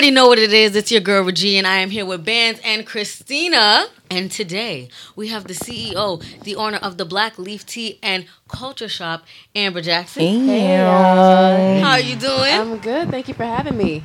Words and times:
You 0.00 0.04
already 0.04 0.14
know 0.14 0.28
what 0.28 0.38
it 0.38 0.54
is. 0.54 0.74
It's 0.76 0.90
your 0.90 1.02
girl 1.02 1.24
Regie, 1.24 1.58
and 1.58 1.66
I 1.66 1.76
am 1.76 1.90
here 1.90 2.06
with 2.06 2.24
Bands 2.24 2.58
and 2.64 2.86
Christina. 2.86 3.84
And 4.10 4.30
today 4.30 4.88
we 5.14 5.28
have 5.28 5.44
the 5.44 5.52
CEO, 5.52 6.24
the 6.42 6.56
owner 6.56 6.78
of 6.78 6.96
the 6.96 7.04
Black 7.04 7.38
Leaf 7.38 7.66
Tea 7.66 7.98
and 8.02 8.24
Culture 8.48 8.88
Shop, 8.88 9.26
Amber 9.54 9.82
Jackson. 9.82 10.22
Hey, 10.22 10.78
y'all. 10.78 11.82
How 11.84 11.90
are 11.90 12.00
you 12.00 12.16
doing? 12.16 12.32
I'm 12.50 12.78
good. 12.78 13.10
Thank 13.10 13.28
you 13.28 13.34
for 13.34 13.44
having 13.44 13.76
me. 13.76 14.02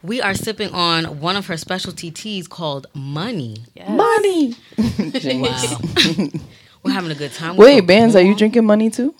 we 0.00 0.22
are 0.22 0.32
sipping 0.32 0.72
on 0.72 1.18
one 1.18 1.34
of 1.34 1.48
her 1.48 1.56
specialty 1.56 2.12
teas 2.12 2.46
called 2.46 2.86
Money. 2.94 3.64
Yes. 3.74 3.90
Money. 3.90 4.54
Wow. 6.84 6.84
We're 6.84 6.92
having 6.92 7.10
a 7.10 7.16
good 7.16 7.32
time. 7.32 7.56
Wait, 7.56 7.80
bands, 7.80 8.14
are 8.14 8.22
you 8.22 8.36
drinking 8.36 8.64
money 8.64 8.90
too? 8.90 9.12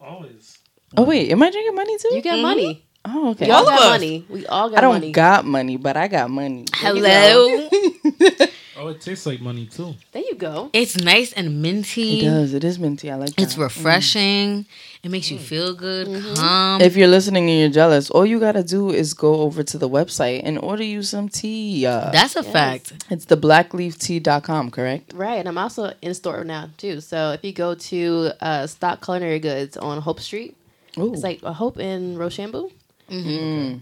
Always. 0.00 0.56
Oh 0.96 1.02
wait, 1.02 1.32
am 1.32 1.42
I 1.42 1.50
drinking 1.50 1.74
money 1.74 1.98
too? 1.98 2.14
You 2.14 2.22
got 2.22 2.34
mm-hmm. 2.34 2.42
money. 2.42 2.84
Oh, 3.04 3.30
okay. 3.30 3.46
We 3.46 3.50
all 3.52 3.62
All 3.62 3.68
of 3.68 3.74
got 3.78 3.82
us. 3.82 3.90
money. 4.00 4.26
We 4.28 4.46
all 4.46 4.70
got 4.70 4.74
money. 4.74 4.76
I 4.76 4.80
don't 4.80 4.92
money. 5.00 5.12
got 5.12 5.44
money, 5.44 5.76
but 5.76 5.96
I 5.96 6.08
got 6.08 6.30
money. 6.30 6.64
Hello. 6.74 7.68
Oh, 8.80 8.86
it 8.86 9.00
tastes 9.00 9.26
like 9.26 9.40
money 9.40 9.66
too. 9.66 9.96
there 10.12 10.22
you 10.22 10.36
go. 10.36 10.70
it's 10.72 10.96
nice 10.98 11.32
and 11.32 11.60
minty. 11.62 12.20
It 12.20 12.30
does. 12.30 12.54
It 12.54 12.62
is 12.62 12.78
minty. 12.78 13.10
I 13.10 13.16
like 13.16 13.34
that. 13.34 13.42
It's 13.42 13.58
refreshing. 13.58 14.66
It 15.02 15.10
makes 15.10 15.32
you 15.32 15.38
feel 15.40 15.74
good, 15.74 16.06
Mm-hmm. 16.06 16.34
calm. 16.34 16.80
If 16.80 16.96
you're 16.96 17.08
listening 17.08 17.50
and 17.50 17.58
you're 17.58 17.70
jealous, 17.70 18.08
all 18.08 18.24
you 18.24 18.38
gotta 18.38 18.62
do 18.62 18.90
is 18.90 19.14
go 19.14 19.40
over 19.40 19.64
to 19.64 19.78
the 19.78 19.88
website 19.88 20.42
and 20.44 20.60
order 20.60 20.84
you 20.84 21.02
some 21.02 21.28
tea. 21.28 21.86
Uh, 21.86 22.10
That's 22.12 22.36
a 22.36 22.44
fact. 22.44 22.92
it's 23.10 23.24
the 23.24 23.36
blackleaftea.com, 23.36 24.70
correct? 24.70 25.12
Right, 25.12 25.38
and 25.38 25.48
I'm 25.48 25.58
also 25.58 25.92
in 26.00 26.14
store 26.14 26.44
now 26.44 26.70
too. 26.76 27.00
So 27.00 27.32
if 27.32 27.42
you 27.44 27.52
go 27.52 27.74
to 27.74 28.30
uh, 28.40 28.68
Stock 28.68 29.04
Culinary 29.04 29.40
Goods 29.40 29.76
on 29.76 30.00
Hope 30.00 30.20
Street, 30.20 30.56
Ooh. 30.98 31.12
it's 31.12 31.24
like 31.24 31.42
a 31.42 31.52
Hope 31.52 31.78
in 31.78 32.16
Rochambeau. 32.16 32.70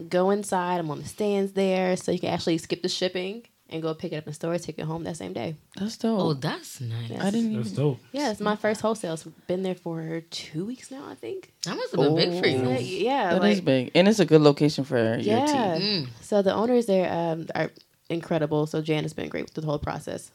Go 0.08 0.30
inside. 0.30 0.78
I'm 0.78 0.90
on 0.90 0.98
the 1.02 1.08
stands 1.08 1.52
there, 1.52 1.96
so 1.96 2.12
you 2.12 2.18
can 2.18 2.30
actually 2.32 2.58
skip 2.58 2.82
the 2.82 2.88
shipping 2.88 3.44
and 3.68 3.82
go 3.82 3.94
pick 3.94 4.12
it 4.12 4.16
up 4.16 4.26
in 4.26 4.32
store, 4.32 4.56
take 4.58 4.78
it 4.78 4.84
home 4.84 5.04
that 5.04 5.16
same 5.16 5.32
day. 5.32 5.56
That's 5.76 5.96
dope. 5.96 6.20
Oh, 6.20 6.34
that's 6.34 6.80
nice. 6.80 7.10
Yeah. 7.10 7.26
I 7.26 7.30
didn't 7.30 7.54
That's 7.54 7.72
even. 7.72 7.84
dope. 7.84 7.98
Yeah, 8.12 8.30
it's 8.30 8.40
my 8.40 8.54
first 8.56 8.80
wholesale. 8.80 9.14
It's 9.14 9.24
been 9.24 9.62
there 9.62 9.74
for 9.74 10.20
two 10.30 10.64
weeks 10.64 10.90
now, 10.90 11.04
I 11.08 11.14
think. 11.14 11.52
That 11.64 11.76
must 11.76 11.94
have 11.94 12.00
been 12.00 12.14
big 12.14 12.40
for 12.40 12.48
you. 12.48 12.68
yeah 12.78 13.30
That 13.34 13.44
is 13.44 13.56
like 13.56 13.64
big, 13.64 13.90
and 13.94 14.06
it's 14.08 14.20
a 14.20 14.24
good 14.24 14.40
location 14.40 14.84
for 14.84 14.96
your 14.98 15.16
yeah. 15.18 15.46
tea. 15.78 15.84
Mm. 15.84 16.08
So 16.20 16.42
the 16.42 16.54
owners 16.54 16.86
there 16.86 17.12
um, 17.12 17.46
are 17.54 17.70
incredible. 18.08 18.66
So 18.66 18.80
Jan 18.82 19.02
has 19.02 19.12
been 19.12 19.28
great 19.28 19.44
with 19.44 19.54
the 19.54 19.62
whole 19.62 19.78
process. 19.80 20.30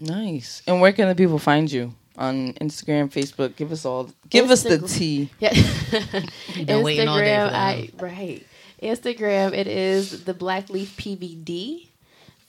Nice. 0.00 0.62
And 0.66 0.80
where 0.80 0.92
can 0.92 1.08
the 1.08 1.14
people 1.14 1.38
find 1.38 1.70
you 1.70 1.94
on 2.16 2.52
Instagram, 2.54 3.10
Facebook? 3.10 3.56
Give 3.56 3.72
us 3.72 3.84
all. 3.84 4.10
Give 4.28 4.50
us 4.50 4.62
the 4.62 4.78
tea. 4.78 5.30
Yeah. 5.40 5.52
been 6.64 6.82
waiting 6.82 7.08
all 7.08 7.18
day 7.18 7.34
for 7.36 7.50
that. 7.50 7.54
I 7.54 7.90
right. 7.98 8.46
Instagram 8.82 9.52
it 9.52 9.66
is 9.66 10.24
the 10.24 10.34
Black 10.34 10.68
Leaf 10.70 10.96
PVD. 10.96 11.88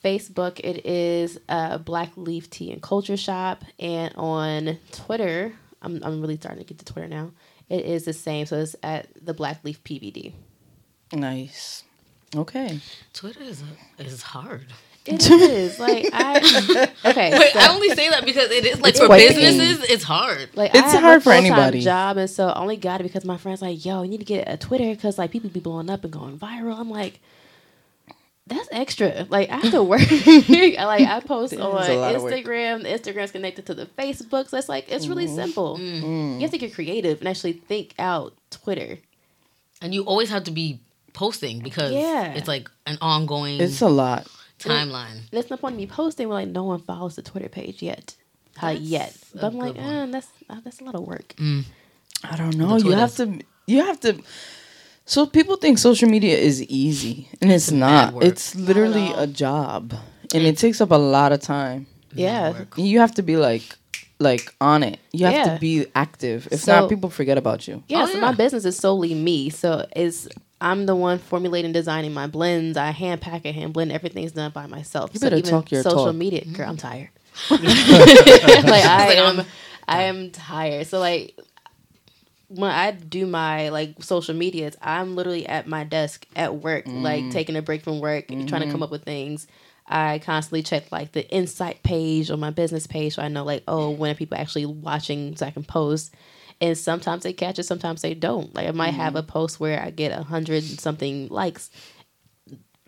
Facebook 0.04 0.60
it 0.60 0.86
is 0.86 1.38
uh, 1.48 1.78
Black 1.78 2.10
Leaf 2.16 2.48
Tea 2.50 2.70
and 2.70 2.80
Culture 2.82 3.16
Shop, 3.16 3.64
and 3.80 4.14
on 4.16 4.78
Twitter 4.92 5.52
I'm 5.82 6.02
I'm 6.02 6.20
really 6.20 6.36
starting 6.36 6.62
to 6.62 6.66
get 6.68 6.78
to 6.78 6.84
Twitter 6.84 7.08
now. 7.08 7.30
It 7.68 7.84
is 7.84 8.04
the 8.04 8.12
same, 8.12 8.46
so 8.46 8.58
it's 8.60 8.76
at 8.82 9.08
the 9.24 9.34
Black 9.34 9.64
Leaf 9.64 9.82
PVD. 9.82 10.32
Nice. 11.12 11.82
Okay. 12.34 12.80
Twitter 13.12 13.42
is 13.42 13.62
a, 13.98 14.02
is 14.04 14.22
hard. 14.22 14.66
It 15.08 15.30
is 15.30 15.78
like 15.78 16.08
I 16.12 16.38
okay. 17.04 17.38
Wait, 17.38 17.52
so- 17.52 17.58
I 17.60 17.68
only 17.74 17.90
say 17.90 18.08
that 18.10 18.24
because 18.24 18.50
it 18.50 18.64
is 18.64 18.80
like 18.80 18.90
It's 18.90 19.00
for 19.00 19.06
quite 19.06 19.28
businesses, 19.28 19.84
it's 19.88 20.04
hard. 20.04 20.48
Like 20.54 20.72
It's 20.74 20.82
I 20.82 20.90
have 20.90 21.00
hard 21.02 21.16
a 21.18 21.20
for 21.20 21.32
full-time 21.32 21.44
anybody. 21.46 21.80
Job, 21.80 22.16
and 22.16 22.28
so 22.30 22.48
I 22.48 22.58
only 22.60 22.76
got 22.76 23.00
it 23.00 23.04
because 23.04 23.24
my 23.24 23.36
friends 23.36 23.62
like, 23.62 23.84
yo, 23.84 24.02
you 24.02 24.08
need 24.08 24.18
to 24.18 24.24
get 24.24 24.48
a 24.48 24.56
Twitter 24.56 24.90
because 24.94 25.18
like 25.18 25.30
people 25.30 25.50
be 25.50 25.60
blowing 25.60 25.88
up 25.90 26.04
and 26.04 26.12
going 26.12 26.38
viral. 26.38 26.78
I'm 26.78 26.90
like, 26.90 27.20
that's 28.48 28.68
extra. 28.70 29.26
Like 29.28 29.50
I 29.50 29.56
have 29.56 29.72
to 29.72 29.82
work. 29.82 30.00
like 30.48 30.78
I 31.02 31.20
post 31.24 31.52
on 31.54 31.82
is 31.82 31.88
a 31.88 31.94
lot 31.96 32.14
of 32.14 32.22
work. 32.22 32.32
Instagram. 32.32 32.86
Instagram's 32.86 33.32
connected 33.32 33.66
to 33.66 33.74
the 33.74 33.86
Facebook, 33.86 34.48
so 34.48 34.56
it's 34.56 34.68
like 34.68 34.90
it's 34.90 35.08
really 35.08 35.26
Mm-hmm. 35.26 35.34
simple. 35.34 35.78
Mm. 35.78 36.34
You 36.36 36.40
have 36.42 36.50
to 36.52 36.58
get 36.58 36.72
creative 36.74 37.18
and 37.18 37.28
actually 37.28 37.54
think 37.54 37.94
out 37.98 38.34
Twitter. 38.50 38.98
And 39.82 39.92
you 39.94 40.04
always 40.04 40.30
have 40.30 40.44
to 40.44 40.52
be 40.52 40.80
posting 41.12 41.58
because 41.60 41.92
Yeah. 41.92 42.34
it's 42.34 42.46
like 42.46 42.70
an 42.86 42.98
ongoing 43.00 43.60
It's 43.60 43.80
a 43.80 43.88
lot. 43.88 44.28
Timeline. 44.58 45.28
There's 45.30 45.50
no 45.50 45.56
point 45.56 45.74
in 45.74 45.78
me 45.78 45.86
posting 45.86 46.28
when 46.28 46.36
like 46.46 46.48
no 46.54 46.64
one 46.64 46.80
follows 46.80 47.16
the 47.16 47.22
Twitter 47.22 47.48
page 47.48 47.82
yet. 47.82 48.16
How 48.56 48.70
yet? 48.70 49.14
But 49.34 49.44
I'm 49.44 49.58
like, 49.58 49.74
good 49.74 49.80
eh, 49.82 50.06
that's 50.06 50.28
uh, 50.48 50.60
that's 50.64 50.80
a 50.80 50.84
lot 50.84 50.94
of 50.94 51.02
work. 51.02 51.34
I 52.24 52.36
don't 52.36 52.56
know. 52.56 52.76
You 52.76 52.92
have 52.92 53.14
to. 53.16 53.40
You 53.66 53.84
have 53.84 54.00
to. 54.00 54.20
So 55.04 55.26
people 55.26 55.56
think 55.56 55.78
social 55.78 56.08
media 56.08 56.36
is 56.36 56.62
easy, 56.64 57.28
and 57.40 57.52
it's, 57.52 57.70
bad 57.70 58.14
not. 58.14 58.24
It's 58.24 58.54
literally 58.56 59.08
all. 59.08 59.20
a 59.20 59.26
job, 59.26 59.94
and 60.34 60.42
it 60.42 60.58
takes 60.58 60.80
up 60.80 60.90
a 60.90 60.96
lot 60.96 61.32
of 61.32 61.40
time. 61.40 61.86
Yeah. 62.12 62.64
You 62.76 63.00
have 63.00 63.14
to 63.16 63.22
be 63.22 63.36
like, 63.36 63.62
like 64.18 64.52
on 64.60 64.82
it. 64.82 64.98
You 65.12 65.26
have 65.26 65.34
Yeah. 65.34 65.54
to 65.54 65.60
be 65.60 65.86
active. 65.94 66.48
If 66.50 66.62
So- 66.62 66.80
not, 66.80 66.88
people 66.88 67.10
forget 67.10 67.36
about 67.38 67.68
you. 67.68 67.84
Yeah, 67.88 68.02
Oh, 68.02 68.06
so 68.06 68.14
yeah. 68.14 68.20
my 68.20 68.32
business 68.32 68.64
is 68.64 68.76
solely 68.76 69.14
me. 69.14 69.50
So 69.50 69.86
is 69.94 70.28
I'm 70.60 70.86
the 70.86 70.96
one 70.96 71.18
formulating, 71.18 71.72
designing 71.72 72.14
my 72.14 72.26
blends. 72.26 72.76
I 72.78 72.90
hand 72.90 73.20
pack 73.20 73.44
it, 73.44 73.54
hand 73.54 73.72
blend. 73.74 73.92
Everything's 73.92 74.32
done 74.32 74.50
by 74.52 74.66
myself. 74.66 75.10
You 75.12 75.20
so 75.20 75.26
better 75.26 75.36
even 75.36 75.50
talk 75.50 75.70
your 75.70 75.82
social 75.82 76.06
talk. 76.06 76.14
media. 76.14 76.44
Girl, 76.46 76.68
I'm 76.70 76.76
tired. 76.76 77.10
like 77.50 77.62
I 78.84 79.14
am, 79.18 79.44
I'm 79.86 80.30
tired. 80.30 80.86
So 80.86 80.98
like 80.98 81.38
when 82.48 82.70
I 82.70 82.92
do 82.92 83.26
my 83.26 83.68
like 83.70 84.02
social 84.02 84.34
medias, 84.34 84.76
I'm 84.80 85.16
literally 85.16 85.46
at 85.46 85.66
my 85.66 85.84
desk 85.84 86.26
at 86.36 86.56
work, 86.56 86.86
Mm. 86.86 87.02
like 87.02 87.30
taking 87.30 87.56
a 87.56 87.62
break 87.62 87.82
from 87.82 88.00
work, 88.00 88.30
and 88.30 88.48
trying 88.48 88.62
Mm-hmm. 88.62 88.68
to 88.70 88.72
come 88.72 88.82
up 88.82 88.90
with 88.90 89.04
things. 89.04 89.46
I 89.88 90.18
constantly 90.20 90.62
check 90.62 90.90
like 90.90 91.12
the 91.12 91.28
insight 91.30 91.82
page 91.82 92.30
on 92.30 92.40
my 92.40 92.50
business 92.50 92.86
page, 92.86 93.14
so 93.16 93.22
I 93.22 93.28
know 93.28 93.44
like 93.44 93.62
oh 93.68 93.90
when 93.90 94.10
are 94.10 94.14
people 94.14 94.38
actually 94.38 94.66
watching, 94.66 95.36
so 95.36 95.46
I 95.46 95.50
can 95.50 95.64
post. 95.64 96.14
And 96.60 96.76
sometimes 96.76 97.22
they 97.24 97.32
catch 97.34 97.58
it, 97.58 97.64
sometimes 97.64 98.00
they 98.02 98.14
don't. 98.14 98.54
Like 98.54 98.66
I 98.66 98.70
might 98.70 98.94
have 98.94 99.12
Mm-hmm. 99.12 99.18
a 99.18 99.22
post 99.24 99.60
where 99.60 99.80
I 99.82 99.90
get 99.90 100.18
a 100.18 100.22
hundred 100.22 100.62
something 100.64 101.28
likes. 101.28 101.70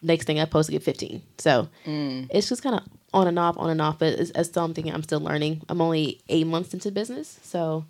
Next 0.00 0.26
thing 0.26 0.38
I 0.38 0.44
post, 0.44 0.70
I 0.70 0.72
get 0.72 0.82
fifteen. 0.84 1.22
So 1.38 1.68
Mm. 1.84 2.28
it's 2.30 2.48
just 2.48 2.62
kind 2.62 2.76
of 2.76 2.82
on 3.12 3.26
and 3.26 3.38
off, 3.38 3.58
on 3.58 3.68
and 3.70 3.80
off. 3.82 3.98
But 3.98 4.14
it's, 4.18 4.30
it's 4.34 4.52
something 4.52 4.90
I'm 4.92 5.02
still 5.02 5.20
learning. 5.20 5.62
I'm 5.68 5.80
only 5.80 6.20
eight 6.28 6.46
months 6.46 6.72
into 6.72 6.90
business, 6.92 7.38
so 7.42 7.84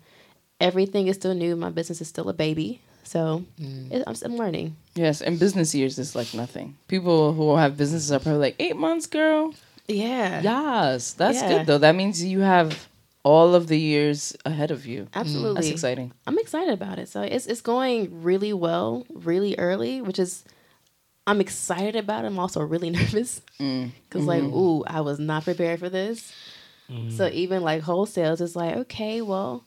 everything 0.59 1.07
is 1.07 1.15
still 1.17 1.33
new. 1.35 1.55
My 1.55 1.69
business 1.69 2.01
is 2.01 2.07
still 2.07 2.27
a 2.29 2.33
baby, 2.33 2.81
so 3.03 3.45
it, 3.91 4.03
I'm, 4.07 4.15
I'm 4.23 4.37
learning. 4.37 4.75
Yes, 4.95 5.21
and 5.21 5.37
business 5.39 5.75
years 5.75 5.99
is 5.99 6.15
like 6.15 6.33
nothing. 6.33 6.75
People 6.87 7.33
who 7.33 7.55
have 7.57 7.77
businesses 7.77 8.11
are 8.11 8.19
probably 8.19 8.41
like 8.41 8.55
eight 8.59 8.75
months, 8.75 9.05
girl. 9.05 9.53
Yeah, 9.87 10.41
Yes, 10.41 11.13
that's 11.13 11.41
Yeah. 11.41 11.47
good 11.57 11.67
though. 11.67 11.77
That 11.77 11.95
means 11.95 12.23
you 12.23 12.39
have 12.41 12.88
all 13.23 13.53
of 13.55 13.67
the 13.67 13.77
years 13.79 14.35
ahead 14.45 14.71
of 14.71 14.85
you. 14.85 15.07
absolutely. 15.13 15.51
Mm, 15.51 15.55
that's 15.55 15.69
exciting. 15.69 16.11
I'm 16.27 16.37
excited 16.39 16.73
about 16.73 16.99
it. 16.99 17.09
So 17.09 17.21
it's 17.21 17.47
it's 17.47 17.61
going 17.61 18.23
really 18.23 18.53
well, 18.53 19.05
really 19.13 19.55
early, 19.57 20.01
which 20.01 20.19
is 20.19 20.43
I'm 21.27 21.41
excited 21.41 21.95
about. 21.95 22.23
It. 22.23 22.27
I'm 22.27 22.39
also 22.39 22.61
really 22.61 22.89
nervous 22.99 23.41
mm, 23.59 23.91
because 24.07 24.25
like, 24.25 24.41
mm-hmm. 24.43 24.55
ooh, 24.57 24.83
I 24.87 25.01
was 25.01 25.19
not 25.19 25.43
prepared 25.43 25.79
for 25.79 25.89
this. 25.89 26.33
Mm. 26.89 27.11
So 27.11 27.27
even 27.31 27.61
like 27.61 27.83
wholesales, 27.83 28.41
it's 28.41 28.55
like, 28.55 28.75
okay, 28.77 29.21
well, 29.21 29.63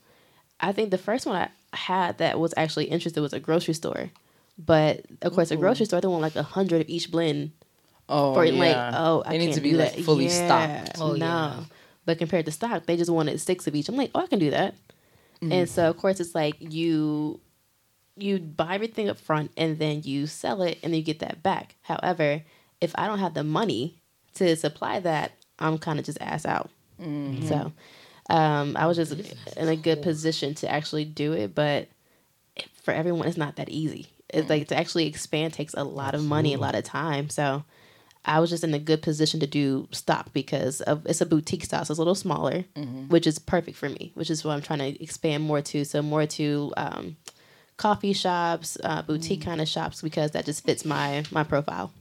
I 0.61 0.73
think 0.73 0.91
the 0.91 0.99
first 0.99 1.25
one 1.27 1.37
I 1.37 1.51
had 1.77 2.19
that 2.19 2.41
was 2.41 2.53
actually 2.57 2.87
interested 2.87 3.21
was 3.21 3.33
a 3.33 3.39
grocery 3.39 3.75
store, 3.75 4.11
but 4.59 5.05
of 5.23 5.33
course, 5.35 5.51
a 5.53 5.57
grocery 5.57 5.87
store 5.87 6.01
they 6.01 6.09
want 6.09 6.23
like 6.23 6.37
a 6.37 6.43
hundred 6.43 6.81
of 6.81 6.89
each 6.89 7.11
blend 7.13 7.53
Oh, 8.09 8.35
for 8.35 8.45
yeah. 8.45 8.59
like, 8.59 8.95
oh, 8.99 9.23
I 9.25 9.31
they 9.33 9.39
need 9.39 9.45
can't 9.47 9.55
to 9.57 9.61
be 9.61 9.75
like 9.75 9.95
that. 9.95 10.05
fully 10.05 10.27
Yeah. 10.27 10.85
stocked. 10.85 11.01
Oh, 11.01 11.13
no. 11.13 11.27
yeah. 11.27 11.61
But 12.05 12.19
compared 12.19 12.47
to 12.47 12.53
stock, 12.53 12.87
they 12.87 12.97
just 12.97 13.11
wanted 13.11 13.41
six 13.41 13.67
of 13.67 13.75
each. 13.75 13.89
I'm 13.89 13.97
like, 13.97 14.11
oh, 14.15 14.21
I 14.21 14.27
can 14.27 14.39
do 14.39 14.51
that. 14.51 14.75
Mm-hmm. 15.37 15.53
And 15.53 15.69
so 15.69 15.89
of 15.89 15.97
course 15.97 16.21
it's 16.21 16.35
like 16.35 16.57
you 16.61 17.41
you 18.17 18.39
buy 18.39 18.75
everything 18.75 19.09
up 19.09 19.19
front 19.19 19.51
and 19.57 19.79
then 19.79 20.03
you 20.05 20.27
sell 20.27 20.63
it 20.63 20.79
and 20.83 20.93
then 20.93 20.99
you 20.99 21.05
get 21.05 21.21
that 21.21 21.43
back. 21.43 21.77
However, 21.83 22.43
if 22.81 22.93
I 22.97 23.07
don't 23.07 23.21
have 23.21 23.35
the 23.35 23.45
money 23.45 24.03
to 24.35 24.55
supply 24.57 25.01
that, 25.01 25.33
I'm 25.59 25.79
kind 25.79 25.99
of 25.99 26.05
just 26.05 26.21
ass 26.21 26.45
out. 26.45 26.71
Mm-hmm. 27.01 27.47
So 27.47 27.73
um, 28.29 28.77
I 28.77 28.87
was 28.87 28.97
just 28.97 29.13
in 29.57 29.69
a 29.69 29.77
good 29.77 30.03
position 30.03 30.55
to 30.57 30.71
actually 30.71 31.05
do 31.05 31.33
it, 31.33 31.55
but 31.55 31.89
for 32.83 32.93
everyone, 32.93 33.27
it's 33.27 33.37
not 33.37 33.57
that 33.57 33.69
easy. 33.69 34.09
It's 34.29 34.49
like 34.49 34.69
to 34.69 34.77
actually 34.77 35.07
expand 35.07 35.53
takes 35.53 35.75
a 35.75 35.85
lot 35.85 36.15
of 36.15 36.25
money, 36.25 36.55
a 36.55 36.59
lot 36.59 36.75
of 36.75 36.85
time. 36.85 37.29
So 37.29 37.65
I 38.25 38.39
was 38.41 38.51
just 38.51 38.63
in 38.63 38.73
a 38.73 38.79
good 38.79 39.03
position 39.03 39.41
to 39.41 39.47
do 39.47 39.89
stock 39.91 40.33
because 40.33 40.81
of 40.81 41.05
it's 41.07 41.21
a 41.21 41.27
boutique 41.27 41.65
style, 41.65 41.85
so 41.85 41.93
it's 41.93 41.99
a 41.99 42.03
little 42.03 42.15
smaller, 42.15 42.65
which 43.09 43.27
is 43.27 43.39
perfect 43.39 43.77
for 43.77 43.89
me. 43.89 44.13
Which 44.15 44.31
is 44.31 44.45
what 44.45 44.53
I'm 44.53 44.63
trying 44.63 44.79
to 44.79 45.03
expand 45.03 45.43
more 45.45 45.61
to. 45.63 45.85
So 45.85 46.03
more 46.03 46.27
to 46.27 46.73
um, 46.77 47.17
coffee 47.77 48.13
shops, 48.13 48.79
uh, 48.85 49.03
boutique 49.03 49.43
kind 49.45 49.61
of 49.61 49.69
shops, 49.69 50.03
because 50.03 50.31
that 50.33 50.45
just 50.45 50.65
fits 50.65 50.85
my 50.85 51.25
my 51.33 51.43
profile. 51.43 51.93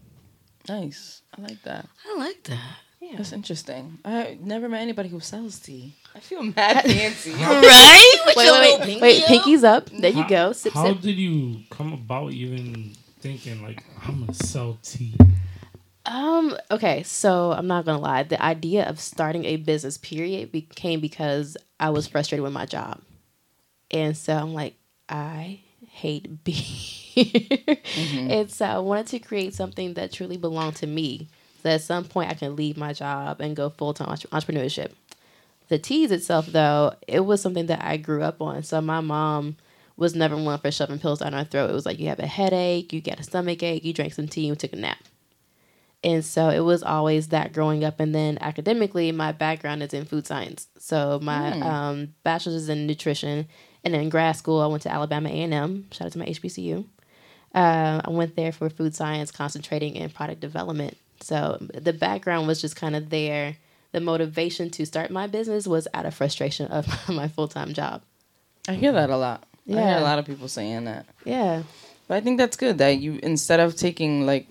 Nice. 0.70 1.22
I 1.38 1.42
like 1.42 1.64
that. 1.64 1.88
I 2.08 2.18
like 2.18 2.44
that. 2.44 2.60
Yeah. 3.00 3.18
That's 3.18 3.32
interesting. 3.34 3.98
I 4.06 4.38
never 4.40 4.70
met 4.70 4.82
anybody 4.82 5.10
who 5.10 5.20
sells 5.20 5.60
tea. 5.60 5.96
I 6.14 6.20
feel 6.20 6.44
mad 6.44 6.84
fancy. 6.86 7.32
right? 7.34 8.16
With 8.28 8.36
Wait, 8.36 8.46
your 8.46 8.60
wait, 8.60 8.80
wait, 8.80 8.86
pinky 8.86 9.02
wait, 9.02 9.24
up? 9.24 9.30
pinkies 9.30 9.64
up. 9.64 9.90
There 9.90 10.12
you 10.12 10.28
go. 10.28 10.52
Sip, 10.52 10.74
How 10.74 10.86
sip. 10.94 11.02
did 11.02 11.18
you 11.18 11.62
come 11.72 11.94
about 11.94 12.32
even 12.34 12.94
thinking 13.20 13.64
like 13.64 13.84
I'm 14.06 14.20
gonna 14.20 14.34
sell 14.36 14.78
tea? 14.84 15.16
Um. 16.06 16.58
Okay. 16.72 17.04
So 17.04 17.52
I'm 17.52 17.68
not 17.68 17.86
gonna 17.86 18.00
lie. 18.00 18.24
The 18.24 18.42
idea 18.42 18.88
of 18.88 19.00
starting 19.00 19.46
a 19.46 19.58
business, 19.58 19.98
period, 19.98 20.52
became 20.52 21.00
because 21.00 21.58
I 21.80 21.90
was 21.92 22.08
frustrated 22.08 22.44
with 22.44 22.54
my 22.54 22.66
job, 22.66 23.02
and 23.92 24.18
so 24.18 24.36
I'm 24.36 24.54
like, 24.54 24.76
I 25.10 25.62
hate 25.88 26.44
being 26.44 26.58
here, 26.58 27.78
and 28.30 28.50
so 28.50 28.66
I 28.66 28.80
wanted 28.80 29.08
to 29.08 29.20
create 29.20 29.54
something 29.54 29.94
that 29.94 30.12
truly 30.12 30.38
belonged 30.38 30.78
to 30.78 30.88
me. 30.88 31.30
So 31.62 31.70
at 31.70 31.82
some 31.82 32.06
point, 32.06 32.32
I 32.32 32.34
can 32.34 32.56
leave 32.56 32.78
my 32.78 32.94
job 32.94 33.40
and 33.40 33.56
go 33.56 33.70
full 33.70 33.94
time 33.94 34.08
entrepreneurship. 34.10 34.92
The 35.70 35.80
teas 35.80 36.12
itself, 36.12 36.48
though, 36.48 36.94
it 37.08 37.22
was 37.22 37.42
something 37.42 37.68
that 37.68 37.84
I 37.84 37.98
grew 37.98 38.24
up 38.24 38.42
on. 38.42 38.64
So 38.64 38.82
my 38.82 39.00
mom 39.00 39.56
was 39.96 40.16
never 40.16 40.36
one 40.36 40.60
for 40.60 40.72
shoving 40.72 41.00
pills 41.00 41.20
down 41.20 41.34
our 41.34 41.46
throat. 41.46 41.70
It 41.70 41.74
was 41.74 41.86
like 41.86 42.00
you 42.00 42.08
have 42.10 42.20
a 42.20 42.28
headache, 42.28 42.92
you 42.92 43.02
get 43.02 43.20
a 43.20 43.24
stomach 43.24 43.62
ache, 43.64 43.86
you 43.86 43.94
drank 43.94 44.14
some 44.14 44.28
tea, 44.28 44.48
you 44.48 44.56
took 44.56 44.74
a 44.74 44.76
nap. 44.76 44.98
And 46.04 46.26
so 46.26 46.50
it 46.50 46.62
was 46.62 46.82
always 46.82 47.28
that 47.28 47.54
growing 47.54 47.84
up. 47.84 48.00
And 48.00 48.14
then 48.16 48.38
academically, 48.42 49.12
my 49.12 49.32
background 49.32 49.84
is 49.84 49.94
in 49.94 50.06
food 50.06 50.26
science. 50.26 50.68
So 50.80 51.20
my 51.22 51.60
um, 51.62 52.14
bachelor's 52.24 52.56
is 52.56 52.70
in 52.70 52.88
nutrition. 52.88 53.48
And 53.84 53.94
then 53.94 54.02
in 54.02 54.10
grad 54.10 54.36
school, 54.36 54.62
I 54.62 54.66
went 54.68 54.84
to 54.84 54.92
Alabama 54.92 55.30
A&M. 55.30 55.86
Shout 55.92 56.08
out 56.08 56.12
to 56.14 56.20
my 56.20 56.26
HBCU. 56.26 56.86
Uh, 57.54 58.02
I 58.06 58.10
went 58.10 58.36
there 58.36 58.52
for 58.52 58.70
food 58.70 58.96
science, 58.96 59.32
concentrating 59.32 59.96
in 59.96 60.10
product 60.10 60.40
development. 60.40 60.98
So 61.20 61.58
the 61.74 61.94
background 61.94 62.48
was 62.48 62.62
just 62.62 62.76
kind 62.76 62.96
of 62.96 63.10
there. 63.10 63.58
The 63.92 64.00
motivation 64.00 64.70
to 64.72 64.86
start 64.86 65.12
my 65.12 65.28
business 65.28 65.68
was 65.68 65.88
out 65.94 66.06
of 66.06 66.14
frustration 66.16 66.68
of 66.72 66.88
my 67.10 67.28
full 67.28 67.48
time 67.48 67.74
job. 67.74 68.02
I 68.68 68.74
hear 68.74 68.92
that 68.94 69.10
a 69.10 69.18
lot. 69.18 69.44
I 69.68 69.72
hear 69.74 69.80
Yeah. 69.82 70.00
a 70.00 70.02
lot 70.02 70.18
of 70.18 70.26
people 70.26 70.48
saying 70.48 70.86
that. 70.86 71.06
Yeah. 71.26 71.64
But 72.08 72.16
I 72.18 72.22
think 72.22 72.38
that's 72.40 72.56
good 72.58 72.78
that 72.80 73.00
you 73.00 73.20
instead 73.22 73.60
of 73.60 73.76
taking 73.76 74.26
like 74.26 74.48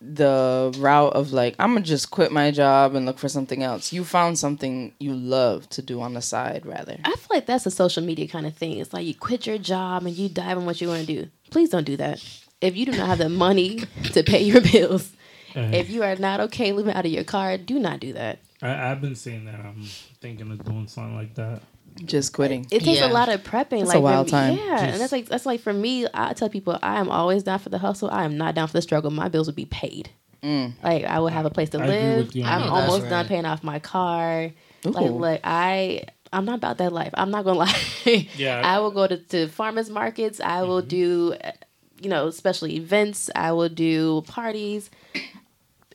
the 0.00 0.74
route 0.78 1.12
of 1.14 1.32
like 1.32 1.54
I'm 1.58 1.72
gonna 1.74 1.84
just 1.84 2.10
quit 2.10 2.30
my 2.32 2.50
job 2.50 2.94
and 2.94 3.06
look 3.06 3.18
for 3.18 3.28
something 3.28 3.62
else, 3.62 3.92
you 3.92 4.04
found 4.04 4.38
something 4.38 4.92
you 4.98 5.14
love 5.14 5.68
to 5.70 5.82
do 5.82 6.00
on 6.00 6.14
the 6.14 6.22
side 6.22 6.66
rather. 6.66 6.96
I 7.04 7.10
feel 7.16 7.26
like 7.30 7.46
that's 7.46 7.66
a 7.66 7.70
social 7.70 8.02
media 8.02 8.28
kind 8.28 8.46
of 8.46 8.54
thing. 8.54 8.78
It's 8.78 8.92
like 8.92 9.06
you 9.06 9.14
quit 9.14 9.46
your 9.46 9.58
job 9.58 10.04
and 10.06 10.14
you 10.14 10.28
dive 10.28 10.58
in 10.58 10.66
what 10.66 10.80
you 10.80 10.88
want 10.88 11.06
to 11.06 11.06
do. 11.06 11.30
Please 11.50 11.70
don't 11.70 11.84
do 11.84 11.96
that. 11.96 12.22
If 12.60 12.76
you 12.76 12.86
do 12.86 12.92
not 12.92 13.06
have 13.06 13.18
the 13.18 13.28
money 13.28 13.80
to 14.12 14.22
pay 14.22 14.42
your 14.42 14.60
bills, 14.60 15.12
Uh, 15.54 15.70
if 15.72 15.88
you 15.88 16.02
are 16.02 16.16
not 16.16 16.38
okay 16.40 16.72
living 16.72 16.94
out 16.94 17.06
of 17.06 17.12
your 17.12 17.24
car, 17.24 17.56
do 17.56 17.78
not 17.78 17.98
do 17.98 18.12
that. 18.12 18.38
I, 18.60 18.90
I've 18.90 19.00
been 19.00 19.14
saying 19.16 19.46
that. 19.46 19.54
I'm 19.60 19.82
thinking 20.20 20.50
of 20.50 20.62
doing 20.64 20.86
something 20.88 21.14
like 21.16 21.34
that. 21.36 21.62
Just 22.04 22.32
quitting. 22.32 22.66
It 22.70 22.80
takes 22.84 23.00
Yeah. 23.00 23.10
a 23.10 23.12
lot 23.12 23.28
of 23.28 23.42
prepping. 23.42 23.80
That's 23.80 23.92
a 23.92 23.94
like 23.94 24.02
wild 24.02 24.28
time. 24.28 24.56
Yeah, 24.58 24.84
and 24.84 25.00
that's 25.00 25.12
like 25.12 25.26
that's 25.26 25.46
like 25.46 25.60
for 25.60 25.72
me. 25.72 26.06
I 26.12 26.32
tell 26.34 26.48
people 26.48 26.78
I 26.82 27.00
am 27.00 27.08
always 27.08 27.42
down 27.42 27.58
for 27.58 27.68
the 27.70 27.78
hustle. 27.78 28.10
I 28.10 28.24
am 28.24 28.36
not 28.36 28.54
down 28.54 28.66
for 28.68 28.74
the 28.74 28.82
struggle. 28.82 29.10
My 29.10 29.28
bills 29.28 29.46
would 29.46 29.56
be 29.56 29.64
paid. 29.66 30.10
Mm. 30.42 30.74
Like 30.82 31.04
I 31.04 31.18
would 31.18 31.32
have 31.32 31.46
a 31.46 31.50
place 31.50 31.70
to 31.70 31.78
I 31.80 31.86
live. 31.86 32.26
with 32.26 32.36
you 32.36 32.44
on 32.44 32.48
I'm 32.52 32.60
that. 32.60 32.70
That's 32.74 32.92
almost 32.92 33.10
done 33.10 33.26
paying 33.26 33.44
off 33.46 33.64
my 33.64 33.78
car. 33.78 34.50
Like 34.84 35.10
Ooh. 35.10 35.18
like 35.18 35.40
I 35.44 36.04
I'm 36.32 36.44
not 36.44 36.56
about 36.56 36.78
that 36.78 36.92
life. 36.92 37.10
I'm 37.14 37.30
not 37.30 37.44
gonna 37.44 37.58
lie. 38.04 38.28
Yeah. 38.36 38.60
I 38.64 38.78
will 38.80 38.90
go 38.90 39.06
to, 39.06 39.16
to 39.16 39.48
farmers 39.48 39.88
markets. 39.88 40.38
I 40.40 40.62
will 40.64 40.82
do, 40.82 41.34
uh, 41.42 41.52
you 42.02 42.10
know, 42.10 42.30
special 42.30 42.68
events. 42.68 43.30
I 43.34 43.52
will 43.52 43.68
do 43.70 44.22
parties. 44.26 44.90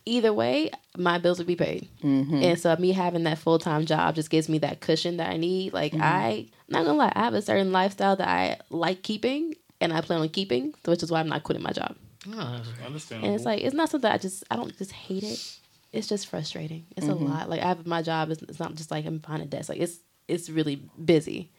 Either 0.06 0.33
way, 0.33 0.71
my 0.98 1.18
bills 1.19 1.38
would 1.38 1.45
be 1.48 1.56
paid. 1.56 1.88
Mm-hmm. 2.03 2.36
And 2.44 2.59
so 2.59 2.75
me 2.77 2.92
having 2.92 3.24
that 3.25 3.38
full 3.38 3.59
time 3.59 3.86
job 3.86 4.15
just 4.15 4.30
gives 4.30 4.50
me 4.50 4.57
that 4.59 4.80
cushion 4.81 5.18
that 5.18 5.30
I 5.30 5.38
need. 5.38 5.74
Like 5.74 5.92
Mm-hmm. 5.94 6.01
I, 6.03 6.27
I'm 6.31 6.48
not 6.69 6.86
gonna 6.86 6.98
lie, 6.98 7.12
I 7.15 7.19
have 7.25 7.33
a 7.36 7.42
certain 7.42 7.71
lifestyle 7.71 8.15
that 8.15 8.27
I 8.27 8.57
like 8.69 9.03
keeping, 9.03 9.56
and 9.80 9.94
I 9.94 10.01
plan 10.01 10.21
on 10.21 10.30
keeping. 10.30 10.74
Which 10.86 11.03
is 11.03 11.12
why 11.12 11.19
I'm 11.19 11.30
not 11.30 11.44
quitting 11.44 11.63
my 11.63 11.71
job. 11.71 11.95
Oh, 12.33 12.62
Understandable. 12.86 13.27
And 13.27 13.36
it's 13.36 13.45
like 13.45 13.62
it's 13.62 13.75
not 13.75 13.89
something 13.89 14.09
I 14.12 14.18
just 14.18 14.44
I 14.50 14.56
don't 14.56 14.75
just 14.77 14.92
hate 14.92 15.24
it. 15.24 15.57
It's 15.94 16.07
just 16.07 16.27
frustrating. 16.27 16.86
It's 16.98 17.06
Mm-hmm. 17.06 17.25
a 17.25 17.30
lot. 17.30 17.50
Like 17.50 17.62
I 17.62 17.68
have 17.68 17.86
my 17.86 18.01
job. 18.01 18.31
It's, 18.31 18.42
it's 18.44 18.59
not 18.59 18.74
just 18.75 18.89
like 18.92 19.06
I'm 19.06 19.18
behind 19.19 19.44
a 19.44 19.45
desk. 19.45 19.69
Like 19.69 19.80
it's 19.80 20.00
it's 20.27 20.50
really 20.50 20.81
busy. 21.03 21.51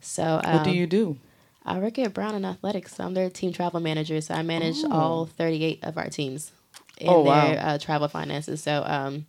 So 0.00 0.40
um, 0.42 0.54
What 0.56 0.64
do 0.64 0.70
you 0.72 0.86
do? 0.86 1.18
I 1.64 1.78
work 1.78 1.98
at 1.98 2.12
Brown 2.12 2.34
in 2.34 2.44
Athletics. 2.44 2.98
I'm 2.98 3.14
their 3.14 3.30
team 3.30 3.52
travel 3.52 3.80
manager. 3.80 4.20
So 4.20 4.34
I 4.34 4.42
manage 4.42 4.78
Oh. 4.84 4.90
all 4.92 5.26
38 5.26 5.80
of 5.84 5.96
our 5.96 6.08
teams 6.08 6.52
in 7.00 7.08
Oh, 7.08 7.22
wow. 7.22 7.48
their 7.52 7.60
uh, 7.66 7.78
travel 7.78 8.08
finances. 8.08 8.62
So 8.62 8.82
um, 8.86 9.26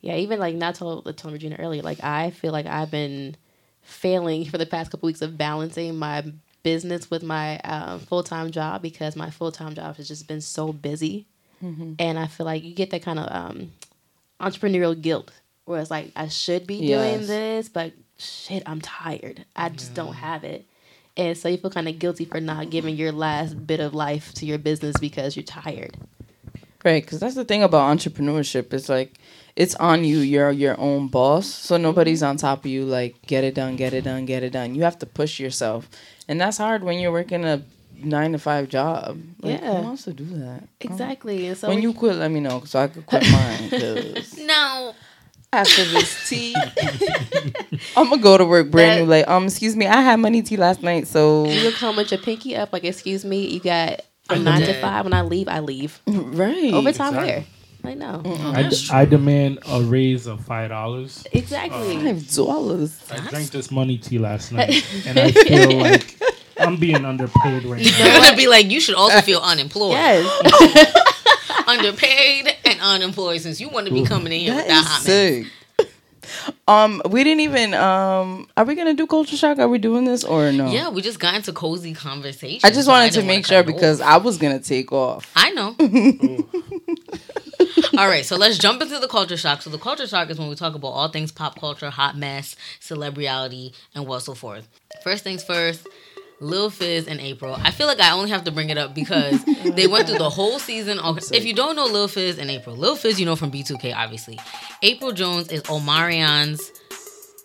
yeah, 0.00 0.16
even 0.16 0.38
like 0.38 0.54
not 0.54 0.74
told 0.74 1.04
told 1.16 1.32
Regina 1.34 1.56
earlier. 1.58 1.82
Like 1.82 2.02
I 2.04 2.30
feel 2.30 2.52
like 2.52 2.66
I've 2.66 2.90
been 2.90 3.36
failing 3.82 4.44
for 4.44 4.58
the 4.58 4.66
past 4.66 4.90
couple 4.90 5.06
weeks 5.06 5.22
of 5.22 5.36
balancing 5.38 5.96
my 5.96 6.24
business 6.62 7.10
with 7.10 7.22
my 7.22 7.58
um, 7.60 8.00
full 8.00 8.22
time 8.22 8.50
job 8.50 8.82
because 8.82 9.16
my 9.16 9.30
full 9.30 9.50
time 9.52 9.74
job 9.74 9.96
has 9.96 10.06
just 10.08 10.28
been 10.28 10.40
so 10.40 10.72
busy, 10.72 11.26
Mm-hmm. 11.64 11.94
and 11.98 12.18
I 12.18 12.26
feel 12.26 12.46
like 12.46 12.62
you 12.62 12.74
get 12.74 12.90
that 12.90 13.02
kind 13.02 13.18
of 13.18 13.26
um, 13.30 13.72
entrepreneurial 14.40 15.00
guilt 15.00 15.32
where 15.64 15.80
it's 15.80 15.90
like 15.90 16.12
I 16.16 16.28
should 16.28 16.66
be 16.66 16.76
Yes. 16.76 16.86
doing 16.86 17.26
this, 17.26 17.68
but 17.68 17.92
shit, 18.18 18.62
I'm 18.66 18.80
tired. 18.80 19.44
I 19.56 19.68
just 19.70 19.94
don't 19.94 20.14
have 20.14 20.44
it. 20.44 20.64
And 21.16 21.36
so 21.36 21.48
you 21.48 21.56
feel 21.58 21.70
kind 21.70 21.88
of 21.88 21.98
guilty 21.98 22.24
for 22.24 22.40
not 22.40 22.70
giving 22.70 22.94
your 22.96 23.10
last 23.12 23.66
bit 23.66 23.80
of 23.80 23.92
life 23.94 24.32
to 24.34 24.46
your 24.46 24.58
business 24.58 24.96
because 25.00 25.34
you're 25.36 25.42
tired. 25.42 25.96
Right, 26.84 27.02
because 27.02 27.18
that's 27.20 27.34
the 27.34 27.44
thing 27.44 27.62
about 27.64 27.96
entrepreneurship. 27.96 28.72
It's 28.72 28.88
like 28.88 29.14
it's 29.56 29.74
on 29.76 30.04
you. 30.04 30.18
You're 30.18 30.52
your 30.52 30.78
own 30.80 31.08
boss, 31.08 31.46
so 31.46 31.76
nobody's 31.76 32.22
on 32.22 32.36
top 32.36 32.60
of 32.60 32.70
you. 32.70 32.84
Like 32.84 33.20
get 33.26 33.42
it 33.44 33.54
done, 33.56 33.76
get 33.76 33.92
it 33.92 34.02
done, 34.04 34.24
get 34.26 34.42
it 34.44 34.50
done. 34.50 34.74
You 34.76 34.82
have 34.84 34.98
to 35.00 35.06
push 35.06 35.40
yourself, 35.40 35.88
and 36.28 36.40
that's 36.40 36.58
hard 36.58 36.84
when 36.84 36.98
you're 37.00 37.10
working 37.12 37.44
a 37.44 37.62
nine 38.00 38.30
to 38.30 38.38
five 38.38 38.68
job. 38.68 39.20
Like, 39.42 39.60
Yeah. 39.60 39.76
who 39.78 39.82
wants 39.82 40.04
to 40.04 40.12
do 40.12 40.24
that? 40.38 40.68
Exactly. 40.80 41.48
And 41.48 41.56
so 41.58 41.66
when 41.68 41.82
you 41.82 41.92
quit, 41.92 42.14
let 42.14 42.30
me 42.30 42.38
know 42.38 42.62
so 42.64 42.78
I 42.78 42.86
could 42.86 43.04
quit 43.06 43.24
mine. 43.28 43.70
no. 44.46 44.94
after 45.52 45.84
this 45.86 46.14
tea, 46.28 46.54
I'm 47.96 48.08
gonna 48.10 48.22
go 48.22 48.38
to 48.38 48.44
work 48.44 48.70
brand 48.70 49.00
That- 49.00 49.04
new. 49.04 49.10
Like, 49.10 49.28
um, 49.28 49.44
excuse 49.46 49.74
me, 49.74 49.86
I 49.86 50.00
had 50.02 50.16
money 50.20 50.42
tea 50.42 50.56
last 50.56 50.82
night, 50.82 51.08
so 51.08 51.46
you 51.48 51.62
look 51.62 51.74
how 51.74 51.90
much 51.90 52.12
your 52.12 52.20
pinky 52.20 52.54
up, 52.56 52.72
like, 52.72 52.84
excuse 52.84 53.24
me, 53.24 53.46
you 53.46 53.58
got 53.60 54.02
I'm 54.28 54.44
nine 54.44 54.60
to 54.62 54.74
five. 54.80 55.04
When 55.04 55.14
I 55.14 55.22
leave, 55.22 55.48
I 55.48 55.60
leave. 55.60 56.00
right. 56.06 56.72
Overtime 56.72 57.14
Exactly. 57.14 57.26
where? 57.28 57.44
Like, 57.84 57.96
no. 57.98 58.22
I, 58.54 58.64
d- 58.68 58.88
I 58.90 59.04
demand 59.04 59.60
a 59.66 59.80
raise 59.82 60.26
of 60.26 60.44
five 60.44 60.68
dollars. 60.70 61.24
Exactly. 61.32 61.96
Uh, 61.96 62.00
five 62.14 62.34
dollars. 62.34 63.00
I 63.10 63.28
drank 63.30 63.50
this 63.50 63.70
money 63.70 63.98
tea 63.98 64.18
last 64.18 64.52
night, 64.52 64.84
and 65.06 65.18
I 65.18 65.30
feel 65.30 65.78
like 65.78 66.20
I'm 66.58 66.76
being 66.76 67.04
underpaid 67.04 67.64
right 67.64 67.82
now. 67.82 68.04
You're 68.04 68.20
gonna 68.20 68.36
be 68.36 68.48
like, 68.48 68.66
you 68.70 68.80
should 68.80 68.96
also 68.96 69.20
feel 69.20 69.38
unemployed, 69.40 69.92
yes. 69.92 70.94
underpaid, 71.66 72.48
and 72.64 72.80
unemployed 72.80 73.40
since 73.40 73.60
you 73.60 73.68
want 73.68 73.86
to 73.86 73.92
be 73.92 74.04
coming 74.04 74.32
in 74.32 74.40
here 74.40 74.54
with 74.54 74.66
That 74.66 74.68
that 74.68 74.80
is 74.82 74.86
hot 74.88 75.02
sick. 75.02 75.46
Um, 76.66 77.02
we 77.08 77.24
didn't 77.24 77.40
even. 77.40 77.74
Um, 77.74 78.48
are 78.56 78.64
we 78.64 78.74
gonna 78.74 78.94
do 78.94 79.06
culture 79.06 79.36
shock? 79.36 79.58
Are 79.58 79.68
we 79.68 79.78
doing 79.78 80.04
this 80.04 80.24
or 80.24 80.52
no? 80.52 80.70
Yeah, 80.70 80.90
we 80.90 81.02
just 81.02 81.20
got 81.20 81.34
into 81.34 81.52
cozy 81.52 81.94
conversation. 81.94 82.60
I 82.64 82.70
just 82.70 82.86
so 82.86 82.92
wanted 82.92 83.08
to 83.08 83.14
didn't 83.14 83.26
wanna 83.26 83.38
make 83.38 83.46
sure 83.46 83.62
because 83.62 84.00
off. 84.00 84.06
I 84.06 84.16
was 84.18 84.38
gonna 84.38 84.60
take 84.60 84.92
off. 84.92 85.30
I 85.34 85.50
know. 85.50 85.74
all 87.98 88.08
right, 88.08 88.24
so 88.24 88.36
let's 88.36 88.58
jump 88.58 88.82
into 88.82 88.98
the 88.98 89.08
culture 89.08 89.36
shock. 89.36 89.62
So 89.62 89.70
the 89.70 89.78
culture 89.78 90.06
shock 90.06 90.30
is 90.30 90.38
when 90.38 90.48
we 90.48 90.54
talk 90.54 90.74
about 90.74 90.88
all 90.88 91.08
things 91.08 91.32
pop 91.32 91.58
culture, 91.58 91.90
hot 91.90 92.16
mess, 92.16 92.56
celebrity, 92.80 93.72
and 93.94 94.06
what 94.06 94.20
so 94.20 94.34
forth. 94.34 94.68
First 95.02 95.24
things 95.24 95.42
first. 95.42 95.86
Lil 96.40 96.70
Fizz 96.70 97.08
and 97.08 97.20
April. 97.20 97.54
I 97.60 97.70
feel 97.70 97.86
like 97.86 98.00
I 98.00 98.12
only 98.12 98.30
have 98.30 98.44
to 98.44 98.50
bring 98.52 98.70
it 98.70 98.78
up 98.78 98.94
because 98.94 99.44
they 99.74 99.86
went 99.86 100.08
through 100.08 100.18
the 100.18 100.30
whole 100.30 100.58
season. 100.58 100.98
If 101.32 101.44
you 101.44 101.54
don't 101.54 101.74
know 101.76 101.86
Lil 101.86 102.08
Fizz 102.08 102.38
and 102.38 102.50
April, 102.50 102.76
Lil 102.76 102.96
Fizz 102.96 103.18
you 103.18 103.26
know 103.26 103.36
from 103.36 103.50
B2K 103.50 103.94
obviously. 103.94 104.38
April 104.82 105.12
Jones 105.12 105.48
is 105.48 105.62
Omarion's 105.62 106.70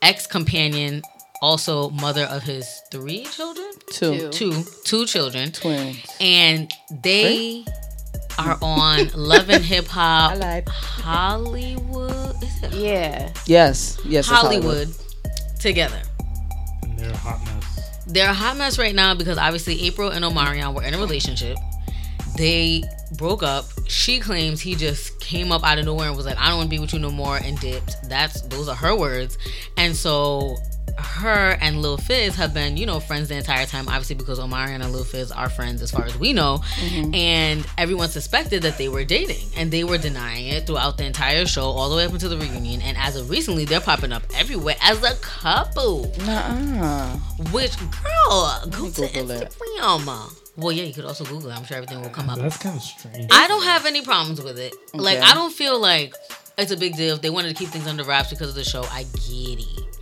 ex 0.02 0.28
companion, 0.28 1.02
also 1.42 1.90
mother 1.92 2.24
of 2.26 2.44
his 2.44 2.68
three 2.92 3.24
children, 3.26 3.72
Two, 3.92 4.30
Two. 4.30 4.52
two 4.52 4.64
two 4.86 5.06
children 5.06 5.52
twins. 5.52 6.06
and 6.22 6.72
they 7.04 7.66
are 8.38 8.58
on 8.62 9.10
Love 9.16 9.50
and 9.50 9.64
Hip 9.74 9.88
Hop. 9.88 10.38
Hollywood. 10.68 12.36
Is 12.44 12.64
it 12.64 12.74
Yeah. 12.74 13.32
Yes, 13.46 13.98
yes. 14.06 14.26
it's 14.26 14.30
Hollywood 14.30 14.90
together? 15.60 16.02
And 16.84 16.98
they're 17.00 17.12
a 17.12 17.18
hot 17.18 17.40
mess. 17.46 17.63
They're 18.08 18.30
a 18.30 18.34
hot 18.34 18.58
mess 18.58 18.78
right 18.78 18.94
now 18.94 19.16
because 19.16 19.38
obviously 19.38 19.82
April 19.86 20.10
and 20.10 20.24
Omarion 20.26 20.74
were 20.74 20.84
in 20.84 20.94
a 20.94 20.98
relationship. 20.98 21.58
They 22.38 22.84
broke 23.18 23.44
up. 23.44 23.66
She 23.88 24.20
claims 24.20 24.60
he 24.60 24.76
just 24.76 25.20
came 25.20 25.52
up 25.52 25.64
out 25.64 25.78
of 25.78 25.86
nowhere 25.86 26.08
and 26.08 26.18
was 26.18 26.26
like, 26.26 26.38
"I 26.38 26.48
don't 26.48 26.58
want 26.58 26.70
to 26.70 26.76
be 26.76 26.80
with 26.80 26.94
you 26.94 27.00
no 27.00 27.12
more," 27.12 27.38
and 27.38 27.60
dipped. 27.60 27.96
That's 28.10 28.42
those 28.42 28.68
are 28.68 28.76
her 28.76 28.96
words. 28.96 29.38
And 29.78 29.96
so 29.96 30.58
her 30.98 31.58
and 31.62 31.82
Lil 31.82 31.98
Fizz 31.98 32.36
have 32.36 32.54
been, 32.54 32.78
you 32.78 32.86
know, 32.86 33.00
friends 33.00 33.30
the 33.30 33.36
entire 33.36 33.66
time, 33.66 33.88
obviously 33.88 34.16
because 34.16 34.40
Omarion 34.40 34.82
and 34.82 34.92
Lil 34.92 35.04
Fizz 35.04 35.32
are 35.32 35.50
friends 35.50 35.82
as 35.82 35.92
far 35.92 36.06
as 36.06 36.18
we 36.18 36.34
know. 36.34 36.60
Mm-hmm. 36.80 37.16
And 37.16 37.66
everyone 37.78 38.10
suspected 38.10 38.64
that 38.64 38.78
they 38.78 38.90
were 38.90 39.04
dating. 39.04 39.48
And 39.56 39.72
they 39.72 39.84
were 39.84 39.98
denying 39.98 40.48
it 40.48 40.68
throughout 40.68 40.98
the 40.98 41.06
entire 41.06 41.46
show, 41.46 41.66
all 41.66 41.90
the 41.90 41.96
way 41.96 42.06
up 42.06 42.14
until 42.14 42.30
the 42.30 42.38
reunion. 42.38 42.82
And 42.82 42.98
as 42.98 43.16
of 43.16 43.30
recently, 43.30 43.66
they're 43.66 43.82
popping 43.82 44.12
up 44.12 44.24
everywhere 44.36 44.76
as 44.82 45.04
a 45.04 45.16
couple. 45.16 46.12
Nuh-uh. 46.26 47.18
Which 47.52 47.78
girl, 47.78 48.64
go 48.70 48.90
to 48.90 49.02
Google 49.02 49.32
it. 49.32 49.52
Instagram. 49.52 50.40
Well, 50.56 50.72
yeah, 50.72 50.84
you 50.84 50.94
could 50.94 51.06
also 51.06 51.24
Google 51.26 51.50
it. 51.50 51.58
I'm 51.58 51.66
sure 51.66 51.78
everything 51.78 52.02
will 52.02 52.10
come 52.10 52.30
up. 52.30 52.38
That's 52.38 52.58
kind 52.58 52.76
of 52.76 52.84
strange. 52.84 53.28
I 53.32 53.48
don't 53.48 53.64
have 53.64 53.88
any 53.88 54.04
problems 54.04 54.42
with 54.42 54.60
it. 54.60 54.76
Like, 54.94 55.20
I 55.20 55.34
don't 55.34 55.52
feel 55.52 55.80
like 55.80 56.14
it's 56.58 56.72
a 56.72 56.78
big 56.78 56.96
deal. 56.96 57.16
If 57.16 57.22
they 57.22 57.32
wanted 57.32 57.50
to 57.50 57.56
keep 57.56 57.70
things 57.70 57.88
under 57.88 58.04
wraps 58.04 58.30
because 58.30 58.50
of 58.50 58.56
the 58.56 58.64
show, 58.64 58.84
I 58.92 59.04
get 59.04 59.60
it. 59.60 59.93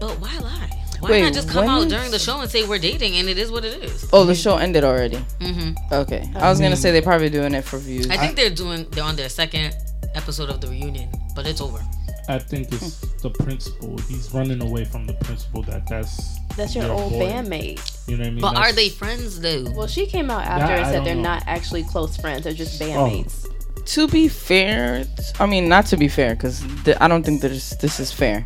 But 0.00 0.18
why 0.20 0.38
lie? 0.38 0.70
Why 1.00 1.10
Wait, 1.10 1.22
not 1.22 1.34
just 1.34 1.48
come 1.48 1.68
out 1.68 1.82
is- 1.86 1.92
during 1.92 2.10
the 2.10 2.18
show 2.18 2.40
and 2.40 2.50
say 2.50 2.66
we're 2.66 2.78
dating 2.78 3.16
and 3.16 3.28
it 3.28 3.38
is 3.38 3.50
what 3.50 3.64
it 3.64 3.82
is? 3.82 4.08
Oh, 4.12 4.24
the 4.24 4.34
show 4.34 4.56
ended 4.56 4.82
already. 4.84 5.18
hmm 5.40 5.72
Okay, 5.92 6.28
I 6.34 6.48
was 6.50 6.60
gonna 6.60 6.76
say 6.76 6.90
they're 6.90 7.02
probably 7.02 7.28
doing 7.30 7.54
it 7.54 7.64
for 7.64 7.78
views. 7.78 8.08
I 8.10 8.16
think 8.16 8.36
they're 8.36 8.50
doing, 8.50 8.86
they're 8.90 9.04
on 9.04 9.16
their 9.16 9.28
second 9.28 9.74
episode 10.14 10.48
of 10.48 10.60
the 10.60 10.68
reunion, 10.68 11.10
but 11.34 11.46
it's 11.46 11.60
over. 11.60 11.80
I 12.28 12.38
think 12.40 12.72
it's 12.72 12.98
the 13.22 13.30
principal. 13.30 13.96
He's 14.08 14.32
running 14.34 14.60
away 14.62 14.84
from 14.84 15.06
the 15.06 15.12
principal. 15.14 15.62
That 15.62 15.86
that's 15.86 16.38
That's 16.56 16.74
your 16.74 16.90
old 16.90 17.12
boy. 17.12 17.20
bandmate. 17.28 18.08
You 18.08 18.16
know 18.16 18.22
what 18.24 18.26
I 18.26 18.30
mean? 18.30 18.40
But 18.40 18.56
are 18.56 18.72
they 18.72 18.88
friends 18.88 19.38
though? 19.40 19.70
Well, 19.76 19.86
she 19.86 20.06
came 20.06 20.28
out 20.30 20.42
after 20.44 20.66
That 20.74 20.78
and 20.78 20.86
said 20.92 21.04
they're 21.04 21.14
know. 21.14 21.22
not 21.22 21.44
actually 21.46 21.84
close 21.84 22.16
friends. 22.16 22.42
They're 22.42 22.52
just 22.52 22.80
bandmates. 22.80 23.46
to 23.94 24.08
be 24.08 24.26
fair, 24.26 25.04
I 25.38 25.46
mean 25.46 25.68
not 25.68 25.86
to 25.86 25.96
be 25.96 26.08
fair, 26.08 26.34
because 26.34 26.64
th- 26.84 26.96
I 27.00 27.06
don't 27.06 27.22
think 27.24 27.42
this 27.42 27.70
this 27.76 28.00
is 28.00 28.10
fair. 28.10 28.44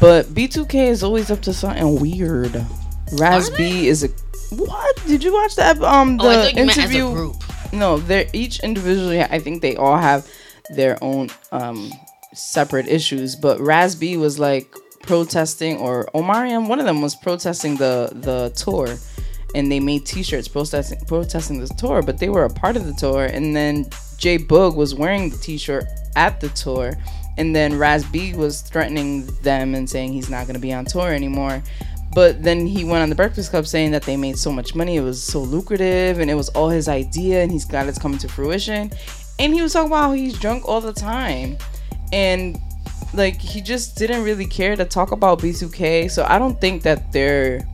But 0.00 0.26
B2K 0.26 0.88
is 0.88 1.02
always 1.02 1.30
up 1.30 1.42
to 1.42 1.52
something 1.52 2.00
weird. 2.00 2.64
Raz 3.12 3.50
B 3.50 3.86
is 3.86 4.02
a 4.02 4.08
what? 4.50 4.96
Did 5.06 5.24
you 5.24 5.32
watch 5.32 5.56
that? 5.56 5.80
Um, 5.82 6.16
the 6.16 6.24
oh, 6.24 6.46
you 6.48 6.54
meant 6.54 6.78
interview. 6.78 7.06
as 7.06 7.12
a 7.12 7.14
group. 7.14 7.36
No, 7.72 7.98
they're 7.98 8.26
each 8.32 8.60
individually. 8.60 9.20
I 9.22 9.38
think 9.38 9.62
they 9.62 9.76
all 9.76 9.96
have 9.96 10.30
their 10.70 11.02
own 11.02 11.28
um 11.52 11.92
separate 12.32 12.88
issues. 12.88 13.36
But 13.36 13.60
Raz 13.60 13.94
B 13.94 14.16
was 14.16 14.38
like 14.38 14.74
protesting, 15.02 15.78
or 15.78 16.06
Omarion, 16.14 16.68
one 16.68 16.80
of 16.80 16.86
them 16.86 17.02
was 17.02 17.14
protesting 17.14 17.76
the 17.76 18.10
the 18.12 18.52
tour, 18.56 18.96
and 19.54 19.70
they 19.70 19.80
made 19.80 20.06
T-shirts 20.06 20.48
protesting 20.48 21.00
protesting 21.06 21.60
the 21.60 21.68
tour. 21.68 22.02
But 22.02 22.18
they 22.18 22.28
were 22.28 22.44
a 22.44 22.50
part 22.50 22.76
of 22.76 22.86
the 22.86 22.94
tour, 22.94 23.24
and 23.24 23.54
then 23.54 23.86
J-Boog 24.18 24.76
was 24.76 24.94
wearing 24.94 25.30
the 25.30 25.36
T-shirt 25.38 25.84
at 26.16 26.40
the 26.40 26.48
tour, 26.50 26.94
and 27.38 27.54
then 27.54 27.78
Raz 27.78 28.04
B 28.04 28.34
was 28.34 28.60
threatening 28.60 29.26
them 29.42 29.74
and 29.74 29.88
saying 29.88 30.12
he's 30.12 30.30
not 30.30 30.46
going 30.46 30.54
to 30.54 30.60
be 30.60 30.72
on 30.72 30.84
tour 30.84 31.12
anymore. 31.12 31.62
But 32.14 32.42
then 32.44 32.66
he 32.66 32.84
went 32.84 33.02
on 33.02 33.08
the 33.08 33.16
Breakfast 33.16 33.50
Club 33.50 33.66
saying 33.66 33.90
that 33.90 34.02
they 34.02 34.16
made 34.16 34.38
so 34.38 34.52
much 34.52 34.74
money, 34.76 34.96
it 34.96 35.00
was 35.00 35.20
so 35.20 35.40
lucrative, 35.40 36.20
and 36.20 36.30
it 36.30 36.34
was 36.34 36.48
all 36.50 36.68
his 36.68 36.86
idea, 36.88 37.42
and 37.42 37.50
he's 37.50 37.64
glad 37.64 37.88
it's 37.88 37.98
coming 37.98 38.18
to 38.18 38.28
fruition. 38.28 38.92
And 39.40 39.52
he 39.52 39.62
was 39.62 39.72
talking 39.72 39.88
about 39.88 40.02
how 40.04 40.12
he's 40.12 40.38
drunk 40.38 40.68
all 40.68 40.80
the 40.80 40.92
time, 40.92 41.56
and 42.12 42.56
like 43.14 43.40
he 43.40 43.60
just 43.60 43.96
didn't 43.96 44.22
really 44.22 44.46
care 44.46 44.76
to 44.76 44.84
talk 44.84 45.10
about 45.10 45.40
B2K. 45.40 46.08
So 46.10 46.24
I 46.28 46.38
don't 46.38 46.60
think 46.60 46.82
that 46.82 47.10
they're, 47.12 47.66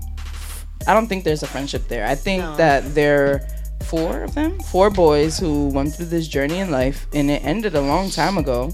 I 0.87 0.95
don't 0.95 1.07
think 1.07 1.25
there's 1.25 1.43
a 1.43 1.47
friendship 1.47 1.87
there. 1.89 2.07
I 2.07 2.15
think 2.15 2.43
No. 2.43 2.57
that 2.57 2.95
they're 2.95 3.47
four 3.85 4.23
of 4.23 4.35
them, 4.35 4.59
four 4.61 4.89
boys 4.89 5.39
who 5.39 5.69
went 5.69 5.95
through 5.95 6.07
this 6.07 6.29
journey 6.29 6.59
in 6.61 6.71
life, 6.71 7.07
and 7.13 7.31
it 7.31 7.45
ended 7.45 7.75
a 7.75 7.81
long 7.83 8.09
time 8.11 8.39
ago. 8.39 8.73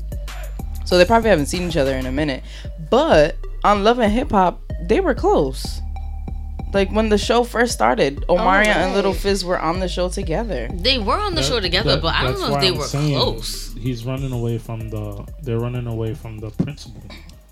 So 0.86 0.96
they 0.96 1.04
probably 1.04 1.30
haven't 1.30 1.46
seen 1.46 1.68
each 1.68 1.76
other 1.76 1.94
in 1.96 2.06
a 2.06 2.12
minute. 2.12 2.42
But 2.90 3.36
on 3.64 3.84
Love 3.84 3.98
and 3.98 4.12
Hip 4.12 4.30
Hop, 4.30 4.60
they 4.82 5.00
were 5.00 5.14
close. 5.14 5.80
Like 6.72 6.90
when 6.90 7.08
the 7.08 7.18
show 7.18 7.42
first 7.44 7.72
started, 7.72 8.24
oh, 8.28 8.36
Omarion 8.36 8.66
and 8.66 8.94
Little. 8.94 9.12
Fizz 9.14 9.44
were 9.44 9.58
on 9.58 9.80
the 9.80 9.88
show 9.88 10.08
together. 10.08 10.68
They 10.72 10.98
were 10.98 11.16
on 11.16 11.34
the 11.34 11.40
That- 11.40 11.46
show 11.46 11.60
together, 11.60 11.92
that- 11.96 12.02
but 12.02 12.14
I 12.14 12.24
don't 12.24 12.40
know 12.40 12.54
if 12.54 12.60
they 12.60 12.68
I'm 12.68 12.76
were 12.78 12.84
saying 12.84 13.14
close. 13.18 13.74
He's 13.80 14.04
running 14.04 14.32
away 14.32 14.58
from 14.58 14.90
the. 14.90 15.24
They're 15.42 15.58
running 15.58 15.86
away 15.86 16.14
from 16.14 16.38
the 16.38 16.50
principal. 16.50 17.02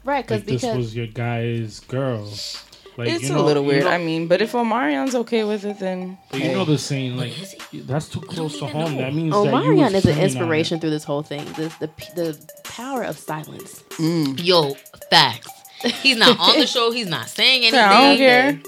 Right, 0.04 0.26
cause 0.26 0.42
this 0.42 0.62
was 0.62 0.94
your 0.94 1.06
guy's 1.06 1.80
girl. 1.80 2.28
Like 2.96 3.08
it's 3.08 3.24
you 3.24 3.34
a 3.34 3.38
know- 3.38 3.44
little 3.44 3.62
you 3.62 3.68
weird. 3.70 3.84
know- 3.84 3.90
I 3.90 3.98
mean, 3.98 4.28
but 4.28 4.40
if 4.42 4.52
Omarion's 4.52 5.14
okay 5.14 5.42
with 5.44 5.64
it, 5.64 5.78
then 5.80 6.16
But 6.30 6.40
hey. 6.40 6.50
you 6.50 6.56
know 6.56 6.64
the 6.64 6.78
saying, 6.78 7.16
like 7.16 7.32
that's 7.72 8.08
too 8.08 8.20
close 8.20 8.58
to 8.60 8.66
home. 8.66 8.92
know. 8.96 8.98
That 9.02 9.14
means 9.14 9.32
that 9.32 9.44
you 9.44 9.50
Omarion 9.50 9.92
was 9.92 10.04
is 10.04 10.16
an 10.16 10.20
inspiration 10.22 10.80
through 10.80 10.90
this 10.90 11.04
whole 11.04 11.22
thing. 11.22 11.44
The 11.56 11.72
the 11.80 11.90
the 12.14 12.38
power 12.62 13.02
of 13.02 13.18
silence. 13.18 13.82
Mm. 13.98 14.44
Yo, 14.44 14.74
facts. 15.10 15.50
He's 16.02 16.16
not 16.16 16.38
on 16.38 16.58
the 16.58 16.66
show. 16.66 16.90
He's 16.92 17.08
not 17.08 17.28
saying 17.28 17.62
anything. 17.66 17.80
I 17.80 18.08
don't 18.08 18.16
care. 18.16 18.60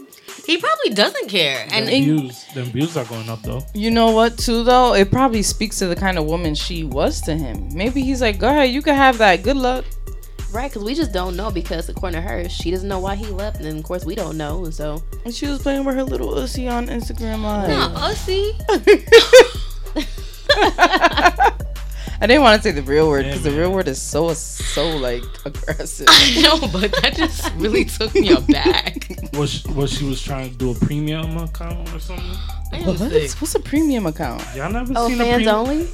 He 0.46 0.58
probably 0.58 0.90
doesn't 0.94 1.28
care. 1.28 1.66
Them 1.66 1.88
And 1.88 1.88
views, 2.04 2.44
them 2.54 2.66
views 2.66 2.96
are 2.96 3.04
going 3.06 3.28
up 3.28 3.42
though. 3.42 3.62
You 3.74 3.90
know 3.90 4.10
what, 4.12 4.38
too, 4.38 4.62
though? 4.62 4.94
It 4.94 5.10
probably 5.10 5.42
speaks 5.42 5.78
to 5.80 5.86
the 5.88 5.96
kind 5.96 6.18
of 6.18 6.26
woman 6.26 6.54
she 6.54 6.84
was 6.84 7.20
to 7.22 7.34
him. 7.36 7.68
Maybe 7.74 8.02
he's 8.02 8.20
like, 8.20 8.38
go 8.38 8.48
ahead, 8.48 8.70
you 8.70 8.80
can 8.82 8.94
have 8.94 9.18
that. 9.18 9.42
Good 9.42 9.56
luck. 9.56 9.84
Right, 10.56 10.70
because 10.70 10.84
we 10.84 10.94
just 10.94 11.12
don't 11.12 11.36
know 11.36 11.50
because 11.50 11.90
according 11.90 12.22
to 12.22 12.26
her, 12.26 12.48
she 12.48 12.70
doesn't 12.70 12.88
know 12.88 12.98
why 12.98 13.14
he 13.14 13.26
left, 13.26 13.60
and 13.60 13.78
of 13.78 13.84
course 13.84 14.06
we 14.06 14.14
don't 14.14 14.38
know. 14.38 14.64
And 14.64 14.72
so 14.72 15.02
And 15.26 15.34
she 15.34 15.46
was 15.46 15.60
playing 15.60 15.84
with 15.84 15.96
her 15.96 16.02
little 16.02 16.32
ussy 16.32 16.72
on 16.72 16.86
Instagram 16.86 17.42
Live. 17.42 17.68
nah, 17.68 18.08
Ussy. 18.08 18.52
I 22.18 22.26
didn't 22.26 22.40
want 22.40 22.62
to 22.62 22.66
say 22.66 22.72
the 22.72 22.80
real 22.80 23.06
word 23.06 23.26
Yeah, 23.26 23.32
because 23.32 23.44
the 23.44 23.50
real 23.50 23.70
word 23.70 23.86
is 23.86 24.00
so, 24.00 24.32
so 24.32 24.96
like 24.96 25.22
aggressive. 25.44 26.06
I 26.08 26.40
know, 26.40 26.58
but 26.72 26.90
that 27.02 27.14
just 27.14 27.52
really 27.56 27.84
took 27.84 28.14
me 28.14 28.30
aback. 28.30 29.10
Was 29.34 29.50
she, 29.50 29.68
was 29.68 29.92
she 29.92 30.06
was 30.06 30.22
trying 30.22 30.48
to 30.48 30.56
do 30.56 30.70
a 30.70 30.74
premium 30.74 31.36
account 31.36 31.92
or 31.92 32.00
something? 32.00 32.24
I 32.72 32.80
What? 32.80 32.98
What's 33.02 33.54
a 33.54 33.60
premium 33.60 34.06
account? 34.06 34.42
Y'all 34.54 34.72
never 34.72 34.94
oh, 34.96 35.08
seen 35.08 35.20
a 35.20 35.24
fans 35.24 35.34
premium? 35.34 35.54
only. 35.54 35.88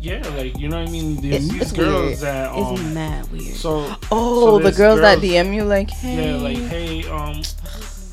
Yeah, 0.00 0.22
like 0.36 0.56
you 0.58 0.68
know 0.68 0.78
what 0.78 0.88
I 0.88 0.92
mean. 0.92 1.20
There's 1.20 1.44
It's, 1.44 1.52
these 1.52 1.62
it's 1.62 1.72
girls 1.72 2.06
weird. 2.06 2.18
that 2.20 2.52
it's 2.56 2.80
um. 2.80 2.94
mad 2.94 3.30
weird. 3.32 3.54
So 3.56 3.94
Oh, 4.12 4.58
the 4.58 4.64
there's 4.64 4.76
girls, 4.76 5.00
that 5.00 5.18
DM 5.18 5.54
you 5.54 5.64
like, 5.64 5.90
hey. 5.90 6.30
yeah, 6.32 6.36
like 6.36 6.56
hey, 6.58 7.04
um, 7.08 7.42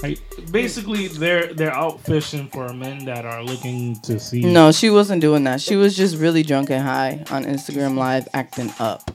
like 0.02 0.20
basically 0.52 1.08
they're 1.08 1.54
they're 1.54 1.74
out 1.74 2.02
fishing 2.02 2.48
for 2.48 2.74
men 2.74 3.06
that 3.06 3.26
are 3.26 3.44
looking 3.44 4.00
to 4.02 4.20
see. 4.20 4.42
No, 4.42 4.72
she 4.72 4.90
wasn't 4.90 5.22
doing 5.22 5.44
that. 5.44 5.62
She 5.62 5.76
was 5.76 5.96
just 5.96 6.18
really 6.18 6.42
drunk 6.44 6.70
and 6.72 6.84
high 6.84 7.24
on 7.30 7.46
Instagram 7.46 7.96
Live 7.98 8.28
acting 8.34 8.72
up. 8.80 9.12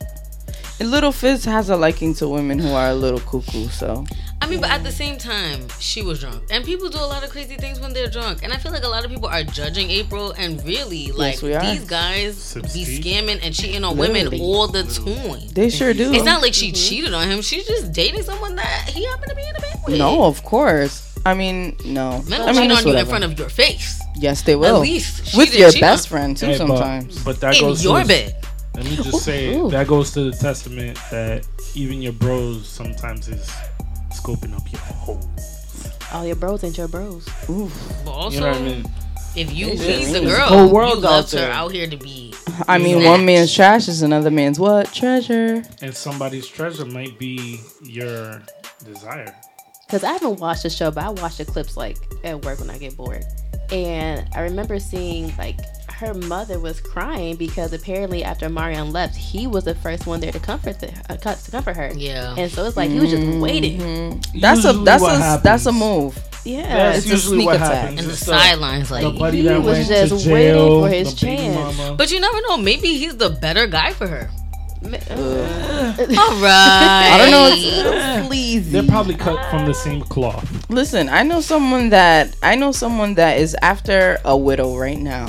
And 0.80 0.90
Little 0.90 1.12
Fizz 1.12 1.44
has 1.44 1.68
a 1.68 1.76
liking 1.76 2.14
to 2.14 2.26
women 2.26 2.58
who 2.58 2.72
are 2.72 2.88
a 2.88 2.94
little 2.94 3.20
cuckoo, 3.20 3.68
so. 3.68 4.06
I 4.40 4.46
mean, 4.46 4.62
but 4.62 4.70
at 4.70 4.82
the 4.82 4.90
same 4.90 5.18
time, 5.18 5.68
she 5.78 6.00
was 6.00 6.20
drunk, 6.20 6.44
and 6.50 6.64
people 6.64 6.88
do 6.88 6.96
a 6.96 7.04
lot 7.04 7.22
of 7.22 7.28
crazy 7.28 7.56
things 7.56 7.78
when 7.78 7.92
they're 7.92 8.08
drunk. 8.08 8.42
And 8.42 8.50
I 8.50 8.56
feel 8.56 8.72
like 8.72 8.84
a 8.84 8.88
lot 8.88 9.04
of 9.04 9.10
people 9.10 9.28
are 9.28 9.44
judging 9.44 9.90
April, 9.90 10.32
and 10.32 10.64
really, 10.64 11.12
like 11.12 11.42
we 11.42 11.52
are. 11.54 11.60
these 11.60 11.84
guys 11.84 12.38
Sips 12.38 12.72
be 12.72 12.84
scamming 12.86 13.40
and 13.42 13.54
cheating 13.54 13.84
on 13.84 13.98
women 13.98 14.40
all 14.40 14.68
the 14.68 14.84
time. 14.84 15.46
They 15.52 15.68
sure 15.68 15.92
do. 15.92 16.14
It's 16.14 16.24
not 16.24 16.40
like 16.40 16.54
she 16.54 16.68
mm-hmm. 16.68 16.88
cheated 16.88 17.12
on 17.12 17.28
him; 17.28 17.42
she's 17.42 17.66
just 17.66 17.92
dating 17.92 18.22
someone 18.22 18.56
that 18.56 18.88
he 18.88 19.04
happened 19.04 19.28
to 19.28 19.36
be 19.36 19.42
in 19.42 19.54
a 19.56 19.60
bed 19.60 19.80
with. 19.86 19.98
No, 19.98 20.24
of 20.24 20.42
course. 20.42 21.06
I 21.26 21.34
mean, 21.34 21.76
no. 21.84 22.22
men 22.22 22.40
I 22.40 22.52
mean, 22.52 22.62
cheat 22.62 22.70
it's 22.70 22.80
on 22.80 22.92
you 22.92 22.98
in 22.98 23.06
front 23.06 23.24
of 23.24 23.38
your 23.38 23.50
face. 23.50 24.00
Yes, 24.16 24.40
they 24.40 24.56
will. 24.56 24.76
At 24.76 24.80
least 24.80 25.26
she 25.26 25.36
with 25.36 25.48
didn't 25.48 25.60
your 25.60 25.70
cheat 25.72 25.80
best 25.82 26.06
on- 26.06 26.10
friend 26.10 26.36
too. 26.36 26.46
Hey, 26.46 26.52
but- 26.52 26.66
sometimes. 26.66 27.24
but, 27.24 27.40
that 27.40 27.56
in 27.56 27.60
goes 27.60 27.84
your 27.84 28.00
to, 28.00 28.08
bed. 28.08 28.39
Let 28.74 28.84
me 28.84 28.96
just 28.96 29.24
say 29.24 29.56
Ooh. 29.56 29.68
that 29.70 29.86
goes 29.88 30.12
to 30.12 30.30
the 30.30 30.36
testament 30.36 30.98
that 31.10 31.46
even 31.74 32.00
your 32.00 32.12
bros 32.12 32.68
sometimes 32.68 33.28
is 33.28 33.46
scoping 34.10 34.54
up 34.54 34.70
your 34.70 34.80
whole. 34.80 35.20
All 36.12 36.22
oh, 36.22 36.26
your 36.26 36.36
bros 36.36 36.64
ain't 36.64 36.76
your 36.78 36.88
bros. 36.88 37.28
Oof. 37.48 37.72
But 38.04 38.10
also, 38.10 38.34
You 38.36 38.40
know 38.40 38.48
what 38.50 38.56
I 38.60 38.62
mean? 38.64 38.84
if 39.36 39.52
you 39.54 39.68
It's 39.68 39.80
leave 39.80 40.00
just- 40.00 40.12
the 40.12 40.20
girl, 40.20 40.46
whole 40.46 40.72
world 40.72 40.98
you 40.98 41.08
left 41.08 41.34
out 41.34 41.40
her 41.40 41.50
out 41.50 41.72
here 41.72 41.86
to 41.88 41.96
be. 41.96 42.34
I 42.68 42.78
mean, 42.78 42.96
Snatch. 42.96 43.06
one 43.06 43.24
man's 43.24 43.54
trash 43.54 43.88
is 43.88 44.02
another 44.02 44.30
man's 44.30 44.58
what? 44.58 44.92
Treasure. 44.92 45.62
And 45.80 45.94
somebody's 45.94 46.46
treasure 46.46 46.84
might 46.84 47.18
be 47.18 47.60
your 47.82 48.42
desire. 48.84 49.34
Because 49.86 50.04
I 50.04 50.12
haven't 50.12 50.40
watched 50.40 50.62
the 50.64 50.70
show, 50.70 50.90
but 50.90 51.04
I 51.04 51.10
watch 51.10 51.36
the 51.38 51.44
clips 51.44 51.76
like 51.76 51.96
at 52.24 52.44
work 52.44 52.60
when 52.60 52.70
I 52.70 52.78
get 52.78 52.96
bored. 52.96 53.24
And 53.72 54.28
I 54.34 54.40
remember 54.40 54.78
seeing 54.80 55.32
like 55.36 55.58
her 56.00 56.14
mother 56.14 56.58
was 56.58 56.80
crying 56.80 57.36
because 57.36 57.72
apparently 57.74 58.24
after 58.24 58.48
Marion 58.48 58.90
left, 58.90 59.14
he 59.14 59.46
was 59.46 59.64
the 59.64 59.74
first 59.74 60.06
one 60.06 60.20
there 60.20 60.32
to 60.32 60.40
comfort 60.40 60.80
the, 60.80 60.88
uh, 61.10 61.16
to 61.16 61.50
comfort 61.50 61.76
her. 61.76 61.92
Yeah. 61.94 62.34
And 62.38 62.50
so 62.50 62.64
it's 62.64 62.76
like 62.76 62.90
he 62.90 62.98
was 62.98 63.10
just 63.10 63.38
waiting. 63.38 64.22
That's 64.40 64.64
a 64.64 64.72
that's 64.72 65.02
a 65.02 65.06
what 65.06 65.42
that's 65.42 65.66
a 65.66 65.72
move. 65.72 66.18
Yeah. 66.44 66.92
That's 66.92 67.04
it's 67.04 67.12
a 67.12 67.18
sneak 67.18 67.44
what 67.46 67.56
attack. 67.56 67.74
happens. 67.74 68.00
and 68.00 68.08
the 68.08 68.16
sidelines, 68.16 68.90
like. 68.90 69.02
the 69.02 69.10
buddy 69.10 69.38
he 69.38 69.42
that 69.44 69.62
was 69.62 69.86
just 69.86 70.24
to 70.24 70.32
waiting 70.32 70.80
for 70.80 70.88
his 70.88 71.12
chance. 71.14 71.76
mama. 71.76 71.96
But 71.96 72.10
you 72.10 72.18
never 72.18 72.40
know. 72.48 72.56
Maybe 72.56 72.88
he's 72.96 73.18
the 73.18 73.28
better 73.28 73.66
guy 73.66 73.92
for 73.92 74.06
her. 74.06 74.30
Ma- 74.82 74.96
All 75.10 75.16
right. 76.40 77.10
I 77.12 77.18
don't 77.18 77.30
know. 77.30 77.50
It's 77.52 77.62
a 77.62 77.82
little 77.82 78.26
sleazy. 78.26 78.70
They're 78.70 78.82
probably 78.88 79.16
cut 79.16 79.50
from 79.50 79.66
the 79.66 79.74
same 79.74 80.00
cloth. 80.00 80.70
Listen, 80.70 81.10
I 81.10 81.22
know 81.24 81.42
someone 81.42 81.90
that 81.90 82.34
I 82.42 82.54
know 82.54 82.72
someone 82.72 83.16
that 83.16 83.38
is 83.38 83.54
after 83.60 84.18
a 84.24 84.34
widow 84.34 84.78
right 84.78 84.98
now. 84.98 85.26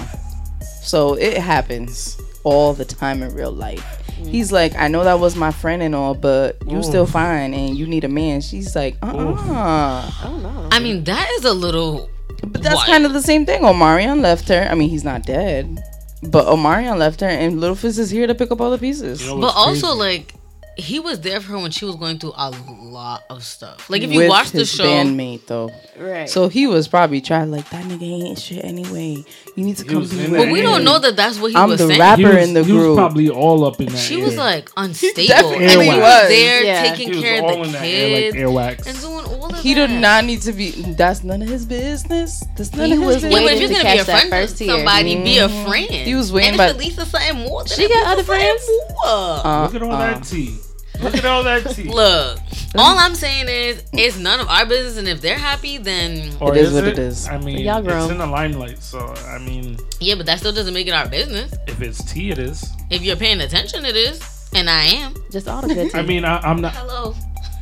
So 0.91 1.13
it 1.13 1.37
happens 1.37 2.17
all 2.43 2.73
the 2.73 2.83
time 2.83 3.23
in 3.23 3.33
real 3.33 3.53
life. 3.53 3.81
He's 4.27 4.51
like, 4.51 4.75
I 4.75 4.89
know 4.89 5.05
that 5.05 5.21
was 5.21 5.37
my 5.37 5.49
friend 5.49 5.81
and 5.81 5.95
all, 5.95 6.13
but 6.13 6.57
you 6.67 6.79
Ooh. 6.79 6.83
still 6.83 7.05
fine 7.05 7.53
and 7.53 7.77
you 7.77 7.87
need 7.87 8.03
a 8.03 8.09
man. 8.09 8.41
She's 8.41 8.75
like, 8.75 8.97
uh 9.01 9.05
uh 9.05 10.11
I 10.11 10.19
don't 10.21 10.43
know. 10.43 10.67
I 10.69 10.79
mean, 10.79 11.05
that 11.05 11.29
is 11.37 11.45
a 11.45 11.53
little. 11.53 12.09
But 12.43 12.61
that's 12.61 12.75
Why? 12.75 12.87
kind 12.87 13.05
of 13.05 13.13
the 13.13 13.21
same 13.21 13.45
thing. 13.45 13.61
Omarion 13.61 14.19
left 14.19 14.49
her. 14.49 14.67
I 14.69 14.75
mean, 14.75 14.89
he's 14.89 15.05
not 15.05 15.25
dead. 15.25 15.81
But 16.23 16.47
Omarion 16.47 16.97
left 16.97 17.21
her 17.21 17.27
and 17.29 17.61
Little 17.61 17.77
Fizz 17.77 17.97
is 17.97 18.09
here 18.09 18.27
to 18.27 18.35
pick 18.35 18.51
up 18.51 18.59
all 18.59 18.69
the 18.71 18.77
pieces. 18.77 19.21
You 19.21 19.27
know 19.29 19.35
But 19.35 19.55
what's 19.55 19.83
also, 19.83 19.97
crazy? 19.97 20.17
like, 20.17 20.35
he 20.81 20.99
was 20.99 21.21
there 21.21 21.39
for 21.39 21.53
her 21.53 21.59
when 21.59 21.71
she 21.71 21.85
was 21.85 21.95
going 21.95 22.17
through 22.19 22.33
a 22.35 22.49
lot 22.49 23.23
of 23.29 23.43
stuff. 23.43 23.89
Like 23.89 24.01
if 24.01 24.11
you 24.11 24.19
With 24.19 24.29
watch 24.29 24.51
the 24.51 24.59
his 24.59 24.71
show, 24.71 24.83
bandmate 24.83 25.45
though. 25.47 25.71
Right. 25.99 26.29
So 26.29 26.47
he 26.49 26.67
was 26.67 26.87
probably 26.87 27.21
trying 27.21 27.51
like 27.51 27.69
that 27.69 27.85
nigga 27.85 28.03
ain't 28.27 28.39
shit 28.39 28.63
anyway. 28.65 29.23
You 29.55 29.63
need 29.63 29.77
to 29.77 29.83
He 29.83 29.89
come 29.89 29.99
was 29.99 30.13
be 30.13 30.25
in 30.25 30.31
but 30.31 30.49
we 30.49 30.61
don't 30.61 30.83
know 30.83 30.99
that 30.99 31.15
that's 31.15 31.39
what 31.39 31.51
he 31.51 31.55
was 31.57 31.59
doing. 31.59 31.63
I'm 31.63 31.69
was 31.69 31.79
the 31.79 31.87
saying. 31.87 31.99
rapper 31.99 32.17
He 32.21 32.25
was, 32.25 32.47
in 32.47 32.53
the 32.53 32.63
he 32.63 32.71
was 32.73 32.81
group. 32.83 32.97
probably 32.97 33.29
all 33.29 33.65
up 33.65 33.79
in 33.79 33.87
that. 33.87 33.97
She 33.97 34.19
air. 34.19 34.25
was 34.25 34.35
like 34.37 34.69
unstable. 34.77 35.27
definitely 35.27 35.65
and 35.65 35.71
he 35.81 35.87
was. 35.89 35.97
was 35.97 36.27
there 36.29 36.63
Yeah. 36.63 36.83
taking 36.95 37.09
was 37.11 37.21
care 37.21 37.43
of 37.43 37.51
in 37.57 37.61
the 37.63 37.67
that 37.71 37.83
air, 37.85 38.31
kids 38.31 38.35
like 38.53 38.77
earwax. 38.79 38.87
and 38.87 38.99
doing 39.01 39.25
all 39.25 39.45
of 39.53 39.59
He 39.59 39.73
that. 39.73 39.87
did 39.87 39.99
not 39.99 40.25
need 40.25 40.41
to 40.41 40.53
be. 40.53 40.71
That's 40.71 41.23
none 41.23 41.41
of 41.41 41.47
his 41.49 41.65
business. 41.65 42.43
That's 42.57 42.73
none 42.73 42.87
He 42.89 42.93
of 42.97 43.01
was 43.03 43.15
his 43.15 43.23
Yeah, 43.25 43.29
business. 43.29 43.43
but 43.43 43.43
if 43.43 43.45
waiting 43.45 43.59
you're 43.61 43.67
to 43.69 43.73
gonna 43.75 43.83
be 43.83 43.89
a 43.89 43.97
catch 43.97 44.07
that 44.07 44.19
friend 44.19 44.31
to 44.31 44.47
first 44.47 44.57
tier. 44.57 44.67
somebody, 44.75 45.23
be 45.23 45.37
a 45.37 45.49
friend. 45.49 45.89
He 45.91 46.15
was 46.15 46.31
waiting 46.33 46.49
and 46.49 46.57
by- 46.57 46.69
if 46.69 46.77
Lisa 46.77 47.05
something 47.05 47.37
more, 47.47 47.67
She 47.67 47.87
got 47.89 48.07
other 48.13 48.23
friends? 48.23 48.61
more. 48.67 49.35
Look 49.63 49.75
at 49.75 49.83
all 49.83 49.91
that 49.91 50.13
uh-uh. 50.17 50.23
tea. 50.23 50.55
Look 51.01 51.15
at 51.15 51.25
all 51.25 51.43
that 51.43 51.69
tea. 51.75 51.83
Look, 51.83 52.39
all 52.75 52.97
I'm 52.97 53.15
saying 53.15 53.47
is 53.49 53.83
it's 53.93 54.17
none 54.17 54.39
of 54.39 54.47
our 54.47 54.65
business, 54.65 54.97
and 54.97 55.07
if 55.07 55.19
they're 55.21 55.37
happy, 55.37 55.77
then 55.77 56.31
Or 56.39 56.55
It 56.55 56.61
is 56.61 56.73
what 56.73 56.85
it 56.85 56.99
is. 56.99 57.27
I 57.27 57.37
mean, 57.37 57.59
Y'all 57.59 57.85
it's 57.87 58.11
in 58.11 58.17
the 58.17 58.25
limelight. 58.27 58.81
So 58.81 59.13
I 59.27 59.39
mean, 59.39 59.77
yeah, 59.99 60.15
but 60.15 60.25
that 60.27 60.39
still 60.39 60.53
doesn't 60.53 60.73
make 60.73 60.87
it 60.87 60.91
our 60.93 61.07
business. 61.09 61.53
if 61.67 61.81
it's 61.81 62.03
tea, 62.11 62.31
it 62.31 62.37
is. 62.39 62.69
If 62.89 63.01
you're 63.01 63.15
paying 63.15 63.41
attention, 63.41 63.83
it 63.85 63.95
is, 63.95 64.49
and 64.53 64.69
I 64.69 64.83
am. 64.85 65.13
just 65.31 65.47
all 65.47 65.61
the 65.61 65.73
good. 65.73 65.95
I 65.95 66.01
mean, 66.03 66.23
I, 66.25 66.37
I'm 66.39 66.61
not. 66.61 66.73
Hello. 66.75 67.15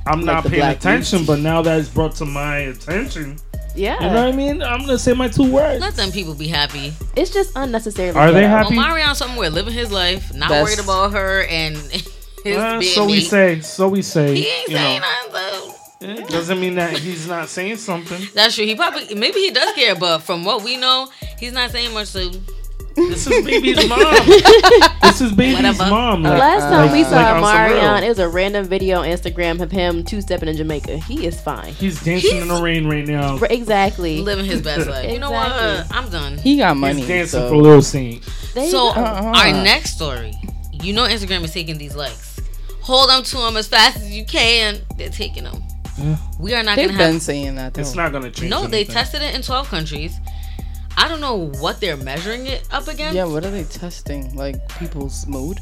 I'm 0.05 0.21
Like 0.21 0.43
not 0.43 0.51
paying 0.51 0.63
attention, 0.63 1.19
youth. 1.19 1.27
but 1.27 1.39
now 1.39 1.61
that 1.61 1.79
it's 1.79 1.89
brought 1.89 2.15
to 2.15 2.25
my 2.25 2.57
attention, 2.57 3.37
yeah, 3.75 3.95
you 3.95 4.07
know 4.07 4.25
what 4.25 4.33
I 4.33 4.35
mean. 4.35 4.61
I'm 4.63 4.79
gonna 4.81 4.97
say 4.97 5.13
my 5.13 5.27
two 5.27 5.51
words. 5.51 5.79
Let 5.79 5.95
them 5.95 6.11
people 6.11 6.33
be 6.33 6.47
happy. 6.47 6.93
it's 7.15 7.29
just 7.31 7.51
unnecessarily. 7.55 8.17
Are 8.19 8.31
they 8.31 8.41
ghetto. 8.41 8.69
happy? 8.69 8.75
Omarion 8.75 9.15
somewhere 9.15 9.49
living 9.49 9.73
his 9.73 9.91
life, 9.91 10.33
not 10.33 10.49
Best. 10.49 10.63
worried 10.63 10.79
about 10.83 11.11
her 11.13 11.43
and 11.43 11.75
his 11.77 12.07
Uh, 12.45 12.79
being 12.79 12.81
so 12.93 13.05
we 13.05 13.21
say. 13.21 13.59
So 13.61 13.87
we 13.89 14.01
say. 14.01 14.35
He 14.35 14.47
ain't 14.47 14.67
saying 14.69 15.01
know, 15.01 15.07
nothing. 15.31 15.73
though. 16.01 16.23
it 16.23 16.29
doesn't 16.29 16.59
mean 16.59 16.75
that 16.75 16.97
he's 16.97 17.27
not 17.27 17.49
saying 17.49 17.77
something. 17.77 18.21
That's 18.33 18.55
true. 18.55 18.65
He 18.65 18.75
probably 18.75 19.13
maybe 19.15 19.39
he 19.39 19.51
does 19.51 19.73
care, 19.75 19.95
but 19.95 20.19
from 20.19 20.43
what 20.45 20.63
we 20.63 20.77
know, 20.77 21.09
he's 21.37 21.51
not 21.53 21.71
saying 21.71 21.93
much. 21.93 22.07
So 22.07 22.29
This 22.95 23.27
is 23.27 23.45
baby's 23.45 23.87
mom. 23.89 23.99
this 25.01 25.21
is 25.21 25.31
baby's 25.33 25.55
Whatever. 25.55 25.89
mom. 25.89 26.23
Like, 26.23 26.39
Last 26.39 26.61
time 26.63 26.85
Like- 26.87 26.91
we 26.93 27.03
saw 27.03 27.17
on 27.17 27.43
some 27.43 27.71
real. 27.71 27.81
Marion, 27.81 28.03
it 28.03 28.09
was 28.09 28.19
a 28.19 28.27
random 28.29 28.65
video 28.65 28.99
on 28.99 29.05
Instagram 29.07 29.61
of 29.61 29.71
him 29.71 30.03
two 30.03 30.21
stepping 30.21 30.47
in 30.49 30.55
Jamaica. 30.57 30.97
He 30.99 31.25
is 31.25 31.39
fine. 31.39 31.73
he's 31.73 32.01
dancing 32.03 32.37
in 32.37 32.47
the 32.47 32.61
rain 32.61 32.87
right 32.87 33.05
now. 33.07 33.37
Exactly. 33.49 34.21
living 34.21 34.45
his 34.45 34.61
best 34.61 34.87
life. 34.89 35.11
You 35.11 35.19
know 35.19 35.31
what? 35.31 35.47
Exactly. 35.47 35.97
I'm 35.97 36.09
done. 36.09 36.37
He 36.39 36.57
got 36.57 36.75
money. 36.77 36.99
He's 36.99 37.07
dancing 37.07 37.39
so. 37.41 37.49
for 37.49 37.57
Lil 37.57 37.81
Saint. 37.81 38.23
So. 38.23 38.89
Uh-uh. 38.89 39.33
our 39.35 39.51
next 39.63 39.95
story, 39.95 40.33
you 40.81 40.91
know, 40.93 41.03
Instagram 41.03 41.43
is 41.43 41.53
taking 41.53 41.77
these 41.77 41.95
likes. 41.95 42.28
Hold 42.89 43.11
them 43.11 43.21
to 43.21 43.37
them 43.37 43.55
as 43.55 43.67
fast 43.67 43.97
as 43.97 44.09
you 44.09 44.25
can. 44.25 44.79
They're 44.97 45.09
taking 45.09 45.43
them. 45.43 45.61
Yeah. 45.99 46.17
We 46.39 46.55
are 46.55 46.63
not 46.63 46.75
They've 46.75 46.87
gonna 46.87 46.97
been 46.97 47.13
have. 47.13 47.21
saying 47.21 47.53
that. 47.53 47.75
Though. 47.75 47.81
It's 47.81 47.93
not 47.93 48.11
gonna 48.11 48.31
change. 48.31 48.49
No, 48.49 48.65
they 48.65 48.83
tested 48.83 49.21
it 49.21 49.35
in 49.35 49.43
12 49.43 49.67
countries. 49.67 50.17
I 50.97 51.07
don't 51.07 51.21
know 51.21 51.51
what 51.61 51.79
they're 51.79 51.97
measuring 51.97 52.47
it 52.47 52.67
up 52.71 52.87
against. 52.87 53.15
Yeah, 53.15 53.25
what 53.25 53.45
are 53.45 53.51
they 53.51 53.65
testing? 53.65 54.35
Like 54.35 54.55
people's 54.79 55.27
mood? 55.27 55.59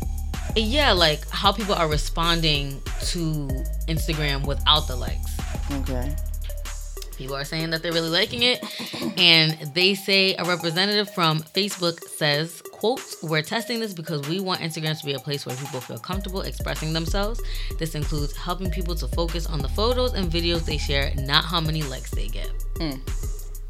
Yeah, 0.55 0.93
like 0.93 1.29
how 1.29 1.51
people 1.51 1.75
are 1.75 1.89
responding 1.89 2.81
to 3.07 3.49
Instagram 3.89 4.47
without 4.47 4.87
the 4.87 4.95
likes. 4.95 5.37
Okay. 5.81 6.15
People 7.17 7.35
are 7.35 7.43
saying 7.43 7.71
that 7.71 7.83
they're 7.83 7.91
really 7.91 8.07
liking 8.07 8.43
it, 8.43 8.63
and 9.19 9.51
they 9.73 9.95
say 9.95 10.33
a 10.37 10.45
representative 10.45 11.13
from 11.13 11.41
Facebook 11.41 11.99
says, 12.07 12.63
"quote 12.79 13.01
We're 13.23 13.41
testing 13.41 13.79
this 13.79 13.93
because 13.93 14.27
we 14.27 14.39
want 14.39 14.61
Instagram 14.61 14.99
to 14.99 15.05
be 15.05 15.13
a 15.13 15.19
place 15.19 15.45
where 15.45 15.55
people 15.55 15.81
feel 15.81 15.97
comfortable 15.97 16.41
expressing 16.41 16.93
themselves. 16.93 17.41
This 17.77 17.95
includes 17.95 18.35
helping 18.35 18.71
people 18.71 18.95
to 18.95 19.07
focus 19.07 19.45
on 19.45 19.59
the 19.59 19.69
photos 19.69 20.13
and 20.13 20.31
videos 20.31 20.65
they 20.65 20.77
share, 20.77 21.13
not 21.15 21.45
how 21.45 21.59
many 21.59 21.83
likes 21.83 22.11
they 22.11 22.27
get." 22.27 22.51
Mm. 22.75 22.99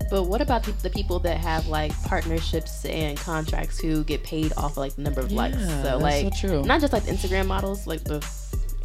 But 0.09 0.23
what 0.23 0.41
about 0.41 0.63
the, 0.63 0.71
the 0.71 0.89
people 0.89 1.19
that 1.19 1.37
have 1.37 1.67
like 1.67 1.91
partnerships 2.03 2.85
and 2.85 3.17
contracts 3.17 3.79
who 3.79 4.03
get 4.05 4.23
paid 4.23 4.53
off 4.55 4.71
of, 4.71 4.77
like 4.77 4.95
the 4.95 5.01
number 5.01 5.21
of 5.21 5.31
likes? 5.31 5.57
So 5.57 5.83
that's 5.83 6.01
like 6.01 6.33
so 6.33 6.47
true. 6.47 6.63
not 6.63 6.79
just 6.79 6.93
like 6.93 7.03
the 7.03 7.11
Instagram 7.11 7.47
models, 7.47 7.87
like 7.87 8.03
the 8.03 8.25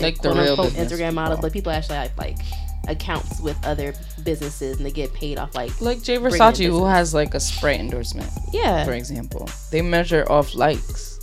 Like 0.00 0.16
the 0.16 0.30
quote 0.30 0.36
real 0.36 0.50
unquote 0.52 0.74
business 0.74 0.92
Instagram 0.92 1.14
models, 1.14 1.40
but 1.40 1.52
people 1.52 1.70
actually 1.70 1.96
have 1.96 2.16
like 2.18 2.38
accounts 2.88 3.40
with 3.40 3.56
other 3.64 3.94
businesses 4.24 4.76
and 4.76 4.86
they 4.86 4.90
get 4.90 5.12
paid 5.14 5.38
off 5.38 5.54
like 5.54 5.80
Like 5.80 6.02
Jay 6.02 6.16
Versace, 6.18 6.66
who 6.66 6.84
has 6.86 7.14
like 7.14 7.34
a 7.34 7.40
Sprite 7.40 7.80
endorsement, 7.80 8.30
yeah. 8.52 8.84
for 8.84 8.92
example. 8.92 9.48
They 9.70 9.82
measure 9.82 10.24
off 10.30 10.54
likes. 10.54 11.20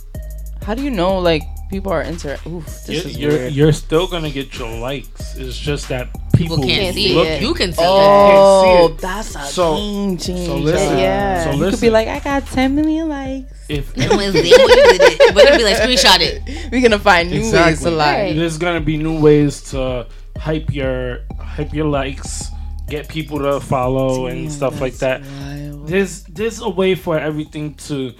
How 0.62 0.74
do 0.74 0.82
you 0.82 0.90
know 0.90 1.18
like 1.18 1.42
people 1.70 1.90
are 1.92 2.02
inter? 2.02 2.38
Oof, 2.46 2.64
this 2.86 2.88
You're, 2.88 2.96
is 3.06 3.18
you're, 3.18 3.30
weird. 3.30 3.52
you're 3.52 3.72
still 3.72 4.06
gonna 4.06 4.30
get 4.30 4.58
your 4.58 4.70
likes. 4.78 5.36
It's 5.36 5.58
just 5.58 5.88
that 5.88 6.08
people, 6.34 6.56
People 6.56 6.56
can't 6.58 6.80
Can't 6.82 6.94
see 6.94 7.08
see 7.08 7.18
it. 7.20 7.26
it. 7.26 7.42
You 7.42 7.54
can 7.54 7.72
see 7.72 7.82
oh, 7.82 8.88
can't 8.88 9.00
see 9.00 9.06
it. 9.06 9.10
Oh, 9.10 9.12
that's 9.14 9.36
a 9.36 9.52
So- 9.52 9.76
game 9.76 10.16
changer. 10.18 10.44
So 10.44 10.56
listen. 10.56 10.98
Yeah. 10.98 11.44
So 11.44 11.50
You 11.50 11.56
You 11.56 11.62
listen. 11.64 11.78
could 11.78 11.86
be 11.86 11.90
like, 11.90 12.08
I 12.08 12.18
got 12.20 12.46
10 12.46 12.74
million 12.74 13.08
likes. 13.08 13.52
if 13.68 13.96
it. 13.96 14.04
It 14.04 14.10
was 14.10 14.32
them 14.32 14.42
when 14.42 14.46
it. 14.46 15.34
We're 15.34 15.44
gonna 15.44 15.56
be 15.58 15.64
like 15.64 15.76
screenshot 15.76 16.20
it. 16.20 16.70
We're 16.72 16.82
gonna 16.82 16.98
find 16.98 17.30
new 17.30 17.50
ways 17.52 17.80
to 17.82 17.90
lie. 17.90 18.20
Right. 18.22 18.36
there's 18.36 18.58
gonna 18.58 18.80
be 18.80 18.96
new 18.96 19.18
ways 19.20 19.62
to 19.70 20.06
hype 20.40 20.72
your 20.72 21.20
hype 21.38 21.74
your 21.74 21.86
likes, 21.86 22.48
get 22.88 23.08
people 23.08 23.38
to 23.38 23.60
follow 23.60 24.26
and 24.26 24.50
stuff 24.50 24.80
like 24.80 24.94
that. 24.94 25.22
Wild. 25.22 25.86
There's 25.86 26.24
there's 26.24 26.60
a 26.60 26.68
way 26.68 26.94
for 26.94 27.18
everything 27.18 27.74
to 27.86 28.12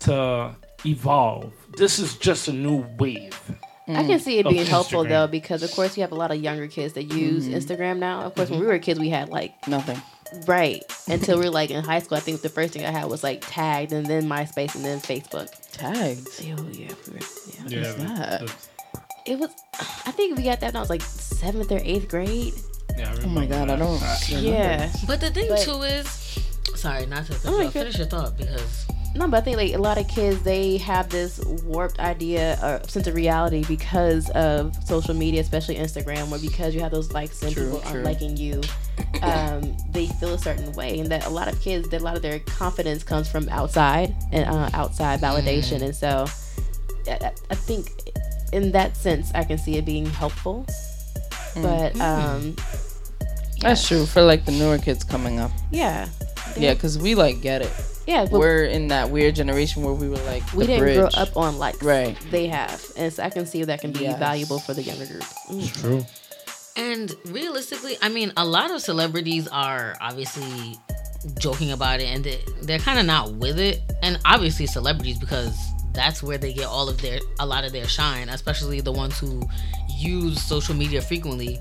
to 0.00 0.54
evolve. 0.84 1.52
This 1.76 1.98
is 1.98 2.16
just 2.16 2.48
a 2.48 2.52
new 2.52 2.86
wave. 2.98 3.38
I 3.88 4.02
can 4.02 4.18
see 4.18 4.38
it 4.38 4.46
Of 4.46 4.52
being 4.52 4.66
helpful 4.66 5.04
Instagram. 5.04 5.08
though 5.10 5.26
because 5.28 5.62
of 5.62 5.70
course 5.70 5.96
you 5.96 6.00
have 6.00 6.10
a 6.10 6.16
lot 6.16 6.32
of 6.32 6.42
younger 6.42 6.66
kids 6.66 6.94
that 6.94 7.04
use 7.04 7.46
mm-hmm. 7.46 7.54
Instagram 7.54 7.98
now. 7.98 8.22
Of 8.22 8.34
course, 8.34 8.50
when 8.50 8.58
mm-hmm. 8.58 8.68
we 8.68 8.72
were 8.74 8.80
kids, 8.80 8.98
we 8.98 9.10
had 9.10 9.28
like 9.28 9.52
Nothing. 9.68 10.02
right 10.46 10.82
until 11.06 11.38
we 11.38 11.46
are 11.46 11.50
like 11.50 11.70
in 11.70 11.84
high 11.84 12.00
school. 12.00 12.16
I 12.16 12.20
think 12.20 12.40
the 12.40 12.48
first 12.48 12.72
thing 12.72 12.84
I 12.84 12.90
had 12.90 13.04
was 13.08 13.22
like 13.22 13.44
tagged, 13.46 13.92
and 13.92 14.06
then 14.06 14.24
MySpace, 14.24 14.74
and 14.74 14.84
then 14.84 14.98
Facebook. 14.98 15.48
Tagged. 15.70 16.26
Oh 16.40 16.68
yeah, 16.72 16.94
we 17.06 17.12
were, 17.12 17.20
yeah. 17.68 17.82
Yeah, 17.82 17.92
that? 17.92 18.68
That's- 19.26 19.32
It 19.34 19.38
was. 19.38 19.50
I 20.06 20.10
think 20.12 20.36
we 20.36 20.44
got 20.44 20.60
that 20.60 20.68
when 20.68 20.76
I 20.76 20.80
was 20.80 20.90
like 20.90 21.02
seventh 21.02 21.70
or 21.72 21.80
eighth 21.82 22.08
grade. 22.08 22.54
yeah, 22.96 23.10
I 23.10 23.24
Oh 23.24 23.28
my 23.28 23.42
remember 23.42 23.46
god, 23.46 23.70
I 23.70 23.76
don't. 23.76 24.42
Yeah. 24.42 24.90
But 25.06 25.20
the 25.20 25.30
thing 25.30 25.48
But- 25.48 25.60
too 25.60 25.82
is, 25.82 26.06
sorry, 26.74 27.06
not 27.06 27.26
to 27.26 27.36
Oh 27.44 27.58
my 27.58 27.70
Finish 27.70 27.98
your 27.98 28.06
thought 28.06 28.36
because 28.38 28.86
No, 29.14 29.26
but 29.28 29.38
I 29.38 29.40
think 29.40 29.56
like 29.56 29.72
a 29.74 29.78
lot 29.78 29.96
of 29.98 30.06
kids 30.08 30.42
they 30.42 30.76
have 30.78 31.08
this 31.08 31.40
warped 31.64 31.98
idea 32.00 32.58
or 32.62 32.86
sense 32.88 33.06
of 33.06 33.14
reality 33.14 33.64
because 33.66 34.28
of 34.30 34.74
social 34.84 35.14
media, 35.14 35.40
especially 35.40 35.76
Instagram, 35.76 36.28
where 36.28 36.38
because 36.40 36.74
you 36.74 36.80
have 36.82 36.92
those 36.92 37.12
likes 37.12 37.42
and 37.42 37.52
True, 37.52 37.64
people 37.76 37.80
true. 37.90 38.00
are 38.00 38.04
liking 38.04 38.36
you, 38.36 38.60
um, 39.22 39.74
they 39.90 40.06
feel 40.06 40.34
a 40.34 40.38
certain 40.38 40.70
way, 40.72 40.98
and 41.00 41.10
that 41.10 41.24
a 41.26 41.30
lot 41.30 41.48
of 41.48 41.58
kids, 41.62 41.88
that 41.88 42.00
a 42.02 42.04
lot 42.04 42.14
of 42.16 42.20
their 42.22 42.40
confidence 42.40 43.02
comes 43.02 43.26
from 43.26 43.48
outside 43.48 44.14
and 44.32 44.48
uh, 44.50 44.68
outside 44.74 45.18
validation, 45.20 45.80
and 45.82 45.96
so 45.96 46.26
I, 47.08 47.12
I- 47.28 47.32
I 47.50 47.54
think 47.54 47.88
in 48.52 48.72
that 48.72 48.96
sense 48.96 49.30
I 49.34 49.44
can 49.44 49.58
see 49.58 49.76
it 49.76 49.84
being 49.84 50.06
helpful, 50.06 50.66
but 51.56 51.98
um, 52.00 52.56
That's 53.60 53.86
true 53.86 54.06
for 54.06 54.22
like 54.22 54.44
the 54.44 54.52
newer 54.52 54.78
kids 54.78 55.04
coming 55.04 55.38
up. 55.38 55.50
yeah, 55.70 56.08
Yeah, 56.56 56.74
because 56.74 56.98
we 56.98 57.14
like 57.14 57.40
get 57.40 57.62
it. 57.62 57.72
yeah, 58.06 58.24
but 58.30 58.38
We're 58.38 58.64
in 58.64 58.88
that 58.88 59.10
weird 59.10 59.34
generation 59.34 59.82
where 59.82 59.94
we 59.94 60.08
were 60.08 60.16
like, 60.24 60.42
we 60.52 60.60
the 60.64 60.66
didn't 60.66 60.80
bridge. 60.80 60.96
grow 60.98 61.08
up 61.22 61.36
on 61.36 61.58
likes, 61.58 61.82
Right. 61.82 62.16
They 62.30 62.46
have, 62.48 62.82
and 62.96 63.12
so 63.12 63.22
I 63.22 63.30
can 63.30 63.46
see 63.46 63.64
that 63.64 63.80
can 63.80 63.92
be 63.92 64.00
Yes. 64.04 64.18
valuable 64.18 64.58
for 64.58 64.74
the 64.74 64.82
younger 64.82 65.06
group. 65.06 65.24
Mm. 65.50 65.80
True. 65.80 66.06
And 66.76 67.14
realistically, 67.26 67.96
I 68.02 68.10
mean, 68.10 68.32
a 68.36 68.44
lot 68.44 68.70
of 68.70 68.82
celebrities 68.82 69.48
are 69.48 69.96
obviously 70.00 70.76
joking 71.40 71.72
about 71.72 72.00
it 72.00 72.04
and 72.04 72.22
they, 72.22 72.38
they're 72.62 72.78
kind 72.78 72.98
of 72.98 73.06
not 73.06 73.32
with 73.32 73.58
it. 73.58 73.80
And 74.02 74.20
obviously, 74.26 74.66
celebrities, 74.66 75.18
because 75.18 75.56
that's 75.96 76.22
where 76.22 76.38
they 76.38 76.52
get 76.52 76.66
all 76.66 76.88
of 76.88 77.00
their, 77.02 77.18
a 77.40 77.46
lot 77.46 77.64
of 77.64 77.72
their 77.72 77.88
shine, 77.88 78.28
especially 78.28 78.80
the 78.80 78.92
ones 78.92 79.18
who 79.18 79.42
use 79.98 80.40
social 80.42 80.74
media 80.76 81.00
frequently. 81.00 81.58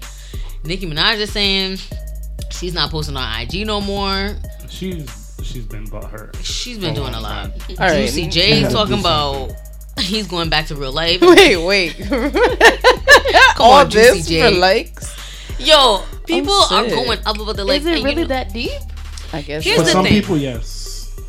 Nicki 0.64 0.86
Minaj 0.88 1.18
is 1.18 1.32
saying 1.32 1.78
she's 2.52 2.74
not 2.74 2.92
posting 2.92 3.16
on 3.18 3.42
IG 3.42 3.66
no 3.66 3.82
more. 3.82 4.36
She's 4.70 5.36
she's 5.42 5.66
been 5.66 5.86
bought 5.86 6.10
her. 6.12 6.32
She's 6.42 6.78
been 6.78 6.92
A 6.92 6.96
doing 6.96 7.14
a 7.14 7.20
lot. 7.22 7.52
time. 7.60 7.76
All 7.80 7.88
right. 7.88 8.02
Juicy 8.02 8.28
J 8.28 8.60
Yeah, 8.62 8.70
talking 8.70 8.96
Juicy 8.98 9.02
about 9.08 9.52
he's 10.00 10.28
going 10.28 10.50
back 10.50 10.66
to 10.68 10.76
real 10.76 10.92
life. 10.92 11.22
Wait, 11.22 11.56
wait. 11.58 11.96
Come 12.10 13.66
All 13.66 13.72
on, 13.74 13.90
Juicy 13.90 14.18
this 14.18 14.28
J. 14.28 14.42
for 14.42 14.58
likes? 14.60 15.16
Yo, 15.60 16.04
people 16.26 16.52
are 16.54 16.86
going 16.88 17.20
up 17.26 17.40
about 17.40 17.56
the 17.56 17.64
like. 17.64 17.82
Is 17.82 17.86
it 17.88 17.90
and 17.92 18.00
you 18.00 18.06
really 18.06 18.22
know- 18.24 18.28
that 18.30 18.52
deep? 18.54 18.72
I 19.34 19.42
guess. 19.42 19.64
Here's 19.64 19.78
For 19.78 19.84
the 19.86 19.92
some 19.92 20.04
thing. 20.04 20.14
people, 20.14 20.38
yes. 20.38 20.75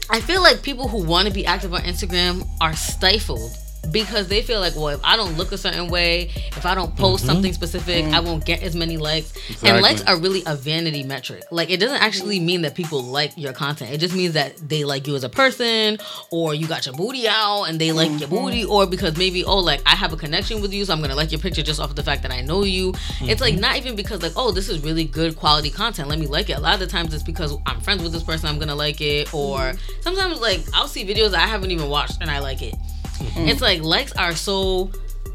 I 0.08 0.20
feel 0.20 0.42
like 0.42 0.62
people 0.62 0.88
who 0.88 1.02
want 1.02 1.26
to 1.28 1.34
be 1.34 1.46
active 1.46 1.74
on 1.74 1.82
Instagram 1.82 2.46
are 2.60 2.74
stifled 2.74 3.56
because 3.86 4.28
they 4.28 4.42
feel 4.42 4.60
like, 4.60 4.74
well, 4.74 4.88
if 4.88 5.00
I 5.04 5.16
don't 5.16 5.36
look 5.36 5.52
a 5.52 5.58
certain 5.58 5.88
way, 5.88 6.30
if 6.56 6.66
I 6.66 6.74
don't 6.74 6.94
post 6.96 7.24
mm-hmm. 7.24 7.32
something 7.32 7.52
specific, 7.52 8.04
I 8.04 8.08
mm-hmm. 8.08 8.26
won't 8.26 8.44
get 8.44 8.62
as 8.62 8.74
many 8.74 8.96
likes. 8.96 9.32
And 9.62 9.82
likes 9.82 10.02
are 10.04 10.16
really 10.16 10.42
a 10.46 10.56
vanity 10.56 11.02
metric. 11.02 11.44
Like 11.50 11.70
it 11.70 11.78
doesn't 11.78 12.00
actually 12.00 12.40
mean 12.40 12.62
that 12.62 12.74
people 12.74 13.02
like 13.02 13.32
your 13.36 13.52
content. 13.52 13.92
It 13.92 13.98
just 13.98 14.14
means 14.14 14.34
that 14.34 14.56
they 14.56 14.84
like 14.84 15.06
you 15.06 15.14
as 15.14 15.24
a 15.24 15.28
person, 15.28 15.98
or 16.30 16.54
you 16.54 16.66
got 16.66 16.86
your 16.86 16.94
booty 16.94 17.28
out 17.28 17.64
and 17.64 17.80
they 17.80 17.92
like 17.92 18.10
your 18.10 18.28
mm-hmm. 18.28 18.44
booty, 18.44 18.64
or 18.64 18.86
because 18.86 19.16
maybe 19.16 19.44
oh 19.44 19.58
like 19.58 19.82
I 19.86 19.94
have 19.94 20.12
a 20.12 20.16
connection 20.16 20.60
with 20.60 20.72
you, 20.72 20.84
so 20.84 20.92
I'm 20.92 21.00
gonna 21.00 21.14
like 21.14 21.32
your 21.32 21.40
picture 21.40 21.62
just 21.62 21.80
off 21.80 21.94
the 21.94 22.02
fact 22.02 22.22
that 22.22 22.32
I 22.32 22.40
know 22.40 22.64
you. 22.64 22.94
It's 23.22 23.40
like 23.40 23.56
not 23.56 23.76
even 23.76 23.96
because 23.96 24.22
like 24.22 24.32
oh 24.36 24.50
this 24.50 24.68
is 24.68 24.80
really 24.80 25.04
good 25.04 25.36
quality 25.36 25.70
content. 25.70 26.08
Let 26.08 26.18
me 26.18 26.26
like 26.26 26.50
it. 26.50 26.58
A 26.58 26.60
lot 26.60 26.74
of 26.74 26.80
the 26.80 26.86
times 26.86 27.14
it's 27.14 27.22
because 27.22 27.56
I'm 27.66 27.80
friends 27.80 28.02
with 28.02 28.12
this 28.12 28.22
person. 28.22 28.48
I'm 28.48 28.58
gonna 28.58 28.74
like 28.74 29.00
it, 29.00 29.32
or 29.32 29.74
sometimes 30.00 30.40
like 30.40 30.60
I'll 30.74 30.88
see 30.88 31.04
videos 31.04 31.30
that 31.30 31.42
I 31.42 31.46
haven't 31.46 31.70
even 31.70 31.88
watched 31.88 32.18
and 32.20 32.30
I 32.30 32.38
like 32.38 32.62
it. 32.62 32.74
Mm-hmm. 33.18 33.48
It's 33.48 33.60
like 33.60 33.82
likes 33.82 34.12
are 34.12 34.34
so 34.34 34.90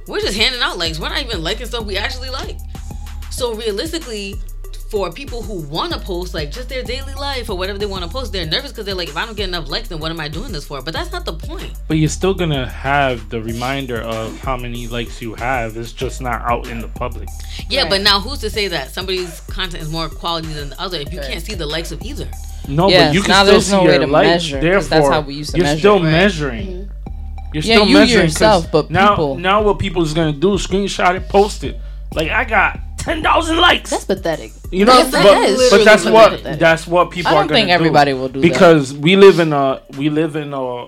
we're 0.07 0.19
just 0.19 0.37
handing 0.37 0.61
out 0.61 0.77
likes. 0.77 0.99
We're 0.99 1.09
not 1.09 1.21
even 1.21 1.43
liking 1.43 1.65
stuff 1.67 1.85
we 1.85 1.97
actually 1.97 2.29
like. 2.29 2.57
So 3.29 3.53
realistically, 3.55 4.35
for 4.89 5.09
people 5.09 5.41
who 5.41 5.61
want 5.69 5.93
to 5.93 5.99
post 5.99 6.33
like 6.33 6.51
just 6.51 6.67
their 6.67 6.83
daily 6.83 7.13
life 7.13 7.49
or 7.49 7.57
whatever 7.57 7.79
they 7.79 7.85
want 7.85 8.03
to 8.03 8.09
post, 8.09 8.33
they're 8.33 8.45
nervous 8.45 8.71
because 8.71 8.85
they're 8.85 8.93
like, 8.95 9.07
if 9.07 9.15
I 9.15 9.25
don't 9.25 9.37
get 9.37 9.47
enough 9.47 9.69
likes, 9.69 9.87
then 9.87 9.99
what 9.99 10.11
am 10.11 10.19
I 10.19 10.27
doing 10.27 10.51
this 10.51 10.65
for? 10.65 10.81
But 10.81 10.93
that's 10.93 11.13
not 11.13 11.23
the 11.23 11.31
point. 11.33 11.71
But 11.87 11.95
you're 11.97 12.09
still 12.09 12.33
gonna 12.33 12.67
have 12.69 13.29
the 13.29 13.41
reminder 13.41 14.01
of 14.01 14.37
how 14.41 14.57
many 14.57 14.87
likes 14.87 15.21
you 15.21 15.33
have. 15.35 15.77
It's 15.77 15.93
just 15.93 16.19
not 16.21 16.41
out 16.41 16.67
in 16.67 16.79
the 16.81 16.89
public. 16.89 17.29
Yeah, 17.69 17.83
Right. 17.83 17.89
but 17.91 18.01
now 18.01 18.19
who's 18.19 18.39
to 18.39 18.49
say 18.49 18.67
that 18.67 18.91
somebody's 18.91 19.39
content 19.41 19.81
is 19.81 19.89
more 19.89 20.09
quality 20.09 20.49
than 20.51 20.71
the 20.71 20.81
other 20.81 20.97
if 20.99 21.13
you 21.13 21.19
can't 21.21 21.41
see 21.41 21.53
the 21.55 21.65
likes 21.65 21.93
of 21.93 22.01
either? 22.01 22.29
No, 22.67 22.89
Yes, 22.89 23.07
but 23.09 23.13
you 23.15 23.21
can 23.21 23.29
now 23.29 23.43
still 23.43 23.53
there's 23.53 23.65
see 23.67 23.71
no 23.71 23.83
your 23.83 23.91
way 23.93 23.97
to 23.99 24.07
likes. 24.07 24.27
measure, 24.43 24.55
'cause 24.57 24.61
Therefore, 24.89 24.89
that's 24.89 25.07
how 25.09 25.21
we 25.21 25.33
used 25.35 25.51
to 25.51 25.57
you're 25.57 25.65
measure. 25.67 25.79
still 25.79 25.95
Right. 26.03 26.11
measuring. 26.11 26.67
Mm-hmm. 26.67 26.90
You're 27.53 27.63
Yeah, 27.63 27.75
still 27.75 27.87
you 27.87 27.93
measuring 27.95 28.25
'cause 28.27 28.33
yourself, 28.33 28.71
but 28.71 28.89
now, 28.89 29.09
people- 29.09 29.35
now 29.37 29.61
what 29.61 29.79
people's 29.79 30.13
gonna 30.13 30.31
do? 30.31 30.53
is 30.55 30.65
Screenshot 30.65 31.15
it, 31.15 31.27
post 31.29 31.63
it. 31.63 31.77
Like 32.13 32.29
I 32.29 32.43
got 32.45 32.79
ten 32.97 33.21
thousand 33.23 33.57
likes. 33.57 33.89
That's 33.89 34.05
pathetic. 34.05 34.51
You 34.71 34.85
know, 34.85 34.93
Yes, 34.97 35.11
but, 35.11 35.25
is 35.49 35.69
but 35.69 35.83
that's 35.85 36.05
what 36.05 36.31
pathetic. 36.31 36.59
that's 36.59 36.87
what 36.87 37.11
people 37.11 37.31
I 37.31 37.35
are 37.35 37.39
don't 37.41 37.47
gonna 37.47 37.57
think 37.59 37.67
do. 37.69 37.73
everybody 37.73 38.13
will 38.13 38.29
do 38.29 38.39
that. 38.41 38.47
because 38.47 38.93
we 38.93 39.15
live 39.15 39.39
in 39.39 39.51
a 39.53 39.81
we 39.97 40.09
live 40.09 40.35
in 40.35 40.53
a 40.53 40.85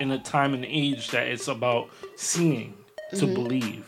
in 0.00 0.10
a 0.12 0.18
time 0.18 0.54
and 0.54 0.64
age 0.64 1.10
that 1.10 1.26
it's 1.28 1.48
about 1.48 1.88
seeing 2.16 2.74
to 3.10 3.24
Mm-hmm. 3.26 3.34
believe. 3.34 3.84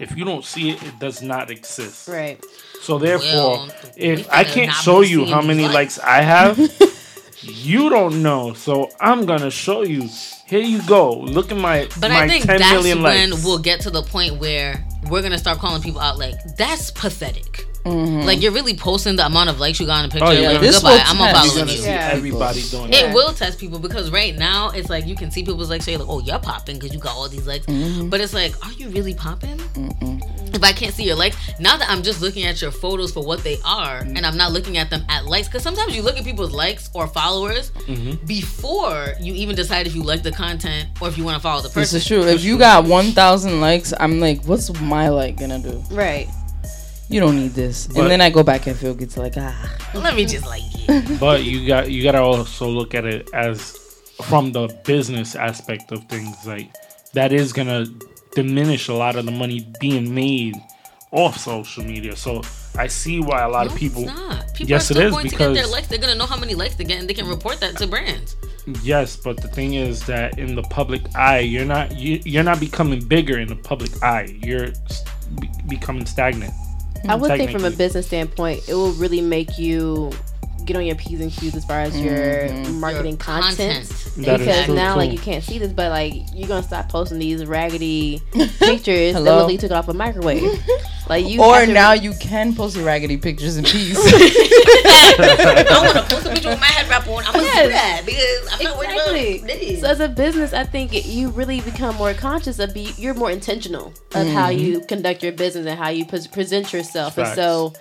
If 0.00 0.16
you 0.16 0.24
don't 0.24 0.44
see 0.44 0.70
it, 0.70 0.82
it 0.82 0.98
does 0.98 1.20
not 1.20 1.50
exist. 1.50 2.08
Right. 2.08 2.42
So 2.80 2.98
therefore, 2.98 3.56
Well, 3.58 3.68
if 3.96 4.26
I 4.32 4.44
can't 4.44 4.72
show 4.72 5.02
you 5.02 5.26
how 5.26 5.42
many 5.42 5.64
likes. 5.64 5.74
likes 5.74 5.98
I 5.98 6.22
have, 6.22 6.56
you 7.42 7.90
don't 7.90 8.22
know. 8.22 8.52
So 8.54 8.90
I'm 9.00 9.26
gonna 9.26 9.50
show 9.50 9.82
you. 9.82 10.08
Here 10.46 10.60
you 10.60 10.82
go. 10.86 11.12
Look 11.12 11.50
at 11.52 11.56
my 11.58 11.88
But 12.00 12.10
my 12.10 12.22
I 12.24 12.28
think 12.28 12.44
10 12.46 12.58
that's 12.58 12.84
when 12.84 13.02
likes. 13.02 13.44
we'll 13.44 13.58
get 13.58 13.80
to 13.82 13.90
the 13.90 14.02
point 14.02 14.38
where 14.38 14.84
we're 15.08 15.22
gonna 15.22 15.38
start 15.38 15.58
calling 15.58 15.80
people 15.82 16.00
out 16.00 16.18
like 16.18 16.34
that's 16.56 16.90
pathetic. 16.90 17.66
Mm-hmm. 17.84 18.26
Like 18.26 18.40
you're 18.42 18.52
really 18.52 18.74
posting 18.76 19.16
the 19.16 19.26
amount 19.26 19.50
of 19.50 19.58
likes 19.60 19.80
you 19.80 19.86
got 19.86 20.00
on 20.00 20.04
a 20.06 20.08
picture. 20.08 20.26
Oh, 20.26 20.30
yeah. 20.30 20.50
like, 20.52 20.60
This 20.60 20.76
goodbye, 20.76 20.92
will 20.94 21.00
I'm 21.06 21.16
unfollowing 21.16 21.44
You're 21.46 21.54
gonna 21.64 21.72
you. 21.72 21.78
see 21.78 21.84
Yeah. 21.86 22.10
everybody 22.12 22.62
doing 22.70 22.92
It 22.92 23.02
that. 23.06 23.14
will 23.14 23.32
test 23.32 23.58
people 23.58 23.78
because 23.78 24.10
right 24.10 24.36
now 24.36 24.70
it's 24.70 24.90
like 24.90 25.06
you 25.06 25.14
can 25.16 25.30
see 25.30 25.42
people's 25.44 25.70
like 25.70 25.82
say 25.82 25.96
like, 25.96 26.08
oh, 26.08 26.20
you're 26.20 26.38
popping 26.38 26.76
because 26.78 26.92
you 26.94 27.00
got 27.00 27.14
all 27.16 27.28
these 27.28 27.46
likes, 27.46 27.66
Mm-hmm. 27.66 28.08
but 28.08 28.20
it's 28.20 28.34
like, 28.34 28.54
are 28.66 28.72
you 28.72 28.88
really 28.90 29.14
popping? 29.14 29.58
If 30.52 30.64
I 30.64 30.72
can't 30.72 30.92
see 30.92 31.04
your 31.04 31.14
likes, 31.16 31.36
now 31.60 31.76
that 31.76 31.88
I'm 31.88 32.02
just 32.02 32.20
looking 32.20 32.44
at 32.44 32.60
your 32.60 32.70
photos 32.72 33.12
for 33.12 33.24
what 33.24 33.42
they 33.44 33.58
are, 33.64 34.02
Mm. 34.02 34.16
and 34.16 34.26
I'm 34.26 34.36
not 34.36 34.52
looking 34.52 34.78
at 34.78 34.90
them 34.90 35.04
at 35.08 35.24
likes, 35.26 35.46
because 35.48 35.62
sometimes 35.62 35.94
you 35.96 36.02
look 36.02 36.18
at 36.18 36.24
people's 36.24 36.52
likes 36.52 36.90
or 36.92 37.06
followers 37.06 37.70
Mm-hmm. 37.86 38.26
before 38.26 39.14
you 39.20 39.32
even 39.34 39.54
decide 39.56 39.86
if 39.86 39.94
you 39.94 40.02
like 40.02 40.22
the 40.22 40.32
content 40.32 40.88
or 41.00 41.08
if 41.08 41.16
you 41.16 41.24
want 41.24 41.36
to 41.36 41.40
follow 41.40 41.62
the 41.62 41.68
person. 41.68 41.80
This 41.80 41.94
is 41.94 42.06
true. 42.06 42.22
If 42.24 42.42
you 42.44 42.58
got 42.58 42.84
1,000 42.84 43.60
likes, 43.60 43.92
I'm 43.98 44.20
like, 44.20 44.44
what's 44.44 44.70
my 44.80 45.08
like 45.08 45.36
gonna 45.38 45.58
do? 45.60 45.82
Right. 45.90 46.28
You 47.10 47.20
don't 47.20 47.36
need 47.36 47.52
this. 47.52 47.86
But- 47.88 48.02
and 48.02 48.10
then 48.10 48.20
I 48.20 48.30
go 48.30 48.42
back 48.42 48.66
and 48.66 48.76
feel 48.76 48.94
gets 48.94 49.16
like, 49.16 49.34
ah. 49.36 49.76
Let 49.94 50.14
me 50.14 50.24
just 50.24 50.46
like 50.46 50.62
it. 50.88 51.20
but 51.26 51.44
you 51.44 51.66
got 51.66 51.90
you 51.90 52.02
got 52.02 52.12
to 52.12 52.20
also 52.22 52.68
look 52.68 52.94
at 52.94 53.04
it 53.04 53.28
as 53.34 53.76
from 54.22 54.52
the 54.52 54.68
business 54.84 55.34
aspect 55.34 55.90
of 55.92 56.04
things 56.04 56.46
like 56.46 56.68
that 57.14 57.32
is 57.32 57.52
gonna 57.52 57.86
diminish 58.34 58.88
a 58.88 58.94
lot 58.94 59.16
of 59.16 59.24
the 59.24 59.32
money 59.32 59.66
being 59.80 60.14
made 60.14 60.54
off 61.10 61.36
social 61.38 61.82
media 61.82 62.14
so 62.14 62.40
i 62.78 62.86
see 62.86 63.18
why 63.18 63.40
a 63.42 63.48
lot 63.48 63.66
No, 63.66 63.72
of 63.72 63.78
people 63.78 64.02
It's 64.04 64.12
not. 64.14 64.54
People 64.54 64.70
Yes, 64.70 64.90
are 64.90 64.94
still 64.94 65.06
is, 65.06 65.12
going 65.12 65.28
to 65.30 65.36
get 65.36 65.54
their 65.54 65.66
likes. 65.66 65.88
They're 65.88 65.98
gonna 65.98 66.14
know 66.14 66.26
how 66.26 66.36
many 66.36 66.54
likes 66.54 66.76
they 66.76 66.84
get, 66.84 67.00
and 67.00 67.08
they 67.08 67.14
can 67.14 67.26
report 67.26 67.58
that 67.60 67.76
to 67.78 67.86
brands. 67.88 68.36
yes 68.84 69.16
but 69.16 69.36
the 69.38 69.48
thing 69.48 69.74
is 69.74 70.04
that 70.06 70.38
in 70.38 70.54
the 70.54 70.62
public 70.64 71.02
eye 71.16 71.40
you're 71.40 71.64
not 71.64 71.96
you, 71.96 72.20
you're 72.24 72.44
not 72.44 72.60
becoming 72.60 73.00
bigger 73.02 73.38
in 73.40 73.48
the 73.48 73.56
public 73.56 73.90
eye 74.04 74.26
you're 74.46 74.68
s- 74.90 75.02
becoming 75.66 76.04
stagnant 76.06 76.52
I 77.08 77.14
would 77.14 77.30
think 77.36 77.50
from 77.50 77.64
a 77.64 77.70
business 77.70 78.06
standpoint, 78.06 78.68
it 78.68 78.74
will 78.74 78.92
really 78.92 79.20
make 79.20 79.58
you 79.58 80.12
get 80.64 80.76
on 80.76 80.84
your 80.86 80.96
P's 80.96 81.20
and 81.20 81.32
Q's 81.32 81.54
as 81.54 81.64
far 81.64 81.80
as 81.80 81.98
your 82.00 82.14
mm-hmm. 82.14 82.80
marketing 82.80 83.12
Your 83.12 83.18
content. 83.18 83.88
That 84.16 84.40
is 84.40 84.46
because 84.46 84.64
true, 84.66 84.74
now, 84.74 84.96
like, 84.96 85.12
you 85.12 85.18
can't 85.18 85.42
see 85.42 85.58
this, 85.58 85.72
but 85.72 85.90
like, 85.90 86.14
you're 86.34 86.48
gonna 86.48 86.62
stop 86.62 86.88
posting 86.88 87.18
these 87.18 87.44
raggedy 87.46 88.22
pictures 88.32 89.12
that 89.14 89.20
Hello? 89.20 89.36
look 89.36 89.44
like 89.44 89.52
you 89.52 89.58
took 89.58 89.70
it 89.70 89.74
off 89.74 89.88
a 89.88 89.94
microwave. 89.94 90.60
like 91.08 91.26
you, 91.26 91.42
Or 91.42 91.56
have 91.56 91.66
to- 91.66 91.72
now 91.72 91.92
you 91.92 92.12
can 92.20 92.54
post 92.54 92.76
your 92.76 92.84
raggedy 92.84 93.16
pictures 93.16 93.56
in 93.56 93.64
peace. 93.70 93.96
I 95.20 95.82
want 95.82 96.08
to 96.08 96.14
post 96.14 96.26
a 96.26 96.30
picture 96.30 96.48
with 96.50 96.60
my 96.60 96.66
head 96.66 96.88
wrap 96.88 97.06
on. 97.08 97.24
I'm 97.26 97.32
gonna 97.32 97.44
Yes. 97.44 97.66
do 97.66 97.72
that 97.72 98.02
because 98.06 98.48
I'm 98.52 98.64
not 98.64 98.76
worried 98.78 98.90
Exactly. 98.90 99.36
about 99.38 99.46
this. 99.60 99.80
So 99.80 99.86
as 99.88 100.00
a 100.00 100.08
business, 100.08 100.52
I 100.52 100.64
think 100.64 101.06
you 101.06 101.30
really 101.30 101.60
become 101.60 101.96
more 101.96 102.14
conscious 102.14 102.58
of 102.58 102.74
be 102.74 102.92
you're 102.96 103.14
more 103.14 103.30
intentional 103.30 103.88
of 103.88 104.26
mm-hmm. 104.26 104.34
how 104.34 104.48
you 104.48 104.80
conduct 104.80 105.22
your 105.22 105.32
business 105.32 105.66
and 105.66 105.78
how 105.78 105.88
you 105.88 106.04
pres 106.04 106.26
present 106.26 106.72
yourself. 106.72 107.14
Facts. 107.16 107.30
And 107.30 107.36
so 107.36 107.72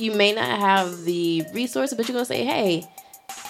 you 0.00 0.12
may 0.12 0.32
not 0.32 0.58
have 0.60 1.04
the 1.04 1.44
resources, 1.52 1.96
but 1.96 2.08
you're 2.08 2.14
gonna 2.14 2.24
say, 2.24 2.44
"Hey, 2.44 2.84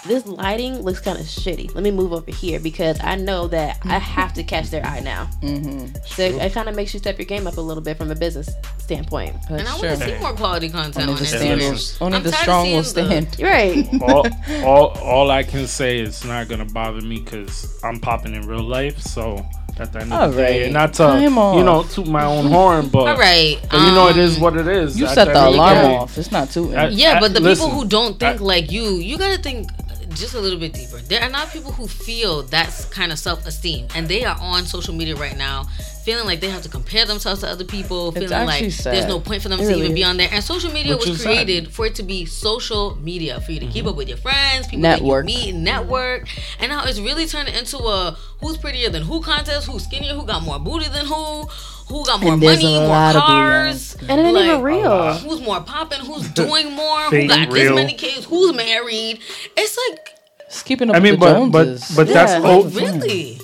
this 0.07 0.27
lighting 0.27 0.81
looks 0.81 1.01
kind 1.01 1.19
of 1.19 1.27
shitty. 1.27 1.75
Let 1.75 1.85
me 1.85 1.91
move 1.91 2.13
over 2.13 2.31
here 2.31 2.59
because 2.61 2.99
I 3.03 3.17
know 3.17 3.49
that 3.49 3.79
I 3.85 3.99
have 3.99 4.33
to 4.35 4.43
catch 4.43 4.71
their 4.71 4.85
eye 4.85 5.01
now." 5.01 5.29
mm-hmm. 5.43 5.95
So 6.07 6.23
it 6.23 6.53
kind 6.53 6.69
of 6.69 6.75
makes 6.75 6.93
you 6.95 7.01
step 7.01 7.19
your 7.19 7.27
game 7.27 7.47
up 7.47 7.57
a 7.57 7.61
little 7.61 7.83
bit 7.83 7.97
from 7.99 8.11
a 8.11 8.15
business 8.15 8.49
standpoint. 8.79 9.37
and 9.49 9.61
I 9.61 9.65
That's 9.65 9.83
want 9.83 9.99
to 10.01 10.07
see 10.07 10.19
more 10.21 10.33
quality 10.35 10.69
content 10.71 11.09
Only 11.09 11.13
on 11.13 11.19
the, 11.19 11.25
Instagram. 11.25 11.39
stand 11.39 11.61
will, 11.61 12.07
only 12.07 12.17
I'm 12.19 12.23
the 12.25 12.31
tired 12.31 12.39
of 12.39 12.43
strong 12.43 12.73
will 12.73 12.83
seeing 12.85 13.09
the- 13.09 13.31
stand. 13.31 13.41
Right. 13.41 14.03
all, 14.03 14.27
all, 14.65 14.87
all 14.99 15.31
I 15.31 15.43
can 15.43 15.67
say 15.67 15.99
is 16.01 16.25
not 16.25 16.49
gonna 16.49 16.65
bother 16.65 17.01
me 17.01 17.21
because 17.21 17.79
I'm 17.85 18.01
popping 18.01 18.35
in 18.35 18.47
real 18.47 18.63
life. 18.63 19.01
So 19.01 19.45
at 19.79 19.93
the 19.93 20.01
end 20.01 20.13
of 20.13 20.35
the 20.35 20.43
day, 20.43 20.57
Alright. 20.69 20.73
not 20.73 20.93
to 20.95 21.05
Come 21.05 21.39
on. 21.39 21.57
you 21.59 21.65
know 21.65 21.85
toot 21.85 22.07
my 22.07 22.25
own 22.25 22.47
horn, 22.47 22.89
but, 22.89 23.09
All 23.09 23.17
right, 23.17 23.59
but 23.71 23.79
you 23.81 23.93
know 23.95 24.09
it 24.09 24.17
is 24.19 24.37
um, 24.37 24.43
what 24.43 24.57
it 24.57 24.67
is. 24.69 24.99
You 24.99 25.07
set 25.09 25.27
the 25.27 25.49
alarm 25.49 25.75
day, 25.75 25.97
off. 25.97 26.19
It's 26.19 26.31
not 26.33 26.51
too. 26.51 26.75
I- 26.75 26.89
Yeah, 26.89 27.17
I- 27.17 27.21
but 27.21 27.33
the 27.35 27.41
listen, 27.41 27.67
people 27.67 27.81
who 27.83 27.89
don't 27.89 28.19
think 28.19 28.41
I- 28.41 28.45
like 28.45 28.71
you, 28.73 28.97
you 28.97 29.17
gotta 29.19 29.41
think 29.43 29.69
just 30.14 30.35
a 30.35 30.40
little 30.40 30.59
bit 30.59 30.73
deeper. 30.73 30.99
There 30.99 31.23
are 31.23 31.31
not 31.31 31.51
people 31.51 31.73
who 31.73 31.87
feel 31.87 32.42
that's 32.42 32.85
kind 32.87 33.12
of 33.12 33.18
self 33.18 33.46
esteem, 33.46 33.88
and 33.94 34.09
they 34.09 34.25
are 34.25 34.37
on 34.40 34.64
social 34.64 34.94
media 34.94 35.14
right 35.16 35.37
now, 35.37 35.64
feeling 36.05 36.27
like 36.27 36.40
they 36.40 36.49
have 36.51 36.62
to 36.62 36.68
compare 36.68 37.05
themselves 37.07 37.40
to 37.42 37.49
other 37.49 37.64
people, 37.64 38.12
feeling 38.12 38.31
like 38.31 38.62
actually 38.64 38.92
there's 38.92 39.07
no 39.07 39.20
point 39.20 39.42
for 39.42 39.49
them 39.49 39.59
to 39.59 39.75
even 39.77 39.94
be 39.94 40.05
on 40.05 40.16
there. 40.16 40.29
And 40.33 40.42
social 40.42 40.73
media 40.73 40.96
Which 40.96 41.07
was 41.07 41.16
is 41.18 41.23
sad. 41.23 41.29
created 41.44 41.73
for 41.73 41.87
it 41.87 41.94
to 41.96 42.03
be 42.03 42.25
social 42.27 42.96
media, 42.96 43.40
for 43.40 43.53
you 43.53 43.61
to 43.61 43.66
keep 43.66 43.81
Mm-hmm. 43.81 43.88
up 43.88 43.96
with 43.96 44.09
your 44.09 44.18
friends, 44.18 44.66
people 44.66 44.81
Network. 44.81 45.25
that 45.27 45.33
you 45.33 45.53
meet, 45.55 45.55
network. 45.55 46.29
And 46.59 46.70
now 46.70 46.85
it's 46.85 47.01
really 47.01 47.27
turned 47.27 47.49
into 47.49 47.79
a 47.79 48.16
who's 48.42 48.59
prettier 48.59 48.90
than 48.90 49.03
who 49.03 49.20
contest, 49.23 49.66
who's 49.68 49.85
skinnier, 49.85 50.12
who 50.14 50.27
got 50.27 50.42
more 50.42 50.59
booty 50.59 50.88
than 50.88 51.07
who. 51.07 51.46
Who 51.90 52.05
got 52.07 52.20
more 52.22 52.33
And 52.35 52.42
money, 52.42 52.76
a 52.76 52.81
more 52.81 52.88
lot 52.88 53.16
of 53.16 53.22
cars? 53.22 53.96
And 54.09 54.20
it 54.20 54.24
ain't 54.24 54.38
even 54.38 54.55
Like, 54.57 54.62
real. 54.64 55.12
Who's 55.14 55.40
more 55.42 55.61
popping? 55.61 56.00
Who's 56.00 56.29
doing 56.42 56.72
more? 56.72 57.00
Who 57.11 57.26
got 57.29 57.38
and 57.40 57.53
this 57.53 57.64
real. 57.64 57.74
many 57.74 57.94
kids? 57.94 58.24
Who's 58.26 58.55
married? 58.55 59.20
It's 59.57 59.76
like 59.90 60.11
It's 60.46 60.62
keeping 60.62 60.88
up 60.90 60.96
I 60.96 61.00
mean, 61.00 61.12
with 61.14 61.20
the 61.20 61.26
but 61.26 61.50
but 61.50 61.64
Joneses. 61.66 61.96
but 61.96 62.07
that's 62.09 62.33
Yeah. 62.33 62.40
oh, 62.44 62.64
really. 62.70 63.40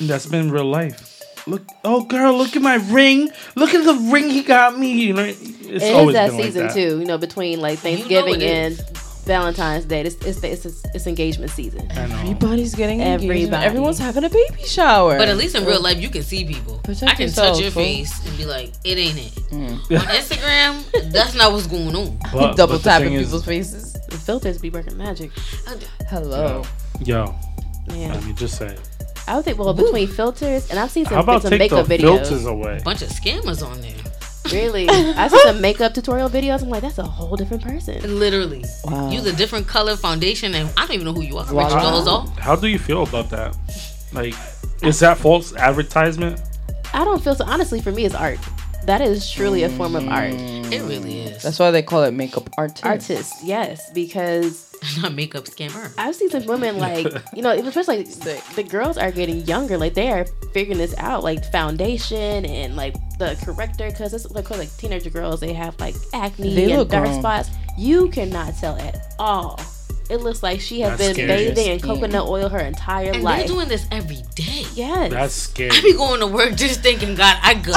that's 0.00 0.26
been 0.26 0.50
real 0.50 0.64
life. 0.64 1.12
Look, 1.48 1.62
oh 1.84 2.02
girl, 2.04 2.36
look 2.36 2.56
at 2.56 2.62
my 2.62 2.76
ring. 2.76 3.30
Look 3.54 3.72
at 3.74 3.84
the 3.84 3.94
ring 4.12 4.30
he 4.30 4.42
got 4.42 4.78
me. 4.78 4.92
You 4.92 5.12
know, 5.12 5.24
it's 5.24 5.40
It 5.82 5.82
is 5.82 5.90
always 5.94 6.14
that 6.14 6.30
been 6.30 6.40
season 6.42 6.62
like 6.66 6.74
that. 6.74 6.74
too. 6.74 6.98
You 7.00 7.04
know, 7.04 7.18
between 7.18 7.60
like 7.60 7.78
know 7.78 7.82
Thanksgiving 7.82 8.40
it 8.40 8.42
and 8.42 8.72
is. 8.72 8.80
Valentine's 9.26 9.84
Day. 9.84 10.02
It's 10.02 10.14
it's, 10.24 10.42
it's 10.42 10.84
it's 10.94 11.06
engagement 11.06 11.50
season. 11.50 11.90
Everybody's 11.92 12.74
getting 12.74 13.00
engaged. 13.00 13.52
Everyone's 13.52 13.98
having 13.98 14.24
a 14.24 14.28
baby 14.30 14.62
shower. 14.64 15.18
But 15.18 15.28
at 15.28 15.36
least 15.36 15.54
in 15.56 15.64
real 15.64 15.80
life, 15.82 15.98
you 16.00 16.08
can 16.08 16.22
see 16.22 16.44
people. 16.44 16.78
Protect 16.84 17.10
I 17.10 17.14
can 17.14 17.22
yourself, 17.26 17.54
touch 17.56 17.62
your 17.62 17.70
fool. 17.72 17.82
face 17.82 18.26
and 18.26 18.36
be 18.38 18.44
like, 18.46 18.72
"It 18.84 18.96
ain't 18.98 19.18
it." 19.18 19.32
Mm. 19.50 19.72
On 19.90 20.06
Instagram, 20.06 21.12
that's 21.12 21.34
not 21.34 21.52
what's 21.52 21.66
going 21.66 21.94
on. 21.94 22.18
But, 22.32 22.56
double 22.56 22.74
but 22.74 22.82
the 22.84 22.90
tapping 22.90 23.08
thing 23.08 23.14
is- 23.14 23.26
people's 23.26 23.44
faces. 23.44 23.92
The 24.08 24.18
filters 24.18 24.58
be 24.58 24.70
working 24.70 24.96
magic. 24.96 25.30
Hello. 26.08 26.62
Yo, 27.04 27.34
Man, 27.88 28.12
let 28.14 28.24
me 28.24 28.32
just 28.32 28.56
say. 28.56 28.76
I 29.28 29.34
would 29.34 29.44
think 29.44 29.58
well 29.58 29.74
between 29.74 30.06
filters 30.06 30.70
and 30.70 30.78
I've 30.78 30.90
seen 30.92 31.04
How 31.04 31.10
some, 31.16 31.18
about 31.20 31.42
some 31.42 31.50
take 31.50 31.70
the 31.70 31.76
makeup 31.82 31.86
videos. 31.88 32.18
filters 32.28 32.46
away? 32.46 32.80
Bunch 32.84 33.02
of 33.02 33.08
scammers 33.08 33.66
on 33.66 33.80
there. 33.80 33.92
Really, 34.52 34.88
I 34.90 35.28
see 35.28 35.38
some 35.40 35.60
makeup 35.60 35.94
tutorial 35.94 36.28
videos. 36.28 36.62
I'm 36.62 36.68
like, 36.68 36.82
that's 36.82 36.98
a 36.98 37.04
whole 37.04 37.36
different 37.36 37.62
person. 37.62 38.18
Literally, 38.18 38.64
Wow. 38.84 39.10
use 39.10 39.26
a 39.26 39.32
different 39.34 39.66
color 39.66 39.96
foundation, 39.96 40.54
and 40.54 40.68
I 40.76 40.82
don't 40.86 40.92
even 40.92 41.04
know 41.06 41.12
who 41.12 41.22
you 41.22 41.36
are. 41.38 41.52
Wow. 41.52 41.64
Rachel 41.64 41.80
Dolezal. 41.80 42.38
How 42.38 42.56
do 42.56 42.66
you 42.68 42.78
feel 42.78 43.02
about 43.02 43.30
that? 43.30 43.56
Like, 44.12 44.34
is 44.82 45.00
that 45.00 45.18
false 45.18 45.54
advertisement? 45.56 46.40
I 46.94 47.04
don't 47.04 47.22
feel 47.22 47.34
so. 47.34 47.44
Honestly, 47.44 47.80
for 47.80 47.92
me, 47.92 48.04
it's 48.04 48.14
art. 48.14 48.38
That 48.86 49.00
is 49.00 49.28
truly 49.28 49.64
a 49.64 49.68
form 49.68 49.96
of 49.96 50.06
art. 50.08 50.32
It 50.32 50.80
really 50.82 51.20
is. 51.22 51.42
That's 51.42 51.58
why 51.58 51.72
they 51.72 51.82
call 51.82 52.04
it 52.04 52.12
makeup 52.12 52.48
artist. 52.56 52.84
Artist, 52.86 53.34
yes, 53.42 53.90
because 53.90 54.72
not 55.02 55.12
makeup 55.12 55.44
scammer. 55.44 55.92
I've 55.98 56.14
seen 56.14 56.30
some 56.30 56.46
women 56.46 56.78
like 56.78 57.06
you 57.34 57.42
know, 57.42 57.50
especially 57.50 58.04
like, 58.04 58.54
the 58.54 58.62
girls 58.62 58.96
are 58.96 59.10
getting 59.10 59.40
younger. 59.40 59.76
Like 59.76 59.94
they 59.94 60.10
are 60.12 60.24
figuring 60.52 60.78
this 60.78 60.94
out, 60.98 61.24
like 61.24 61.44
foundation 61.50 62.46
and 62.46 62.76
like 62.76 62.94
the 63.18 63.36
corrector, 63.44 63.90
because 63.90 64.14
it's 64.14 64.30
like 64.30 64.48
like 64.50 64.74
teenager 64.76 65.10
girls. 65.10 65.40
They 65.40 65.52
have 65.52 65.78
like 65.80 65.96
acne 66.14 66.54
They 66.54 66.72
and 66.72 66.88
dark 66.88 67.06
grown. 67.06 67.18
spots. 67.20 67.50
You 67.76 68.08
cannot 68.10 68.54
tell 68.56 68.76
at 68.76 69.14
all. 69.18 69.60
It 70.08 70.18
looks 70.20 70.42
like 70.42 70.60
she 70.60 70.80
has 70.80 70.98
That's 70.98 71.16
been 71.16 71.26
scary. 71.26 71.48
bathing 71.48 71.72
in 71.72 71.80
coconut 71.80 72.26
oil 72.28 72.48
her 72.48 72.58
entire 72.60 73.10
And 73.12 73.22
life. 73.22 73.38
they're 73.46 73.48
doing 73.56 73.68
this 73.68 73.86
every 73.90 74.22
day. 74.36 74.64
yes, 74.74 75.10
That's 75.10 75.34
scary. 75.34 75.70
I 75.72 75.80
be 75.80 75.92
going 75.94 76.20
to 76.20 76.26
work 76.28 76.54
just 76.54 76.80
thinking, 76.82 77.14
God, 77.16 77.36
I 77.42 77.54
got 77.54 77.76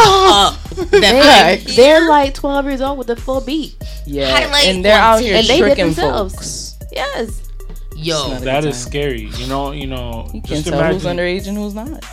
up. 0.53 0.59
That 0.91 1.61
they're, 1.65 1.75
they're 1.75 2.07
like 2.09 2.33
12 2.35 2.65
years 2.65 2.81
old 2.81 2.97
with 2.97 3.09
a 3.09 3.15
full 3.15 3.41
beat. 3.41 3.75
Yeah, 4.05 4.31
Highlight 4.31 4.65
and 4.67 4.85
they're 4.85 4.97
out 4.99 5.21
here 5.21 5.35
And 5.37 5.47
they 5.47 5.59
tricking 5.59 5.85
themselves. 5.85 6.33
folks. 6.33 6.91
Yes. 6.91 7.49
Yo, 7.95 8.15
It's 8.15 8.29
not 8.31 8.41
that 8.43 8.61
good 8.63 8.69
is 8.69 8.81
time. 8.83 8.91
scary. 8.91 9.21
You 9.23 9.47
know, 9.47 9.71
you 9.71 9.87
know. 9.87 10.29
You 10.33 10.41
just 10.41 10.65
can't 10.65 10.77
tell 10.77 10.93
who's 10.93 11.03
underage 11.05 11.47
and 11.47 11.57
who's 11.57 11.73
not. 11.73 12.05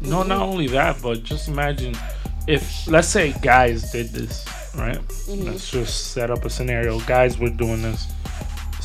No, 0.00 0.22
not 0.22 0.40
only 0.42 0.66
that, 0.68 1.00
but 1.02 1.22
just 1.22 1.48
imagine 1.48 1.94
if, 2.46 2.86
let's 2.88 3.08
say, 3.08 3.32
guys 3.42 3.92
did 3.92 4.08
this, 4.12 4.44
right? 4.76 4.98
Mm-hmm. 4.98 5.44
Let's 5.48 5.70
just 5.70 6.12
set 6.12 6.30
up 6.30 6.44
a 6.44 6.50
scenario. 6.50 6.98
Guys 7.00 7.38
were 7.38 7.50
doing 7.50 7.82
this. 7.82 8.06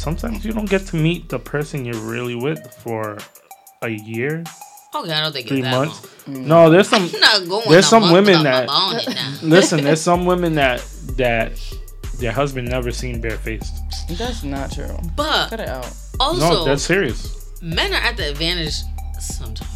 Sometimes 0.03 0.43
you 0.45 0.51
don't 0.51 0.69
get 0.69 0.85
to 0.87 0.95
meet 0.97 1.29
the 1.29 1.39
person 1.39 1.85
you're 1.85 1.95
really 2.15 2.35
with 2.35 2.59
for 2.83 3.17
a 3.81 3.89
year, 3.89 4.43
oh, 4.93 5.01
okay, 5.03 5.13
I 5.13 5.21
don't 5.23 5.31
think 5.33 5.47
three 5.47 5.59
it's 5.59 5.65
that 5.67 5.77
months. 5.77 6.27
long. 6.27 6.35
Mm. 6.37 6.45
No, 6.45 6.69
there's 6.69 6.89
some. 6.89 7.03
I'm 7.13 7.19
not 7.19 7.47
going. 7.47 7.69
There's 7.69 7.87
some 7.87 8.11
women 8.11 8.43
that- 8.43 8.67
my 8.67 8.73
ball 8.73 8.89
on 8.91 8.99
it 8.99 9.07
now. 9.07 9.37
Listen, 9.43 9.83
there's 9.83 10.01
some 10.01 10.25
women 10.25 10.55
that 10.55 10.81
that 11.17 11.51
their 12.19 12.31
husband 12.33 12.67
never 12.69 12.91
seen 12.91 13.21
barefaced. 13.21 13.73
That's 14.17 14.43
not 14.43 14.71
true. 14.73 14.95
But 15.15 15.49
Cut 15.49 15.59
it 15.61 15.69
out. 15.69 15.89
also, 16.19 16.39
No, 16.39 16.65
that's 16.65 16.83
serious. 16.83 17.61
men 17.61 17.91
are 17.93 17.95
at 18.09 18.17
the 18.17 18.29
advantage 18.29 18.75
sometimes 19.19 19.69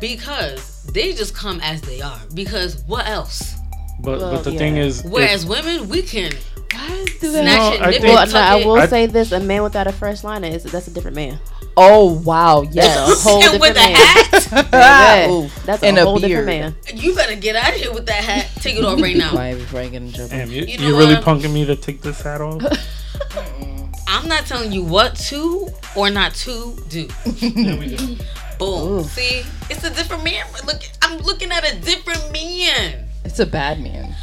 because 0.00 0.84
they 0.92 1.12
just 1.12 1.34
come 1.34 1.60
as 1.62 1.80
they 1.82 2.00
are. 2.00 2.20
Because 2.34 2.82
what 2.86 3.06
else? 3.06 3.56
But 4.02 4.18
Well, 4.20 4.32
but 4.32 4.44
the 4.44 4.52
yeah. 4.52 4.58
thing 4.58 4.76
is, 4.76 5.02
Whereas 5.04 5.44
if- 5.44 5.48
women, 5.48 5.88
we 5.88 6.02
can 6.02 6.32
Why 6.72 7.04
do 7.20 7.30
snatch 7.30 7.44
No, 7.44 7.72
it, 7.74 7.80
I 7.82 7.90
think- 7.92 8.04
Well, 8.04 8.26
no, 8.26 8.38
I 8.38 8.56
will 8.56 8.74
I- 8.80 8.86
say 8.86 9.06
this: 9.06 9.30
a 9.32 9.40
man 9.40 9.62
without 9.62 9.86
a 9.86 9.92
first 9.92 10.24
liner 10.24 10.48
is 10.48 10.64
that's 10.64 10.88
a 10.88 10.90
different 10.90 11.16
man. 11.16 11.38
Oh 11.76 12.20
wow, 12.20 12.62
That's 12.64 12.74
yes. 12.76 13.24
a 13.24 13.28
whole 13.28 13.42
and 13.42 13.60
with 13.60 13.74
different 13.74 13.78
a 13.78 13.92
man. 13.92 14.66
hat, 14.66 15.26
Baby, 15.26 15.32
Oof. 15.46 15.64
That's 15.64 15.82
a 15.82 15.86
And 15.86 15.98
a 15.98 16.04
whole 16.04 16.18
beard. 16.20 16.46
different 16.46 16.46
man. 16.46 16.98
you 17.00 17.14
better 17.14 17.34
get 17.36 17.56
out 17.56 17.70
of 17.70 17.76
here 17.76 17.92
with 17.94 18.04
that 18.06 18.22
hat. 18.22 18.50
Take 18.56 18.76
it 18.76 18.84
off 18.84 19.00
right 19.00 19.16
now. 19.16 19.30
Quiet 19.30 19.58
before 19.58 19.80
I 19.80 19.88
get 19.88 20.02
in 20.02 20.12
trouble. 20.12 20.28
damn, 20.28 20.50
you, 20.50 20.62
You 20.62 20.66
you, 20.66 20.78
know 20.90 20.98
really 20.98 21.14
what? 21.14 21.24
punking 21.24 21.50
me 21.52 21.64
to 21.64 21.74
take 21.76 22.02
this 22.02 22.20
hat 22.20 22.40
off. 22.42 22.60
I'm 24.06 24.28
not 24.28 24.44
telling 24.46 24.72
you 24.72 24.82
what 24.84 25.14
to 25.30 25.68
or 25.96 26.10
not 26.10 26.34
to 26.44 26.76
do. 26.90 27.08
yeah, 27.36 27.78
we 27.78 27.96
do. 27.96 28.16
Boom. 28.58 28.98
Ooh. 28.98 29.02
See, 29.04 29.42
it's 29.70 29.84
a 29.84 29.90
different 29.90 30.24
man. 30.24 30.44
Look, 30.66 30.82
I'm 31.00 31.18
looking 31.20 31.50
at 31.50 31.64
a 31.70 31.76
different 31.80 32.30
man. 32.32 33.08
It's 33.24 33.38
a 33.38 33.46
bad 33.46 33.80
man. 33.80 34.14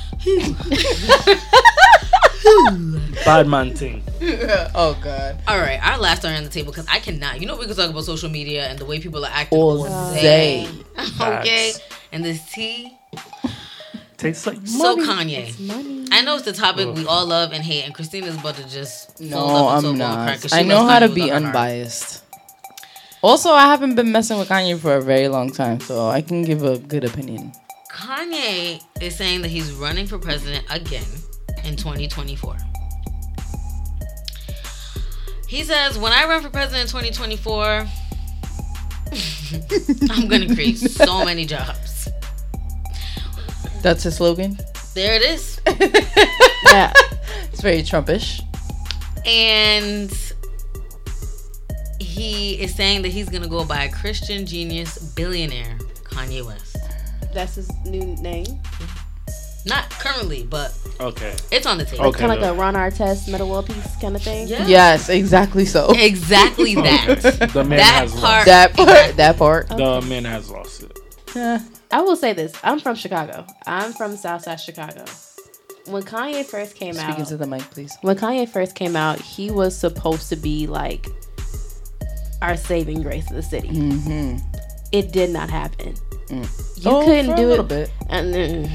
Bad 3.26 3.48
man 3.48 3.76
thing. 3.76 4.04
oh 4.76 4.98
god. 5.02 5.40
All 5.48 5.58
right, 5.60 5.80
our 5.84 5.98
last 5.98 6.20
story 6.20 6.36
on 6.36 6.44
the 6.44 6.50
table 6.50 6.72
because 6.72 6.88
I 6.90 7.00
cannot. 7.00 7.40
You 7.40 7.48
know, 7.48 7.58
we 7.58 7.66
can 7.66 7.76
talk 7.76 7.90
about 7.90 8.04
social 8.04 8.30
media 8.30 8.68
and 8.68 8.80
the 8.80 8.86
way 8.86 9.00
people 9.00 9.24
are 9.26 9.32
acting 9.32 9.58
All 9.58 9.88
all 9.88 10.14
day. 10.14 10.68
okay, 11.22 11.74
and 12.12 12.24
this 12.24 12.44
tea. 12.52 12.98
Tastes 14.18 14.46
like 14.46 14.58
So 14.66 14.98
money. 14.98 15.08
Kanye. 15.36 15.60
Money. 15.66 16.06
I 16.12 16.22
know 16.22 16.36
it's 16.36 16.44
the 16.46 16.52
topic 16.52 16.94
we 16.94 17.06
all 17.06 17.26
love 17.26 17.54
and 17.54 17.64
hate, 17.64 17.84
and 17.86 17.94
Christina's 17.94 18.36
about 18.36 18.56
to 18.56 18.68
just 18.70 19.20
No, 19.22 19.38
up 19.38 19.78
into 19.78 19.90
a 19.90 19.92
I'm 19.92 19.98
ball 19.98 20.08
and 20.08 20.16
crack, 20.26 20.26
not. 20.26 20.42
'cause 20.42 20.52
she 20.52 20.58
I 20.58 20.64
know 20.64 20.86
how 20.86 21.00
to 21.00 21.08
be 21.08 21.22
with 21.22 21.30
her 21.30 21.36
unbiased. 21.38 22.24
Also, 23.22 23.52
I 23.52 23.66
haven't 23.68 23.96
been 23.96 24.12
messing 24.12 24.38
with 24.40 24.50
Kanye 24.50 24.78
for 24.80 24.96
a 24.96 25.02
very 25.02 25.28
long 25.28 25.52
time, 25.52 25.80
so 25.82 26.08
I 26.10 26.22
can 26.22 26.44
give 26.44 26.64
a 26.64 26.78
good 26.78 27.04
opinion. 27.04 27.54
Kanye 28.00 28.82
is 29.02 29.16
saying 29.16 29.42
that 29.42 29.50
he's 29.50 29.74
running 29.74 30.08
for 30.08 30.18
president 30.18 30.66
again 30.70 31.04
in 31.66 31.76
2024. 31.76 32.56
He 35.48 35.64
says, 35.64 35.98
"When 35.98 36.14
I 36.14 36.26
run 36.26 36.42
for 36.42 36.50
president 36.50 36.84
in 36.84 36.88
2024, 36.88 37.88
I'm 40.12 40.28
going 40.30 40.48
to 40.48 40.56
create 40.56 40.78
so 40.78 41.26
many 41.26 41.46
jobs." 41.46 42.08
That's 43.82 44.04
his 44.04 44.16
slogan. 44.16 44.58
There 44.94 45.16
it 45.16 45.22
is. 45.22 45.60
Yeah. 46.66 46.94
It's 47.52 47.62
very 47.62 47.82
Trumpish. 47.82 48.42
And 49.26 50.12
he 52.00 52.62
is 52.62 52.76
saying 52.76 53.02
that 53.02 53.10
he's 53.10 53.30
going 53.30 53.42
to 53.42 53.50
go 53.50 53.66
by 53.66 53.86
a 53.86 53.92
Christian 53.92 54.46
genius 54.46 55.00
billionaire 55.16 55.78
Kanye 56.04 56.46
West. 56.46 56.69
That's 57.34 57.56
his 57.56 57.70
new 57.86 58.16
name. 58.18 58.46
Not 59.66 59.90
currently, 59.90 60.44
but 60.44 60.74
Okay. 61.02 61.36
it's 61.52 61.66
on 61.66 61.78
the 61.78 61.86
table. 61.86 62.06
Okay. 62.06 62.20
kind 62.20 62.32
of 62.32 62.40
like 62.40 62.50
a 62.50 62.54
Ron 62.54 62.76
Artest 62.76 63.30
Metta 63.30 63.46
World 63.46 63.68
Peace 63.68 63.96
kind 64.02 64.16
of 64.16 64.22
thing. 64.22 64.48
Yeah. 64.48 64.66
Yes, 64.66 65.10
exactly 65.10 65.66
so. 65.66 65.92
Exactly 65.96 66.76
that. 66.88 67.50
The 67.54 67.64
man 67.64 67.78
that 67.78 67.94
has 68.10 68.14
part. 68.20 68.46
That 68.46 68.74
part. 68.74 69.16
That 69.18 69.38
part. 69.38 69.70
lost. 69.72 70.08
The 70.08 70.10
man 70.10 70.26
has 70.26 70.50
lost 70.50 70.84
it. 70.84 70.98
Eh, 71.36 71.60
I 71.92 72.02
will 72.02 72.16
say 72.16 72.34
this: 72.34 72.54
I'm 72.64 72.80
from 72.80 72.96
Chicago. 72.96 73.46
I'm 73.68 73.92
from 73.94 74.16
Southside 74.16 74.60
Chicago. 74.60 75.04
When 75.88 76.04
Kanye 76.04 76.46
first 76.46 76.76
came 76.76 76.94
Speaking 76.94 77.22
out, 77.22 77.28
to 77.28 77.38
the 77.38 77.48
mic, 77.48 77.62
please. 77.64 77.98
when 78.02 78.16
Kanye 78.18 78.48
first 78.48 78.76
came 78.76 78.96
out, 78.96 79.20
he 79.20 79.52
was 79.52 79.76
supposed 79.78 80.30
to 80.30 80.36
be 80.36 80.68
like 80.68 81.08
our 82.42 82.56
saving 82.56 83.02
grace 83.04 83.30
of 83.30 83.36
the 83.36 83.42
city. 83.44 83.70
Mm-hmm. 83.70 84.38
It 84.92 85.12
did 85.12 85.30
not 85.30 85.50
happen. 85.50 85.94
Mm. 86.28 86.84
You 86.84 86.92
Oh, 86.92 87.06
couldn't 87.06 87.36
do 87.36 87.52
it. 87.54 87.68
bit. 87.68 87.92
And 88.10 88.34
then 88.34 88.72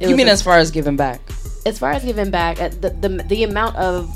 it 0.00 0.08
You 0.10 0.16
mean 0.16 0.28
as 0.28 0.42
far 0.42 0.58
as 0.58 0.70
giving 0.70 0.96
back? 0.96 1.20
as 1.66 1.78
far 1.78 1.90
as 1.92 2.02
giving 2.04 2.30
back, 2.30 2.58
uh, 2.60 2.68
the, 2.80 2.88
the 2.90 3.08
the 3.28 3.44
amount 3.44 3.76
of 3.76 4.08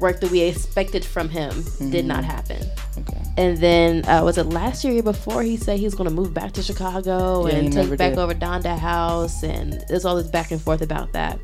work 0.00 0.20
that 0.20 0.30
we 0.30 0.40
expected 0.42 1.04
from 1.04 1.28
him 1.28 1.50
did 1.90 2.04
Mm-hmm. 2.04 2.08
not 2.08 2.24
happen. 2.24 2.62
Okay. 2.98 3.22
And 3.38 3.56
then 3.58 4.04
uh, 4.06 4.22
was 4.24 4.36
it 4.38 4.44
last 4.46 4.84
year 4.84 4.98
or 4.98 5.02
before 5.02 5.42
he 5.42 5.56
said 5.56 5.78
he 5.78 5.84
was 5.84 5.94
going 5.94 6.08
to 6.08 6.14
move 6.14 6.32
back 6.34 6.52
to 6.52 6.62
Chicago 6.62 7.46
Yeah, 7.46 7.56
and 7.56 7.72
take 7.72 7.90
back 7.98 8.12
did. 8.12 8.18
over 8.18 8.34
Donda 8.34 8.78
House, 8.78 9.42
and 9.42 9.82
there's 9.88 10.04
all 10.04 10.16
this 10.16 10.28
back 10.28 10.50
and 10.50 10.60
forth 10.60 10.80
about 10.82 11.12
that. 11.12 11.38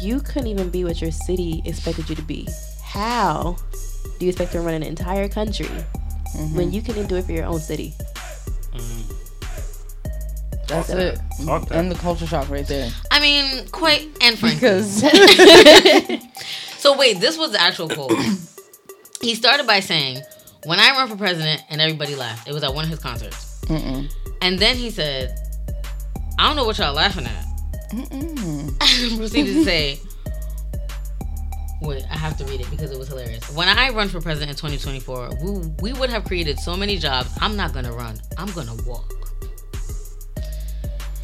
You 0.00 0.20
couldn't 0.20 0.48
even 0.48 0.68
be 0.70 0.84
what 0.84 1.00
your 1.00 1.10
city 1.12 1.62
expected 1.64 2.08
you 2.10 2.16
to 2.16 2.22
be. 2.22 2.48
How 2.82 3.56
do 4.18 4.26
you 4.26 4.30
expect 4.30 4.52
to 4.52 4.60
run 4.60 4.74
an 4.74 4.82
entire 4.82 5.28
country 5.28 5.68
Mm-hmm. 6.36 6.56
when 6.56 6.72
you 6.72 6.82
couldn't 6.82 7.06
do 7.06 7.16
it 7.16 7.24
for 7.24 7.32
your 7.32 7.46
own 7.46 7.60
city? 7.60 7.94
That's 10.68 10.88
So- 10.88 10.98
it. 10.98 11.18
That. 11.40 11.70
And 11.70 11.90
the 11.90 11.94
culture 11.94 12.26
shock 12.26 12.48
right 12.50 12.66
there. 12.66 12.90
I 13.10 13.20
mean, 13.20 13.68
quite 13.68 14.08
and 14.20 14.38
frankly. 14.38 14.60
Because 14.60 15.02
So 16.78 16.96
wait, 16.96 17.20
this 17.20 17.38
was 17.38 17.52
the 17.52 17.60
actual 17.60 17.88
quote. 17.88 18.12
he 19.20 19.34
started 19.34 19.66
by 19.66 19.80
saying, 19.80 20.22
"When 20.64 20.78
I 20.80 20.90
run 20.92 21.08
for 21.08 21.16
president," 21.16 21.62
and 21.70 21.80
everybody 21.80 22.14
laughed. 22.16 22.48
It 22.48 22.52
was 22.52 22.62
at 22.64 22.74
one 22.74 22.84
of 22.84 22.90
his 22.90 22.98
concerts. 22.98 23.60
Mm-mm. 23.66 24.12
And 24.42 24.58
then 24.58 24.76
he 24.76 24.90
said, 24.90 25.36
"I 26.38 26.46
don't 26.46 26.56
know 26.56 26.64
what 26.64 26.78
y'all 26.78 26.94
laughing 26.94 27.26
at." 27.26 27.44
Proceeded 29.16 29.52
to 29.54 29.64
say, 29.64 30.00
"Wait, 31.82 32.04
I 32.10 32.16
have 32.16 32.36
to 32.38 32.44
read 32.46 32.60
it 32.60 32.70
because 32.70 32.90
it 32.90 32.98
was 32.98 33.08
hilarious." 33.08 33.48
When 33.54 33.68
I 33.68 33.90
run 33.90 34.08
for 34.08 34.20
president 34.20 34.50
in 34.50 34.56
2024, 34.56 35.30
we, 35.42 35.92
we 35.92 35.98
would 35.98 36.10
have 36.10 36.24
created 36.24 36.58
so 36.60 36.76
many 36.76 36.98
jobs. 36.98 37.30
I'm 37.40 37.56
not 37.56 37.72
gonna 37.72 37.92
run. 37.92 38.18
I'm 38.38 38.50
gonna 38.52 38.74
walk. 38.86 39.12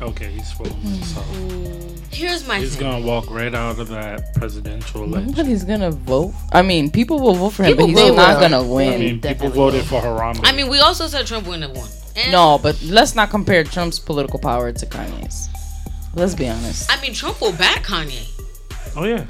Okay, 0.00 0.30
he's 0.32 0.50
fooling 0.52 0.72
himself. 0.80 1.24
Mm-hmm. 1.28 2.02
Here's 2.10 2.46
my 2.46 2.58
He's 2.58 2.74
thing. 2.76 2.90
gonna 2.90 3.06
walk 3.06 3.30
right 3.30 3.54
out 3.54 3.78
of 3.78 3.88
that 3.88 4.34
presidential 4.34 5.04
election. 5.04 5.30
nobody's 5.30 5.62
gonna 5.64 5.92
vote. 5.92 6.34
I 6.52 6.62
mean, 6.62 6.90
people 6.90 7.20
will 7.20 7.34
vote 7.34 7.50
for 7.50 7.62
him, 7.62 7.72
People 7.72 7.86
but 7.86 7.90
he's 8.00 8.10
will. 8.10 8.16
not 8.16 8.40
gonna 8.40 8.62
win. 8.62 8.88
I 8.88 8.90
win. 8.92 9.00
mean, 9.00 9.14
people 9.20 9.28
Definitely 9.50 9.56
voted 9.58 9.84
for 9.84 10.00
Harambe. 10.00 10.40
I 10.42 10.52
mean, 10.52 10.68
we 10.68 10.80
also 10.80 11.06
said 11.06 11.26
Trump 11.26 11.46
wouldn't 11.46 11.62
have 11.64 11.76
won. 11.76 11.88
And 12.16 12.32
No, 12.32 12.58
but 12.60 12.82
let's 12.82 13.14
not 13.14 13.30
compare 13.30 13.62
Trump's 13.62 13.98
political 14.00 14.40
power 14.40 14.72
to 14.72 14.86
Kanye's. 14.86 15.48
Let's 16.14 16.34
be 16.34 16.48
honest. 16.48 16.90
I 16.92 17.00
mean, 17.00 17.14
Trump 17.14 17.40
will 17.40 17.52
back 17.52 17.84
Kanye. 17.84 18.26
oh 18.96 19.04
yeah, 19.04 19.24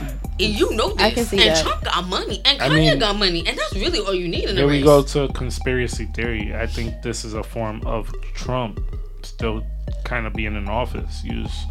And 0.00 0.30
you 0.40 0.74
know 0.74 0.90
this. 0.94 1.02
I 1.02 1.10
can 1.10 1.24
see 1.24 1.38
and 1.40 1.50
that. 1.56 1.62
Trump 1.64 1.84
got 1.84 2.06
money. 2.06 2.40
And 2.44 2.60
I 2.62 2.68
Kanye 2.68 2.90
mean- 2.90 2.98
got 2.98 3.16
money. 3.16 3.44
And 3.46 3.58
that's 3.58 3.74
really 3.74 3.98
all 4.00 4.14
you 4.14 4.28
need 4.28 4.44
in 4.44 4.50
a 4.56 4.60
here 4.60 4.66
we 4.68 4.82
go 4.82 5.02
to 5.02 5.28
conspiracy 5.28 6.06
theory. 6.14 6.54
I 6.54 6.66
think 6.66 7.02
this 7.02 7.24
is 7.24 7.34
a 7.34 7.42
form 7.42 7.82
of 7.86 8.12
Trump 8.34 8.80
still 9.22 9.64
kind 10.04 10.26
of 10.26 10.32
being 10.34 10.54
in 10.54 10.68
office. 10.68 11.22
Use 11.24 11.64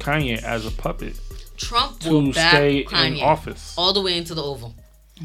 Kanye 0.00 0.42
as 0.42 0.66
a 0.66 0.70
puppet 0.70 1.18
Trump 1.56 2.04
will 2.04 2.26
to 2.26 2.32
back 2.32 2.54
stay 2.54 2.84
Kanye 2.84 3.18
in 3.18 3.24
office. 3.24 3.74
all 3.78 3.92
the 3.92 4.00
way 4.02 4.16
into 4.16 4.34
the 4.34 4.42
Oval. 4.42 4.74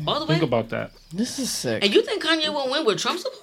All 0.07 0.19
the 0.19 0.25
way. 0.25 0.35
Think 0.35 0.43
about 0.43 0.69
that. 0.69 0.91
This 1.11 1.37
is 1.39 1.51
sick. 1.51 1.83
and 1.83 1.93
you 1.93 2.01
think 2.03 2.23
Kanye 2.23 2.49
will 2.53 2.69
win 2.69 2.85
with 2.85 2.97
Trump 2.99 3.19
support? 3.19 3.39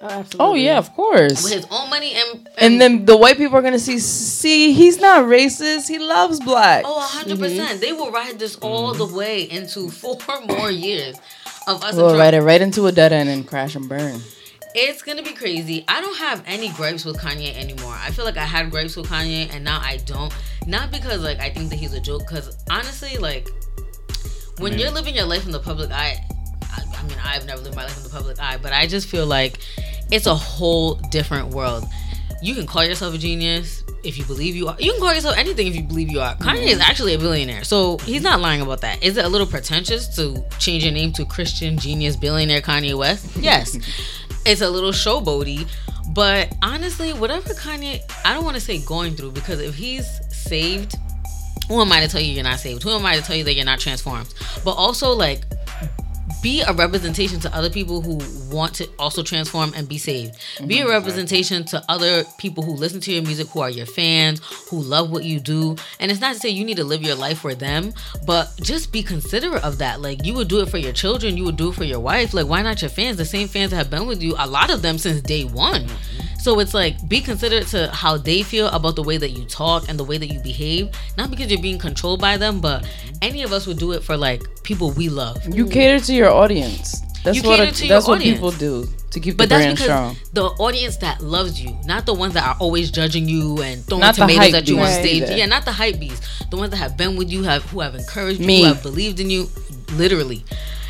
Oh, 0.00 0.06
absolutely. 0.08 0.38
Oh 0.40 0.54
yeah, 0.54 0.78
of 0.78 0.92
course. 0.94 1.42
with 1.42 1.52
his 1.52 1.66
own 1.70 1.88
money 1.88 2.14
and 2.14 2.48
and 2.58 2.80
then 2.80 3.06
the 3.06 3.16
white 3.16 3.38
people 3.38 3.56
are 3.56 3.62
gonna 3.62 3.78
see. 3.78 3.98
See, 3.98 4.72
he's 4.72 5.00
not 5.00 5.24
racist. 5.24 5.88
He 5.88 5.98
loves 5.98 6.38
black. 6.40 6.84
Oh, 6.86 6.98
100 6.98 7.38
percent. 7.38 7.70
Mm-hmm. 7.70 7.80
They 7.80 7.92
will 7.92 8.10
ride 8.10 8.38
this 8.38 8.56
all 8.56 8.92
the 8.92 9.06
way 9.06 9.48
into 9.50 9.88
four 9.90 10.18
more 10.46 10.70
years 10.70 11.16
of 11.66 11.82
us. 11.82 11.94
We'll 11.96 12.16
ride 12.16 12.34
it 12.34 12.42
right 12.42 12.60
into 12.60 12.86
a 12.86 12.92
dead 12.92 13.12
end 13.12 13.28
and 13.30 13.46
crash 13.46 13.74
and 13.74 13.88
burn. 13.88 14.20
It's 14.74 15.00
gonna 15.02 15.22
be 15.22 15.32
crazy. 15.32 15.86
I 15.88 16.02
don't 16.02 16.18
have 16.18 16.42
any 16.46 16.68
gripes 16.68 17.06
with 17.06 17.16
Kanye 17.16 17.56
anymore. 17.56 17.94
I 17.98 18.10
feel 18.10 18.26
like 18.26 18.36
I 18.36 18.44
had 18.44 18.70
gripes 18.70 18.94
with 18.96 19.06
Kanye, 19.06 19.48
and 19.54 19.64
now 19.64 19.80
I 19.80 19.96
don't. 20.04 20.30
Not 20.66 20.90
because 20.90 21.22
like 21.22 21.40
I 21.40 21.48
think 21.48 21.70
that 21.70 21.76
he's 21.76 21.94
a 21.94 22.00
joke. 22.00 22.28
Because 22.28 22.54
honestly, 22.68 23.16
like 23.16 23.48
when 24.58 24.72
mean- 24.72 24.80
you're 24.80 24.90
living 24.90 25.14
your 25.14 25.24
life 25.24 25.46
in 25.46 25.52
the 25.52 25.58
public 25.60 25.90
eye, 25.90 26.22
I, 26.98 27.02
mean, 27.04 27.18
I've 27.22 27.46
never 27.46 27.60
lived 27.60 27.76
my 27.76 27.84
life 27.84 27.96
in 27.96 28.02
the 28.02 28.08
public 28.08 28.38
eye, 28.40 28.58
but 28.60 28.72
I 28.72 28.86
just 28.86 29.08
feel 29.08 29.26
like 29.26 29.58
it's 30.10 30.26
a 30.26 30.34
whole 30.34 30.94
different 30.94 31.48
world. 31.48 31.84
You 32.42 32.54
can 32.54 32.66
call 32.66 32.84
yourself 32.84 33.14
a 33.14 33.18
genius 33.18 33.82
if 34.04 34.18
you 34.18 34.24
believe 34.24 34.54
you 34.54 34.68
are. 34.68 34.76
You 34.78 34.92
can 34.92 35.00
call 35.00 35.14
yourself 35.14 35.36
anything 35.36 35.66
if 35.66 35.74
you 35.74 35.82
believe 35.82 36.10
you 36.10 36.20
are. 36.20 36.36
Kanye 36.36 36.58
mm-hmm. 36.58 36.68
is 36.68 36.80
actually 36.80 37.14
a 37.14 37.18
billionaire, 37.18 37.64
so 37.64 37.98
he's 37.98 38.22
not 38.22 38.40
lying 38.40 38.60
about 38.60 38.82
that. 38.82 39.02
Is 39.02 39.16
it 39.16 39.24
a 39.24 39.28
little 39.28 39.46
pretentious 39.46 40.14
to 40.16 40.44
change 40.58 40.84
your 40.84 40.92
name 40.92 41.12
to 41.14 41.24
Christian 41.24 41.78
Genius 41.78 42.16
Billionaire 42.16 42.60
Kanye 42.60 42.96
West? 42.96 43.26
Yes, 43.46 43.76
it's 44.44 44.60
a 44.60 44.68
little 44.68 44.90
showboaty, 44.90 45.68
but 46.12 46.52
honestly, 46.62 47.12
whatever 47.12 47.50
Kanye, 47.50 48.00
I 48.24 48.34
don't 48.34 48.44
want 48.44 48.56
to 48.56 48.60
say 48.60 48.78
going 48.84 49.14
through 49.14 49.32
because 49.32 49.60
if 49.60 49.74
he's 49.74 50.06
saved, 50.34 50.96
who 51.68 51.80
am 51.80 51.92
I 51.92 52.00
to 52.00 52.08
tell 52.08 52.20
you 52.20 52.32
you're 52.32 52.44
not 52.44 52.58
saved? 52.58 52.82
Who 52.82 52.90
am 52.90 53.04
I 53.04 53.16
to 53.16 53.22
tell 53.22 53.36
you 53.36 53.44
that 53.44 53.54
you're 53.54 53.64
not 53.64 53.78
transformed? 53.78 54.32
But 54.64 54.72
also 54.72 55.12
like 55.12 55.44
be 56.42 56.62
a 56.62 56.72
representation 56.72 57.40
to 57.40 57.54
other 57.54 57.70
people 57.70 58.00
who 58.00 58.18
want 58.54 58.74
to 58.74 58.88
also 58.98 59.22
transform 59.22 59.72
and 59.74 59.88
be 59.88 59.98
saved. 59.98 60.34
Be 60.66 60.78
a 60.78 60.82
mm-hmm. 60.82 60.90
representation 60.90 61.64
to 61.66 61.82
other 61.88 62.24
people 62.38 62.62
who 62.62 62.72
listen 62.72 63.00
to 63.00 63.12
your 63.12 63.22
music, 63.22 63.48
who 63.48 63.60
are 63.60 63.70
your 63.70 63.86
fans, 63.86 64.40
who 64.70 64.80
love 64.80 65.10
what 65.10 65.24
you 65.24 65.40
do. 65.40 65.76
And 66.00 66.10
it's 66.10 66.20
not 66.20 66.34
to 66.34 66.40
say 66.40 66.48
you 66.48 66.64
need 66.64 66.76
to 66.76 66.84
live 66.84 67.02
your 67.02 67.16
life 67.16 67.38
for 67.38 67.54
them, 67.54 67.92
but 68.26 68.52
just 68.60 68.92
be 68.92 69.02
considerate 69.02 69.64
of 69.64 69.78
that. 69.78 70.00
Like 70.00 70.24
you 70.24 70.34
would 70.34 70.48
do 70.48 70.60
it 70.60 70.68
for 70.68 70.78
your 70.78 70.92
children, 70.92 71.36
you 71.36 71.44
would 71.44 71.56
do 71.56 71.70
it 71.70 71.74
for 71.74 71.84
your 71.84 72.00
wife. 72.00 72.34
Like 72.34 72.46
why 72.46 72.62
not 72.62 72.82
your 72.82 72.90
fans? 72.90 73.16
The 73.16 73.24
same 73.24 73.48
fans 73.48 73.70
that 73.70 73.76
have 73.76 73.90
been 73.90 74.06
with 74.06 74.22
you, 74.22 74.34
a 74.38 74.46
lot 74.46 74.70
of 74.70 74.82
them 74.82 74.98
since 74.98 75.20
day 75.20 75.44
one. 75.44 75.84
Mm-hmm. 75.84 76.35
So 76.46 76.60
it's 76.60 76.74
like 76.74 77.08
be 77.08 77.20
considerate 77.20 77.66
to 77.74 77.88
how 77.92 78.18
they 78.18 78.44
feel 78.44 78.68
about 78.68 78.94
the 78.94 79.02
way 79.02 79.16
that 79.16 79.30
you 79.30 79.44
talk 79.46 79.88
and 79.88 79.98
the 79.98 80.04
way 80.04 80.16
that 80.16 80.28
you 80.28 80.38
behave. 80.38 80.90
Not 81.18 81.28
because 81.28 81.50
you're 81.50 81.60
being 81.60 81.76
controlled 81.76 82.20
by 82.20 82.36
them, 82.36 82.60
but 82.60 82.88
any 83.20 83.42
of 83.42 83.50
us 83.52 83.66
would 83.66 83.78
do 83.78 83.90
it 83.90 84.04
for 84.04 84.16
like 84.16 84.44
people 84.62 84.92
we 84.92 85.08
love. 85.08 85.38
You 85.52 85.66
cater 85.66 85.98
to 85.98 86.14
your 86.14 86.30
audience. 86.30 87.00
That's 87.24 87.38
You 87.38 87.42
what 87.42 87.58
a, 87.58 87.72
to 87.72 87.84
your 87.86 87.96
that's 87.96 88.06
what 88.06 88.20
audience. 88.20 88.36
people 88.36 88.52
do 88.52 88.86
to 89.10 89.18
keep 89.18 89.36
But 89.36 89.48
the 89.48 89.56
that's 89.56 89.64
brand 89.64 89.76
because 89.76 89.86
strong. 89.90 90.16
the 90.34 90.44
audience 90.62 90.96
that 90.98 91.20
loves 91.20 91.60
you, 91.60 91.76
not 91.84 92.06
the 92.06 92.14
ones 92.14 92.34
that 92.34 92.46
are 92.46 92.56
always 92.60 92.92
judging 92.92 93.28
you 93.28 93.60
and 93.60 93.84
throwing 93.84 94.02
Not 94.02 94.14
tomatoes 94.14 94.54
at 94.54 94.68
you 94.68 94.78
on 94.78 94.88
stage. 94.92 95.22
either. 95.24 95.36
Yeah, 95.36 95.46
not 95.46 95.64
the 95.64 95.72
hype 95.72 95.98
bees. 95.98 96.20
The 96.52 96.56
ones 96.56 96.70
that 96.70 96.76
have 96.76 96.96
been 96.96 97.16
with 97.16 97.28
you, 97.28 97.42
have 97.42 97.64
who 97.70 97.80
have 97.80 97.96
encouraged 97.96 98.38
you, 98.38 98.46
Me. 98.46 98.60
who 98.60 98.68
have 98.68 98.84
believed 98.84 99.18
in 99.18 99.30
you, 99.30 99.48
literally. 99.94 100.44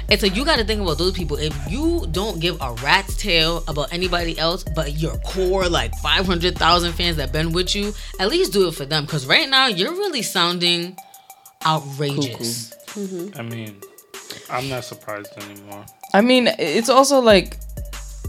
And 0.08 0.20
so 0.20 0.26
you 0.26 0.44
got 0.44 0.58
to 0.58 0.64
think 0.64 0.80
about 0.80 0.98
those 0.98 1.12
people. 1.12 1.36
If 1.36 1.54
you 1.70 2.06
don't 2.12 2.40
give 2.40 2.60
a 2.60 2.72
rat's 2.74 3.16
tail 3.16 3.64
about 3.66 3.92
anybody 3.92 4.38
else, 4.38 4.62
but 4.62 4.98
your 4.98 5.16
core 5.18 5.68
like 5.68 5.94
five 5.96 6.26
hundred 6.26 6.56
thousand 6.56 6.92
fans 6.92 7.16
that 7.16 7.32
been 7.32 7.52
with 7.52 7.74
you, 7.74 7.92
at 8.20 8.28
least 8.28 8.52
do 8.52 8.68
it 8.68 8.74
for 8.74 8.84
them. 8.84 9.04
Because 9.04 9.26
right 9.26 9.48
now 9.48 9.66
you're 9.66 9.92
really 9.92 10.22
sounding 10.22 10.96
outrageous. 11.64 12.74
Mm-hmm. 12.86 13.38
I 13.38 13.42
mean, 13.42 13.80
I'm 14.48 14.68
not 14.68 14.84
surprised 14.84 15.32
anymore. 15.42 15.84
I 16.14 16.20
mean, 16.20 16.48
it's 16.58 16.88
also 16.88 17.20
like 17.20 17.58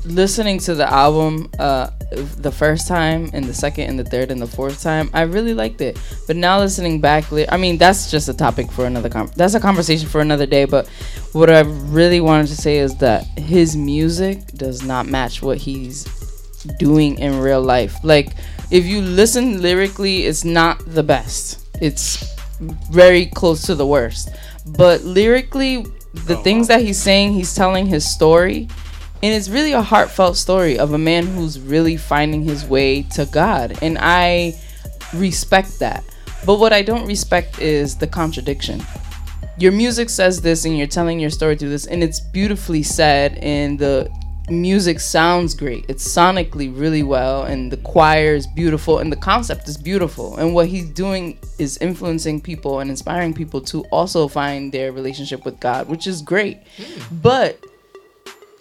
listening 0.07 0.59
to 0.59 0.75
the 0.75 0.89
album 0.91 1.49
uh 1.59 1.89
the 2.37 2.51
first 2.51 2.87
time 2.87 3.29
and 3.33 3.45
the 3.45 3.53
second 3.53 3.89
and 3.89 3.99
the 3.99 4.03
third 4.03 4.31
and 4.31 4.41
the 4.41 4.47
fourth 4.47 4.81
time 4.81 5.09
i 5.13 5.21
really 5.23 5.53
liked 5.53 5.81
it. 5.81 5.99
But 6.25 6.35
now 6.37 6.59
listening 6.59 7.01
back 7.01 7.25
i 7.49 7.57
mean 7.57 7.77
that's 7.77 8.09
just 8.09 8.29
a 8.29 8.33
topic 8.33 8.71
for 8.71 8.85
another 8.85 9.09
com- 9.09 9.31
that's 9.35 9.53
a 9.55 9.59
conversation 9.59 10.07
for 10.07 10.21
another 10.21 10.45
day 10.45 10.65
but 10.65 10.87
what 11.33 11.49
i 11.49 11.59
really 11.61 12.21
wanted 12.21 12.47
to 12.47 12.55
say 12.55 12.77
is 12.77 12.95
that 12.97 13.25
his 13.37 13.75
music 13.75 14.47
does 14.53 14.83
not 14.83 15.05
match 15.07 15.41
what 15.41 15.57
he's 15.57 16.05
doing 16.79 17.17
in 17.19 17.39
real 17.39 17.61
life. 17.61 17.95
Like 18.03 18.29
if 18.71 18.85
you 18.85 19.01
listen 19.01 19.61
lyrically 19.61 20.25
it's 20.25 20.43
not 20.43 20.79
the 20.85 21.03
best. 21.03 21.65
It's 21.81 22.35
very 22.91 23.27
close 23.27 23.61
to 23.63 23.75
the 23.75 23.85
worst. 23.85 24.29
But 24.65 25.03
lyrically 25.03 25.85
the 26.25 26.35
Oh, 26.37 26.41
things 26.41 26.67
wow. 26.67 26.77
that 26.77 26.85
he's 26.85 26.97
saying 26.97 27.33
he's 27.33 27.53
telling 27.53 27.85
his 27.85 28.09
story 28.09 28.67
and 29.23 29.33
it's 29.33 29.49
really 29.49 29.71
a 29.71 29.81
heartfelt 29.81 30.37
story 30.37 30.77
of 30.77 30.93
a 30.93 30.97
man 30.97 31.25
who's 31.25 31.59
really 31.59 31.97
finding 31.97 32.43
his 32.43 32.65
way 32.65 33.03
to 33.03 33.25
God. 33.25 33.79
And 33.81 33.97
I 33.99 34.59
respect 35.13 35.79
that. 35.79 36.03
But 36.45 36.59
what 36.59 36.71
I 36.71 36.83
don't 36.83 37.07
respect 37.07 37.59
is 37.59 37.95
the 37.95 38.07
contradiction. 38.07 38.81
Your 39.57 39.71
music 39.71 40.09
says 40.09 40.41
this 40.41 40.65
and 40.65 40.77
you're 40.77 40.85
telling 40.85 41.19
your 41.19 41.31
story 41.31 41.55
through 41.55 41.69
this 41.69 41.87
and 41.87 42.03
it's 42.03 42.19
beautifully 42.19 42.83
said 42.83 43.39
and 43.39 43.79
the 43.79 44.07
music 44.49 44.99
sounds 44.99 45.55
great. 45.55 45.85
It's 45.89 46.07
sonically 46.07 46.71
really 46.77 47.01
well 47.01 47.43
and 47.43 47.71
the 47.71 47.77
choir 47.77 48.35
is 48.35 48.45
beautiful 48.45 48.99
and 48.99 49.11
the 49.11 49.17
concept 49.17 49.67
is 49.67 49.77
beautiful. 49.77 50.37
And 50.37 50.53
what 50.53 50.67
he's 50.67 50.89
doing 50.91 51.39
is 51.57 51.77
influencing 51.79 52.39
people 52.39 52.79
and 52.81 52.89
inspiring 52.91 53.33
people 53.33 53.61
to 53.61 53.83
also 53.85 54.27
find 54.27 54.71
their 54.71 54.91
relationship 54.91 55.43
with 55.43 55.59
God, 55.59 55.89
which 55.89 56.05
is 56.05 56.21
great. 56.21 56.59
Hmm. 56.77 57.17
But 57.23 57.59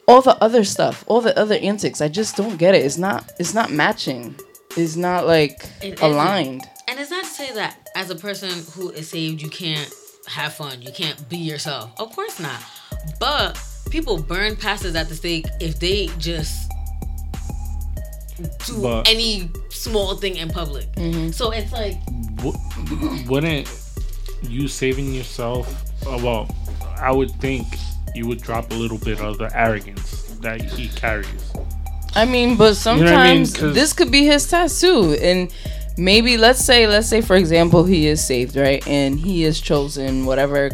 all 0.08 0.22
the 0.22 0.36
other 0.42 0.64
stuff, 0.64 1.04
all 1.06 1.20
the 1.20 1.36
other 1.38 1.56
antics, 1.56 2.00
I 2.00 2.08
just 2.08 2.36
don't 2.36 2.56
get 2.56 2.74
it. 2.74 2.84
It's 2.84 2.98
not 2.98 3.32
it's 3.38 3.54
not 3.54 3.70
matching. 3.70 4.34
It's 4.76 4.96
not 4.96 5.26
like 5.26 5.64
It 5.82 5.94
isn't. 5.94 6.02
aligned. 6.02 6.62
And 6.88 7.00
it's 7.00 7.10
not 7.10 7.24
to 7.24 7.30
say 7.30 7.52
that 7.54 7.88
as 7.96 8.10
a 8.10 8.14
person 8.14 8.50
who 8.74 8.90
is 8.90 9.08
saved, 9.08 9.42
you 9.42 9.48
can't 9.50 9.92
have 10.28 10.54
fun. 10.54 10.82
You 10.82 10.92
can't 10.92 11.28
be 11.28 11.38
yourself. 11.38 11.90
Of 11.98 12.14
course 12.14 12.38
not. 12.38 12.60
But 13.18 13.60
people 13.90 14.18
burn 14.18 14.54
pastors 14.56 14.94
at 14.94 15.08
the 15.08 15.14
stake 15.14 15.46
if 15.60 15.80
they 15.80 16.08
just 16.18 16.70
do 18.66 18.82
But- 18.82 19.08
any 19.08 19.48
small 19.70 20.14
thing 20.16 20.36
in 20.36 20.50
public. 20.50 20.86
So 21.32 21.50
it's 21.52 21.72
like 21.72 21.96
W- 22.36 22.58
wouldn't 23.26 23.68
you 24.42 24.68
saving 24.68 25.14
yourself? 25.14 25.66
Uh, 26.06 26.18
well, 26.22 26.48
I 26.98 27.10
would 27.10 27.30
think 27.40 27.66
you 28.16 28.26
would 28.26 28.40
drop 28.40 28.70
a 28.70 28.74
little 28.74 28.98
bit 28.98 29.20
of 29.20 29.38
the 29.38 29.50
arrogance 29.56 30.22
that 30.40 30.62
he 30.62 30.88
carries. 30.88 31.52
I 32.14 32.24
mean, 32.24 32.56
but 32.56 32.82
know 32.86 32.92
I 32.92 33.34
mean? 33.34 33.44
this 33.74 33.92
could 33.92 34.10
be 34.10 34.24
his 34.24 34.48
test 34.48 34.80
too. 34.80 35.16
And 35.20 35.52
maybe 35.98 36.36
let's 36.36 36.64
say 36.64 36.86
let's 36.86 37.08
say 37.08 37.20
for 37.20 37.36
example 37.36 37.84
he 37.84 38.06
is 38.06 38.24
saved, 38.24 38.56
right? 38.56 38.86
And 38.88 39.20
he 39.20 39.44
is 39.44 39.60
chosen 39.60 40.24
whatever 40.24 40.70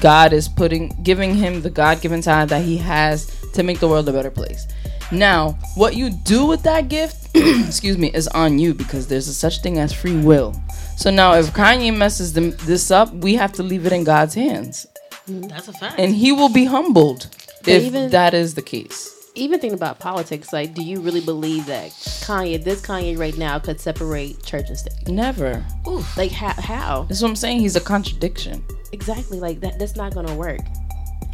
God 0.00 0.32
is 0.32 0.48
putting 0.48 0.96
giving 1.02 1.34
him 1.34 1.62
the 1.62 1.70
God-given 1.70 2.22
time 2.22 2.48
that 2.48 2.64
he 2.64 2.76
has 2.76 3.26
to 3.54 3.62
make 3.62 3.80
the 3.80 3.88
world 3.88 4.08
a 4.08 4.12
better 4.12 4.30
place. 4.30 4.68
Now, 5.10 5.58
what 5.74 5.96
you 5.96 6.10
do 6.10 6.44
with 6.44 6.62
that 6.64 6.88
gift, 6.88 7.30
excuse 7.34 7.96
me, 7.96 8.12
is 8.12 8.28
on 8.28 8.58
you 8.58 8.74
because 8.74 9.06
there's 9.06 9.26
a 9.26 9.34
such 9.34 9.62
thing 9.62 9.78
as 9.78 9.92
free 9.92 10.16
will. 10.16 10.54
So 10.96 11.10
now 11.10 11.34
if 11.34 11.46
Kanye 11.54 11.96
messes 11.96 12.34
them, 12.34 12.50
this 12.66 12.90
up, 12.90 13.12
we 13.14 13.34
have 13.34 13.52
to 13.54 13.62
leave 13.62 13.86
it 13.86 13.92
in 13.92 14.04
God's 14.04 14.34
hands. 14.34 14.86
That's 15.28 15.68
a 15.68 15.72
fact. 15.72 15.98
And 15.98 16.14
he 16.14 16.32
will 16.32 16.48
be 16.48 16.64
humbled 16.64 17.28
if 17.66 17.84
even- 17.84 18.10
that 18.10 18.34
is 18.34 18.54
the 18.54 18.62
case. 18.62 19.14
Even 19.34 19.60
thinking 19.60 19.76
about 19.76 20.00
politics, 20.00 20.52
like, 20.52 20.74
do 20.74 20.82
you 20.82 21.00
really 21.00 21.20
believe 21.20 21.66
that 21.66 21.90
Kanye, 21.90 22.62
this 22.64 22.80
Kanye 22.80 23.16
right 23.16 23.36
now, 23.38 23.58
could 23.60 23.80
separate 23.80 24.42
church 24.42 24.68
and 24.68 24.76
state? 24.76 25.06
Never. 25.06 25.64
Like, 26.16 26.32
how? 26.32 26.54
How 26.60 27.02
That's 27.08 27.22
what 27.22 27.28
I'm 27.28 27.36
saying. 27.36 27.60
He's 27.60 27.76
a 27.76 27.80
contradiction. 27.80 28.64
exactly? 28.92 29.38
Like 29.38 29.60
that. 29.60 29.78
That's 29.78 29.94
not 29.94 30.12
gonna 30.12 30.34
work. 30.34 30.58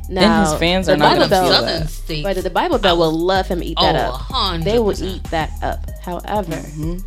And 0.06 0.16
Now, 0.16 0.50
his 0.50 0.58
fans 0.58 0.86
are 0.90 0.98
not 0.98 1.16
gonna 1.18 1.28
feel 1.30 1.62
that. 1.62 1.88
states. 1.88 2.26
Right, 2.26 2.36
the 2.36 2.50
Bible 2.50 2.76
Belt 2.78 2.98
will 2.98 3.10
love 3.10 3.46
him 3.48 3.62
eat 3.62 3.78
that 3.80 3.96
Oh, 3.96 4.14
up. 4.16 4.20
100%. 4.20 4.64
They 4.64 4.78
will 4.78 5.02
eat 5.02 5.24
that 5.30 5.50
up. 5.62 5.88
However, 6.02 6.52
Mm-hmm. 6.56 6.98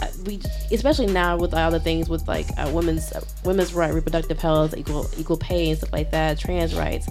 Uh, 0.00 0.08
we, 0.24 0.40
especially 0.72 1.06
now 1.06 1.36
with 1.36 1.54
all 1.54 1.70
the 1.70 1.80
things 1.80 2.08
with 2.08 2.26
like 2.28 2.46
uh, 2.58 2.70
women's 2.72 3.12
uh, 3.12 3.24
women's 3.44 3.74
right, 3.74 3.92
reproductive 3.92 4.38
health, 4.38 4.76
equal 4.76 5.08
equal 5.16 5.36
pay, 5.36 5.70
and 5.70 5.78
stuff 5.78 5.92
like 5.92 6.10
that, 6.10 6.38
trans 6.38 6.74
rights. 6.74 7.08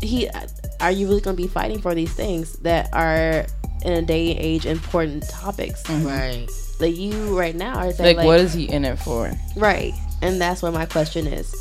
He, 0.00 0.28
uh, 0.28 0.46
are 0.80 0.90
you 0.90 1.06
really 1.06 1.20
going 1.20 1.36
to 1.36 1.42
be 1.42 1.48
fighting 1.48 1.80
for 1.80 1.94
these 1.94 2.12
things 2.12 2.54
that 2.58 2.92
are 2.92 3.46
in 3.84 3.92
a 3.92 4.02
day 4.02 4.30
and 4.32 4.40
age 4.40 4.66
important 4.66 5.28
topics? 5.28 5.88
Right. 5.88 6.48
Like 6.80 6.96
you 6.96 7.38
right 7.38 7.54
now 7.54 7.76
are 7.76 7.92
saying 7.92 8.16
Like, 8.16 8.16
like, 8.18 8.26
what 8.26 8.40
is 8.40 8.52
he 8.52 8.64
in 8.64 8.84
it 8.84 8.98
for? 8.98 9.30
Right. 9.56 9.92
And 10.20 10.40
that's 10.40 10.62
what 10.62 10.72
my 10.72 10.86
question 10.86 11.26
is. 11.28 11.54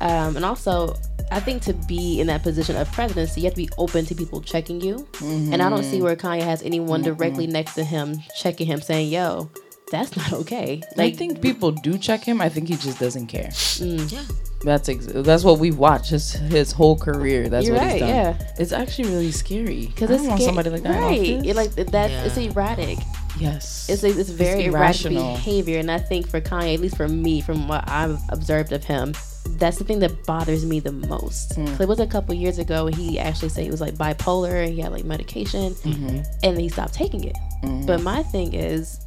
Um, 0.00 0.36
and 0.36 0.44
also, 0.44 0.96
I 1.30 1.40
think 1.40 1.62
to 1.62 1.72
be 1.72 2.20
in 2.20 2.26
that 2.26 2.42
position 2.42 2.76
of 2.76 2.90
presidency, 2.92 3.40
you 3.40 3.46
have 3.46 3.54
to 3.54 3.62
be 3.62 3.68
open 3.78 4.04
to 4.06 4.14
people 4.14 4.40
checking 4.40 4.80
you. 4.80 5.06
And 5.22 5.62
I 5.62 5.68
don't 5.68 5.84
see 5.84 6.02
where 6.02 6.16
Kanye 6.16 6.42
has 6.42 6.62
anyone 6.62 7.02
directly 7.02 7.46
next 7.46 7.74
to 7.74 7.84
him 7.84 8.18
checking 8.36 8.66
him 8.66 8.80
saying, 8.80 9.10
yo, 9.10 9.50
that's 9.90 10.16
not 10.16 10.32
okay. 10.32 10.82
I 10.98 11.10
think 11.10 11.40
people 11.40 11.70
do 11.70 11.98
check 11.98 12.24
him. 12.24 12.40
I 12.40 12.48
think 12.48 12.68
he 12.68 12.76
just 12.76 12.98
doesn't 12.98 13.26
care. 13.26 13.48
Mm. 13.48 14.10
Yeah. 14.12 14.22
That's 14.64 14.88
ex- 14.88 15.06
that's 15.06 15.44
what 15.44 15.58
we've 15.58 15.76
watched 15.76 16.08
his 16.10 16.32
his 16.32 16.72
whole 16.72 16.96
career. 16.96 17.48
That's 17.50 17.66
You're 17.66 17.76
what 17.76 17.82
right, 17.84 17.92
he's 17.92 18.00
done. 18.00 18.08
yeah. 18.08 18.52
It's 18.58 18.72
actually 18.72 19.10
really 19.10 19.30
scary 19.30 19.86
Because 19.88 20.10
it's 20.10 20.22
don't 20.22 20.28
want 20.30 20.40
sca- 20.40 20.46
somebody 20.46 20.70
like 20.70 20.82
that. 20.84 21.00
right? 21.02 21.20
office. 21.20 21.46
It, 21.46 21.54
like 21.56 21.70
that. 21.90 22.10
It's 22.26 22.36
erratic. 22.38 22.98
yes, 23.38 23.88
It's 23.90 24.02
it's 24.02 24.30
very 24.30 24.64
erratic 24.64 25.04
irrational. 25.06 25.34
behavior, 25.34 25.78
and 25.80 25.90
I 25.90 25.98
think 25.98 26.26
for 26.28 26.40
Kanye, 26.40 26.74
at 26.74 26.80
least 26.80 26.96
for 26.96 27.08
me, 27.08 27.42
from 27.42 27.68
what 27.68 27.84
I've 27.88 28.18
observed 28.30 28.72
of 28.72 28.84
him, 28.84 29.12
that's 29.58 29.76
the 29.76 29.84
thing 29.84 29.98
that 29.98 30.24
bothers 30.24 30.64
me 30.64 30.80
the 30.80 30.92
most. 30.92 31.56
Hmm. 31.56 31.66
'Cause 31.66 31.80
it 31.80 31.88
was 31.88 32.00
a 32.00 32.06
couple 32.06 32.34
years 32.34 32.58
ago 32.58 32.86
he 32.86 33.18
actually 33.18 33.50
said 33.50 33.64
he 33.64 33.70
was 33.70 33.82
like 33.82 33.94
bipolar 33.96 34.64
and 34.64 34.72
he 34.72 34.80
had 34.80 34.92
like 34.92 35.04
medication, 35.04 35.74
Mm-hmm. 35.74 36.20
and 36.42 36.58
he 36.58 36.70
stopped 36.70 36.94
taking 36.94 37.24
it. 37.24 37.36
Mm-hmm. 37.62 37.84
But 37.84 38.00
my 38.02 38.22
thing 38.22 38.54
is, 38.54 38.98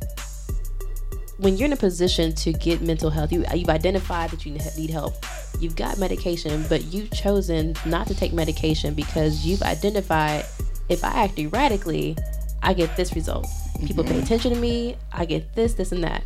when 1.38 1.56
you're 1.56 1.68
in 1.68 1.74
a 1.74 1.78
position 1.78 2.34
to 2.34 2.52
get 2.54 2.82
mental 2.82 3.10
health, 3.10 3.32
you 3.32 3.46
you've 3.54 3.70
identified 3.70 4.32
that 4.32 4.46
you 4.46 4.58
need 4.78 4.90
help. 4.90 5.14
You've 5.60 5.76
got 5.76 5.98
medication, 5.98 6.66
but 6.68 6.86
you've 6.86 7.12
chosen 7.12 7.76
not 7.86 8.08
to 8.08 8.16
take 8.16 8.34
medication 8.34 8.94
because 8.94 9.46
you've 9.46 9.62
identified 9.62 10.46
if 10.90 11.04
I 11.04 11.26
act 11.26 11.38
erratically, 11.38 12.16
I 12.64 12.74
get 12.74 12.96
this 12.96 13.14
result. 13.14 13.48
People 13.86 14.04
pay 14.04 14.12
mm-hmm. 14.12 14.24
attention 14.24 14.54
to 14.54 14.60
me, 14.60 14.98
I 15.12 15.26
get 15.26 15.54
this, 15.54 15.74
this, 15.74 15.92
and 15.92 16.04
that. 16.04 16.24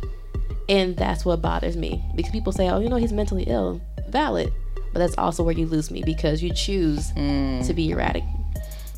And 0.68 0.96
that's 0.96 1.24
what 1.24 1.42
bothers 1.42 1.76
me 1.76 2.02
because 2.14 2.32
people 2.32 2.52
say, 2.52 2.70
oh, 2.70 2.80
you 2.80 2.88
know, 2.88 2.96
he's 2.96 3.12
mentally 3.12 3.44
ill. 3.44 3.80
Valid. 4.08 4.52
But 4.92 5.00
that's 5.00 5.16
also 5.18 5.42
where 5.42 5.54
you 5.54 5.66
lose 5.66 5.90
me 5.90 6.02
because 6.04 6.42
you 6.42 6.52
choose 6.52 7.08
to 7.12 7.20
mm. 7.20 7.74
be 7.74 7.90
erratic. 7.90 8.24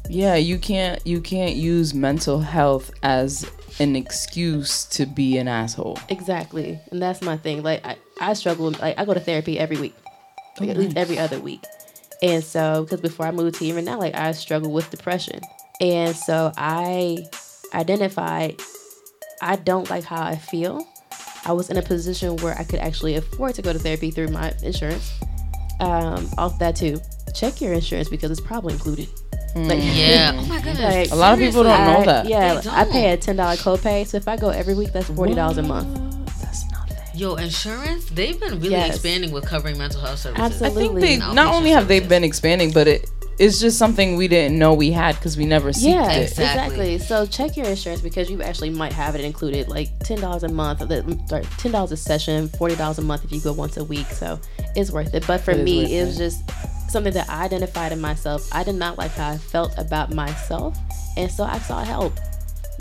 Yeah. 0.09 0.35
You 0.37 0.59
can't 0.59 1.05
you 1.07 1.21
can't 1.21 1.57
use 1.57 1.95
mental 1.95 2.41
health 2.41 2.91
as 3.03 3.51
an 3.81 3.97
excuse 3.97 4.85
to 4.85 5.07
be 5.07 5.37
an 5.39 5.49
asshole. 5.49 5.99
Exactly. 6.09 6.79
And 6.91 7.03
that's 7.03 7.23
my 7.23 7.37
thing. 7.37 7.63
Like, 7.63 7.85
I, 7.85 7.97
I 8.21 8.35
struggle, 8.35 8.67
with- 8.67 8.81
like, 8.81 8.97
I 8.99 9.05
go 9.05 9.15
to 9.15 9.21
therapy 9.21 9.59
every 9.59 9.77
week, 9.77 9.95
like, 10.61 10.69
at 10.69 10.77
least 10.77 10.97
every 10.97 11.19
other 11.19 11.41
week. 11.41 11.65
And 12.23 12.43
so, 12.45 12.85
because 12.85 13.01
before 13.01 13.27
I 13.27 13.33
moved 13.33 13.57
here, 13.57 13.77
and 13.77 13.85
now, 13.85 13.99
like, 13.99 14.15
I 14.15 14.31
struggle 14.33 14.71
with 14.71 14.91
depression. 14.91 15.41
And 15.81 16.15
so 16.15 16.53
I 16.57 17.27
identified 17.75 18.61
I 19.43 19.57
don't 19.57 19.91
like 19.91 20.05
how 20.05 20.23
I 20.23 20.37
feel. 20.37 20.87
I 21.45 21.53
was 21.53 21.69
in 21.69 21.77
a 21.77 21.83
position 21.83 22.37
where 22.37 22.57
I 22.57 22.65
could 22.65 22.79
actually 22.79 23.17
afford 23.17 23.57
to 23.57 23.63
go 23.63 23.73
to 23.73 23.79
therapy 23.79 24.11
through 24.11 24.29
my 24.29 24.55
insurance. 24.63 25.13
Um, 25.81 26.31
off 26.39 26.59
that 26.61 26.77
too. 26.77 27.01
Check 27.35 27.61
your 27.61 27.73
insurance 27.73 28.09
because 28.09 28.31
it's 28.31 28.41
probably 28.41 28.73
included. 28.75 29.09
Mm. 29.55 29.69
Like, 29.69 29.79
Yeah. 29.83 30.33
Mm. 30.33 30.39
Oh 30.41 30.47
my 30.47 30.57
goodness. 30.61 30.81
Like, 30.81 31.11
A 31.13 31.15
lot 31.17 31.33
of 31.35 31.39
people 31.39 31.63
don't 31.63 31.85
know 31.87 31.99
I- 32.01 32.05
that. 32.07 32.27
Yeah, 32.29 32.61
They 32.61 32.71
I 32.71 32.85
pay 32.85 33.13
a 33.13 33.17
ten 33.17 33.37
dollar 33.37 33.57
copay, 33.57 34.07
so 34.07 34.17
if 34.17 34.27
I 34.27 34.37
go 34.37 34.49
every 34.51 34.75
week, 34.75 34.93
that's 34.93 35.09
forty 35.09 35.35
dollars 35.35 35.59
a 35.59 35.63
month. 35.63 35.89
That's 36.41 36.65
nothing. 36.73 36.97
Yo, 37.15 37.35
insurance, 37.37 38.07
they've 38.07 38.39
been 38.41 38.55
really 38.61 38.71
Yes. 38.71 38.95
expanding 38.97 39.31
with 39.31 39.45
covering 39.47 39.79
mental 39.79 40.01
health 40.01 40.19
services. 40.19 40.45
Absolutely. 40.45 40.85
I 41.03 41.07
think 41.07 41.21
they 41.23 41.35
not 41.35 41.55
only 41.55 41.71
have 41.71 41.87
they 41.89 42.01
been 42.01 42.25
expanding, 42.25 42.73
but 42.73 42.89
it 42.89 43.09
it's 43.37 43.59
just 43.59 43.79
something 43.79 44.15
we 44.15 44.29
didn't 44.29 44.57
know 44.57 44.73
we 44.75 44.93
had 44.93 45.17
because 45.17 45.37
we 45.37 45.45
never 45.45 45.73
see 45.73 45.91
Yeah, 45.91 46.09
it. 46.13 46.23
Exactly. 46.31 46.95
exactly. 46.95 46.99
So 46.99 47.27
check 47.27 47.57
your 47.57 47.67
insurance 47.67 48.01
because 48.01 48.31
you 48.31 48.41
actually 48.43 48.71
might 48.71 48.93
have 48.93 49.17
it 49.17 49.23
included, 49.25 49.67
like 49.69 49.89
ten 50.05 50.21
dollars 50.21 50.45
a 50.45 50.49
month. 50.49 50.79
the- 50.81 51.19
Sorry, 51.29 51.43
ten 51.59 51.73
dollars 51.73 51.91
a 51.93 51.97
session, 51.97 52.49
forty 52.59 52.77
dollars 52.77 52.99
a 52.99 53.03
month 53.03 53.25
if 53.25 53.33
you 53.33 53.41
go 53.41 53.53
once 53.53 53.77
a 53.77 53.83
week. 53.85 54.07
So 54.13 54.39
it's 54.77 54.91
worth 54.93 55.13
it. 55.15 55.25
But 55.27 55.41
for 55.41 55.51
It 55.53 55.59
is 55.59 55.65
me, 55.65 55.83
worth 55.83 55.91
it 55.93 56.05
was 56.07 56.17
just 56.17 56.43
something 56.95 57.13
that 57.13 57.29
I 57.29 57.45
identified 57.45 57.93
in 57.93 58.01
myself. 58.01 58.49
I 58.53 58.65
did 58.65 58.77
not 58.77 58.97
like 58.97 59.11
how 59.11 59.31
I 59.33 59.37
felt 59.39 59.77
about 59.79 60.15
myself, 60.15 60.79
and 61.17 61.31
so 61.31 61.45
I 61.45 61.59
sought 61.59 61.87
help. 61.87 62.15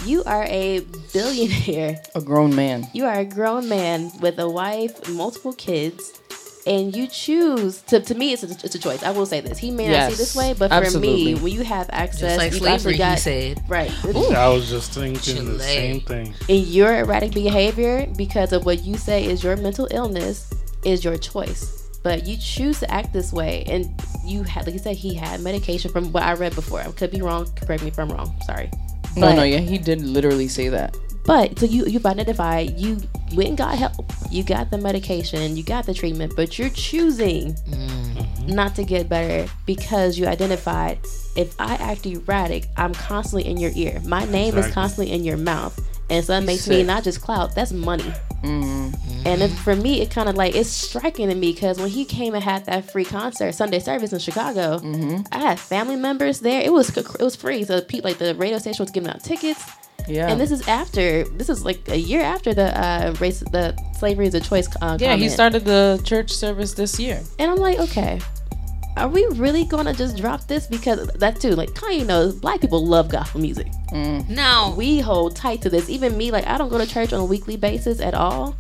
You 0.06 0.24
are 0.26 0.44
a 0.46 0.82
billionaire. 1.14 2.02
A 2.16 2.22
grown 2.22 2.56
man. 2.56 2.88
You 2.94 3.06
are 3.06 3.20
a 3.20 3.26
grown 3.26 3.68
man 3.70 4.12
with 4.22 4.38
a 4.40 4.50
wife, 4.50 5.10
multiple 5.10 5.54
kids, 5.54 6.20
and 6.68 6.96
you 6.96 7.08
choose 7.08 7.82
to. 7.84 8.00
To 8.02 8.14
me, 8.16 8.34
it's 8.34 8.44
a, 8.44 8.48
it's 8.66 8.76
a 8.76 8.80
choice. 8.80 9.02
I 9.04 9.12
will 9.12 9.26
say 9.26 9.40
this. 9.42 9.58
He 9.58 9.72
may 9.72 9.88
not 9.88 9.94
see 9.94 10.10
Yes, 10.12 10.18
this 10.18 10.36
way, 10.36 10.54
but 10.58 10.70
for 10.70 10.76
absolutely. 10.76 11.34
me, 11.34 11.40
when 11.40 11.54
you 11.54 11.64
have 11.64 11.90
access, 11.92 12.20
Just 12.22 12.38
like 12.38 12.52
you've 12.54 12.62
slavery, 12.62 12.94
he 12.94 12.98
got 12.98 13.20
said. 13.20 13.62
right. 13.68 13.92
I 14.06 14.48
was 14.50 14.70
just 14.70 14.92
thinking 14.94 15.46
the 15.46 15.60
same 15.60 16.02
thing. 16.02 16.34
And 16.50 16.60
your 16.68 16.96
erratic 16.98 17.34
behavior, 17.34 18.08
because 18.18 18.52
of 18.54 18.66
what 18.66 18.84
you 18.84 18.96
say 18.98 19.26
is 19.26 19.44
your 19.44 19.56
mental 19.58 19.88
illness, 19.92 20.54
is 20.86 21.04
your 21.04 21.18
choice. 21.18 21.83
But 22.04 22.26
you 22.26 22.38
choose 22.38 22.80
to 22.82 22.92
act 22.92 23.14
this 23.14 23.32
way, 23.32 23.64
and 23.68 23.90
you 24.26 24.44
had, 24.44 24.66
like 24.66 24.74
you 24.74 24.80
said, 24.80 24.98
he 24.98 25.14
had 25.14 25.40
medication 25.42 25.92
from 25.92 26.12
what 26.12 26.24
I 26.24 26.34
read 26.34 26.54
before. 26.54 26.82
I 26.82 26.92
could 26.92 27.12
be 27.12 27.22
wrong. 27.22 27.48
Correct 27.56 27.82
me 27.82 27.90
if 27.90 27.98
I'm 27.98 28.10
wrong. 28.10 28.36
Sorry. 28.46 28.70
No, 29.16 29.28
But- 29.28 29.36
no, 29.36 29.44
yeah, 29.44 29.60
he 29.60 29.78
did 29.78 30.02
literally 30.02 30.48
say 30.48 30.70
that. 30.70 30.98
But 31.26 31.58
so 31.58 31.66
you 31.66 31.86
you've 31.86 32.06
identified 32.06 32.78
you 32.78 33.02
went 33.34 33.50
and 33.50 33.58
got 33.58 33.78
help. 33.78 34.12
You 34.30 34.44
got 34.44 34.72
the 34.72 34.78
medication, 34.78 35.56
you 35.56 35.64
got 35.64 35.86
the 35.86 35.94
treatment, 35.94 36.34
but 36.36 36.60
you're 36.60 36.70
choosing 36.70 37.54
mm-hmm. 37.54 38.48
not 38.48 38.76
to 38.76 38.84
get 38.84 39.08
better 39.08 39.50
because 39.66 40.18
you 40.18 40.28
identified 40.28 41.00
if 41.36 41.60
I 41.60 41.76
act 41.76 42.06
erratic, 42.06 42.66
I'm 42.78 42.94
constantly 42.94 43.50
in 43.50 43.58
your 43.58 43.72
ear. 43.74 44.02
My 44.06 44.26
name 44.26 44.58
is 44.58 44.70
constantly 44.72 45.14
in 45.14 45.24
your 45.24 45.38
mouth. 45.38 45.80
And 46.10 46.24
so 46.24 46.34
that 46.34 46.44
makes 46.46 46.68
me 46.68 46.84
not 46.84 47.04
just 47.04 47.22
clout, 47.22 47.56
that's 47.56 47.72
money. 47.72 48.12
And 49.26 49.42
it, 49.42 49.50
for 49.50 49.76
me, 49.76 50.02
it 50.02 50.12
kind 50.12 50.28
of 50.28 50.36
like 50.36 50.54
it's 50.54 50.70
striking 50.70 51.30
to 51.30 51.36
me 51.36 51.54
because 51.54 51.80
when 51.80 51.90
he 51.90 52.04
came 52.04 52.34
and 52.36 52.44
had 52.44 52.66
that 52.66 52.92
free 52.92 53.06
concert 53.06 53.54
Sunday 53.54 53.80
service 53.80 54.12
in 54.12 54.20
Chicago, 54.20 54.80
I 55.32 55.40
had 55.40 55.60
family 55.60 55.96
members 55.96 56.42
there. 56.42 56.62
It 56.62 56.72
was 56.74 56.96
it 56.98 57.22
was 57.22 57.36
free, 57.36 57.64
so 57.64 57.80
people 57.82 58.10
like 58.10 58.18
the 58.20 58.36
radio 58.36 58.58
station 58.58 58.84
was 58.84 58.92
giving 58.92 59.10
out 59.10 59.24
tickets. 59.24 59.64
Yeah. 60.08 60.28
And 60.30 60.42
this 60.42 60.52
is 60.52 60.68
after 60.68 61.24
this 61.24 61.48
is 61.48 61.64
like 61.64 61.88
a 61.88 61.98
year 61.98 62.22
after 62.22 62.54
the 62.54 62.78
uh, 62.78 63.16
race 63.22 63.40
the 63.40 63.78
slavery 63.98 64.28
is 64.28 64.34
a 64.36 64.42
choice. 64.42 64.68
Uh, 64.82 64.98
yeah, 65.00 65.16
he 65.16 65.30
started 65.30 65.64
the 65.64 66.02
church 66.04 66.30
service 66.30 66.74
this 66.74 67.00
year. 67.00 67.22
and 67.40 67.50
I'm 67.50 67.58
like, 67.58 67.80
okay, 67.80 68.20
are 68.98 69.08
we 69.08 69.26
really 69.34 69.66
gonna 69.66 69.94
just 69.94 70.18
drop 70.18 70.48
this 70.48 70.68
because 70.68 71.08
that 71.16 71.40
too? 71.42 71.52
Like 71.56 71.70
Kanye 71.72 72.06
knows, 72.06 72.36
black 72.36 72.62
people 72.62 72.86
love 72.86 73.10
gospel 73.10 73.42
music. 73.42 73.68
No, 73.92 74.74
We 74.78 75.00
hold 75.00 75.36
tight 75.36 75.62
to 75.64 75.70
this. 75.70 75.90
Even 75.90 76.18
me, 76.18 76.32
like 76.32 76.46
I 76.48 76.58
don't 76.58 76.70
go 76.70 76.78
to 76.78 76.86
church 76.88 77.14
on 77.14 77.20
a 77.20 77.26
weekly 77.26 77.58
basis 77.58 78.00
at 78.02 78.14
all. 78.14 78.56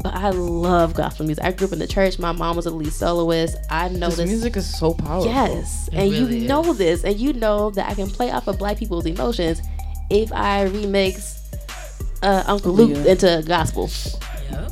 But 0.00 0.14
I 0.14 0.30
love 0.30 0.94
gospel 0.94 1.26
music. 1.26 1.42
I 1.44 1.50
grew 1.50 1.66
up 1.66 1.72
in 1.72 1.80
the 1.80 1.86
church. 1.86 2.20
My 2.20 2.30
mom 2.30 2.54
was 2.54 2.66
a 2.66 2.70
lead 2.70 2.92
soloist. 2.92 3.56
I 3.68 3.88
know 3.88 4.06
This 4.06 4.18
this. 4.18 4.28
music 4.28 4.56
is 4.56 4.78
so 4.78 4.94
powerful. 4.94 5.26
Yes, 5.30 5.88
and 5.92 6.12
really 6.12 6.38
you 6.42 6.46
know 6.48 6.72
this, 6.72 7.02
and 7.02 7.18
you 7.18 7.32
know 7.32 7.70
that 7.70 7.90
I 7.90 7.94
can 7.94 8.08
play 8.08 8.30
off 8.30 8.46
of 8.46 8.58
black 8.58 8.76
people's 8.78 9.06
emotions 9.06 9.60
if 10.08 10.32
I 10.32 10.66
remix 10.68 11.36
uh, 12.22 12.44
Uncle 12.46 12.72
Luke 12.74 12.92
Yeah. 12.94 13.10
into 13.12 13.44
gospel. 13.46 13.90
Yep. 14.52 14.70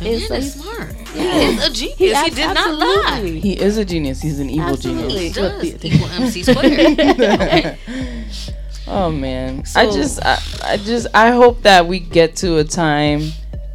The 0.00 0.08
It's 0.10 0.24
is 0.24 0.30
like- 0.30 0.42
smart. 0.42 0.96
Yeah. 1.14 1.32
He 1.32 1.46
is 1.54 1.66
a 1.66 1.70
genius. 1.72 1.98
He, 1.98 2.12
abs- 2.14 2.34
did 2.34 2.54
not 2.54 2.74
lie. 2.78 3.20
He 3.42 3.52
is 3.60 3.76
a 3.78 3.84
genius. 3.84 4.20
He's 4.22 4.38
an 4.40 4.48
evil 4.50 4.68
Absolutely. 4.70 5.30
genius. 5.30 5.62
He 5.62 5.72
does. 5.72 5.84
Equal 5.84 6.08
MC 6.08 6.42
squared. 6.42 7.78
Oh 8.92 9.08
man. 9.10 9.62
I 9.76 9.86
just 9.86 10.20
I, 10.24 10.38
I 10.64 10.76
just 10.78 11.06
I 11.14 11.30
hope 11.30 11.62
that 11.62 11.86
we 11.86 12.00
get 12.00 12.34
to 12.36 12.56
a 12.58 12.64
time 12.64 13.22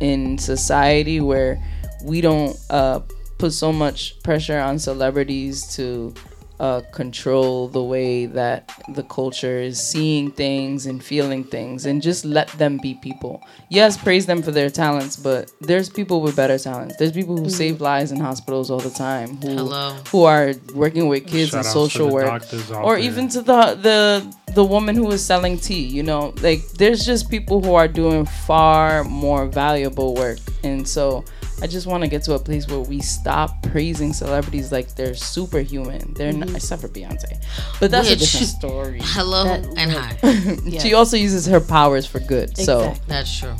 in 0.02 0.38
society 0.38 1.22
where 1.22 1.62
we 2.04 2.20
don't 2.20 2.58
uh 2.70 3.00
put 3.38 3.54
so 3.54 3.72
much 3.72 4.22
pressure 4.24 4.60
on 4.60 4.78
celebrities 4.78 5.74
to 5.76 6.14
uh, 6.60 6.82
control 6.94 7.68
the 7.68 7.84
way 7.84 8.26
that 8.26 8.72
the 8.90 9.04
culture 9.04 9.60
is 9.60 9.80
seeing 9.80 10.32
things 10.32 10.86
and 10.86 11.04
feeling 11.04 11.44
things 11.44 11.86
and 11.86 12.02
just 12.02 12.24
let 12.24 12.48
them 12.58 12.78
be 12.82 12.94
people. 12.96 13.44
Yes, 13.70 13.98
praise 13.98 14.26
them 14.26 14.42
for 14.42 14.52
their 14.52 14.70
talents, 14.70 15.18
but 15.18 15.52
there's 15.62 15.90
people 15.90 16.22
with 16.22 16.36
better 16.36 16.58
talents. 16.58 16.96
There's 16.98 17.12
people 17.12 17.36
who 17.38 17.50
save 17.50 17.82
lives 17.82 18.12
in 18.12 18.20
hospitals 18.20 18.72
all 18.72 18.80
the 18.80 18.90
time 18.90 19.36
who 19.38 19.50
Hello. 19.50 19.98
who 20.12 20.24
are 20.24 20.54
working 20.74 21.08
with 21.08 21.28
kids 21.28 21.52
Shout 21.52 21.66
in 21.66 21.72
social 21.72 22.10
work 22.10 22.44
or 22.72 22.96
there. 22.96 22.98
even 23.00 23.28
to 23.30 23.42
the 23.42 23.76
the 23.76 24.36
the 24.54 24.64
woman 24.64 24.96
who 24.96 25.12
is 25.12 25.24
selling 25.26 25.58
tea 25.58 25.84
you 25.84 26.02
know 26.04 26.34
like 26.42 26.62
there's 26.74 27.06
just 27.06 27.30
people 27.30 27.62
who 27.62 27.74
are 27.76 27.88
doing 27.90 28.26
far 28.26 29.04
more 29.04 29.46
valuable 29.48 30.16
work 30.16 30.38
and 30.64 30.88
so 30.88 31.26
i 31.62 31.68
just 31.68 31.88
want 31.88 32.04
to 32.04 32.10
get 32.10 32.24
to 32.24 32.34
a 32.34 32.40
place 32.40 32.68
where 32.68 32.80
we 32.80 33.00
stop 33.00 33.62
praising 33.64 34.14
celebrities 34.14 34.72
like 34.72 34.94
they're 34.96 35.16
superhuman. 35.16 36.14
They're 36.14 36.34
not 36.34 36.48
mm-hmm. 36.48 36.56
except 36.56 36.82
for 36.82 36.88
beyonce. 36.88 37.44
But 37.80 37.92
that's 37.92 38.10
a 38.10 38.16
different 38.16 38.48
story. 38.60 39.00
Hello 39.02 39.44
That- 39.44 39.66
and 39.78 39.92
hi. 39.92 40.80
she 40.80 40.94
also 40.94 41.18
uses 41.18 41.46
her 41.48 41.60
powers 41.60 42.06
for 42.06 42.20
good 42.20 42.58
so 42.58 42.94
That's 43.08 43.40
true. 43.40 43.56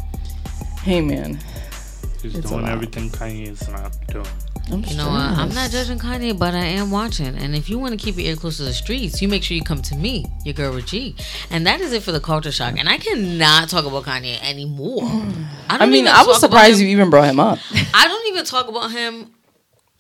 hey 0.82 1.02
man. 1.02 1.40
He's 2.22 2.36
It's 2.38 2.50
doing 2.50 2.68
everything 2.68 3.10
Kanye 3.10 3.50
is 3.50 3.68
not 3.70 3.96
doing. 4.08 4.26
I'm 4.72 4.84
You 4.84 4.98
know, 4.98 5.08
what? 5.10 5.22
I'm 5.22 5.50
not 5.50 5.70
judging 5.70 6.00
Kanye, 6.00 6.38
but 6.38 6.54
I 6.56 6.66
am 6.66 6.90
watching. 6.90 7.36
And 7.38 7.56
if 7.56 7.70
you 7.70 7.78
want 7.78 7.98
to 7.98 8.04
keep 8.04 8.16
your 8.18 8.26
ear 8.26 8.36
close 8.36 8.58
to 8.58 8.64
the 8.64 8.74
streets, 8.74 9.22
you 9.22 9.28
make 9.28 9.44
sure 9.44 9.56
you 9.56 9.64
come 9.64 9.82
to 9.84 9.96
me, 9.96 10.26
your 10.44 10.54
girl 10.54 10.74
with 10.74 10.88
G. 10.88 11.16
And 11.52 11.66
that 11.68 11.82
is 11.82 11.94
it 11.94 12.02
for 12.04 12.12
the 12.12 12.20
culture 12.20 12.52
shock. 12.52 12.78
And 12.80 12.90
I 12.90 12.98
cannot 12.98 13.70
talk 13.70 13.86
about 13.86 14.04
Kanye 14.06 14.42
anymore. 14.42 15.04
I, 15.70 15.78
i 15.78 15.86
mean 15.88 16.08
i 16.08 16.24
was 16.26 16.40
surprised 16.40 16.80
you 16.80 16.88
even 16.88 17.10
brought 17.10 17.26
him 17.28 17.40
up 17.40 17.60
I 17.94 18.08
don't 18.08 18.28
even 18.28 18.46
talk 18.46 18.68
about 18.68 18.92
him 18.92 19.32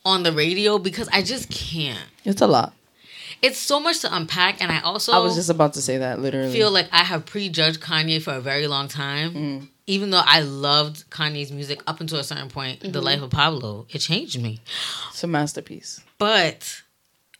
on 0.03 0.23
the 0.23 0.31
radio 0.31 0.77
because 0.77 1.09
I 1.11 1.21
just 1.23 1.49
can't. 1.49 1.99
it's 2.23 2.41
a 2.41 2.47
lot 2.47 2.73
It's 3.41 3.57
so 3.57 3.79
much 3.79 3.99
to 4.01 4.15
unpack, 4.15 4.61
and 4.61 4.71
I 4.71 4.79
also 4.81 5.11
i 5.11 5.19
was 5.19 5.35
just 5.35 5.49
about 5.49 5.73
to 5.73 5.81
say 5.81 5.97
that 5.97 6.19
literally 6.19 6.51
feel 6.53 6.71
like 6.71 6.87
I 6.91 7.03
have 7.03 7.25
prejudged 7.25 7.81
Kanye 7.81 8.21
for 8.21 8.33
a 8.33 8.41
very 8.41 8.67
long 8.67 8.87
time. 8.87 9.33
Mm. 9.33 9.67
Even 9.87 10.09
though 10.09 10.23
I 10.23 10.41
loved 10.41 11.09
Kanye's 11.09 11.51
music 11.51 11.81
up 11.87 12.01
until 12.01 12.17
a 12.19 12.23
certain 12.23 12.49
point, 12.49 12.81
The 12.81 12.87
mm-hmm. 12.87 12.99
Life 12.99 13.21
of 13.21 13.29
Pablo, 13.29 13.85
it 13.89 13.99
changed 13.99 14.41
me. 14.41 14.59
It's 15.09 15.23
a 15.23 15.27
masterpiece. 15.27 16.01
But 16.17 16.81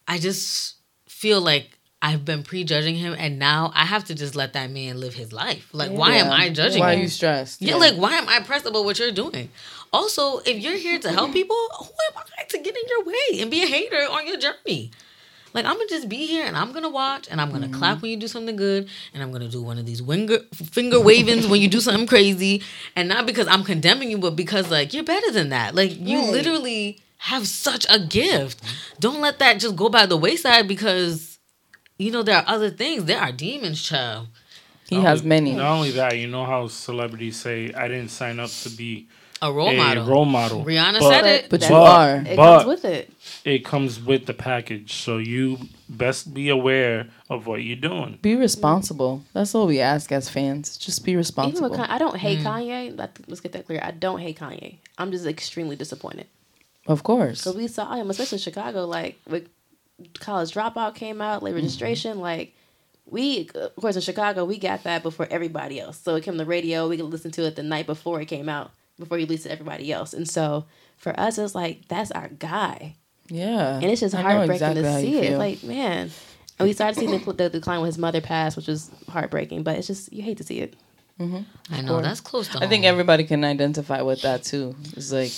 I 0.08 0.20
just 0.20 0.76
feel 1.08 1.42
like 1.42 1.80
I've 2.02 2.24
been 2.24 2.44
prejudging 2.44 2.96
him, 2.96 3.16
and 3.18 3.40
now 3.40 3.72
I 3.74 3.86
have 3.86 4.04
to 4.06 4.16
just 4.16 4.36
let 4.36 4.54
that 4.54 4.70
man 4.70 5.00
live 5.00 5.16
his 5.16 5.34
life. 5.34 5.70
Like, 5.74 5.90
why 5.90 6.18
am 6.18 6.32
I 6.32 6.50
judging 6.50 6.82
Why 6.82 6.94
are 6.94 6.98
you 7.00 7.08
stressed? 7.08 7.62
Yeah, 7.62 7.78
like 7.78 7.96
why 7.96 8.14
am 8.14 8.30
I 8.30 8.42
pressed 8.42 8.68
about 8.68 8.86
what 8.86 9.00
you're 9.00 9.12
doing? 9.12 9.50
Also, 9.92 10.40
if 10.40 10.62
you're 10.62 10.78
here 10.78 11.00
to 11.00 11.12
help 11.12 11.34
people, 11.34 11.56
who 11.80 11.86
am 11.86 12.24
I 12.38 12.44
to 12.44 12.58
get 12.60 12.76
in 12.76 12.84
your 12.90 13.06
way 13.06 13.42
and 13.42 13.50
be 13.50 13.64
a 13.64 13.66
hater 13.66 14.06
on 14.12 14.28
your 14.28 14.38
journey? 14.38 14.92
Like 15.56 15.66
I'm 15.66 15.74
gonna 15.78 15.90
just 15.90 16.10
be 16.10 16.26
here 16.28 16.46
and 16.46 16.56
I'm 16.58 16.72
gonna 16.74 16.90
watch 16.90 17.28
and 17.32 17.40
I'm 17.42 17.52
gonna 17.52 17.68
Mm-hmm. 17.68 17.80
clap 17.80 18.02
when 18.02 18.12
you 18.12 18.18
do 18.18 18.28
something 18.28 18.56
good 18.58 18.90
and 19.14 19.24
I'm 19.24 19.32
gonna 19.32 19.48
do 19.48 19.62
one 19.64 19.80
of 19.80 19.86
these 19.86 20.02
winger, 20.04 20.40
finger 20.54 21.00
wavings 21.00 21.48
when 21.48 21.62
you 21.62 21.70
do 21.70 21.80
something 21.80 22.06
crazy 22.08 22.62
and 22.96 23.08
not 23.10 23.26
because 23.26 23.48
I'm 23.48 23.64
condemning 23.64 24.12
you 24.12 24.18
but 24.20 24.36
because 24.36 24.70
like 24.70 24.94
you're 24.94 25.04
better 25.04 25.32
than 25.32 25.50
that. 25.50 25.74
Like 25.74 25.98
you 25.98 26.20
Right. 26.20 26.32
literally 26.32 27.00
have 27.20 27.48
such 27.48 27.88
a 27.90 28.00
gift. 28.00 28.62
Don't 29.00 29.22
let 29.22 29.40
that 29.40 29.60
just 29.60 29.76
go 29.78 29.90
by 29.90 30.06
the 30.06 30.18
wayside 30.18 30.68
because 30.68 31.40
you 31.98 32.12
know 32.12 32.22
there 32.22 32.38
are 32.38 32.44
other 32.48 32.70
things. 32.70 33.06
There 33.06 33.20
are 33.20 33.32
demons, 33.32 33.82
child. 33.82 34.28
he 34.90 34.98
has 34.98 35.22
Not 35.24 35.30
many. 35.30 35.54
Not 35.56 35.72
only 35.78 35.92
that, 35.92 36.18
you 36.18 36.28
know 36.28 36.46
how 36.46 36.68
celebrities 36.68 37.38
say, 37.38 37.74
"I 37.74 37.88
didn't 37.88 38.10
sign 38.10 38.40
up 38.40 38.52
to 38.64 38.70
be 38.70 39.08
A 39.48 39.52
role 39.52 39.70
a 39.70 39.78
model. 39.78 40.06
role 40.06 40.26
model." 40.26 40.66
Rihanna 40.66 41.00
But- 41.00 41.10
said 41.10 41.26
it. 41.26 41.50
But 41.50 41.62
That- 41.62 41.70
you 41.70 41.76
are. 41.76 42.16
It 42.18 42.36
But- 42.36 42.58
comes 42.60 42.68
with 42.68 42.86
it. 42.86 43.12
It 43.44 43.64
comes 43.64 44.02
with 44.02 44.26
the 44.26 44.34
package, 44.34 44.94
so 44.94 45.18
you 45.18 45.60
best 45.88 46.34
be 46.34 46.50
aware 46.50 47.08
of 47.30 47.46
what 47.46 47.62
you're 47.64 47.76
doing. 47.76 48.18
Be 48.22 48.36
responsible. 48.36 49.22
That's 49.34 49.54
all 49.54 49.68
we 49.68 49.80
ask 49.80 50.12
as 50.12 50.30
fans. 50.30 50.78
Just 50.78 51.06
be 51.06 51.12
Even 51.12 51.20
responsible. 51.20 51.70
with 51.70 51.80
Kanye, 51.80 51.90
I 51.90 51.98
don't 52.00 52.16
Mm. 52.16 52.20
hate 52.20 52.40
Kanye. 52.40 52.98
Let- 52.98 53.20
Let's 53.28 53.42
get 53.42 53.52
that 53.52 53.66
clear. 53.68 53.80
I 53.84 53.92
don't 53.92 54.20
hate 54.20 54.40
Kanye. 54.40 54.76
I'm 54.98 55.12
just 55.12 55.26
extremely 55.28 55.76
disappointed 55.76 56.26
of 56.88 57.04
course. 57.04 57.40
because 57.44 57.56
we 57.56 57.68
saw 57.68 57.94
him, 57.96 58.10
especially 58.10 58.38
in 58.38 58.42
Chicago. 58.42 58.86
Like 58.86 59.20
with 59.30 59.48
college 60.20 60.52
dropout 60.52 60.96
came 60.96 61.22
out, 61.22 61.38
Mm-hmm. 61.38 61.46
late 61.46 61.56
registration. 61.56 62.20
Like 62.20 62.54
we, 63.10 63.48
of 63.54 63.76
course, 63.76 63.96
in 63.96 64.02
Chicago, 64.02 64.44
we 64.46 64.58
got 64.58 64.84
that 64.84 65.04
before 65.04 65.28
everybody 65.30 65.80
else. 65.80 66.00
So 66.04 66.16
it 66.16 66.24
came 66.24 66.34
on 66.34 66.38
the 66.40 66.46
radio. 66.46 66.88
We 66.90 66.98
could 66.98 67.06
listen 67.06 67.30
to 67.32 67.46
it 67.46 67.56
the 67.56 67.62
night 67.64 67.86
before 67.86 68.20
it 68.22 68.26
came 68.26 68.50
out, 68.50 68.72
before 69.00 69.18
you 69.18 69.26
released 69.26 69.46
it 69.46 69.50
to 69.50 69.54
everybody 69.54 69.92
else. 69.92 70.14
And 70.14 70.28
so 70.28 70.66
for 70.98 71.18
us, 71.20 71.38
it's 71.38 71.56
like 71.56 71.88
that's 71.88 72.12
our 72.12 72.30
guy. 72.30 72.96
Yeah. 73.28 73.76
and 73.78 73.86
it's 73.86 74.02
just 74.02 74.14
heartbreaking 74.14 74.54
exactly 74.54 74.82
to 74.84 75.02
see 75.02 75.18
it. 75.18 75.30
feel. 75.30 75.40
Like, 75.40 75.64
man, 75.64 76.12
and 76.60 76.68
we 76.68 76.74
started 76.74 77.00
seeing 77.00 77.12
the, 77.12 77.34
the 77.34 77.50
decline 77.50 77.80
when 77.80 77.88
his 77.88 77.98
mother 77.98 78.22
passed, 78.22 78.56
which 78.56 78.68
was 78.68 78.92
heartbreaking. 79.10 79.64
But 79.64 79.78
it's 79.78 79.88
just 79.88 80.14
you 80.14 80.22
hate 80.22 80.38
to 80.38 80.44
see 80.44 80.60
it. 80.60 80.76
I 81.20 81.82
know 81.82 82.02
that's 82.02 82.20
close 82.20 82.50
to 82.50 82.64
I 82.64 82.68
think 82.68 82.84
everybody 82.84 83.24
can 83.24 83.44
identify 83.46 84.02
with 84.02 84.22
that 84.24 84.44
too. 84.44 84.76
It's 84.98 85.12
like 85.12 85.32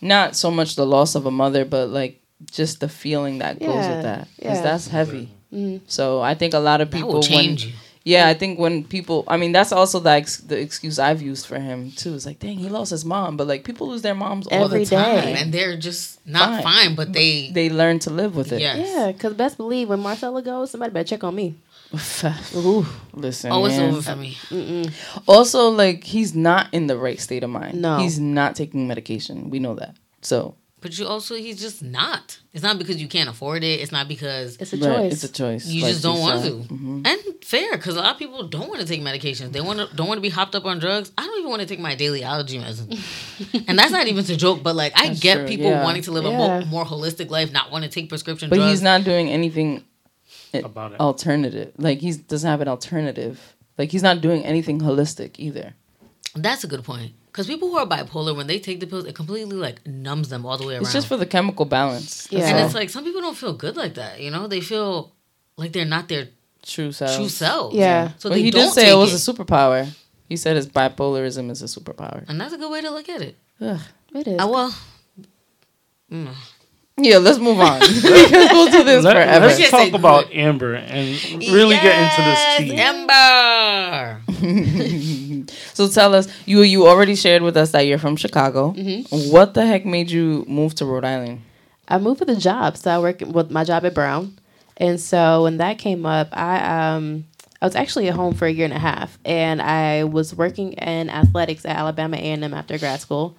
not 0.00 0.36
so 0.36 0.50
much 0.50 0.76
the 0.76 0.86
loss 0.86 1.14
of 1.14 1.26
a 1.26 1.30
mother, 1.30 1.64
but 1.64 1.90
like 1.90 2.22
just 2.50 2.80
the 2.80 2.88
feeling 2.88 3.38
that 3.38 3.58
goes 3.58 3.68
with 3.68 4.02
that. 4.02 4.28
Because 4.36 4.56
yeah. 4.56 4.62
that's 4.62 4.88
heavy. 4.88 5.28
Mhm. 5.52 5.80
So 5.86 6.20
I 6.20 6.34
think 6.34 6.54
a 6.54 6.58
lot 6.58 6.80
of 6.80 6.90
that 6.90 6.96
people 6.96 7.12
will 7.12 7.20
when 7.20 7.28
change 7.28 7.66
you. 7.66 7.72
Yeah, 8.08 8.26
I 8.26 8.34
think 8.34 8.58
when 8.58 8.84
people, 8.84 9.24
I 9.28 9.36
mean, 9.36 9.52
that's 9.52 9.70
also 9.72 10.00
the 10.00 10.10
ex- 10.10 10.38
the 10.50 10.58
excuse 10.58 10.98
I've 10.98 11.20
used 11.20 11.46
for 11.46 11.58
him 11.58 11.90
too. 11.92 12.14
It's 12.14 12.24
like, 12.24 12.38
dang, 12.38 12.58
he 12.58 12.68
lost 12.68 12.90
his 12.90 13.04
mom, 13.04 13.36
but 13.36 13.46
like 13.46 13.64
people 13.64 13.88
lose 13.88 14.02
their 14.02 14.14
moms 14.14 14.46
all 14.46 14.64
Every 14.64 14.84
the 14.84 14.96
time. 14.96 15.24
day. 15.24 15.34
and 15.40 15.52
they're 15.52 15.76
just 15.76 16.24
not 16.26 16.62
Fine. 16.62 16.62
fine, 16.62 16.94
but 16.94 17.12
they, 17.12 17.50
They 17.52 17.68
learn 17.68 17.98
to 18.00 18.10
live 18.10 18.34
with 18.34 18.50
it. 18.52 18.60
Yes. 18.60 18.76
Yeah, 18.88 19.12
because 19.12 19.34
best 19.34 19.56
believe 19.58 19.88
when 19.90 20.00
Marcella 20.00 20.42
goes, 20.42 20.70
somebody 20.70 20.92
better 20.92 21.06
check 21.08 21.22
on 21.24 21.34
me. 21.34 21.56
Ooh, 22.56 22.86
Listen, 23.14 23.50
oh, 23.52 23.64
it's 23.64 23.76
man. 23.78 23.90
over 23.90 24.02
for 24.02 24.16
me. 24.16 24.36
Also, 25.26 25.68
like 25.70 26.04
he's 26.04 26.34
not 26.34 26.72
in 26.72 26.86
the 26.86 26.96
right 26.96 27.20
state 27.20 27.42
of 27.44 27.50
mind. 27.50 27.80
No. 27.80 27.98
he's 27.98 28.18
not 28.18 28.56
taking 28.56 28.86
medication. 28.88 29.50
We 29.50 29.58
know 29.58 29.74
that. 29.76 29.96
So 30.22 30.54
But 30.80 30.96
you 30.96 31.06
also, 31.08 31.34
he's 31.34 31.60
just 31.60 31.82
not. 31.82 32.38
It's 32.52 32.62
not 32.62 32.78
because 32.78 33.02
you 33.02 33.08
can't 33.08 33.28
afford 33.28 33.64
it. 33.64 33.80
It's 33.80 33.90
not 33.90 34.06
because 34.06 34.56
it's 34.58 34.72
a 34.72 34.76
right, 34.76 34.82
choice. 35.10 35.12
it's 35.12 35.24
a 35.24 35.32
choice. 35.32 35.66
you 35.66 35.82
like 35.82 35.90
just 35.92 36.04
don't 36.04 36.16
you 36.16 36.22
want 36.22 36.42
said. 36.42 36.52
to. 36.68 36.74
Mhm. 36.74 37.06
And 37.06 37.44
fair, 37.44 37.76
because 37.76 37.96
a 37.96 38.00
lot 38.00 38.12
of 38.12 38.18
people 38.18 38.46
don't 38.46 38.68
want 38.68 38.80
to 38.80 38.86
take 38.86 39.00
medications. 39.00 39.50
They 39.52 39.60
want 39.60 39.80
to 39.80 39.96
don't 39.96 40.06
want 40.06 40.18
to 40.18 40.22
be 40.22 40.28
hopped 40.28 40.54
up 40.54 40.64
on 40.66 40.78
drugs. 40.78 41.10
I 41.18 41.26
don't 41.26 41.38
even 41.40 41.50
want 41.50 41.62
to 41.62 41.66
take 41.68 41.80
my 41.80 41.96
daily 41.96 42.22
allergy 42.22 42.58
medicine, 42.58 42.90
and 43.66 43.76
that's 43.78 43.90
not 43.90 44.06
even 44.06 44.24
to 44.24 44.36
joke. 44.36 44.62
But 44.62 44.76
like, 44.76 44.92
I 44.96 45.08
That's 45.08 45.18
get 45.20 45.34
true, 45.38 45.46
people 45.48 45.66
yeah. 45.66 45.82
wanting 45.82 46.02
to 46.02 46.12
live 46.12 46.24
a 46.26 46.30
more, 46.30 46.60
more 46.66 46.84
holistic 46.84 47.28
life, 47.30 47.50
not 47.52 47.72
want 47.72 47.82
to 47.84 47.90
take 47.90 48.08
prescription 48.08 48.48
But 48.48 48.56
drugs. 48.56 48.70
he's 48.70 48.82
not 48.82 49.02
doing 49.02 49.28
anything 49.30 49.82
About 50.54 50.92
it. 50.92 51.00
alternative. 51.00 51.72
Like 51.76 51.98
he 51.98 52.12
doesn't 52.12 52.48
have 52.48 52.60
an 52.60 52.68
alternative. 52.68 53.54
Like 53.76 53.90
he's 53.90 54.02
not 54.04 54.20
doing 54.20 54.44
anything 54.44 54.80
holistic 54.80 55.32
either. 55.38 55.74
That's 56.36 56.62
a 56.62 56.68
good 56.68 56.84
point. 56.84 57.12
Because 57.38 57.46
people 57.46 57.68
who 57.70 57.76
are 57.78 57.86
bipolar, 57.86 58.34
when 58.36 58.48
they 58.48 58.58
take 58.58 58.80
the 58.80 58.86
pills, 58.88 59.04
it 59.04 59.14
completely 59.14 59.56
like 59.56 59.86
numbs 59.86 60.28
them 60.28 60.44
all 60.44 60.58
the 60.58 60.66
way 60.66 60.74
around. 60.74 60.82
It's 60.82 60.92
just 60.92 61.06
for 61.06 61.16
the 61.16 61.24
chemical 61.24 61.66
balance. 61.66 62.26
Yeah. 62.32 62.48
and 62.48 62.58
it's 62.66 62.74
like 62.74 62.90
some 62.90 63.04
people 63.04 63.20
don't 63.20 63.36
feel 63.36 63.52
good 63.52 63.76
like 63.76 63.94
that. 63.94 64.18
You 64.18 64.32
know, 64.32 64.48
they 64.48 64.60
feel 64.60 65.12
like 65.56 65.70
they're 65.72 65.84
not 65.84 66.08
their 66.08 66.30
true 66.66 66.90
self. 66.90 67.14
true 67.14 67.28
self. 67.28 67.74
Yeah. 67.74 68.08
So 68.18 68.28
But 68.28 68.34
they 68.34 68.42
he 68.42 68.50
don't 68.50 68.64
did 68.64 68.72
say 68.72 68.90
it 68.90 68.96
was 68.96 69.12
it. 69.14 69.28
a 69.28 69.32
superpower. 69.32 69.88
He 70.28 70.36
said 70.36 70.56
his 70.56 70.66
bipolarism 70.66 71.48
is 71.52 71.62
a 71.62 71.66
superpower. 71.66 72.28
and 72.28 72.40
that's 72.40 72.52
a 72.54 72.58
good 72.58 72.72
way 72.72 72.80
to 72.80 72.90
look 72.90 73.08
at 73.08 73.22
it. 73.22 73.36
Ugh. 73.60 73.78
it 74.16 74.26
is. 74.26 74.40
Uh, 74.42 74.48
well, 74.48 74.74
mm. 76.10 76.34
Yeah, 77.00 77.18
let's 77.18 77.38
move 77.38 77.60
on. 77.60 77.78
because 78.02 78.50
we'll 78.50 78.72
do 78.72 78.82
this 78.82 79.04
Let, 79.04 79.14
forever. 79.14 79.46
us 79.46 79.70
talk 79.70 79.92
about. 79.92 80.32
Amber 80.32 80.74
and 80.74 81.06
really 81.52 81.76
get 81.76 82.02
into 82.02 82.22
this 82.28 82.40
Yes, 82.42 82.58
tea. 82.58 82.74
Ember. 82.76 84.22
so 85.74 85.88
tell 85.88 86.14
us, 86.14 86.28
you 86.46 86.62
you 86.62 86.86
already 86.86 87.14
shared 87.14 87.42
with 87.42 87.56
us 87.56 87.72
that 87.72 87.82
you're 87.82 87.98
from 87.98 88.16
Chicago. 88.16 88.72
Mm-hmm. 88.72 89.32
What 89.32 89.54
the 89.54 89.66
heck 89.66 89.84
made 89.84 90.10
you 90.10 90.44
move 90.48 90.74
to 90.76 90.84
Rhode 90.84 91.04
Island? 91.04 91.42
I 91.88 91.98
moved 91.98 92.18
for 92.18 92.24
the 92.26 92.36
job, 92.36 92.76
so 92.76 92.90
I 92.90 92.98
work 92.98 93.20
with 93.20 93.50
my 93.50 93.64
job 93.64 93.84
at 93.84 93.94
Brown, 93.94 94.38
and 94.76 95.00
so 95.00 95.44
when 95.44 95.56
that 95.58 95.78
came 95.78 96.04
up, 96.06 96.28
I 96.32 96.94
um 96.94 97.24
I 97.60 97.66
was 97.66 97.74
actually 97.74 98.08
at 98.08 98.14
home 98.14 98.34
for 98.34 98.46
a 98.46 98.50
year 98.50 98.64
and 98.64 98.74
a 98.74 98.78
half, 98.78 99.18
and 99.24 99.60
I 99.60 100.04
was 100.04 100.34
working 100.34 100.74
in 100.74 101.10
athletics 101.10 101.64
at 101.64 101.76
Alabama 101.76 102.16
A 102.16 102.20
and 102.20 102.44
M 102.44 102.54
after 102.54 102.78
grad 102.78 103.00
school. 103.00 103.36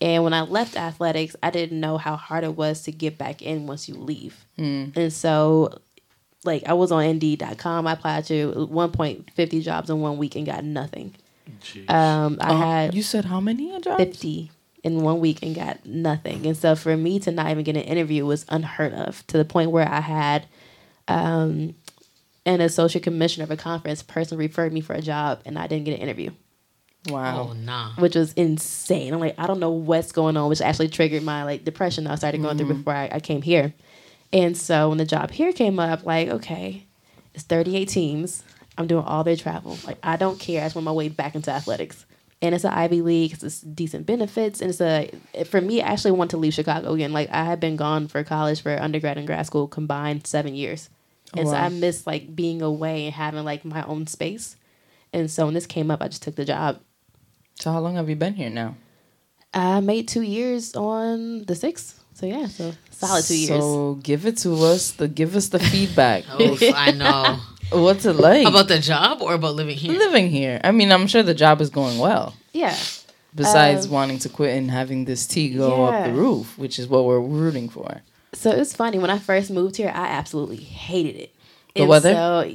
And 0.00 0.24
when 0.24 0.32
I 0.32 0.40
left 0.40 0.76
athletics, 0.76 1.36
I 1.42 1.50
didn't 1.50 1.78
know 1.78 1.98
how 1.98 2.16
hard 2.16 2.42
it 2.42 2.56
was 2.56 2.82
to 2.84 2.92
get 2.92 3.18
back 3.18 3.42
in 3.42 3.66
once 3.66 3.86
you 3.86 3.94
leave. 3.96 4.46
And 4.96 5.12
so, 5.12 5.78
like, 6.42 6.64
I 6.66 6.72
was 6.72 6.90
on 6.90 7.04
Indeed.com. 7.04 7.86
I 7.86 7.92
applied 7.92 8.24
to 8.26 8.66
1.50 8.70 9.62
jobs 9.62 9.90
in 9.90 10.00
one 10.00 10.16
week 10.16 10.36
and 10.36 10.46
got 10.46 10.64
nothing. 10.64 11.14
Jeez. 11.62 11.90
Um, 11.90 12.38
I 12.40 12.50
Uh, 12.52 12.56
had 12.58 12.94
you 12.94 13.02
said 13.02 13.24
how 13.26 13.40
many 13.40 13.78
jobs? 13.80 14.02
50 14.02 14.50
in 14.82 15.02
one 15.02 15.20
week 15.20 15.42
and 15.42 15.54
got 15.54 15.84
nothing. 15.84 16.46
And 16.46 16.56
so 16.56 16.74
for 16.74 16.96
me 16.96 17.18
to 17.20 17.30
not 17.30 17.50
even 17.50 17.64
get 17.64 17.76
an 17.76 17.82
interview 17.82 18.24
was 18.24 18.46
unheard 18.48 18.94
of 18.94 19.26
to 19.26 19.36
the 19.36 19.44
point 19.44 19.70
where 19.70 19.86
I 19.86 20.00
had 20.00 20.46
um, 21.08 21.74
an 22.46 22.60
associate 22.60 23.02
commissioner 23.02 23.44
of 23.44 23.50
a 23.50 23.56
conference 23.56 24.02
person 24.02 24.38
referred 24.38 24.72
me 24.72 24.80
for 24.80 24.94
a 24.94 25.02
job 25.02 25.40
and 25.44 25.58
I 25.58 25.66
didn't 25.66 25.84
get 25.84 25.94
an 25.96 26.00
interview, 26.00 26.30
Wow. 27.08 27.48
Oh 27.50 27.52
nah. 27.52 27.92
which 27.96 28.14
was 28.14 28.32
insane. 28.34 29.12
I'm 29.12 29.20
like, 29.20 29.34
I 29.38 29.46
don't 29.46 29.60
know 29.60 29.70
what's 29.70 30.12
going 30.12 30.36
on, 30.36 30.48
which 30.48 30.60
actually 30.62 30.88
triggered 30.88 31.22
my 31.22 31.42
like 31.44 31.64
depression 31.64 32.04
that 32.04 32.12
I 32.12 32.16
started 32.16 32.40
going 32.42 32.56
through 32.56 32.74
before 32.74 32.94
I, 32.94 33.08
I 33.12 33.20
came 33.20 33.42
here. 33.42 33.74
And 34.32 34.56
so 34.56 34.88
when 34.90 34.98
the 34.98 35.04
job 35.04 35.30
here 35.30 35.52
came 35.52 35.78
up, 35.78 36.06
like, 36.06 36.28
okay, 36.28 36.86
it's 37.34 37.44
38 37.44 37.88
teams. 37.88 38.44
I'm 38.80 38.86
doing 38.86 39.04
all 39.04 39.22
their 39.24 39.36
travel. 39.36 39.78
Like, 39.86 39.98
I 40.02 40.16
don't 40.16 40.38
care. 40.40 40.62
I 40.62 40.64
just 40.64 40.74
want 40.74 40.84
my 40.84 40.92
way 40.92 41.08
back 41.08 41.34
into 41.34 41.50
athletics. 41.50 42.06
And 42.42 42.54
it's 42.54 42.64
an 42.64 42.72
Ivy 42.72 43.02
League. 43.02 43.32
It's 43.32 43.42
it's 43.42 43.60
decent 43.60 44.06
benefits. 44.06 44.62
And 44.62 44.70
it's 44.70 44.80
a, 44.80 45.10
for 45.44 45.60
me, 45.60 45.82
I 45.82 45.88
actually 45.88 46.12
want 46.12 46.30
to 46.30 46.38
leave 46.38 46.54
Chicago 46.54 46.92
again. 46.94 47.12
Like, 47.12 47.28
I 47.30 47.44
had 47.44 47.60
been 47.60 47.76
gone 47.76 48.08
for 48.08 48.24
college 48.24 48.62
for 48.62 48.74
undergrad 48.80 49.18
and 49.18 49.26
grad 49.26 49.44
school 49.46 49.68
combined 49.68 50.26
seven 50.26 50.54
years. 50.54 50.88
And 51.36 51.48
so. 51.48 51.54
I 51.54 51.68
miss 51.68 52.06
like 52.06 52.34
being 52.34 52.62
away 52.62 53.04
and 53.04 53.14
having 53.14 53.44
like 53.44 53.64
my 53.64 53.84
own 53.84 54.06
space. 54.06 54.56
And 55.12 55.30
so 55.30 55.44
when 55.44 55.54
this 55.54 55.66
came 55.66 55.90
up, 55.90 56.00
I 56.00 56.08
just 56.08 56.22
took 56.22 56.36
the 56.36 56.44
job. 56.44 56.80
So 57.56 57.70
how 57.70 57.80
long 57.80 57.96
have 57.96 58.08
you 58.08 58.16
been 58.16 58.34
here 58.34 58.50
now? 58.50 58.76
I 59.52 59.80
made 59.80 60.08
two 60.08 60.22
years 60.22 60.74
on 60.74 61.44
the 61.44 61.54
sixth. 61.54 62.02
So 62.14 62.26
yeah, 62.26 62.46
so 62.46 62.72
solid 62.90 63.24
two 63.24 63.36
years. 63.36 63.48
So 63.48 63.98
give 64.02 64.26
it 64.26 64.38
to 64.38 64.54
us. 64.64 64.92
The 64.92 65.08
give 65.08 65.36
us 65.36 65.48
the 65.48 65.58
feedback. 65.58 66.24
Oof, 66.40 66.62
I 66.62 66.92
know. 66.92 67.38
What's 67.72 68.04
it 68.04 68.14
like 68.14 68.46
About 68.46 68.68
the 68.68 68.78
job 68.78 69.22
or 69.22 69.34
about 69.34 69.54
living 69.54 69.76
here? 69.76 69.92
living 69.98 70.28
here? 70.28 70.60
I 70.64 70.70
mean, 70.72 70.90
I'm 70.92 71.06
sure 71.06 71.22
the 71.22 71.34
job 71.34 71.60
is 71.60 71.70
going 71.70 71.98
well. 71.98 72.34
Yeah. 72.52 72.76
Besides 73.34 73.86
Um, 73.86 73.92
wanting 73.92 74.18
to 74.20 74.28
quit 74.28 74.56
and 74.56 74.70
having 74.70 75.04
this 75.04 75.26
tea 75.26 75.50
go 75.50 75.84
up 75.84 76.04
the 76.06 76.12
roof, 76.12 76.58
which 76.58 76.78
is 76.78 76.88
what 76.88 77.04
we're 77.04 77.20
rooting 77.20 77.68
for. 77.68 78.02
So 78.32 78.50
it's 78.50 78.74
funny 78.74 78.98
when 78.98 79.10
I 79.10 79.18
first 79.18 79.50
moved 79.50 79.76
here, 79.76 79.92
I 79.94 80.06
absolutely 80.08 80.56
hated 80.56 81.16
it. 81.16 81.34
The 81.76 81.84
weather? 81.86 82.12
So 82.12 82.52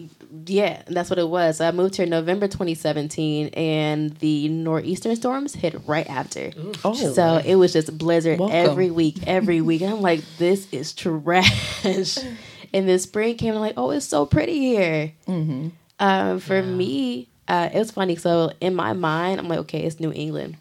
yeah, 0.48 0.82
that's 0.88 1.10
what 1.10 1.18
it 1.20 1.30
was. 1.30 1.58
So 1.58 1.68
I 1.68 1.72
moved 1.72 1.96
here 1.96 2.04
in 2.04 2.10
November 2.10 2.48
2017, 2.50 3.48
and 3.50 4.12
the 4.18 4.50
northeastern 4.50 5.16
storms 5.16 5.56
hit 5.56 5.76
right 5.88 6.10
after. 6.10 6.52
Oh, 6.84 6.94
So 6.94 7.38
it 7.46 7.56
was 7.56 7.72
just 7.72 7.98
blizzard 7.98 8.40
Welcome. 8.40 8.56
every 8.56 8.92
week, 8.92 9.20
every 9.26 9.62
week. 9.62 9.82
And 9.82 9.94
I'm 9.94 10.02
like, 10.02 10.22
this 10.38 10.68
is 10.74 10.92
trash. 10.92 12.18
and 12.76 12.88
then 12.88 13.00
spring 13.00 13.36
came, 13.38 13.50
and 13.50 13.58
I'm 13.58 13.62
like, 13.62 13.74
oh, 13.78 13.90
it's 13.92 14.06
so 14.06 14.26
pretty 14.28 14.60
here. 14.60 15.14
hmm 15.26 15.70
Um, 16.00 16.40
for 16.40 16.62
me, 16.62 17.30
uh, 17.48 17.70
it 17.74 17.80
was 17.80 17.92
funny. 17.92 18.16
So 18.18 18.52
in 18.60 18.76
my 18.76 18.94
mind, 18.94 19.40
I'm 19.40 19.48
like, 19.48 19.60
okay, 19.60 19.82
it's 19.88 20.00
New 20.00 20.12
England. 20.12 20.58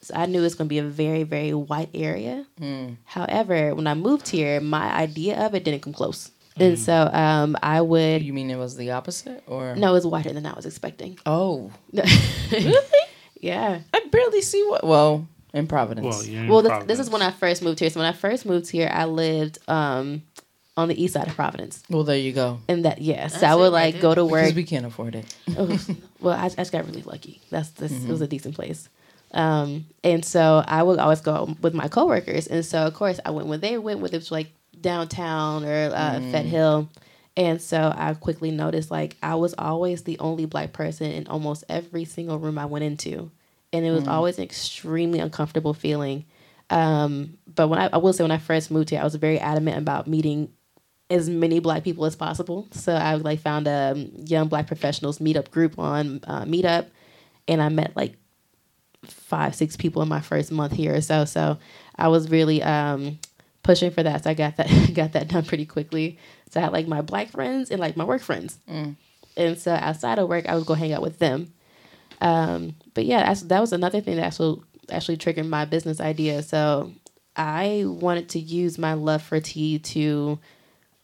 So 0.00 0.14
I 0.16 0.24
knew 0.26 0.42
it's 0.44 0.54
going 0.54 0.66
to 0.68 0.72
be 0.72 0.78
a 0.78 0.84
very, 0.84 1.24
very 1.24 1.52
white 1.52 1.90
area. 1.92 2.46
However, 3.04 3.74
when 3.74 3.86
I 3.86 3.94
moved 3.94 4.28
here, 4.28 4.60
my 4.60 4.90
idea 4.90 5.36
of 5.44 5.54
it 5.54 5.64
didn't 5.64 5.82
come 5.82 5.92
close. 5.92 6.30
And 6.58 6.78
so 6.78 7.10
um, 7.12 7.56
I 7.62 7.80
would. 7.82 8.22
You 8.22 8.32
mean 8.32 8.50
it 8.50 8.56
was 8.56 8.76
the 8.76 8.90
opposite, 8.92 9.42
or 9.46 9.76
No, 9.76 9.90
it 9.90 9.92
was 9.92 10.06
whiter 10.06 10.32
than 10.32 10.46
I 10.46 10.54
was 10.54 10.66
expecting. 10.66 11.18
Oh, 11.26 11.70
really? 11.92 12.74
yeah. 13.40 13.80
I 13.94 14.00
barely 14.10 14.40
see 14.42 14.64
what. 14.68 14.82
Well, 14.84 15.26
in 15.52 15.66
Providence. 15.66 16.04
Well, 16.06 16.24
yeah. 16.24 16.40
in 16.42 16.48
Well, 16.48 16.62
this, 16.62 16.84
this 16.86 16.98
is 16.98 17.10
when 17.10 17.22
I 17.22 17.30
first 17.30 17.62
moved 17.62 17.78
here. 17.80 17.90
So 17.90 18.00
when 18.00 18.08
I 18.08 18.12
first 18.16 18.46
moved 18.46 18.70
here, 18.70 18.90
I 18.92 19.04
lived 19.04 19.58
um, 19.68 20.22
on 20.78 20.88
the 20.88 21.02
east 21.02 21.14
side 21.14 21.26
of 21.26 21.34
Providence. 21.34 21.82
Well, 21.90 22.04
there 22.04 22.16
you 22.16 22.32
go. 22.32 22.60
And 22.68 22.84
that, 22.84 23.02
yeah. 23.02 23.26
So 23.26 23.46
I 23.46 23.54
would 23.56 23.72
like 23.72 23.94
there. 23.94 24.02
go 24.02 24.14
to 24.14 24.24
work. 24.24 24.44
Because 24.44 24.54
we 24.54 24.64
can't 24.64 24.86
afford 24.86 25.16
it. 25.16 25.34
Oh, 25.58 25.78
well, 26.20 26.38
I, 26.38 26.44
I 26.44 26.48
just 26.48 26.70
got 26.70 26.86
really 26.86 27.02
lucky. 27.02 27.40
That's 27.50 27.70
this. 27.70 27.92
It 27.92 28.08
was 28.08 28.20
a 28.20 28.28
decent 28.28 28.54
place. 28.54 28.88
Um, 29.32 29.86
and 30.04 30.24
so 30.24 30.62
I 30.66 30.82
would 30.82 31.00
always 31.00 31.20
go 31.20 31.54
with 31.60 31.74
my 31.74 31.88
coworkers. 31.88 32.46
And 32.46 32.64
so 32.64 32.86
of 32.86 32.94
course 32.94 33.18
I 33.24 33.30
went 33.30 33.48
when 33.48 33.60
they 33.60 33.76
went, 33.76 34.00
whether 34.00 34.14
it 34.14 34.20
was 34.20 34.30
like 34.30 34.52
downtown 34.80 35.64
or 35.64 35.90
uh, 35.92 36.20
Fed 36.30 36.46
Hill. 36.46 36.88
And 37.36 37.60
so 37.60 37.92
I 37.94 38.14
quickly 38.14 38.50
noticed 38.50 38.90
like 38.90 39.16
I 39.22 39.34
was 39.34 39.54
always 39.58 40.04
the 40.04 40.18
only 40.18 40.46
black 40.46 40.72
person 40.72 41.10
in 41.10 41.26
almost 41.26 41.64
every 41.68 42.04
single 42.04 42.38
room 42.38 42.58
I 42.58 42.66
went 42.66 42.84
into, 42.84 43.30
and 43.72 43.84
it 43.86 43.92
was 43.92 44.08
always 44.08 44.38
an 44.38 44.44
extremely 44.44 45.20
uncomfortable 45.20 45.72
feeling. 45.72 46.24
Um, 46.70 47.38
but 47.54 47.68
when 47.68 47.78
I, 47.78 47.90
I 47.92 47.98
will 47.98 48.12
say 48.12 48.24
when 48.24 48.30
I 48.30 48.38
first 48.38 48.70
moved 48.70 48.90
here, 48.90 49.00
I 49.00 49.04
was 49.04 49.14
very 49.14 49.38
adamant 49.38 49.78
about 49.78 50.06
meeting 50.08 50.50
as 51.10 51.28
many 51.28 51.58
black 51.58 51.84
people 51.84 52.04
as 52.04 52.16
possible. 52.16 52.68
So 52.72 52.94
I 52.94 53.14
like 53.14 53.40
found 53.40 53.66
a 53.66 53.94
young 54.24 54.48
black 54.48 54.66
professionals 54.66 55.18
meetup 55.18 55.50
group 55.50 55.78
on 55.78 56.20
uh, 56.26 56.44
Meetup, 56.44 56.86
and 57.46 57.62
I 57.62 57.68
met 57.68 57.96
like 57.96 58.16
five, 59.04 59.54
six 59.54 59.76
people 59.76 60.02
in 60.02 60.08
my 60.08 60.20
first 60.20 60.52
month 60.52 60.72
here 60.72 60.94
or 60.94 61.00
so. 61.00 61.24
So 61.24 61.58
I 61.96 62.08
was 62.08 62.30
really 62.30 62.62
um, 62.62 63.18
pushing 63.62 63.90
for 63.90 64.02
that. 64.02 64.24
So 64.24 64.30
I 64.30 64.34
got 64.34 64.56
that 64.56 64.68
got 64.94 65.12
that 65.12 65.28
done 65.28 65.44
pretty 65.44 65.66
quickly. 65.66 66.18
So 66.50 66.60
I 66.60 66.64
had 66.64 66.72
like 66.72 66.86
my 66.86 67.02
black 67.02 67.28
friends 67.28 67.70
and 67.70 67.80
like 67.80 67.96
my 67.96 68.04
work 68.04 68.22
friends, 68.22 68.58
and 69.36 69.58
so 69.58 69.72
outside 69.72 70.18
of 70.18 70.28
work, 70.28 70.46
I 70.48 70.54
would 70.56 70.66
go 70.66 70.74
hang 70.74 70.92
out 70.92 71.02
with 71.02 71.18
them. 71.18 71.52
Um, 72.20 72.74
but 72.94 73.04
yeah, 73.04 73.32
that 73.32 73.60
was 73.60 73.72
another 73.72 74.00
thing 74.00 74.16
that 74.16 74.24
actually 74.24 74.60
actually 74.90 75.16
triggered 75.16 75.46
my 75.46 75.64
business 75.64 76.00
idea. 76.00 76.42
So 76.42 76.92
I 77.36 77.84
wanted 77.86 78.30
to 78.30 78.40
use 78.40 78.78
my 78.78 78.94
love 78.94 79.22
for 79.22 79.40
tea 79.40 79.78
to 79.78 80.38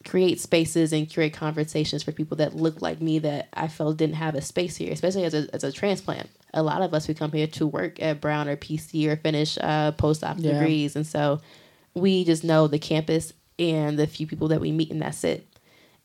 create 0.05 0.41
spaces 0.41 0.93
and 0.93 1.09
curate 1.09 1.33
conversations 1.33 2.03
for 2.03 2.13
people 2.13 2.37
that 2.39 2.55
look 2.55 2.83
like 2.83 3.01
me 3.01 3.19
that 3.21 3.49
I 3.55 3.69
felt 3.69 3.97
didn't 3.97 4.17
have 4.17 4.35
a 4.35 4.43
space 4.43 4.77
here, 4.77 4.93
especially 4.93 5.25
as 5.25 5.35
a, 5.35 5.49
as 5.55 5.65
a 5.65 5.73
transplant. 5.73 6.29
A 6.53 6.63
lot 6.63 6.83
of 6.83 6.93
us 6.95 7.09
we 7.09 7.15
come 7.15 7.33
here 7.33 7.47
to 7.49 7.67
work 7.67 8.01
at 8.03 8.21
Brown 8.21 8.49
or 8.49 8.57
PC 8.57 9.09
or 9.09 9.17
finish 9.17 9.59
uh, 9.61 9.93
post 9.93 10.23
op 10.23 10.37
Yeah. 10.39 10.53
degrees, 10.53 10.95
and 10.97 11.07
so 11.07 11.41
we 11.95 12.25
just 12.25 12.45
know 12.45 12.67
the 12.69 12.79
campus 12.79 13.33
and 13.59 13.99
the 13.99 14.07
few 14.07 14.27
people 14.27 14.49
that 14.49 14.61
we 14.61 14.73
meet, 14.73 14.91
and 14.91 15.01
that's 15.03 15.25
it. 15.25 15.47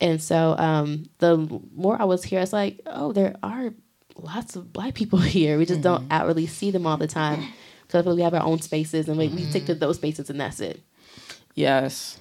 And 0.02 0.22
so 0.22 0.56
um, 0.58 1.06
the 1.18 1.38
more 1.76 2.02
I 2.02 2.06
was 2.06 2.24
here, 2.24 2.40
I 2.40 2.44
was 2.44 2.54
like, 2.54 2.80
oh, 2.86 3.12
there 3.12 3.36
are 3.44 3.74
lots 4.16 4.56
of 4.56 4.72
black 4.72 4.94
people 4.94 5.20
here. 5.38 5.58
We 5.58 5.66
just 5.66 5.82
don't 5.82 6.08
outwardly 6.12 6.48
see 6.48 6.72
them 6.72 6.88
all 6.88 6.98
the 6.98 7.08
time 7.08 7.44
because 7.86 8.06
we 8.06 8.22
have 8.22 8.34
our 8.34 8.44
own 8.44 8.62
spaces 8.62 9.10
and 9.10 9.18
we, 9.18 9.28
we 9.30 9.44
stick 9.46 9.66
to 9.66 9.76
those 9.76 9.98
spaces, 9.98 10.30
and 10.30 10.40
that's 10.40 10.60
it. 10.62 10.82
Yes. 11.56 12.18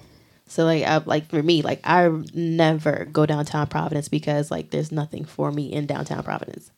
So 0.49 0.65
like 0.65 0.83
I, 0.83 0.97
like 0.97 1.29
for 1.29 1.41
me, 1.41 1.61
like 1.61 1.79
I 1.83 2.09
never 2.33 3.07
go 3.11 3.25
downtown 3.25 3.67
Providence 3.67 4.09
because 4.09 4.49
like 4.51 4.71
there's 4.71 4.91
nothing 4.91 5.23
for 5.23 5.51
me 5.51 5.71
in 5.71 5.85
downtown 5.85 6.23
Providence. 6.23 6.71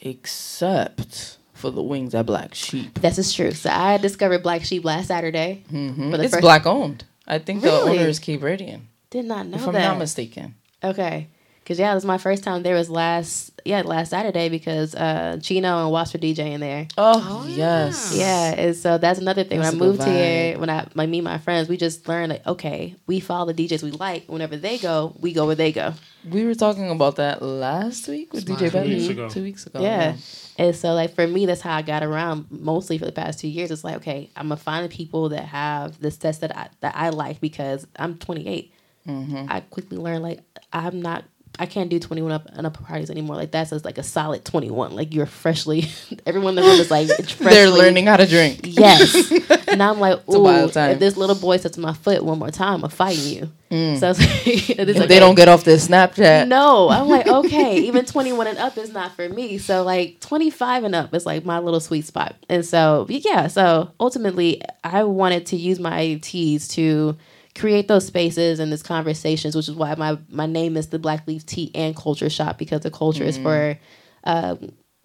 Except 0.00 1.36
for 1.52 1.70
the 1.70 1.82
wings 1.82 2.14
at 2.14 2.24
Black 2.26 2.54
Sheep. 2.54 2.98
This 3.00 3.18
is 3.18 3.32
true. 3.32 3.52
So 3.52 3.68
I 3.70 3.98
discovered 3.98 4.42
Black 4.42 4.64
Sheep 4.64 4.84
last 4.84 5.08
Saturday. 5.08 5.62
hmm 5.68 6.14
It's 6.14 6.32
first- 6.32 6.40
black 6.42 6.66
owned. 6.66 7.04
I 7.26 7.38
think 7.38 7.62
Really? 7.62 7.76
the 7.96 8.00
owner 8.00 8.08
is 8.08 8.18
Cape 8.18 8.40
Verdean, 8.40 8.80
Did 9.10 9.26
not 9.26 9.46
know 9.46 9.56
if 9.58 9.66
I'm 9.68 9.74
not 9.74 9.98
mistaken. 9.98 10.56
okay. 10.82 11.28
Cause 11.66 11.78
yeah, 11.78 11.92
it 11.92 11.94
was 11.94 12.04
my 12.04 12.18
first 12.18 12.42
time 12.42 12.64
there 12.64 12.74
was 12.74 12.90
last 12.90 13.52
yeah 13.64 13.82
last 13.82 14.10
Saturday 14.10 14.48
because 14.48 14.94
uh 14.94 15.38
Chino 15.40 15.84
and 15.84 15.92
Wasp 15.92 16.14
were 16.14 16.18
DJing 16.20 16.58
there. 16.58 16.88
Oh, 16.98 17.46
yes. 17.48 18.12
Yeah, 18.16 18.54
and 18.56 18.74
so 18.74 18.98
that's 18.98 19.20
another 19.20 19.44
thing. 19.44 19.60
That's 19.60 19.74
when 19.76 19.82
I 19.82 19.86
good 19.92 19.98
moved 19.98 20.08
here, 20.08 20.58
when 20.58 20.68
I 20.68 20.88
like 20.94 21.08
me 21.08 21.18
and 21.18 21.24
my 21.24 21.38
friends, 21.38 21.68
we 21.68 21.76
just 21.76 22.08
learned 22.08 22.30
like 22.30 22.46
okay, 22.46 22.96
we 23.06 23.20
follow 23.20 23.52
the 23.52 23.68
DJs 23.68 23.82
we 23.84 23.92
like. 23.92 24.24
Whenever 24.26 24.56
they 24.56 24.78
go, 24.78 25.14
we 25.20 25.32
go 25.32 25.46
where 25.46 25.54
they 25.54 25.70
go. 25.70 25.94
We 26.28 26.44
were 26.44 26.54
talking 26.54 26.90
about 26.90 27.16
that 27.16 27.40
last 27.40 28.08
week 28.08 28.32
with 28.32 28.46
DJ 28.46 28.58
Two 28.58 28.70
Benny. 28.70 28.94
weeks 28.96 29.08
ago. 29.08 29.28
Two 29.28 29.42
weeks 29.42 29.66
ago. 29.66 29.80
yeah. 29.80 30.16
And 30.58 30.74
so 30.74 30.92
like 30.94 31.14
for 31.14 31.26
me, 31.26 31.46
that's 31.46 31.60
how 31.60 31.76
I 31.76 31.82
got 31.82 32.02
around 32.02 32.46
mostly 32.50 32.98
for 32.98 33.04
the 33.06 33.12
past 33.12 33.38
two 33.38 33.48
years. 33.48 33.70
It's 33.70 33.84
like 33.84 33.96
okay, 33.96 34.28
I'm 34.34 34.46
gonna 34.48 34.56
find 34.56 34.84
the 34.84 34.94
people 34.94 35.28
that 35.28 35.44
have 35.44 36.00
the 36.00 36.10
sets 36.10 36.38
that 36.38 36.56
I 36.56 36.68
that 36.80 36.96
I 36.96 37.10
like 37.10 37.40
because 37.40 37.86
I'm 37.96 38.18
28. 38.18 38.74
Mm-hmm. 39.06 39.46
I 39.48 39.60
quickly 39.60 39.98
learned 39.98 40.22
like 40.22 40.40
I'm 40.72 41.00
not. 41.00 41.24
I 41.60 41.66
can't 41.66 41.90
do 41.90 41.98
21 42.00 42.32
up 42.32 42.46
and 42.54 42.66
up 42.66 42.82
parties 42.82 43.10
anymore. 43.10 43.36
Like 43.36 43.50
that's 43.50 43.68
just 43.68 43.84
like 43.84 43.98
a 43.98 44.02
solid 44.02 44.46
21. 44.46 44.96
Like 44.96 45.12
you're 45.12 45.26
freshly. 45.26 45.90
everyone 46.26 46.56
in 46.56 46.64
the 46.64 46.70
room 46.70 46.80
is 46.80 46.90
like 46.90 47.08
freshly, 47.08 47.46
They're 47.46 47.68
learning 47.68 48.06
how 48.06 48.16
to 48.16 48.26
drink. 48.26 48.60
Yes. 48.62 49.30
and 49.68 49.82
I'm 49.82 50.00
like, 50.00 50.26
ooh, 50.26 50.48
if 50.48 50.98
this 50.98 51.18
little 51.18 51.36
boy 51.36 51.58
touches 51.58 51.76
my 51.76 51.92
foot 51.92 52.24
one 52.24 52.38
more 52.38 52.50
time, 52.50 52.82
I'm 52.82 52.88
fighting 52.88 53.24
you. 53.24 53.50
Mm. 53.70 53.98
So 54.00 54.10
it's 54.16 54.68
like, 54.70 54.88
okay. 54.88 55.06
they 55.06 55.18
don't 55.18 55.34
get 55.34 55.48
off 55.48 55.64
their 55.64 55.76
Snapchat. 55.76 56.48
No, 56.48 56.88
I'm 56.88 57.08
like, 57.08 57.26
okay, 57.26 57.76
even 57.80 58.06
21 58.06 58.46
and 58.46 58.58
up 58.58 58.78
is 58.78 58.90
not 58.90 59.12
for 59.14 59.28
me. 59.28 59.58
So 59.58 59.82
like 59.82 60.18
25 60.20 60.84
and 60.84 60.94
up 60.94 61.14
is 61.14 61.26
like 61.26 61.44
my 61.44 61.58
little 61.58 61.80
sweet 61.80 62.06
spot. 62.06 62.36
And 62.48 62.64
so 62.64 63.04
yeah, 63.10 63.48
so 63.48 63.90
ultimately 64.00 64.62
I 64.82 65.04
wanted 65.04 65.44
to 65.46 65.56
use 65.56 65.78
my 65.78 66.18
teas 66.22 66.68
to 66.68 67.18
create 67.60 67.88
those 67.88 68.06
spaces 68.06 68.58
and 68.58 68.72
these 68.72 68.82
conversations, 68.82 69.54
which 69.54 69.68
is 69.68 69.74
why 69.74 69.94
my 69.94 70.18
my 70.30 70.46
name 70.46 70.76
is 70.78 70.88
the 70.88 70.98
Black 70.98 71.26
Leaf 71.26 71.44
Tea 71.44 71.70
and 71.74 71.94
Culture 71.94 72.30
Shop 72.30 72.56
because 72.56 72.80
the 72.80 72.90
culture 72.90 73.22
is 73.22 73.36
for 73.36 73.78
uh, 74.24 74.56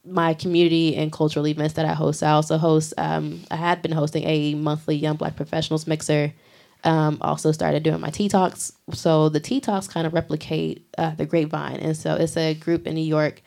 my 0.06 0.34
community 0.34 0.96
and 0.96 1.12
cultural 1.12 1.46
events 1.48 1.74
that 1.74 1.86
I 1.86 1.94
host. 1.94 2.24
I 2.24 2.32
also 2.32 2.58
host. 2.58 2.94
Um, 2.98 3.42
I 3.52 3.58
had 3.58 3.82
been 3.82 3.92
hosting 3.92 4.24
a 4.24 4.56
monthly 4.56 4.96
Young 4.96 5.18
Black 5.18 5.36
Professionals 5.36 5.86
mixer. 5.86 6.34
Um, 6.86 7.18
also 7.20 7.52
started 7.52 7.82
doing 7.82 8.00
my 8.00 8.12
tea 8.12 8.30
talks. 8.30 8.72
So 8.94 9.28
the 9.28 9.40
tea 9.40 9.60
talks 9.60 9.88
kind 9.88 10.06
of 10.06 10.14
replicate 10.14 10.86
uh, 10.98 11.16
the 11.16 11.26
Grapevine, 11.26 11.78
and 11.78 11.98
so 11.98 12.16
it's 12.16 12.38
a 12.38 12.54
group 12.54 12.88
in 12.88 12.96
New 12.96 13.02
York. 13.02 13.42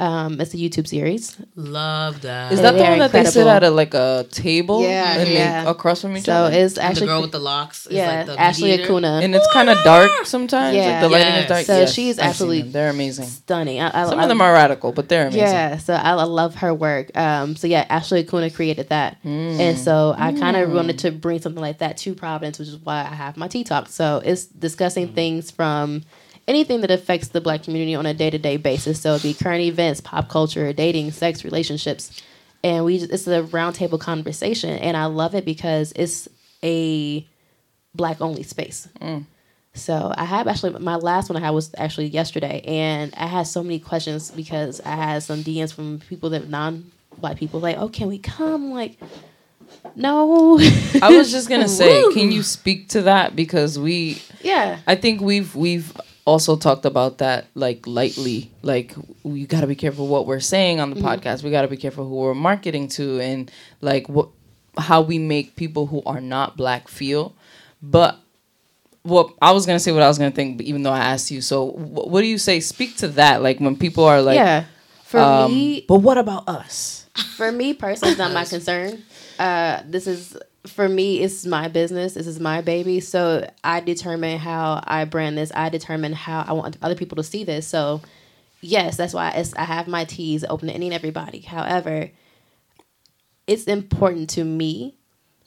Um, 0.00 0.40
it's 0.40 0.52
a 0.54 0.56
YouTube 0.56 0.88
series. 0.88 1.36
Love 1.54 2.22
that. 2.22 2.50
Is 2.52 2.60
that 2.62 2.72
the 2.72 2.78
they're 2.78 2.90
one 2.90 2.98
that 2.98 3.12
they 3.12 3.24
sit 3.24 3.46
at 3.46 3.62
a 3.62 3.70
like 3.70 3.94
a 3.94 4.26
table? 4.30 4.82
Yeah, 4.82 5.18
and 5.18 5.30
yeah. 5.30 5.64
They, 5.64 5.70
across 5.70 6.00
from 6.02 6.16
each 6.16 6.24
So 6.24 6.32
other. 6.32 6.56
it's 6.56 6.76
And 6.76 6.86
actually 6.88 7.00
the 7.06 7.12
girl 7.12 7.20
with 7.22 7.30
the 7.30 7.38
locks. 7.38 7.86
Is 7.86 7.92
yeah, 7.92 8.16
like 8.16 8.26
the 8.26 8.40
Ashley 8.40 8.70
mediator. 8.72 8.92
Akunna. 8.92 9.22
and 9.22 9.34
it's 9.36 9.46
kind 9.52 9.70
of 9.70 9.78
dark 9.84 10.10
sometimes. 10.24 10.76
Yeah. 10.76 10.90
like 10.90 11.00
the 11.02 11.08
lighting 11.10 11.28
Yes. 11.34 11.42
is 11.44 11.48
dark. 11.48 11.66
So 11.66 11.78
Yes, 11.78 11.92
she's 11.94 12.18
I've 12.18 12.30
absolutely 12.30 12.62
they're 12.72 12.90
amazing. 12.90 13.26
stunning. 13.26 13.80
I, 13.80 14.02
I, 14.02 14.08
Some 14.08 14.18
I- 14.18 14.22
of 14.24 14.28
them 14.28 14.40
are 14.40 14.52
radical, 14.52 14.90
but 14.90 15.08
they're 15.08 15.28
amazing. 15.28 15.40
Yeah, 15.42 15.78
so 15.78 15.94
I, 15.94 16.10
I 16.10 16.24
love 16.24 16.56
her 16.56 16.74
work. 16.74 17.16
Um, 17.16 17.54
so 17.54 17.68
yeah, 17.68 17.86
Ashley 17.88 18.24
Akunna 18.24 18.52
created 18.52 18.88
that, 18.88 19.18
and 19.24 19.78
so 19.78 20.14
I 20.18 20.32
kind 20.32 20.56
of 20.56 20.72
wanted 20.72 20.98
to 21.00 21.12
bring 21.12 21.40
something 21.40 21.62
like 21.62 21.78
that 21.78 21.98
to 21.98 22.14
Providence, 22.14 22.58
which 22.58 22.68
is 22.68 22.78
why 22.78 23.00
I 23.02 23.14
have 23.14 23.36
my 23.36 23.46
tea 23.46 23.62
talk. 23.62 23.88
So 23.88 24.20
it's 24.24 24.44
discussing 24.46 25.12
things 25.14 25.52
from 25.52 26.02
anything 26.46 26.80
that 26.82 26.90
affects 26.90 27.28
the 27.28 27.40
Black 27.40 27.62
community 27.62 27.94
on 27.94 28.06
a 28.06 28.14
day 28.14 28.30
to 28.30 28.38
day 28.38 28.56
basis. 28.56 29.00
So 29.00 29.14
it'd 29.14 29.22
be 29.22 29.34
current 29.34 29.62
events, 29.62 30.00
pop 30.00 30.28
culture, 30.28 30.72
dating, 30.72 31.12
sex, 31.12 31.44
relationships, 31.44 32.22
and 32.62 32.84
we 32.84 32.98
just, 32.98 33.12
it's 33.12 33.26
a 33.26 33.42
roundtable 33.42 34.00
conversation, 34.00 34.70
and 34.70 34.96
I 34.96 35.06
love 35.06 35.34
it 35.34 35.44
because 35.44 35.92
it's 35.96 36.28
a 36.62 37.26
Black 37.94 38.20
only 38.20 38.42
space. 38.42 38.88
Mm. 39.00 39.26
So 39.74 40.12
I 40.16 40.24
have 40.24 40.46
actually 40.46 40.78
my 40.78 40.96
last 40.96 41.28
one 41.28 41.36
I 41.36 41.40
had 41.44 41.50
was 41.50 41.74
actually 41.76 42.06
yesterday, 42.06 42.60
and 42.64 43.12
I 43.16 43.26
had 43.26 43.46
so 43.46 43.62
many 43.62 43.80
questions 43.80 44.30
because 44.30 44.80
I 44.80 44.94
had 44.94 45.22
some 45.22 45.42
DMs 45.42 45.74
from 45.74 46.00
people 46.08 46.30
that 46.30 46.48
non 46.48 46.90
black 47.18 47.36
people 47.36 47.60
like, 47.60 47.76
oh, 47.78 47.88
can 47.88 48.08
we 48.08 48.18
come? 48.18 48.70
Like, 48.70 48.98
no. 49.96 50.58
I 51.02 51.16
was 51.16 51.30
just 51.30 51.48
gonna 51.48 51.68
say, 51.82 52.02
can 52.12 52.30
you 52.30 52.42
speak 52.42 52.88
to 52.90 53.02
that 53.02 53.34
because 53.34 53.78
we, 53.78 54.22
yeah. 54.42 54.78
I 54.86 54.94
think 54.94 55.20
we've 55.20 55.54
we've 55.56 55.92
also 56.26 56.56
talked 56.56 56.84
about 56.84 57.18
that 57.18 57.46
like 57.54 57.86
lightly. 57.86 58.50
Like 58.62 58.94
we 59.22 59.46
got 59.46 59.60
to 59.62 59.66
be 59.66 59.74
careful 59.74 60.06
what 60.08 60.26
we're 60.26 60.40
saying 60.40 60.80
on 60.80 60.90
the 60.90 60.96
Mm-hmm. 60.96 61.06
podcast. 61.06 61.42
We 61.42 61.50
got 61.50 61.62
to 61.62 61.68
be 61.68 61.76
careful 61.76 62.08
who 62.08 62.14
we're 62.16 62.34
marketing 62.34 62.88
to, 62.88 63.20
and 63.20 63.50
like 63.80 64.08
what 64.08 64.28
how 64.78 65.02
we 65.02 65.18
make 65.18 65.56
people 65.56 65.86
who 65.86 66.02
are 66.06 66.20
not 66.20 66.56
black 66.56 66.88
feel. 66.88 67.34
But 67.82 68.18
what 69.02 69.34
I 69.42 69.52
was 69.52 69.66
gonna 69.66 69.78
say, 69.78 69.92
what 69.92 70.02
I 70.02 70.08
was 70.08 70.18
gonna 70.18 70.30
think, 70.30 70.56
but 70.56 70.66
even 70.66 70.82
though 70.82 70.92
I 70.92 71.00
asked 71.00 71.30
you, 71.30 71.40
so 71.42 71.70
wh- 71.72 72.08
what 72.08 72.22
do 72.22 72.26
you 72.26 72.38
say? 72.38 72.60
Speak 72.60 72.96
to 72.98 73.08
that. 73.08 73.42
Like 73.42 73.60
when 73.60 73.76
people 73.76 74.04
are 74.04 74.22
like, 74.22 74.36
yeah. 74.36 74.64
For 75.04 75.20
um, 75.20 75.52
me, 75.52 75.84
but 75.86 75.98
what 76.00 76.18
about 76.18 76.48
us? 76.48 77.06
for 77.36 77.52
me 77.52 77.72
personally, 77.74 78.12
it's 78.12 78.18
not 78.18 78.32
my 78.32 78.44
concern. 78.54 79.02
Uh, 79.38 79.82
this 79.86 80.06
is 80.08 80.36
for 80.66 80.88
me. 80.88 81.20
It's 81.20 81.44
my 81.46 81.68
business. 81.68 82.14
This 82.14 82.26
is 82.26 82.40
my 82.40 82.60
baby. 82.60 83.00
So 83.00 83.48
I 83.62 83.80
determine 83.80 84.38
how 84.38 84.82
I 84.86 85.04
brand 85.04 85.36
this. 85.38 85.52
I 85.54 85.68
determine 85.68 86.12
how 86.12 86.44
I 86.46 86.52
want 86.52 86.76
other 86.82 86.94
people 86.94 87.16
to 87.16 87.22
see 87.22 87.44
this. 87.44 87.66
So 87.66 88.00
yes, 88.60 88.96
that's 88.96 89.14
why 89.14 89.44
I 89.56 89.64
have 89.64 89.88
my 89.88 90.04
teas 90.04 90.44
open 90.48 90.68
to 90.68 90.74
any 90.74 90.86
and 90.86 90.94
everybody. 90.94 91.40
However, 91.40 92.10
it's 93.46 93.64
important 93.64 94.30
to 94.30 94.44
me 94.44 94.96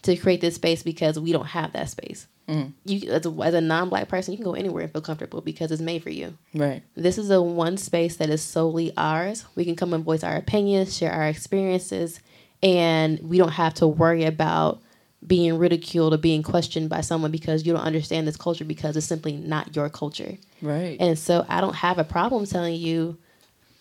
to 0.04 0.16
create 0.16 0.42
this 0.42 0.56
space 0.56 0.84
because 0.84 1.20
we 1.20 1.32
don't 1.32 1.48
have 1.48 1.74
that 1.74 1.90
space. 1.90 2.28
Mm. 2.48 2.74
You 2.86 3.12
as 3.12 3.26
a, 3.26 3.30
as 3.44 3.54
a 3.54 3.62
non-black 3.62 4.08
person, 4.08 4.32
you 4.32 4.38
can 4.38 4.46
go 4.46 4.54
anywhere 4.54 4.84
and 4.84 4.94
feel 4.94 5.02
comfortable 5.02 5.42
because 5.42 5.72
it's 5.72 5.82
made 5.82 6.04
for 6.04 6.12
you. 6.12 6.38
Right. 6.54 6.82
This 6.96 7.18
is 7.18 7.30
a 7.30 7.42
one 7.42 7.76
space 7.76 8.18
that 8.18 8.30
is 8.30 8.42
solely 8.42 8.94
ours. 8.96 9.46
We 9.56 9.66
can 9.66 9.76
come 9.76 9.94
and 9.94 10.04
voice 10.04 10.24
our 10.24 10.38
opinions, 10.38 10.96
share 10.96 11.12
our 11.12 11.28
experiences, 11.28 12.22
and 12.64 13.20
we 13.20 13.38
don't 13.38 13.50
have 13.50 13.74
to 13.76 13.88
worry 13.88 14.24
about 14.24 14.82
being 15.26 15.58
ridiculed 15.58 16.14
or 16.14 16.18
being 16.18 16.44
questioned 16.44 16.90
by 16.90 17.02
someone 17.02 17.32
because 17.32 17.66
you 17.66 17.74
don't 17.74 17.82
understand 17.82 18.28
this 18.28 18.38
culture 18.38 18.64
because 18.64 18.96
it's 18.96 19.06
simply 19.06 19.34
not 19.34 19.76
your 19.76 19.90
culture. 19.90 20.38
Right. 20.62 20.98
And 21.00 21.18
so 21.18 21.46
I 21.50 21.62
don't 21.62 21.76
have 21.76 21.98
a 21.98 22.04
problem 22.04 22.46
telling 22.46 22.76
you, 22.76 23.18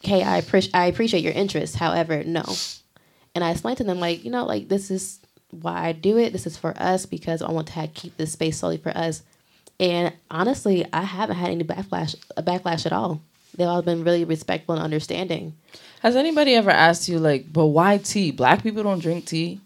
"Hey, 0.02 0.22
I 0.22 0.38
appreciate 0.38 0.74
I 0.74 0.86
appreciate 0.86 1.22
your 1.22 1.34
interest. 1.34 1.76
However, 1.76 2.24
no." 2.24 2.44
And 3.34 3.44
I 3.44 3.50
explained 3.50 3.78
to 3.78 3.84
them 3.84 4.00
like, 4.00 4.24
you 4.24 4.30
know, 4.30 4.46
like 4.46 4.68
this 4.68 4.90
is 4.90 5.20
why 5.50 5.88
I 5.88 5.92
do 5.92 6.16
it. 6.18 6.32
This 6.32 6.46
is 6.46 6.56
for 6.56 6.74
us 6.78 7.04
because 7.04 7.42
I 7.42 7.50
want 7.50 7.68
to 7.68 7.86
keep 7.88 8.16
this 8.16 8.32
space 8.32 8.58
solely 8.58 8.78
for 8.78 8.96
us. 8.96 9.22
And 9.78 10.12
honestly, 10.30 10.86
I 10.92 11.02
haven't 11.02 11.36
had 11.36 11.50
any 11.50 11.64
backlash 11.64 12.16
a 12.36 12.42
backlash 12.42 12.86
at 12.86 12.92
all. 12.92 13.20
They've 13.56 13.68
all 13.68 13.82
been 13.82 14.04
really 14.04 14.24
respectful 14.24 14.74
and 14.74 14.84
understanding. 14.84 15.54
Has 16.00 16.16
anybody 16.16 16.54
ever 16.54 16.70
asked 16.70 17.08
you 17.08 17.18
like, 17.18 17.52
but 17.52 17.66
why 17.66 17.98
tea? 17.98 18.30
Black 18.30 18.62
people 18.62 18.82
don't 18.82 19.00
drink 19.00 19.26
tea. 19.26 19.60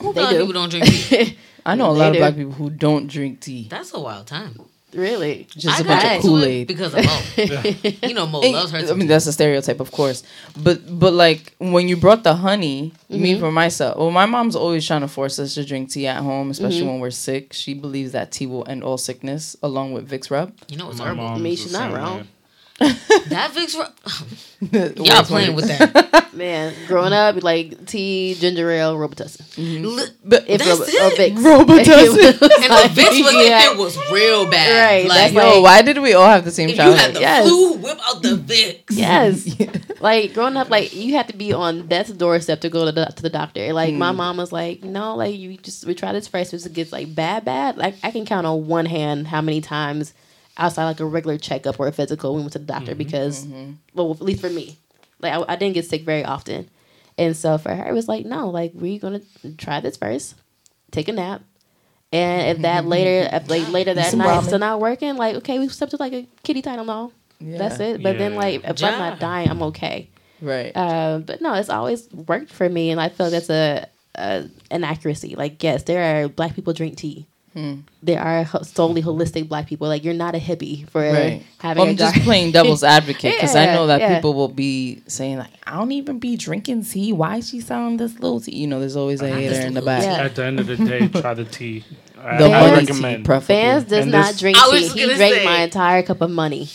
Who 0.00 0.12
They 0.12 0.20
black 0.20 0.30
do. 0.30 0.38
people 0.38 0.52
don't 0.52 0.70
drink 0.70 0.86
tea? 0.86 1.38
I 1.66 1.74
know 1.74 1.90
a 1.90 1.94
They 1.94 2.00
lot 2.00 2.10
of 2.10 2.16
black 2.16 2.36
people 2.36 2.52
who 2.52 2.70
don't 2.70 3.06
drink 3.06 3.40
tea. 3.40 3.68
That's 3.68 3.92
a 3.94 4.00
wild 4.00 4.26
time. 4.26 4.56
Really? 4.92 5.46
Just 5.50 5.78
I 5.78 5.82
a 5.82 5.84
bunch 5.84 6.16
of 6.16 6.22
Kool 6.22 6.44
Aid. 6.44 6.66
because 6.66 6.94
of 6.94 7.04
Mo. 7.04 7.20
you 8.08 8.14
know, 8.14 8.26
Mo 8.26 8.40
Hey, 8.40 8.52
loves 8.52 8.72
her. 8.72 8.78
I 8.78 8.82
mean, 8.82 9.00
tea. 9.00 9.06
that's 9.06 9.26
a 9.26 9.32
stereotype, 9.32 9.78
of 9.78 9.92
course. 9.92 10.22
But 10.56 10.98
but 10.98 11.12
like 11.12 11.54
when 11.58 11.88
you 11.88 11.96
brought 11.96 12.24
the 12.24 12.34
honey, 12.34 12.92
me 13.08 13.32
mm-hmm. 13.32 13.40
for 13.40 13.52
myself. 13.52 13.98
Well, 13.98 14.10
my 14.10 14.26
mom's 14.26 14.56
always 14.56 14.86
trying 14.86 15.02
to 15.02 15.08
force 15.08 15.38
us 15.38 15.54
to 15.54 15.64
drink 15.64 15.90
tea 15.90 16.06
at 16.06 16.22
home, 16.22 16.50
especially 16.50 16.80
mm-hmm. 16.80 16.88
when 16.88 17.00
we're 17.00 17.10
sick. 17.10 17.52
She 17.52 17.74
believes 17.74 18.12
that 18.12 18.32
tea 18.32 18.46
will 18.46 18.66
end 18.68 18.82
all 18.82 18.98
sickness, 18.98 19.56
along 19.62 19.92
with 19.92 20.10
Vicks 20.10 20.30
Rub. 20.30 20.52
You 20.68 20.78
know, 20.78 20.90
it's 20.90 20.98
My 20.98 21.10
herbal. 21.10 21.26
I 21.26 21.38
mean, 21.38 21.56
she's 21.56 21.72
not 21.72 21.92
wrong. 21.92 22.18
way. 22.18 22.26
That 23.30 23.52
Vicks, 23.52 23.76
Ru- 23.76 23.84
oh. 24.06 25.02
y'all 25.04 25.22
playing 25.24 25.54
with 25.54 25.68
that? 25.68 26.30
Man, 26.34 26.72
growing 26.86 27.12
up, 27.12 27.42
like 27.42 27.86
tea, 27.86 28.34
ginger 28.38 28.70
ale, 28.70 28.96
Robitussin. 28.96 29.42
Mm-hmm. 29.54 29.84
Li- 29.84 30.04
But 30.24 30.48
If 30.48 30.60
That's 30.60 30.80
Rob- 30.80 30.88
it. 30.88 30.94
or 30.94 31.16
Vicks. 31.16 31.38
Robitussin. 31.38 32.40
Was 32.40 32.50
and 32.62 32.70
like- 32.70 32.94
the 32.94 33.00
Vicks 33.02 33.22
was 33.22 33.34
yeah. 33.34 33.66
if 33.66 33.72
it 33.72 33.78
was 33.78 34.10
real 34.10 34.50
bad. 34.50 34.90
Right, 34.90 35.08
Like, 35.08 35.32
that's 35.32 35.54
Yo, 35.54 35.60
why 35.60 35.82
did 35.82 35.98
we 35.98 36.14
all 36.14 36.28
have 36.28 36.44
the 36.44 36.50
same 36.50 36.70
if 36.70 36.76
you 36.76 36.82
had 36.82 37.14
the 37.14 37.20
Yes. 37.20 37.46
flu, 37.46 37.74
whip 37.74 37.98
out 38.06 38.22
the 38.22 38.36
Vicks. 38.36 38.84
Yes. 38.90 39.46
Like 40.00 40.32
growing 40.32 40.56
up, 40.56 40.70
like 40.70 40.94
you 40.94 41.14
had 41.14 41.28
to 41.28 41.36
be 41.36 41.52
on 41.52 41.86
death's 41.86 42.10
doorstep 42.10 42.62
to 42.62 42.70
go 42.70 42.86
to 42.86 42.92
the, 42.92 43.04
to 43.04 43.22
the 43.22 43.30
doctor. 43.30 43.72
Like 43.74 43.94
my 43.94 44.12
mm. 44.12 44.16
mom 44.16 44.38
was 44.38 44.50
like, 44.50 44.82
no, 44.82 45.14
like 45.16 45.36
you 45.36 45.58
just 45.58 45.84
we 45.84 45.94
try 45.94 46.12
this 46.12 46.26
first. 46.26 46.54
If 46.54 46.64
it 46.64 46.72
gets 46.72 46.92
like 46.92 47.14
bad, 47.14 47.44
bad, 47.44 47.76
like 47.76 47.96
I 48.02 48.10
can 48.10 48.24
count 48.24 48.46
on 48.46 48.66
one 48.66 48.86
hand 48.86 49.28
how 49.28 49.42
many 49.42 49.60
times 49.60 50.14
outside 50.60 50.84
like 50.84 51.00
a 51.00 51.04
regular 51.06 51.38
checkup 51.38 51.80
or 51.80 51.88
a 51.88 51.92
physical 51.92 52.34
we 52.34 52.40
went 52.42 52.52
to 52.52 52.58
the 52.60 52.64
doctor 52.64 52.94
because, 52.94 53.46
well, 53.94 54.12
at 54.12 54.20
least 54.22 54.40
for 54.40 54.50
me, 54.50 54.76
like 55.20 55.32
I, 55.32 55.44
I 55.52 55.56
didn't 55.56 55.74
get 55.74 55.86
sick 55.86 56.02
very 56.02 56.24
often, 56.24 56.68
and 57.18 57.36
so 57.36 57.58
for 57.58 57.74
her 57.74 57.88
it 57.88 57.92
was 57.92 58.06
like, 58.08 58.26
no, 58.26 58.48
like 58.50 58.72
we're 58.74 58.98
gonna 59.00 59.20
try 59.58 59.80
this 59.80 59.96
first, 59.96 60.34
take 60.92 61.08
a 61.08 61.12
nap. 61.12 61.42
And 62.12 62.56
if 62.56 62.62
that 62.62 62.84
later, 62.94 63.28
if 63.32 63.48
like 63.48 63.68
later 63.70 63.94
that 63.94 64.14
night 64.14 64.28
ramen. 64.28 64.46
still 64.46 64.58
not 64.58 64.80
working, 64.80 65.16
like 65.16 65.36
okay, 65.36 65.58
we 65.58 65.68
stepped 65.68 65.90
to 65.92 65.96
like 65.96 66.12
a 66.12 66.26
kitty 66.42 66.62
Tylenol. 66.62 67.12
That's 67.40 67.80
it. 67.80 68.02
But 68.02 68.18
then 68.18 68.34
like 68.34 68.62
if 68.64 68.80
Yeah. 68.80 68.90
I'm 68.90 68.98
not 68.98 69.18
dying, 69.20 69.48
I'm 69.48 69.62
okay. 69.64 70.10
Right. 70.42 70.72
Uh, 70.74 71.18
but 71.18 71.40
no, 71.40 71.54
it's 71.54 71.68
always 71.70 72.10
worked 72.12 72.52
for 72.52 72.68
me, 72.68 72.90
and 72.90 73.00
I 73.00 73.08
feel 73.10 73.30
that's 73.30 73.50
a, 73.50 73.86
a 74.14 74.48
an 74.70 74.84
accuracy. 74.84 75.34
Like 75.36 75.62
yes, 75.62 75.84
there 75.84 76.24
are 76.24 76.28
black 76.28 76.54
people 76.54 76.72
drink 76.72 76.96
tea. 76.96 77.26
Hmm. 77.52 77.80
There 78.00 78.20
are 78.20 78.46
solely 78.62 79.02
holistic 79.02 79.48
black 79.48 79.66
people. 79.66 79.88
Like 79.88 80.04
you're 80.04 80.14
not 80.14 80.36
a 80.36 80.38
hippie 80.38 80.88
for 80.88 81.00
Right. 81.02 81.42
having 81.58 81.80
Well, 81.80 81.88
a 81.88 81.90
I'm 81.90 81.96
just 81.96 82.20
playing 82.22 82.52
devil's 82.52 82.84
advocate 82.84 83.34
because 83.34 83.56
I 83.56 83.66
know 83.74 83.88
that 83.88 84.00
yeah. 84.00 84.14
people 84.14 84.34
will 84.34 84.46
be 84.48 85.02
saying 85.08 85.38
like, 85.38 85.50
"I 85.66 85.76
don't 85.76 85.90
even 85.90 86.20
be 86.20 86.36
drinking 86.36 86.84
tea. 86.84 87.12
Why 87.12 87.38
is 87.38 87.48
she 87.48 87.60
selling 87.60 87.96
this 87.96 88.14
little 88.20 88.40
tea?" 88.40 88.54
You 88.54 88.68
know, 88.68 88.78
there's 88.78 88.94
always 88.94 89.20
a 89.20 89.28
Not 89.28 89.38
hater 89.40 89.60
in 89.66 89.74
the 89.74 89.82
back. 89.82 90.04
Yeah. 90.04 90.24
At 90.26 90.36
the 90.36 90.44
end 90.44 90.60
of 90.60 90.66
the 90.68 90.76
day, 90.76 91.08
try 91.20 91.34
the 91.34 91.44
tea. 91.44 91.84
I, 92.22 92.36
The 92.38 92.44
I 92.44 92.60
money 92.70 92.76
recommend 92.86 93.16
tea, 93.16 93.22
preferably. 93.24 93.54
Fans 93.56 93.84
does 93.84 94.02
And 94.04 94.12
not 94.12 94.28
this- 94.28 94.40
drink 94.40 94.56
tea. 94.70 94.88
He 94.88 95.04
drank 95.06 95.18
say- 95.34 95.44
my 95.44 95.62
entire 95.62 96.02
cup 96.04 96.20
of 96.20 96.30
money. 96.30 96.68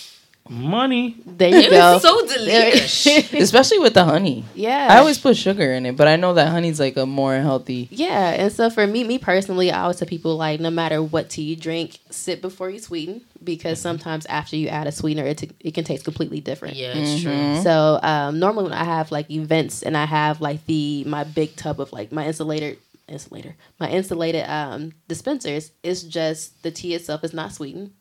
Money. 0.50 1.16
There 1.26 1.50
you 1.50 1.58
It 1.58 1.70
go. 1.72 1.93
was 1.93 2.02
so 2.02 2.26
delicious. 2.28 3.06
especially 3.34 3.80
with 3.80 3.93
the 3.96 4.04
honey. 4.04 4.46
yeah. 4.54 4.88
I 4.91 5.00
always 5.00 5.18
put 5.18 5.36
sugar 5.38 5.74
in 5.74 5.86
it, 5.86 5.96
but 5.98 6.08
I 6.08 6.16
know 6.18 6.34
that 6.36 6.50
honey's 6.50 6.80
like 6.80 6.98
a 6.98 7.06
more 7.06 7.36
healthy. 7.36 7.88
Yeah, 7.91 8.30
and 8.30 8.52
so 8.52 8.70
for 8.70 8.86
me, 8.86 9.04
me 9.04 9.18
personally, 9.18 9.72
I 9.72 9.82
always 9.82 9.98
tell 9.98 10.08
people 10.08 10.36
like, 10.38 10.60
no 10.60 10.70
matter 10.70 11.02
what 11.02 11.30
tea 11.30 11.43
you 11.43 11.56
drink, 11.56 11.98
sip 12.12 12.41
before 12.41 12.70
you 12.70 12.80
sweeten 12.80 13.22
because 13.43 13.80
sometimes 13.82 14.26
after 14.28 14.56
you 14.56 14.68
add 14.68 14.88
a 14.88 14.91
sweetener, 14.91 15.26
it, 15.28 15.38
t- 15.39 15.52
it 15.60 15.74
can 15.74 15.84
taste 15.84 16.04
completely 16.04 16.39
different. 16.41 16.76
yeah, 16.76 16.93
it's 16.96 17.24
Mm-hmm. 17.24 17.54
true. 17.56 17.62
So 17.64 18.00
um, 18.04 18.39
normally 18.39 18.66
when 18.66 18.74
I 18.74 18.84
have 18.84 19.12
like 19.12 19.30
events 19.32 19.82
and 19.84 19.96
I 19.98 20.06
have 20.06 20.41
like 20.41 20.66
the 20.66 21.04
my 21.06 21.24
big 21.24 21.56
tub 21.56 21.80
of 21.80 21.91
like 21.93 22.12
my 22.12 22.26
insulator 22.28 22.76
insulator 23.08 23.56
my 23.80 23.89
insulated 23.89 24.48
um, 24.50 24.93
dispensers, 25.08 25.72
it's 25.84 26.02
just 26.04 26.64
the 26.64 26.72
tea 26.72 26.93
itself 26.96 27.24
is 27.24 27.34
not 27.34 27.52
sweetened, 27.54 27.91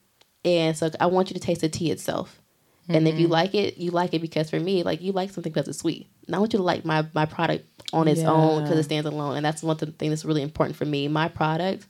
and 0.45 0.77
so 0.77 0.91
I 1.01 1.07
want 1.07 1.31
you 1.31 1.35
to 1.35 1.41
taste 1.41 1.61
the 1.63 1.69
tea 1.69 1.91
itself. 1.91 2.41
And 2.87 3.09
if 3.09 3.15
you 3.19 3.25
mm-hmm. 3.25 3.33
like 3.33 3.55
it, 3.55 3.79
you 3.79 3.91
like 3.93 4.13
it 4.13 4.21
because 4.21 4.51
for 4.51 4.61
me, 4.61 4.83
like 4.83 5.01
you 5.01 5.13
like 5.13 5.31
something 5.31 5.51
because 5.51 5.69
it's 5.69 5.79
sweet. 5.79 6.07
And 6.27 6.37
I 6.37 6.39
want 6.39 6.53
you 6.53 6.59
to 6.59 6.63
like 6.63 6.85
my 6.85 7.07
my 7.15 7.25
product 7.25 7.65
on 7.95 8.09
its 8.09 8.21
own 8.21 8.63
because 8.63 8.79
it 8.79 8.83
stands 8.83 9.07
alone, 9.09 9.37
and 9.37 9.45
that's 9.45 9.63
one 9.63 9.77
thing 9.79 10.11
that's 10.11 10.25
really 10.25 10.43
important 10.43 10.77
for 10.77 10.85
me. 10.85 11.09
My 11.09 11.29
product 11.29 11.87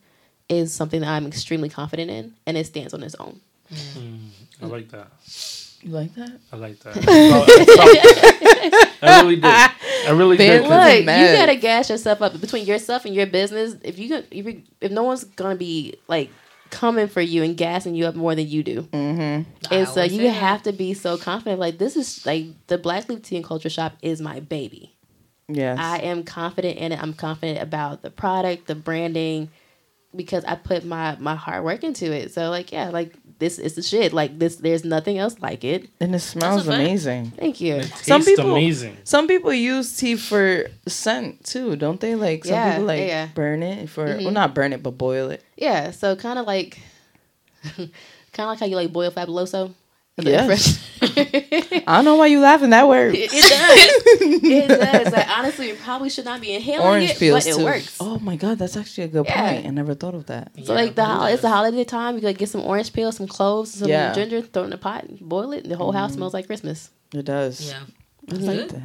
is 0.47 0.71
something 0.73 1.01
that 1.01 1.09
I'm 1.09 1.27
extremely 1.27 1.67
confident 1.67 2.09
in, 2.11 2.33
and 2.45 2.55
it 2.55 2.65
stands 2.65 2.93
on 2.93 3.03
its 3.03 3.15
own. 3.15 3.41
Mm-hmm. 3.73 4.63
I 4.65 4.67
like 4.67 4.89
that. 4.89 5.07
You 5.81 5.91
like 5.91 6.15
that? 6.15 6.39
I 6.51 6.55
like 6.55 6.79
that. 6.79 6.97
I 6.97 7.01
felt- 7.01 7.49
I 9.03 9.21
really 9.21 9.35
did. 9.35 9.45
I 9.45 10.11
really 10.11 10.37
Fan 10.37 10.47
did. 10.47 10.61
look. 10.61 10.69
'cause 10.71 10.87
Look, 10.87 10.99
you 10.99 11.05
mad. 11.05 11.35
gotta 11.35 11.55
gas 11.57 11.89
yourself 11.89 12.21
up 12.21 12.39
between 12.39 12.65
yourself 12.65 13.05
and 13.05 13.13
your 13.13 13.25
business. 13.25 13.75
If 13.83 13.99
you 13.99 14.15
if, 14.15 14.33
you, 14.45 14.63
if 14.81 14.91
no 14.91 15.03
one's 15.03 15.25
gonna 15.25 15.55
be 15.55 15.95
like 16.07 16.31
coming 16.75 17.07
for 17.07 17.21
you 17.21 17.41
and 17.43 17.55
gassing 17.57 17.95
you 17.95 18.05
up 18.05 18.15
more 18.15 18.35
than 18.35 18.47
you 18.47 18.61
do, 18.63 18.81
Mm-hmm. 18.83 19.49
I 19.71 19.75
and 19.75 19.87
so 19.87 20.03
you 20.03 20.17
say 20.17 20.23
that. 20.23 20.31
have 20.33 20.63
to 20.63 20.71
be 20.73 20.93
so 20.93 21.17
confident. 21.17 21.59
Like 21.59 21.77
this 21.77 21.95
is 21.95 22.25
like 22.25 22.45
the 22.67 22.77
Black 22.77 23.09
Leaf 23.09 23.21
Tea 23.23 23.37
and 23.37 23.45
Culture 23.45 23.69
Shop 23.69 23.93
is 24.01 24.21
my 24.21 24.39
baby. 24.41 24.95
Yes. 25.47 25.77
I 25.79 25.99
am 25.99 26.23
confident 26.23 26.77
in 26.77 26.91
it. 26.91 27.01
I'm 27.01 27.13
confident 27.13 27.61
about 27.61 28.01
the 28.01 28.09
product, 28.09 28.67
the 28.67 28.75
branding, 28.75 29.49
because 30.15 30.43
I 30.45 30.55
put 30.55 30.83
my 30.85 31.15
my 31.19 31.35
hard 31.35 31.63
work 31.63 31.83
into 31.83 32.11
it. 32.11 32.33
So 32.33 32.49
like 32.49 32.71
yeah, 32.71 32.89
like 32.89 33.13
this 33.39 33.59
is 33.59 33.75
the 33.75 33.81
shit. 33.81 34.13
Like 34.13 34.39
this, 34.39 34.55
there's 34.57 34.83
nothing 34.85 35.17
else 35.17 35.35
like 35.41 35.63
it. 35.63 35.89
and 35.99 36.15
it 36.15 36.19
smells 36.19 36.67
amazing. 36.67 37.31
Thank 37.31 37.59
you. 37.61 37.75
It 37.75 37.87
Some 38.03 38.23
people- 38.23 38.51
amazing. 38.51 38.97
Some 39.03 39.27
people 39.27 39.53
use 39.53 39.95
tea 39.97 40.15
for 40.15 40.65
scent 40.87 41.43
too, 41.43 41.75
don't 41.75 41.99
they? 41.99 42.15
Like 42.15 42.45
some 42.45 42.53
Yeah, 42.55 42.71
people 42.73 42.85
like 42.85 43.07
yeah. 43.07 43.27
burn 43.35 43.63
it 43.63 43.89
for 43.89 44.05
Mhm. 44.07 44.23
well 44.23 44.31
not 44.31 44.53
burn 44.55 44.73
it 44.73 44.81
but 44.83 44.97
boil 44.97 45.29
it. 45.31 45.43
Yeah, 45.57 45.91
so 45.91 46.15
kind 46.15 46.39
of 46.39 46.45
like, 46.45 46.79
kind 47.75 47.89
of 48.37 48.47
like 48.47 48.59
how 48.59 48.65
you 48.65 48.75
like 48.75 48.91
boil 48.93 49.11
fabuloso. 49.11 49.73
Yes. 50.17 50.81
I 51.01 51.83
don't 51.87 52.05
know 52.05 52.15
why 52.15 52.27
you 52.27 52.39
laughing 52.39 52.69
that 52.69 52.87
word. 52.87 53.15
It 53.15 53.29
does. 53.29 53.41
it 54.43 54.67
does. 55.03 55.13
Like 55.13 55.27
honestly, 55.37 55.67
you 55.69 55.75
probably 55.75 56.09
should 56.09 56.23
not 56.25 56.39
be 56.39 56.53
inhaling 56.53 56.87
Orange 56.87 57.11
it, 57.11 57.19
peels 57.19 57.43
but 57.43 57.51
it 57.51 57.57
too. 57.57 57.65
works. 57.65 57.97
Oh 57.99 58.17
my 58.19 58.37
god, 58.37 58.57
that's 58.57 58.77
actually 58.77 59.03
a 59.03 59.07
good 59.09 59.25
Yeah. 59.25 59.51
point. 59.51 59.67
I 59.67 59.69
never 59.71 59.93
thought 59.93 60.15
of 60.15 60.27
that. 60.27 60.51
So 60.63 60.73
like 60.73 60.95
the 60.95 61.03
hol- 61.03 61.25
it's 61.25 61.41
the 61.41 61.49
holiday 61.49 61.83
time. 61.83 62.15
You 62.15 62.21
gotta 62.21 62.33
get 62.33 62.49
some 62.49 62.61
orange 62.61 62.93
peel, 62.93 63.11
some 63.11 63.27
cloves, 63.27 63.73
some 63.73 63.89
Yeah. 63.89 64.13
ginger, 64.13 64.41
throw 64.41 64.63
it 64.63 64.67
in 64.67 64.73
a 64.73 64.77
pot, 64.77 65.05
boil 65.19 65.51
it, 65.51 65.63
and 65.63 65.71
the 65.71 65.75
whole 65.77 65.91
house 65.91 66.11
mm-hmm. 66.11 66.19
smells 66.19 66.33
like 66.33 66.47
Christmas. 66.47 66.91
It 67.13 67.25
does. 67.25 67.69
Yeah. 67.69 67.79
I 68.29 68.33
That's 68.33 68.43
like 68.45 68.69
that. 68.69 68.81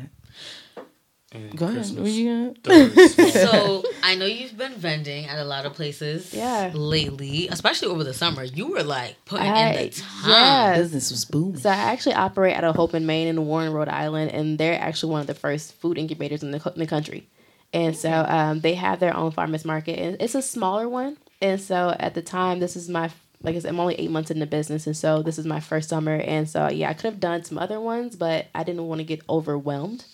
And 1.32 1.56
Go 1.56 1.66
ahead. 1.66 1.76
Christmas 1.76 2.00
What 2.02 2.10
you 2.12 2.54
gonna- 2.64 2.90
So 3.30 3.84
I 4.02 4.16
know 4.16 4.26
you've 4.26 4.56
been 4.58 4.72
vending 4.74 5.26
at 5.26 5.38
a 5.38 5.44
lot 5.44 5.64
of 5.64 5.74
places 5.74 6.34
Yeah. 6.34 6.72
lately, 6.74 7.46
especially 7.48 7.86
over 7.88 8.02
the 8.02 8.12
summer. 8.14 8.42
You 8.42 8.66
were 8.68 8.82
like 8.82 9.16
putting 9.26 9.46
in 9.46 9.76
the 9.76 9.88
time. 9.90 10.30
yeah. 10.30 10.76
Business 10.78 11.10
was 11.12 11.24
booming. 11.24 11.58
So 11.60 11.70
I 11.70 11.74
actually 11.74 12.14
operate 12.14 12.56
out 12.56 12.64
of 12.64 12.74
Hope 12.74 12.92
& 12.92 12.94
Main 12.94 13.28
and 13.28 13.46
Warren, 13.46 13.72
Rhode 13.72 13.88
Island, 13.88 14.32
and 14.32 14.58
they're 14.58 14.80
actually 14.80 15.12
one 15.12 15.20
of 15.20 15.28
the 15.28 15.34
first 15.34 15.74
food 15.74 15.98
incubators 15.98 16.42
in 16.42 16.50
the, 16.50 16.72
in 16.74 16.80
the 16.80 16.86
country. 16.86 17.28
And 17.72 17.96
so 17.96 18.10
um, 18.10 18.60
they 18.60 18.74
have 18.74 18.98
their 18.98 19.16
own 19.16 19.30
farmers 19.30 19.64
market, 19.64 20.00
and 20.00 20.20
it's 20.20 20.34
a 20.34 20.42
smaller 20.42 20.88
one. 20.88 21.16
And 21.40 21.60
so 21.60 21.94
at 22.00 22.14
the 22.14 22.22
time, 22.22 22.58
this 22.58 22.74
is 22.74 22.88
my 22.88 23.10
like 23.42 23.56
I 23.56 23.60
said, 23.60 23.68
I'm 23.70 23.80
only 23.80 23.94
eight 23.94 24.10
months 24.10 24.30
in 24.30 24.38
the 24.40 24.46
business, 24.46 24.86
and 24.86 24.94
so 24.96 25.22
this 25.22 25.38
is 25.38 25.46
my 25.46 25.60
first 25.60 25.88
summer. 25.88 26.16
And 26.16 26.46
so 26.48 26.68
yeah, 26.68 26.90
I 26.90 26.94
could 26.94 27.04
have 27.04 27.20
done 27.20 27.42
some 27.44 27.56
other 27.56 27.80
ones, 27.80 28.16
but 28.16 28.48
I 28.54 28.64
didn't 28.64 28.86
want 28.88 28.98
to 28.98 29.04
get 29.04 29.22
overwhelmed. 29.30 30.04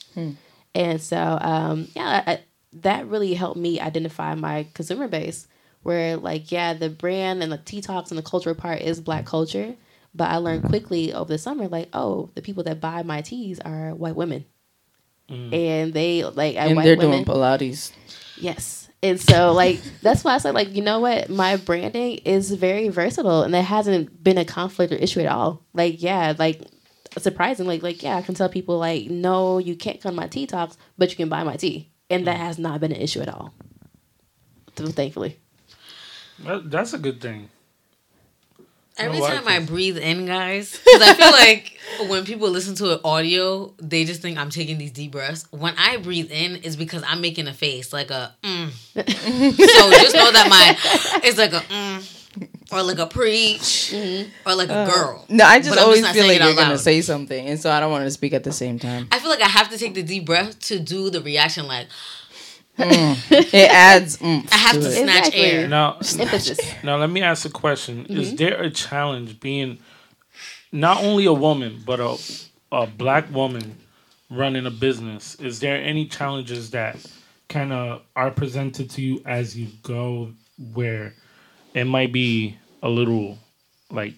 And 0.77 1.01
so 1.01 1.39
um, 1.41 1.89
yeah, 1.97 2.23
I, 2.27 2.41
that 2.75 3.09
really 3.09 3.35
helped 3.35 3.59
me 3.59 3.81
identify 3.81 4.35
my 4.37 4.69
consumer 4.75 5.09
base. 5.09 5.49
Where 5.83 6.17
like 6.19 6.53
yeah, 6.53 6.75
the 6.75 6.91
brand 6.91 7.43
and 7.43 7.53
the 7.53 7.59
tea 7.59 7.81
talks 7.81 8.11
and 8.11 8.19
the 8.19 8.23
cultural 8.23 8.55
part 8.57 8.83
is 8.83 9.01
Black 9.01 9.25
culture, 9.27 9.77
But 10.15 10.31
I 10.31 10.39
learned 10.39 10.65
quickly 10.65 11.13
over 11.15 11.33
the 11.33 11.39
summer, 11.39 11.69
like, 11.69 11.89
oh, 11.95 12.31
the 12.35 12.43
people 12.43 12.65
that 12.65 12.81
buy 12.81 13.03
my 13.05 13.23
teas 13.23 13.61
are 13.61 13.95
white 13.95 14.17
women, 14.17 14.47
and 15.53 15.93
they 15.95 16.25
like 16.25 16.57
and 16.57 16.75
white 16.77 16.85
they're 16.85 16.97
women. 16.97 17.23
doing 17.25 17.25
Pilates. 17.25 17.93
Yes. 18.37 18.89
And 19.03 19.21
so 19.21 19.53
like 19.53 19.83
that's 20.03 20.25
why 20.25 20.35
I 20.35 20.39
said 20.39 20.55
like 20.55 20.75
you 20.75 20.83
know 20.83 21.01
what 21.01 21.31
my 21.31 21.57
branding 21.57 22.17
is 22.25 22.51
very 22.53 22.89
versatile 22.89 23.43
and 23.43 23.55
there 23.55 23.63
hasn't 23.63 24.23
been 24.23 24.39
a 24.39 24.45
conflict 24.45 24.93
or 24.93 24.97
issue 24.97 25.21
at 25.21 25.27
all. 25.27 25.63
Like 25.75 26.03
yeah, 26.03 26.35
like 26.39 26.63
surprisingly 27.19 27.81
like 27.81 28.03
yeah 28.03 28.17
I 28.17 28.23
can 28.23 28.35
tell 28.35 28.49
people 28.49 28.79
like 28.79 29.11
no 29.11 29.59
you 29.59 29.77
can't 29.77 30.01
come 30.01 30.13
to 30.13 30.17
my 30.17 30.27
tea 30.29 30.47
talks 30.47 30.77
but 30.99 31.11
you 31.11 31.17
can 31.17 31.29
buy 31.29 31.45
my 31.45 31.57
tea 31.57 31.91
and 32.11 32.27
that 32.27 32.37
has 32.37 32.59
not 32.59 32.81
been 32.81 32.93
an 32.93 33.01
issue 33.01 33.21
at 33.21 33.29
all. 33.29 33.53
So 34.77 34.87
thankfully. 34.87 35.39
That, 36.45 36.71
that's 36.71 36.93
a 36.93 36.99
good 36.99 37.21
thing. 37.21 37.49
Every 38.99 39.19
I 39.19 39.21
like 39.21 39.35
time 39.35 39.49
I 39.49 39.59
this. 39.59 39.69
breathe 39.69 39.99
in, 39.99 40.25
guys, 40.25 40.73
because 40.73 41.03
I 41.03 41.15
feel 41.15 41.31
like 41.33 41.79
when 42.09 42.25
people 42.25 42.49
listen 42.49 42.75
to 42.77 42.95
an 42.95 43.01
audio, 43.05 43.75
they 43.79 44.05
just 44.05 44.23
think 44.23 44.39
I'm 44.39 44.49
taking 44.49 44.79
these 44.79 44.91
deep 44.91 45.13
breaths. 45.13 45.47
When 45.51 45.75
I 45.77 45.99
breathe 45.99 46.31
in, 46.31 46.57
it's 46.63 46.77
because 46.77 47.03
I'm 47.07 47.21
making 47.21 47.47
a 47.47 47.53
face 47.53 47.93
like 47.93 48.11
a 48.11 48.35
mm. 48.43 48.71
so 48.95 49.03
just 49.03 50.15
know 50.15 50.33
that 50.33 50.47
my 50.49 51.21
it's 51.23 51.37
like 51.37 51.53
a 51.53 51.61
mm, 51.61 52.16
or 52.73 52.83
like 52.83 52.99
a 52.99 53.07
preach 53.07 53.93
mm-hmm. 53.95 54.31
or 54.49 54.55
like 54.55 54.69
a 54.69 54.75
uh, 54.75 54.87
girl. 54.91 55.25
No, 55.29 55.45
I 55.45 55.59
just 55.59 55.71
But 55.71 55.79
always 55.79 56.03
not 56.03 56.15
feel 56.15 56.27
like 56.27 56.37
it 56.37 56.43
out 56.43 56.47
you're 56.49 56.57
gonna 56.57 56.79
say 56.79 57.01
something, 57.01 57.47
and 57.47 57.61
so 57.61 57.71
I 57.71 57.81
don't 57.81 57.91
want 57.91 58.05
to 58.05 58.11
speak 58.11 58.33
at 58.33 58.45
the 58.45 58.53
same 58.53 58.79
time. 58.79 59.09
I 59.13 59.19
feel 59.19 59.31
like 59.31 59.43
I 59.43 59.49
have 59.49 59.69
to 59.71 59.79
take 59.79 59.95
the 59.95 60.03
deep 60.03 60.27
breath 60.27 60.59
to 60.61 60.79
do 60.81 61.11
the 61.11 61.21
reaction. 61.21 61.67
Like 61.67 61.87
mm. 62.79 63.17
It 63.31 63.71
adds. 63.71 64.21
oomph 64.23 64.53
I 64.53 64.57
have 64.57 64.81
to 64.81 64.87
it. 64.87 64.93
snatch 64.93 65.29
Exactly. 65.29 65.41
air. 65.41 65.69
Now, 65.69 65.95
Emphasis. 66.19 66.61
now 66.83 66.97
let 66.97 67.11
me 67.11 67.23
ask 67.23 67.45
a 67.47 67.51
question: 67.51 68.07
Is 68.07 68.29
Mm-hmm. 68.29 68.37
there 68.37 68.63
a 68.63 68.71
challenge 68.71 69.41
being 69.41 69.79
not 70.73 71.03
only 71.03 71.25
a 71.27 71.33
woman 71.33 71.83
but 71.87 72.01
a 72.01 72.17
a 72.73 72.87
black 72.87 73.33
woman 73.33 73.77
running 74.31 74.67
a 74.67 74.71
business? 74.71 75.37
Is 75.37 75.61
there 75.61 75.77
any 75.83 76.07
challenges 76.07 76.71
that 76.73 76.97
kind 77.49 77.73
of 77.73 78.03
are 78.17 78.31
presented 78.31 78.91
to 78.91 79.01
you 79.03 79.23
as 79.25 79.57
you 79.57 79.69
go, 79.83 80.33
where 80.75 81.15
it 81.77 81.85
might 81.85 82.11
be 82.11 82.57
a 82.83 82.89
little 82.89 83.39
like 83.91 84.15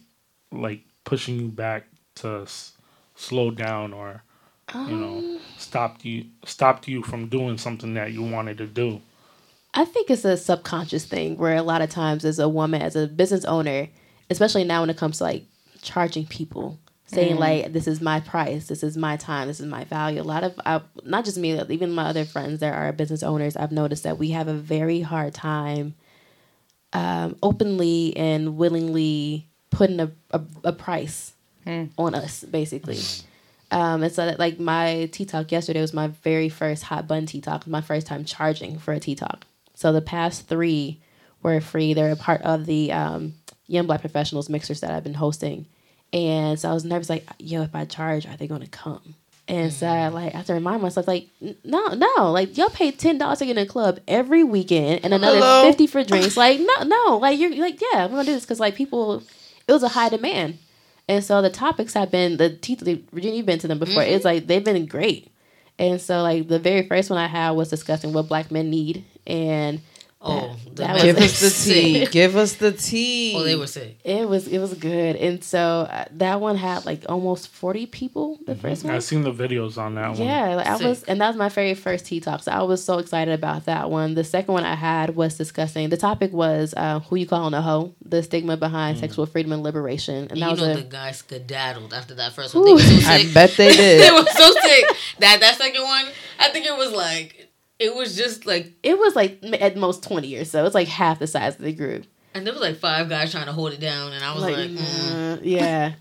like 0.52 0.80
pushing 1.04 1.38
you 1.38 1.48
back 1.48 1.84
to 2.14 2.42
s- 2.42 2.72
slow 3.16 3.50
down 3.50 3.92
or 3.92 4.22
you 4.74 4.96
know 4.96 5.18
um. 5.18 5.40
stopped 5.58 6.04
you 6.04 6.24
stopped 6.44 6.86
you 6.86 7.02
from 7.02 7.28
doing 7.28 7.58
something 7.58 7.94
that 7.94 8.12
you 8.12 8.22
wanted 8.22 8.56
to 8.58 8.66
do? 8.66 9.02
I 9.74 9.84
think 9.84 10.08
it's 10.08 10.24
a 10.24 10.36
subconscious 10.36 11.04
thing 11.04 11.36
where 11.36 11.56
a 11.56 11.62
lot 11.62 11.82
of 11.82 11.90
times 11.90 12.24
as 12.24 12.38
a 12.38 12.48
woman, 12.48 12.80
as 12.80 12.96
a 12.96 13.06
business 13.06 13.44
owner, 13.44 13.88
especially 14.30 14.64
now 14.64 14.80
when 14.80 14.90
it 14.90 14.96
comes 14.96 15.18
to 15.18 15.24
like 15.24 15.44
charging 15.82 16.26
people, 16.26 16.78
saying 17.06 17.36
mm. 17.36 17.38
like, 17.38 17.72
this 17.72 17.86
is 17.86 18.00
my 18.00 18.20
price, 18.20 18.68
this 18.68 18.82
is 18.82 18.96
my 18.96 19.16
time, 19.16 19.46
this 19.46 19.60
is 19.60 19.66
my 19.66 19.84
value. 19.84 20.22
A 20.22 20.24
lot 20.24 20.42
of, 20.42 20.58
I, 20.64 20.80
not 21.04 21.26
just 21.26 21.36
me, 21.36 21.60
even 21.68 21.92
my 21.92 22.04
other 22.04 22.24
friends 22.24 22.60
that 22.60 22.74
are 22.74 22.90
business 22.92 23.22
owners, 23.22 23.56
I've 23.56 23.70
noticed 23.70 24.04
that 24.04 24.18
we 24.18 24.30
have 24.30 24.48
a 24.48 24.54
very 24.54 25.02
hard 25.02 25.34
time 25.34 25.94
um, 26.92 27.36
openly 27.42 28.16
and 28.16 28.56
willingly 28.56 29.46
putting 29.70 30.00
a, 30.00 30.10
a, 30.30 30.40
a 30.64 30.72
price 30.72 31.32
on 31.98 32.14
us, 32.14 32.44
basically. 32.44 32.98
Um, 33.70 34.02
and 34.02 34.12
so 34.12 34.24
that 34.24 34.38
like 34.38 34.58
my 34.58 35.10
tea 35.12 35.26
talk 35.26 35.52
yesterday 35.52 35.80
was 35.80 35.92
my 35.92 36.08
very 36.08 36.48
first 36.48 36.84
hot 36.84 37.06
bun 37.06 37.26
tea 37.26 37.42
talk, 37.42 37.66
my 37.66 37.82
first 37.82 38.06
time 38.06 38.24
charging 38.24 38.78
for 38.78 38.94
a 38.94 39.00
tea 39.00 39.14
talk. 39.14 39.44
So 39.74 39.92
the 39.92 40.00
past 40.00 40.48
three 40.48 40.98
were 41.42 41.60
free. 41.60 41.92
They're 41.92 42.12
a 42.12 42.16
part 42.16 42.42
of 42.42 42.66
the 42.66 42.92
um, 42.92 43.34
Young 43.66 43.86
Black 43.86 44.00
Professionals 44.00 44.48
mixers 44.48 44.80
that 44.80 44.90
I've 44.90 45.04
been 45.04 45.14
hosting. 45.14 45.66
And 46.12 46.58
so 46.58 46.70
I 46.70 46.74
was 46.74 46.86
nervous, 46.86 47.10
like, 47.10 47.26
yo, 47.38 47.62
if 47.62 47.74
I 47.74 47.84
charge, 47.84 48.26
are 48.26 48.36
they 48.36 48.46
going 48.46 48.62
to 48.62 48.68
come? 48.68 49.14
And 49.48 49.72
so 49.72 49.86
I 49.86 50.08
like 50.08 50.34
I 50.34 50.36
have 50.36 50.46
to 50.46 50.52
remind 50.52 50.82
myself, 50.82 51.08
like, 51.08 51.28
no, 51.64 51.88
no, 51.88 52.30
like 52.30 52.58
y'all 52.58 52.68
pay 52.68 52.90
ten 52.90 53.16
dollars 53.16 53.38
to 53.38 53.46
get 53.46 53.56
in 53.56 53.64
a 53.64 53.66
club 53.66 53.98
every 54.06 54.44
weekend 54.44 55.00
and 55.02 55.14
another 55.14 55.38
Hello? 55.38 55.62
fifty 55.62 55.86
for 55.86 56.04
drinks. 56.04 56.36
Like, 56.36 56.60
no, 56.60 56.82
no, 56.84 57.16
like 57.16 57.38
you're 57.38 57.56
like, 57.56 57.80
yeah, 57.80 58.04
we're 58.04 58.10
gonna 58.10 58.24
do 58.24 58.34
this 58.34 58.44
because 58.44 58.60
like 58.60 58.74
people, 58.74 59.22
it 59.66 59.72
was 59.72 59.82
a 59.82 59.88
high 59.88 60.10
demand. 60.10 60.58
And 61.08 61.24
so 61.24 61.40
the 61.40 61.48
topics 61.48 61.94
have 61.94 62.10
been 62.10 62.36
the 62.36 62.50
teeth. 62.50 62.80
Virginia, 62.80 63.38
you've 63.38 63.46
been 63.46 63.58
to 63.60 63.68
them 63.68 63.78
before. 63.78 64.02
It's 64.02 64.18
mm-hmm. 64.18 64.26
like 64.26 64.46
they've 64.46 64.62
been 64.62 64.84
great. 64.84 65.32
And 65.78 65.98
so 65.98 66.22
like 66.22 66.48
the 66.48 66.58
very 66.58 66.86
first 66.86 67.08
one 67.08 67.18
I 67.18 67.26
had 67.26 67.52
was 67.52 67.70
discussing 67.70 68.12
what 68.12 68.28
black 68.28 68.50
men 68.50 68.68
need, 68.68 69.06
and 69.26 69.80
Oh, 70.20 70.56
the 70.66 70.82
that 70.82 71.00
Give 71.02 71.16
were 71.16 71.22
us 71.22 71.40
the 71.40 71.50
tea. 71.72 72.06
Give 72.10 72.36
us 72.36 72.54
the 72.54 72.72
tea. 72.72 73.34
Oh, 73.36 73.44
they 73.44 73.54
were 73.54 73.68
sick. 73.68 74.00
it 74.02 74.28
was 74.28 74.48
it 74.48 74.58
was 74.58 74.74
good. 74.74 75.14
And 75.14 75.44
so 75.44 75.86
uh, 75.88 76.06
that 76.12 76.40
one 76.40 76.56
had 76.56 76.84
like 76.84 77.04
almost 77.08 77.46
forty 77.48 77.86
people. 77.86 78.36
The 78.44 78.56
first 78.56 78.84
one. 78.84 78.94
I've 78.94 79.04
seen 79.04 79.22
the 79.22 79.32
videos 79.32 79.78
on 79.78 79.94
that 79.94 80.08
one. 80.10 80.22
Yeah, 80.22 80.56
like 80.56 80.66
I 80.66 80.76
was, 80.76 81.04
and 81.04 81.20
that 81.20 81.28
was 81.28 81.36
my 81.36 81.48
very 81.48 81.74
first 81.74 82.06
tea 82.06 82.18
talk. 82.18 82.42
So 82.42 82.50
I 82.50 82.62
was 82.62 82.82
so 82.82 82.98
excited 82.98 83.32
about 83.32 83.66
that 83.66 83.90
one. 83.90 84.14
The 84.14 84.24
second 84.24 84.54
one 84.54 84.64
I 84.64 84.74
had 84.74 85.14
was 85.14 85.36
discussing. 85.36 85.88
The 85.88 85.96
topic 85.96 86.32
was 86.32 86.74
uh, 86.76 86.98
who 86.98 87.14
you 87.14 87.26
calling 87.26 87.54
a 87.54 87.62
hoe, 87.62 87.94
the 88.04 88.20
stigma 88.24 88.56
behind 88.56 88.98
sexual 88.98 89.24
freedom 89.26 89.52
and 89.52 89.62
liberation, 89.62 90.26
and 90.30 90.32
And 90.32 90.42
that 90.42 90.46
you 90.46 90.50
was 90.50 90.60
know 90.60 90.72
a 90.72 90.76
the 90.76 90.82
guys 90.82 91.18
skedaddled 91.18 91.94
after 91.94 92.14
that 92.16 92.32
first 92.32 92.56
one. 92.56 92.64
They 92.64 92.72
were 92.72 92.80
so 92.80 92.96
sick. 92.98 93.06
I 93.06 93.32
bet 93.32 93.50
they 93.56 93.72
did. 93.76 94.00
they 94.02 94.10
were 94.10 94.26
so 94.26 94.50
sick. 94.52 94.96
That 95.20 95.38
that 95.40 95.56
second 95.58 95.82
one, 95.84 96.06
I 96.40 96.48
think 96.48 96.66
it 96.66 96.76
was 96.76 96.90
like 96.90 97.47
it 97.78 97.94
was 97.94 98.16
just 98.16 98.46
like, 98.46 98.72
it 98.82 98.98
was 98.98 99.14
like 99.14 99.38
at 99.60 99.76
most 99.76 100.02
twenty 100.02 100.36
or 100.36 100.44
so. 100.44 100.64
It's 100.64 100.74
like 100.74 100.88
half 100.88 101.18
the 101.18 101.26
size 101.26 101.56
of 101.56 101.62
the 101.62 101.72
group. 101.72 102.06
and 102.34 102.46
there 102.46 102.52
was 102.52 102.62
like 102.62 102.76
five 102.76 103.08
guys 103.08 103.32
trying 103.32 103.46
to 103.46 103.52
hold 103.52 103.72
it 103.72 103.80
down, 103.80 104.12
and 104.12 104.24
I 104.24 104.34
was 104.34 104.42
like, 104.42 104.56
like, 104.56 104.70
mm. 104.70 105.36
uh, 105.36 105.40
yeah. 105.42 105.94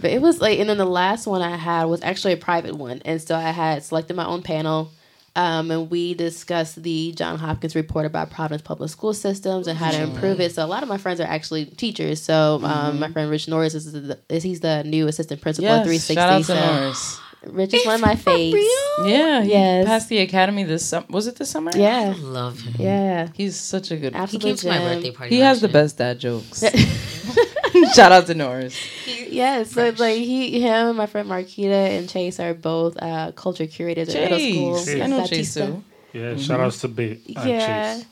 But 0.00 0.12
it 0.12 0.22
was 0.22 0.40
like, 0.40 0.58
and 0.58 0.68
then 0.68 0.78
the 0.78 0.86
last 0.86 1.26
one 1.26 1.42
I 1.42 1.56
had 1.56 1.84
was 1.84 2.02
actually 2.02 2.32
a 2.32 2.38
private 2.38 2.74
one, 2.74 3.02
and 3.04 3.20
so 3.20 3.34
I 3.36 3.50
had 3.50 3.84
selected 3.84 4.16
my 4.16 4.24
own 4.24 4.42
panel, 4.42 4.90
um, 5.36 5.70
and 5.70 5.90
we 5.90 6.14
discussed 6.14 6.82
the 6.82 7.12
John 7.12 7.38
Hopkins 7.38 7.76
report 7.76 8.06
about 8.06 8.30
Providence 8.30 8.62
public 8.62 8.90
school 8.90 9.14
systems 9.14 9.68
and 9.68 9.78
how 9.78 9.90
to 9.90 10.02
improve 10.02 10.40
it. 10.40 10.52
So 10.52 10.64
a 10.64 10.66
lot 10.66 10.82
of 10.82 10.88
my 10.88 10.98
friends 10.98 11.20
are 11.20 11.26
actually 11.26 11.66
teachers. 11.66 12.20
So 12.20 12.60
um, 12.64 12.98
my 12.98 13.10
friend 13.12 13.30
Rich 13.30 13.46
Norris 13.46 13.74
is, 13.74 13.92
the, 13.92 14.18
is 14.28 14.42
he's 14.42 14.60
the 14.60 14.82
new 14.82 15.06
assistant 15.06 15.40
principal 15.40 15.68
at 15.70 15.84
360. 15.84 16.14
shout 16.14 16.30
out 16.30 16.38
to 16.38 16.44
so 16.44 16.54
Norris. 16.54 17.20
Rich 17.46 17.74
is 17.74 17.86
one 17.86 17.94
of 17.94 18.00
my 18.02 18.16
faves. 18.16 18.52
Yeah, 19.04 19.42
he 19.42 19.50
Yes. 19.50 19.86
passed 19.86 20.08
the 20.10 20.18
academy 20.18 20.62
this 20.64 20.84
summer. 20.84 21.06
Was 21.08 21.26
it 21.26 21.36
this 21.36 21.48
summer? 21.50 21.70
Yeah, 21.74 22.12
I 22.14 22.18
love 22.20 22.60
him. 22.60 22.74
yeah, 22.78 23.28
He's 23.34 23.56
such 23.56 23.90
a 23.90 23.96
good. 23.96 24.12
He 24.14 24.18
absolute 24.20 24.42
came 24.42 24.56
to 24.56 24.68
my 24.68 24.78
birthday 24.78 25.10
party. 25.10 25.34
He 25.34 25.40
has 25.40 25.56
last 25.56 25.60
the 25.62 25.68
best 25.68 25.98
dad 25.98 26.18
jokes. 26.18 26.62
Shout 27.94 28.12
out 28.12 28.26
to 28.26 28.34
Norris. 28.34 28.76
Yeah, 29.28 29.62
so 29.62 29.92
like 29.98 30.16
he, 30.18 30.60
him, 30.60 30.88
and 30.88 30.96
my 30.96 31.06
friend 31.06 31.28
Marquita 31.28 31.98
and 31.98 32.08
Chase 32.08 32.38
are 32.40 32.52
both 32.54 32.96
uh, 33.00 33.32
culture 33.32 33.66
curators 33.66 34.14
at 34.14 34.30
middle 34.30 34.38
school. 34.38 34.84
Chase. 34.84 35.00
I 35.02 35.06
know 35.06 35.26
Chase 35.26 35.54
too. 35.54 35.84
Yeah, 36.12 36.36
shout 36.36 36.60
outs 36.60 36.80
to 36.80 36.88
Big 36.88 37.20
uh, 37.36 37.42
Yeah. 37.46 37.94
Chase. 37.96 38.06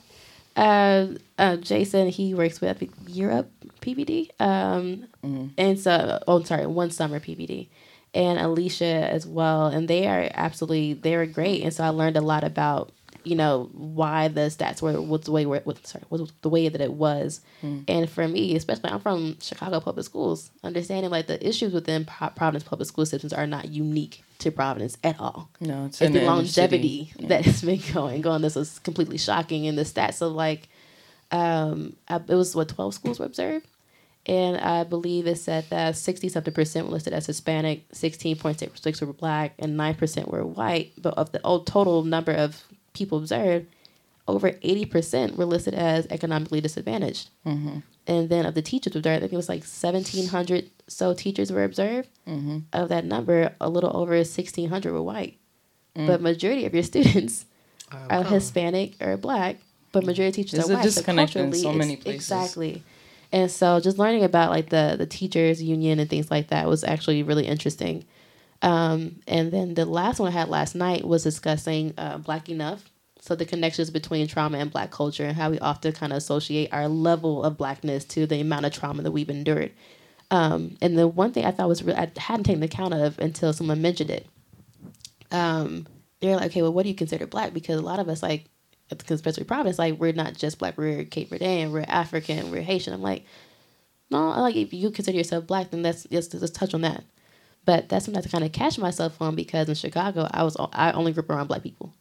Uh, 0.57 1.07
uh, 1.39 1.57
Jason, 1.57 2.09
he 2.09 2.35
works 2.35 2.61
with 2.61 2.83
Europe 3.09 3.51
PVD. 3.81 4.31
Um, 4.41 5.07
and 5.57 5.79
so, 5.79 6.23
oh, 6.27 6.43
sorry, 6.43 6.67
one 6.67 6.91
summer 6.91 7.21
PVD. 7.21 7.69
And 8.19 8.39
Alicia 8.39 8.85
as 9.17 9.25
well. 9.27 9.67
And 9.69 9.87
they 9.87 10.07
are 10.09 10.29
absolutely, 10.35 10.95
they 10.95 11.17
were 11.17 11.27
great. 11.27 11.63
And 11.63 11.73
so 11.73 11.85
I 11.85 11.91
learned 11.91 12.17
a 12.17 12.21
lot 12.21 12.43
about, 12.43 12.91
you 13.25 13.37
know, 13.37 13.69
why 13.73 14.29
the 14.29 14.43
stats 14.57 14.81
were 14.83 15.01
what's 15.01 15.27
the 15.27 15.33
way, 15.33 15.47
were- 15.47 15.61
what, 15.65 15.87
sorry, 15.87 16.05
was 16.11 16.33
the 16.43 16.49
way 16.49 16.69
that 16.69 16.81
it 16.81 16.93
was. 16.93 17.41
And 17.63 18.09
for 18.11 18.27
me, 18.27 18.57
especially, 18.57 18.91
I'm 18.91 19.01
from 19.01 19.37
Chicago 19.41 19.81
public 19.81 20.05
schools, 20.07 20.51
understanding 20.65 21.11
like 21.11 21.27
the 21.27 21.39
issues 21.47 21.73
within 21.73 22.05
Pro- 22.07 22.31
Providence 22.31 22.65
public 22.65 22.89
school 22.89 23.07
systems 23.07 23.33
are 23.33 23.47
not 23.47 23.69
unique 23.69 24.23
to 24.41 24.51
Providence 24.53 24.97
at 25.03 25.19
all 25.21 25.49
No, 25.61 25.87
it's, 25.87 26.01
it's 26.01 26.13
the 26.13 26.25
longevity 26.25 27.11
city. 27.13 27.27
that 27.29 27.45
has 27.45 27.63
been 27.63 27.81
going 27.93 28.21
going. 28.23 28.41
This 28.43 28.55
was 28.57 28.79
completely 28.81 29.19
shocking. 29.19 29.67
And 29.67 29.77
the 29.77 29.83
stats 29.83 30.23
of 30.23 30.33
like, 30.33 30.69
um, 31.31 31.95
I, 32.09 32.17
it 32.17 32.35
was 32.43 32.55
what 32.57 32.69
twelve 32.69 32.95
schools 32.95 33.19
were 33.19 33.27
observed, 33.27 33.67
and 34.29 34.57
I 34.59 34.85
believe 34.85 35.27
it 35.27 35.39
said 35.39 35.65
that 35.71 35.97
sixty 35.97 36.29
something 36.29 36.55
percent 36.55 36.87
were 36.87 36.93
listed 36.93 37.13
as 37.13 37.27
Hispanic, 37.27 37.85
sixteen 37.93 38.37
point 38.37 38.61
six 38.75 39.01
were 39.01 39.13
black, 39.13 39.55
and 39.59 39.77
nine 39.77 39.95
percent 39.95 40.31
were 40.31 40.45
white. 40.45 40.93
But 40.99 41.15
of 41.15 41.33
the 41.33 41.43
old 41.43 41.67
total 41.67 42.05
number 42.05 42.33
of 42.33 42.63
people 42.93 43.19
observed, 43.19 43.67
over 44.27 44.53
eighty 44.63 44.85
percent 44.85 45.37
were 45.37 45.47
listed 45.47 45.75
as 45.75 46.07
economically 46.11 46.61
disadvantaged. 46.61 47.31
Mm-hmm. 47.47 47.79
And 48.07 48.29
then 48.31 48.47
of 48.47 48.55
the 48.55 48.63
teachers 48.63 48.97
observed, 48.97 49.19
I 49.19 49.21
think 49.21 49.33
it 49.33 49.37
was 49.37 49.49
like 49.49 49.65
seventeen 49.65 50.29
hundred 50.29 50.71
so 50.87 51.15
teachers 51.15 51.51
were 51.51 51.65
observed. 51.65 52.09
Mm-hmm. 52.27 52.59
Of 52.73 52.89
that 52.91 53.05
number, 53.05 53.55
a 53.61 53.69
little 53.69 53.97
over 53.97 54.23
sixteen 54.25 54.69
hundred 54.69 54.93
were 54.93 55.03
white 55.03 55.39
mm. 55.99 56.07
but 56.07 56.21
majority 56.21 56.65
of 56.65 56.75
your 56.75 56.83
students 56.93 57.47
are 57.91 58.23
Hispanic 58.23 58.95
or 59.01 59.17
black, 59.17 59.57
but 59.93 60.05
majority 60.05 60.43
of 60.43 60.47
teachers 60.47 60.59
There's 60.59 60.71
are 60.71 60.75
a 60.75 60.77
white. 60.77 60.83
disconnect 60.85 61.37
in 61.37 61.53
so 61.53 61.73
many 61.73 61.97
places. 61.97 62.31
Exactly. 62.31 62.83
And 63.33 63.51
so 63.51 63.79
just 63.81 63.99
learning 63.99 64.25
about 64.25 64.51
like 64.51 64.71
the 64.71 64.97
the 64.99 65.07
teachers 65.07 65.63
union 65.63 65.99
and 65.99 66.09
things 66.09 66.31
like 66.31 66.49
that 66.49 66.67
was 66.67 66.85
actually 66.85 67.23
really 67.23 67.47
interesting. 67.47 68.05
Um, 68.63 69.21
and 69.29 69.53
then 69.53 69.75
the 69.75 69.85
last 69.85 70.19
one 70.19 70.29
I 70.29 70.33
had 70.33 70.49
last 70.49 70.75
night 70.75 71.05
was 71.05 71.23
discussing 71.23 71.95
uh, 71.97 72.19
Black 72.19 72.49
Enough. 72.49 72.91
So 73.21 73.35
the 73.35 73.45
connections 73.45 73.91
between 73.91 74.27
trauma 74.27 74.59
and 74.59 74.71
black 74.71 74.91
culture 74.91 75.25
and 75.25 75.37
how 75.37 75.51
we 75.51 75.59
often 75.59 75.93
kind 75.93 76.13
of 76.13 76.17
associate 76.17 76.73
our 76.73 76.89
level 76.89 77.45
of 77.45 77.59
blackness 77.59 78.05
to 78.07 78.27
the 78.27 78.41
amount 78.41 78.65
of 78.65 78.73
trauma 78.73 79.03
that 79.03 79.11
we've 79.11 79.29
endured. 79.29 79.73
Um, 80.31 80.77
and 80.81 80.97
the 80.97 81.09
one 81.09 81.33
thing 81.33 81.45
I 81.45 81.51
thought 81.51 81.69
was 81.69 81.83
re- 81.83 81.95
I 81.95 82.11
hadn't 82.17 82.45
taken 82.45 82.63
account 82.63 82.95
of 82.95 83.19
until 83.19 83.53
someone 83.53 83.83
mentioned 83.83 84.11
it. 84.11 84.27
Um, 85.31 85.87
they're 86.21 86.37
like, 86.37 86.47
okay, 86.47 86.63
well, 86.63 86.73
what 86.73 86.85
do 86.85 86.89
you 86.89 86.95
consider 86.95 87.27
black? 87.27 87.53
Because 87.53 87.79
a 87.79 87.83
lot 87.83 87.99
of 87.99 88.09
us, 88.09 88.23
like, 88.23 88.47
at 88.91 88.99
the 88.99 89.05
Conspiracy 89.05 89.45
Province, 89.45 89.79
like, 89.79 89.99
we're 89.99 90.13
not 90.13 90.35
just 90.35 90.59
black. 90.59 90.79
We're 90.79 91.05
Cape 91.05 91.31
Verdean, 91.31 91.71
we're 91.71 91.85
African, 91.87 92.51
we're 92.51 92.63
Haitian. 92.63 92.95
I'm 92.95 93.03
like, 93.03 93.25
no, 94.11 94.31
I 94.31 94.41
like, 94.41 94.57
if 94.57 94.73
you 94.73 94.91
consider 94.91 95.19
yourself 95.19 95.47
black, 95.47 95.71
then 95.71 95.83
let's 95.83 96.05
just, 96.05 96.33
just 96.33 96.55
touch 96.55 96.75
on 96.75 96.81
that. 96.83 97.05
But 97.65 97.89
that's 97.89 98.07
something 98.07 98.23
I 98.25 98.29
kind 98.29 98.45
of 98.45 98.53
catch 98.53 98.79
myself 98.79 99.21
on 99.21 99.35
because 99.35 99.69
in 99.69 99.75
Chicago, 99.75 100.27
I 100.31 100.43
was 100.43 100.57
I 100.73 100.93
only 100.93 101.13
grew 101.13 101.23
up 101.23 101.31
around 101.31 101.49
black 101.49 101.63
people 101.63 101.93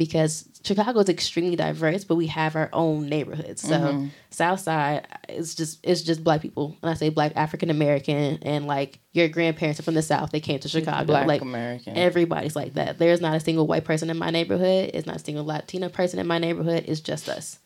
because 0.00 0.48
Chicago 0.64 0.98
is 1.00 1.08
extremely 1.08 1.56
diverse, 1.56 2.04
but 2.04 2.16
we 2.16 2.26
have 2.26 2.56
our 2.56 2.70
own 2.72 3.08
neighborhoods. 3.08 3.60
So 3.62 3.68
Mm-hmm. 3.78 4.06
South 4.30 4.60
Side 4.60 5.06
is 5.28 5.54
just 5.54 5.78
it's 5.84 6.00
just 6.02 6.24
black 6.24 6.40
people. 6.40 6.76
And 6.82 6.90
I 6.90 6.94
say 6.94 7.10
black 7.10 7.32
African 7.36 7.68
American 7.70 8.38
and 8.42 8.66
like 8.66 8.98
your 9.12 9.28
grandparents 9.28 9.78
are 9.78 9.82
from 9.82 9.94
the 9.94 10.02
South, 10.02 10.30
they 10.32 10.40
came 10.40 10.58
to 10.60 10.68
Chicago. 10.68 11.04
Black 11.06 11.26
like 11.28 11.42
American. 11.42 11.96
everybody's 11.96 12.56
like 12.56 12.74
that. 12.74 12.98
There's 12.98 13.20
not 13.20 13.36
a 13.36 13.40
single 13.40 13.66
white 13.66 13.84
person 13.84 14.08
in 14.10 14.16
my 14.18 14.30
neighborhood. 14.30 14.90
It's 14.94 15.06
not 15.06 15.16
a 15.16 15.18
single 15.20 15.44
Latina 15.44 15.90
person 15.90 16.18
in 16.18 16.26
my 16.26 16.38
neighborhood. 16.38 16.84
It's 16.88 17.00
just 17.00 17.28
us. 17.28 17.58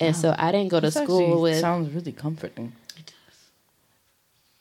And 0.00 0.14
so 0.16 0.34
I 0.36 0.52
didn't 0.52 0.68
go 0.70 0.80
to 0.80 0.86
This 0.90 0.94
school 0.94 1.40
with 1.42 1.60
sounds 1.60 1.92
really 1.94 2.12
comforting. 2.12 2.72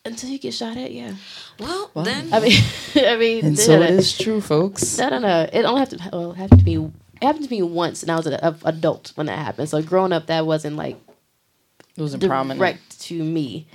until 0.06 0.30
you 0.30 0.40
get 0.40 0.54
shot 0.54 0.78
at. 0.78 0.92
Yeah, 0.92 1.14
Well, 1.60 1.92
then 1.96 2.34
I 2.34 2.40
mean, 2.40 2.62
I 2.96 3.18
mean, 3.18 3.46
And 3.46 3.60
so 3.68 3.82
it 3.82 3.90
is 3.92 4.18
true, 4.18 4.42
folks. 4.42 4.98
No, 4.98 5.10
no, 5.10 5.20
no. 5.20 5.50
It 5.52 5.64
only 5.66 5.80
have 5.80 5.90
to. 5.90 6.10
Well, 6.14 6.34
have 6.34 6.50
to 6.52 6.58
be. 6.64 6.90
It 7.22 7.26
happened 7.26 7.46
to 7.46 7.52
me 7.52 7.62
once, 7.62 8.02
and 8.04 8.12
I 8.12 8.16
was 8.16 8.28
an 8.28 8.34
a- 8.34 8.58
adult 8.66 9.12
when 9.16 9.28
that 9.28 9.38
happened. 9.40 9.70
So 9.70 9.82
growing 9.82 10.14
up, 10.14 10.28
that 10.28 10.46
wasn't 10.46 10.76
like 10.76 10.98
It 11.98 12.02
wasn't 12.02 12.22
direct 12.22 12.32
prominent. 12.32 12.80
to 13.00 13.24
me. 13.24 13.68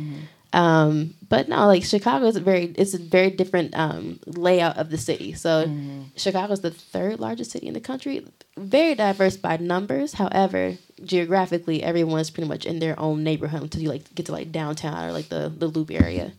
Um, 0.55 1.15
but 1.31 1.49
no, 1.49 1.67
like 1.67 1.83
Chicago 1.83 2.27
is 2.27 2.37
a 2.37 2.41
very 2.41 2.65
it's 2.77 2.93
a 2.93 2.99
very 2.99 3.31
different 3.31 3.75
um, 3.75 4.21
layout 4.27 4.77
of 4.77 4.91
the 4.91 4.99
city. 4.99 5.33
So 5.33 5.67
Chicago 6.17 6.53
is 6.53 6.61
the 6.61 6.71
third 6.71 7.21
largest 7.21 7.51
city 7.53 7.67
in 7.69 7.73
the 7.75 7.81
country. 7.81 8.27
Very 8.59 8.95
diverse 8.95 9.39
by 9.39 9.57
numbers. 9.57 10.13
However, 10.13 10.77
geographically, 11.03 11.83
everyone's 11.83 12.29
pretty 12.29 12.49
much 12.49 12.67
in 12.67 12.81
their 12.81 13.01
own 13.01 13.25
neighborhood 13.25 13.63
until 13.63 13.81
you 13.81 13.89
like 13.89 14.15
get 14.15 14.27
to 14.27 14.33
like 14.33 14.53
downtown 14.53 15.03
or 15.09 15.13
like 15.13 15.31
the 15.31 15.49
the 15.49 15.69
Loop 15.69 15.91
area. 15.91 16.33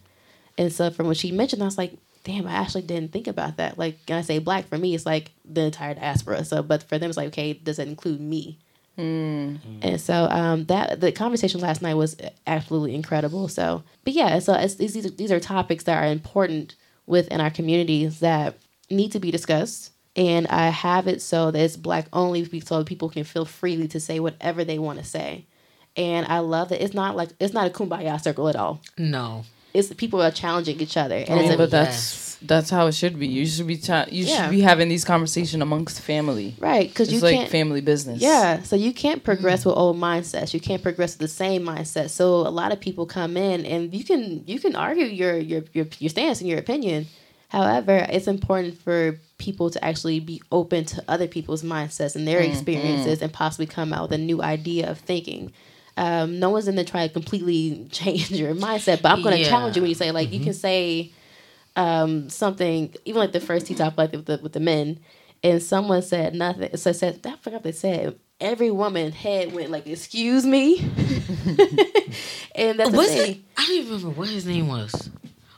And 0.60 0.72
so 0.72 0.92
from 0.92 1.08
what 1.08 1.18
she 1.18 1.32
mentioned, 1.32 1.64
I 1.64 1.66
was 1.66 1.80
like, 1.80 1.94
damn, 2.24 2.48
I 2.48 2.54
actually 2.54 2.84
didn't 2.84 3.12
think 3.12 3.28
about 3.28 3.58
that. 3.58 3.78
Like, 3.78 4.00
when 4.08 4.18
I 4.18 4.22
say 4.22 4.40
black 4.40 4.68
for 4.68 4.78
me, 4.78 4.96
it's 4.96 5.06
like 5.06 5.32
the 5.46 5.62
entire 5.62 5.94
diaspora. 5.94 6.46
So, 6.46 6.64
but 6.64 6.84
for 6.84 6.98
them, 6.98 7.10
it's 7.10 7.18
like, 7.18 7.28
okay, 7.28 7.54
does 7.54 7.78
that 7.78 7.88
include 7.88 8.22
me? 8.22 8.60
And 9.82 10.00
so 10.00 10.28
um, 10.30 10.66
that 10.66 11.02
the 11.02 11.12
conversation 11.12 11.60
last 11.62 11.82
night 11.82 11.96
was 11.96 12.16
absolutely 12.46 12.94
incredible. 12.96 13.48
So, 13.48 13.84
but 14.04 14.14
yeah, 14.14 14.38
so 14.40 14.54
it's, 14.54 14.76
these 14.76 14.94
these 14.94 15.16
these 15.16 15.32
are 15.32 15.40
topics 15.40 15.86
that 15.86 16.04
are 16.04 16.12
important 16.12 16.76
within 17.08 17.42
our 17.42 17.50
communities 17.50 18.20
that 18.20 18.56
need 18.90 19.12
to 19.14 19.20
be 19.20 19.32
discussed. 19.32 19.92
And 20.16 20.46
I 20.48 20.70
have 20.70 21.08
it 21.08 21.24
so 21.24 21.50
that 21.50 21.60
it's 21.60 21.76
black 21.76 22.06
only, 22.14 22.46
so 22.60 22.84
people 22.84 23.10
can 23.10 23.24
feel 23.24 23.46
freely 23.46 23.88
to 23.90 24.00
say 24.00 24.20
whatever 24.20 24.64
they 24.64 24.78
want 24.78 25.00
to 25.00 25.06
say. 25.06 25.48
And 25.98 26.28
I 26.28 26.40
love 26.40 26.70
that 26.70 26.84
it's 26.84 26.94
not 26.94 27.16
like 27.16 27.30
it's 27.40 27.54
not 27.54 27.68
a 27.68 27.72
kumbaya 27.72 28.22
circle 28.22 28.48
at 28.48 28.56
all. 28.56 28.80
no. 28.98 29.44
It's 29.74 29.92
people 29.94 30.22
are 30.22 30.32
challenging 30.32 30.80
each 30.80 30.98
other, 30.98 31.16
and 31.16 31.40
I 31.40 31.42
mean, 31.42 31.52
oh, 31.52 31.56
a, 31.56 31.58
but 31.58 31.72
that's 31.72 32.24
that's 32.46 32.70
how 32.70 32.88
it 32.88 32.94
should 32.94 33.18
be. 33.18 33.28
You 33.28 33.46
should 33.46 33.68
be 33.68 33.78
ta- 33.78 34.06
you 34.10 34.26
Yeah. 34.26 34.44
should 34.44 34.52
be 34.52 34.62
having 34.62 34.90
these 34.90 35.06
conversations 35.06 35.62
amongst 35.62 36.02
family. 36.02 36.56
right 36.60 36.88
because 36.88 37.08
It's 37.08 37.16
you 37.16 37.22
like 37.22 37.36
can't 37.36 37.50
family 37.50 37.82
business. 37.82 38.22
Yeah, 38.22 38.62
so 38.64 38.76
you 38.76 38.94
can't 38.94 39.24
progress 39.24 39.64
mm. 39.64 39.68
with 39.68 39.78
old 39.78 39.98
mindsets. 39.98 40.54
You 40.54 40.60
can't 40.60 40.84
progress 40.84 41.14
with 41.14 41.30
the 41.30 41.34
same 41.34 41.64
mindset. 41.64 42.10
So 42.10 42.36
a 42.48 42.50
lot 42.50 42.72
of 42.72 42.80
people 42.80 43.06
come 43.06 43.38
in, 43.38 43.66
and 43.66 43.94
you 43.94 44.04
can 44.04 44.44
you 44.46 44.60
can 44.60 44.76
argue 44.76 45.06
your 45.06 45.38
your 45.38 45.64
your, 45.74 45.88
your 46.00 46.10
stance 46.10 46.42
and 46.42 46.50
your 46.50 46.60
opinion. 46.60 47.08
However, 47.50 48.06
it's 48.10 48.28
important 48.28 48.80
for 48.82 49.20
people 49.38 49.70
to 49.70 49.84
actually 49.86 50.20
be 50.20 50.42
open 50.52 50.86
to 50.86 51.04
other 51.08 51.28
people's 51.28 51.62
mindsets 51.62 52.16
and 52.16 52.28
their 52.28 52.42
mm, 52.42 52.50
experiences, 52.50 53.20
mm. 53.20 53.22
and 53.22 53.34
possibly 53.34 53.68
come 53.68 53.94
out 53.94 54.10
with 54.10 54.20
a 54.20 54.24
new 54.24 54.42
idea 54.42 54.90
of 54.90 54.98
thinking. 55.00 55.54
Um, 55.96 56.40
no 56.40 56.50
one's 56.50 56.68
in 56.68 56.76
there 56.76 56.86
trying 56.86 57.08
to 57.08 57.14
completely 57.14 57.88
change 57.92 58.32
your 58.32 58.56
mindset, 58.56 59.02
but 59.02 59.12
I'm 59.12 59.22
going 59.22 59.36
to 59.38 59.44
Yeah. 59.44 59.50
challenge 59.50 59.76
you 59.76 59.82
when 59.84 59.90
you 59.90 59.96
say 59.96 60.12
like 60.12 60.32
you 60.32 60.40
can 60.40 60.54
say 60.54 61.12
um, 61.76 62.30
something, 62.30 62.94
even 63.06 63.20
like 63.20 63.32
the 63.32 63.40
first 63.40 63.68
tea 63.68 63.76
talk 63.76 63.98
like 63.98 64.12
with 64.12 64.26
the 64.26 64.40
with 64.42 64.54
the 64.54 64.60
men, 64.60 65.00
and 65.44 65.62
someone 65.62 66.02
said 66.02 66.34
nothing. 66.36 66.76
So 66.78 66.90
I 66.92 66.94
said 66.94 67.20
I 67.26 67.36
forgot 67.38 67.58
what 67.58 67.64
they 67.64 67.72
said. 67.72 68.18
Every 68.40 68.72
woman 68.72 69.12
head 69.12 69.54
went 69.54 69.70
like, 69.72 69.88
"Excuse 69.88 70.46
me," 70.46 70.80
and 72.56 72.80
that's 72.80 72.92
the 72.92 72.98
Was 72.98 73.16
it? 73.16 73.38
I 73.58 73.66
don't 73.66 73.76
even 73.76 73.92
remember 73.94 74.10
what 74.20 74.30
his 74.30 74.46
name 74.46 74.68
was, 74.68 75.10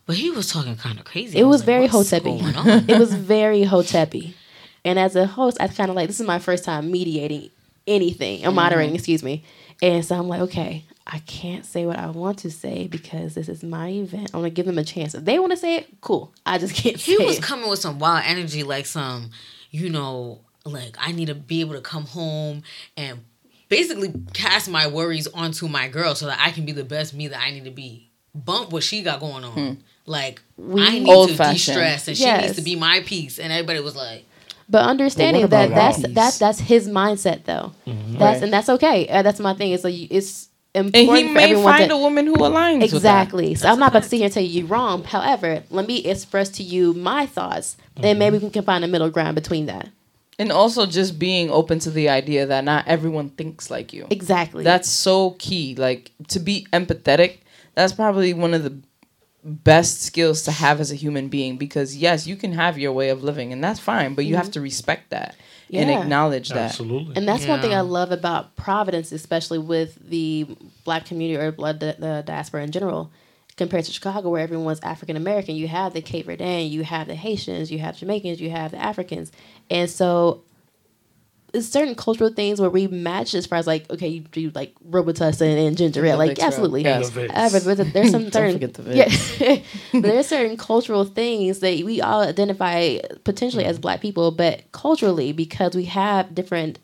but 0.06 0.16
he 0.16 0.30
was 0.30 0.52
talking 0.52 0.76
kind 0.76 1.00
of 1.00 1.06
crazy. 1.06 1.38
It 1.38 1.44
I 1.44 1.46
was 1.48 1.62
like, 1.62 1.66
very 1.66 1.88
"What's 1.88 2.12
hotepi. 2.12 2.42
going 2.42 2.56
on?" 2.56 2.90
it 2.90 2.98
was 2.98 3.14
very 3.14 3.64
hotepi. 3.64 4.34
And 4.84 5.00
as 5.00 5.16
a 5.16 5.26
host, 5.26 5.58
I 5.60 5.68
kind 5.68 5.90
of 5.90 5.96
like 5.96 6.08
this 6.08 6.20
is 6.20 6.28
my 6.28 6.40
first 6.40 6.64
time 6.64 6.92
mediating 6.92 7.50
anything 7.88 8.46
or 8.46 8.52
moderating, 8.52 8.96
excuse 8.96 9.24
me. 9.24 9.44
And 9.86 10.04
so 10.04 10.16
I'm 10.18 10.28
like, 10.28 10.42
okay, 10.42 10.84
I 11.06 11.20
can't 11.20 11.66
say 11.66 11.86
what 11.86 11.98
I 12.00 12.08
want 12.10 12.40
to 12.40 12.50
say 12.52 12.88
because 12.88 13.36
this 13.36 13.48
is 13.48 13.64
my 13.64 13.90
event. 13.90 14.32
I'm 14.34 14.40
gonna 14.40 14.50
give 14.50 14.66
them 14.66 14.78
a 14.80 14.84
chance. 14.84 15.14
If 15.14 15.26
they 15.26 15.38
want 15.38 15.52
to 15.52 15.58
say 15.58 15.76
it, 15.76 15.88
cool. 16.02 16.34
I 16.46 16.58
just 16.58 16.74
can't 16.82 16.98
He 16.98 17.18
was 17.18 17.38
it. 17.38 17.44
coming 17.44 17.70
with 17.70 17.80
some 17.80 18.00
wild 18.00 18.24
energy, 18.26 18.64
like 18.64 18.86
some, 18.86 19.30
you 19.72 19.90
know, 19.90 20.40
like 20.66 20.96
I 21.00 21.12
need 21.12 21.28
to 21.28 21.36
be 21.36 21.62
able 21.62 21.74
to 21.76 21.82
come 21.82 22.06
home 22.06 22.64
and 22.98 23.20
basically 23.70 24.12
cast 24.34 24.70
my 24.70 24.88
worries 24.88 25.28
onto 25.28 25.68
my 25.68 25.88
girl 25.88 26.16
so 26.16 26.26
that 26.26 26.40
I 26.42 26.50
can 26.52 26.66
be 26.66 26.72
the 26.72 26.84
best 26.84 27.14
me 27.14 27.28
that 27.28 27.40
I 27.40 27.52
need 27.52 27.66
to 27.66 27.72
be. 27.72 28.10
Bump 28.34 28.72
what 28.72 28.84
she 28.84 29.02
got 29.04 29.20
going 29.20 29.44
on. 29.44 29.52
Hmm. 29.52 29.74
Like 30.08 30.42
I 30.60 31.00
need 31.00 31.06
to 31.06 31.12
Old-fashioned. 31.12 31.76
de-stress 31.76 32.08
and 32.08 32.18
she 32.18 32.32
needs 32.32 32.56
to 32.56 32.62
be 32.64 32.76
my 32.76 33.02
piece. 33.02 33.38
And 33.40 33.54
everybody 33.54 33.80
was 33.80 33.96
like, 33.96 34.26
But 34.68 34.84
understanding 34.86 35.44
But 35.44 35.52
that 35.52 35.66
about 35.72 35.76
that's 36.02 36.14
that's 36.14 36.38
that's 36.40 36.60
his 36.60 36.88
mindset 36.88 37.44
though. 37.46 37.72
That's 37.86 38.20
Right. 38.20 38.44
and 38.44 38.52
that's 38.54 38.70
okay. 38.70 39.08
Uh, 39.08 39.22
that's 39.22 39.40
my 39.40 39.54
thing. 39.54 39.72
It's 39.72 39.84
like 39.84 39.94
it's 40.12 40.50
and 40.74 40.88
important 40.88 41.18
he 41.18 41.28
for 41.30 41.34
may 41.36 41.44
everyone 41.44 41.74
find 41.74 41.90
to 41.90 41.96
a 41.96 42.00
woman 42.00 42.26
who 42.28 42.36
aligns 42.36 42.82
with 42.82 42.92
that. 42.92 42.96
exactly. 42.98 43.56
So 43.56 43.70
I'm 43.70 43.80
not 43.80 43.90
about 43.92 44.04
to 44.04 44.10
sit 44.10 44.18
here 44.18 44.26
and 44.26 44.34
tell 44.34 44.44
you 44.44 44.50
you're 44.62 44.68
wrong. 44.68 45.04
However, 45.04 45.64
let 45.70 45.88
me 45.88 45.98
express 46.00 46.50
to 46.58 46.64
you 46.64 46.94
my 46.94 47.26
thoughts, 47.28 47.78
and 47.98 48.18
maybe 48.20 48.40
we 48.40 48.50
can 48.50 48.64
find 48.64 48.84
a 48.84 48.88
middle 48.88 49.10
ground 49.10 49.36
between 49.36 49.68
that. 49.68 49.90
And 50.38 50.52
also 50.52 50.86
just 50.86 51.18
being 51.18 51.50
open 51.50 51.80
to 51.80 51.90
the 51.92 52.10
idea 52.10 52.46
that 52.48 52.66
not 52.66 52.86
everyone 52.88 53.30
thinks 53.30 53.72
like 53.72 53.94
you. 53.94 54.06
Exactly. 54.10 54.66
That's 54.66 54.90
so 54.90 55.32
key. 55.40 55.76
Like 55.76 56.12
to 56.30 56.40
be 56.40 56.68
empathetic, 56.74 57.38
that's 57.74 57.94
probably 57.94 58.34
one 58.34 58.54
of 58.54 58.64
the 58.64 58.78
best 59.46 60.02
skills 60.02 60.42
to 60.42 60.52
have 60.52 60.82
as 60.82 60.92
a 60.92 60.96
human 60.96 61.30
being 61.30 61.56
because 61.56 61.96
yes, 61.96 62.26
you 62.26 62.36
can 62.36 62.52
have 62.52 62.80
your 62.80 62.92
way 62.92 63.10
of 63.10 63.24
living 63.24 63.54
and 63.54 63.64
that's 63.64 63.80
fine, 63.80 64.16
but 64.16 64.26
you 64.26 64.36
have 64.36 64.46
mm-hmm. 64.46 64.54
to 64.54 64.62
respect 64.62 65.12
that 65.12 65.36
and 65.72 65.92
acknowledge 65.92 66.50
that. 66.50 66.72
Absolutely. 66.72 67.16
And 67.16 67.28
that's 67.28 67.46
one 67.46 67.62
thing 67.62 67.74
I 67.74 67.82
love 67.82 68.12
about 68.12 68.56
Providence, 68.56 69.12
especially 69.12 69.60
with 69.60 69.98
the 70.10 70.48
black 70.84 71.06
community 71.06 71.40
or 71.40 71.52
blood 71.52 71.80
the, 71.80 71.96
the 71.98 72.24
diaspora 72.26 72.64
in 72.64 72.72
general, 72.72 73.12
compared 73.56 73.86
to 73.86 73.92
Chicago, 73.92 74.30
where 74.30 74.42
everyone's 74.42 74.80
African 74.82 75.16
American. 75.16 75.56
You 75.56 75.68
have 75.68 75.94
the 75.94 76.02
Cape 76.02 76.26
Verdean, 76.26 76.70
you 76.70 76.84
have 76.84 77.08
the 77.08 77.16
Haitians, 77.16 77.72
you 77.72 77.80
have 77.80 77.98
Jamaicans, 77.98 78.42
you 78.42 78.50
have 78.50 78.72
the 78.72 78.82
Africans, 78.82 79.32
and 79.70 79.90
so 79.90 80.42
there's 81.56 81.72
certain 81.72 81.96
cultural 81.96 82.30
things 82.30 82.60
where 82.60 82.70
we 82.70 82.88
match 82.88 83.34
as 83.34 83.46
far 83.46 83.58
as 83.58 83.66
like 83.66 83.90
okay, 83.90 84.10
you 84.10 84.20
do 84.20 84.52
like 84.54 84.76
Robitussin 84.90 85.68
and 85.68 85.78
ginger 85.78 86.06
ale, 86.06 86.18
like 86.18 86.38
Vicks 86.38 86.44
absolutely. 86.44 86.84
Yeah. 86.84 86.98
And 86.98 87.06
the 87.06 87.22
Vicks. 87.22 87.32
However, 87.32 87.76
but 87.76 87.94
there's 87.94 88.12
some 88.12 88.24
Don't 88.30 88.34
certain 88.34 88.54
forget 88.54 88.74
the 88.74 88.96
yeah, 88.96 89.62
but 89.94 90.02
there's 90.02 90.28
certain 90.28 90.58
cultural 90.58 91.06
things 91.06 91.60
that 91.60 91.84
we 91.86 92.02
all 92.02 92.22
identify 92.22 93.00
potentially 93.24 93.64
as 93.64 93.78
mm-hmm. 93.78 93.82
black 93.82 94.02
people, 94.02 94.32
but 94.32 94.70
culturally 94.74 95.32
because 95.32 95.76
we 95.76 95.86
have 95.86 96.36
different 96.36 96.80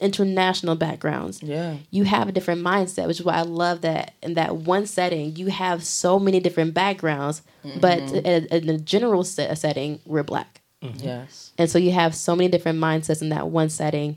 international 0.00 0.76
backgrounds. 0.76 1.42
Yeah. 1.42 1.76
You 1.90 2.04
have 2.04 2.26
a 2.26 2.32
different 2.32 2.62
mindset, 2.62 3.06
which 3.06 3.20
is 3.20 3.26
why 3.26 3.34
I 3.34 3.42
love 3.42 3.82
that 3.82 4.14
in 4.22 4.32
that 4.34 4.56
one 4.56 4.86
setting 4.86 5.36
you 5.36 5.48
have 5.48 5.84
so 5.84 6.18
many 6.18 6.40
different 6.40 6.72
backgrounds, 6.72 7.42
but 7.78 7.98
mm-hmm. 7.98 8.26
in, 8.26 8.46
in 8.46 8.68
a 8.70 8.78
general 8.78 9.24
set, 9.24 9.56
setting 9.58 10.00
we're 10.06 10.22
black, 10.22 10.59
Mm-hmm. 10.82 11.06
Yes. 11.06 11.52
and 11.58 11.68
so 11.68 11.78
you 11.78 11.92
have 11.92 12.14
so 12.14 12.34
many 12.34 12.48
different 12.48 12.78
mindsets 12.78 13.20
in 13.20 13.28
that 13.28 13.48
one 13.48 13.68
setting, 13.68 14.16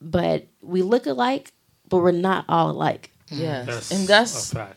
but 0.00 0.46
we 0.62 0.82
look 0.82 1.06
alike, 1.06 1.52
but 1.88 1.98
we're 1.98 2.12
not 2.12 2.44
all 2.48 2.70
alike. 2.70 3.10
Yes. 3.30 3.66
That's 3.66 3.90
and 3.90 4.08
that's 4.08 4.54
a. 4.54 4.76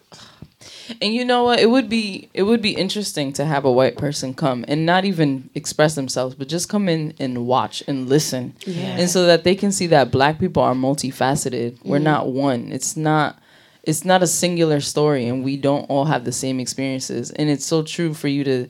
And 1.02 1.14
you 1.14 1.26
know 1.26 1.44
what? 1.44 1.60
It 1.60 1.70
would 1.70 1.90
be 1.90 2.30
it 2.34 2.44
would 2.44 2.62
be 2.62 2.76
interesting 2.76 3.34
to 3.34 3.46
have 3.46 3.66
a 3.66 3.72
white 3.72 3.98
person 3.98 4.34
come 4.34 4.66
and 4.68 4.86
not 4.86 5.06
even 5.06 5.50
express 5.56 5.96
themselves, 5.96 6.36
but 6.36 6.48
just 6.48 6.70
come 6.70 6.90
in 6.90 7.14
and 7.20 7.46
watch 7.48 7.84
and 7.88 8.10
listen. 8.10 8.56
Yeah. 8.66 8.98
And 8.98 9.10
so 9.10 9.26
that 9.26 9.44
they 9.44 9.56
can 9.56 9.72
see 9.72 9.88
that 9.88 10.12
black 10.12 10.40
people 10.40 10.62
are 10.64 10.74
multifaceted. 10.74 11.78
We're 11.84 11.98
mm-hmm. 11.98 12.04
not 12.04 12.28
one. 12.32 12.72
It's 12.72 12.96
not 12.96 13.40
it's 13.84 14.06
not 14.06 14.22
a 14.22 14.28
singular 14.28 14.80
story 14.80 15.28
and 15.28 15.44
we 15.44 15.58
don't 15.58 15.84
all 15.90 16.06
have 16.06 16.26
the 16.26 16.32
same 16.32 16.60
experiences. 16.60 17.32
And 17.32 17.50
it's 17.50 17.66
so 17.66 17.82
true 17.84 18.14
for 18.14 18.28
you 18.28 18.44
to 18.44 18.68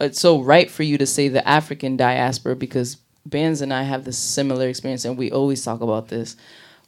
it's 0.00 0.20
so 0.20 0.40
right 0.40 0.70
for 0.70 0.82
you 0.82 0.98
to 0.98 1.06
say 1.06 1.28
the 1.28 1.46
African 1.46 1.96
diaspora 1.96 2.56
because 2.56 2.96
Bands 3.26 3.60
and 3.60 3.72
I 3.72 3.82
have 3.82 4.04
this 4.04 4.18
similar 4.18 4.68
experience 4.68 5.04
and 5.04 5.16
we 5.18 5.30
always 5.30 5.62
talk 5.64 5.80
about 5.80 6.08
this. 6.08 6.36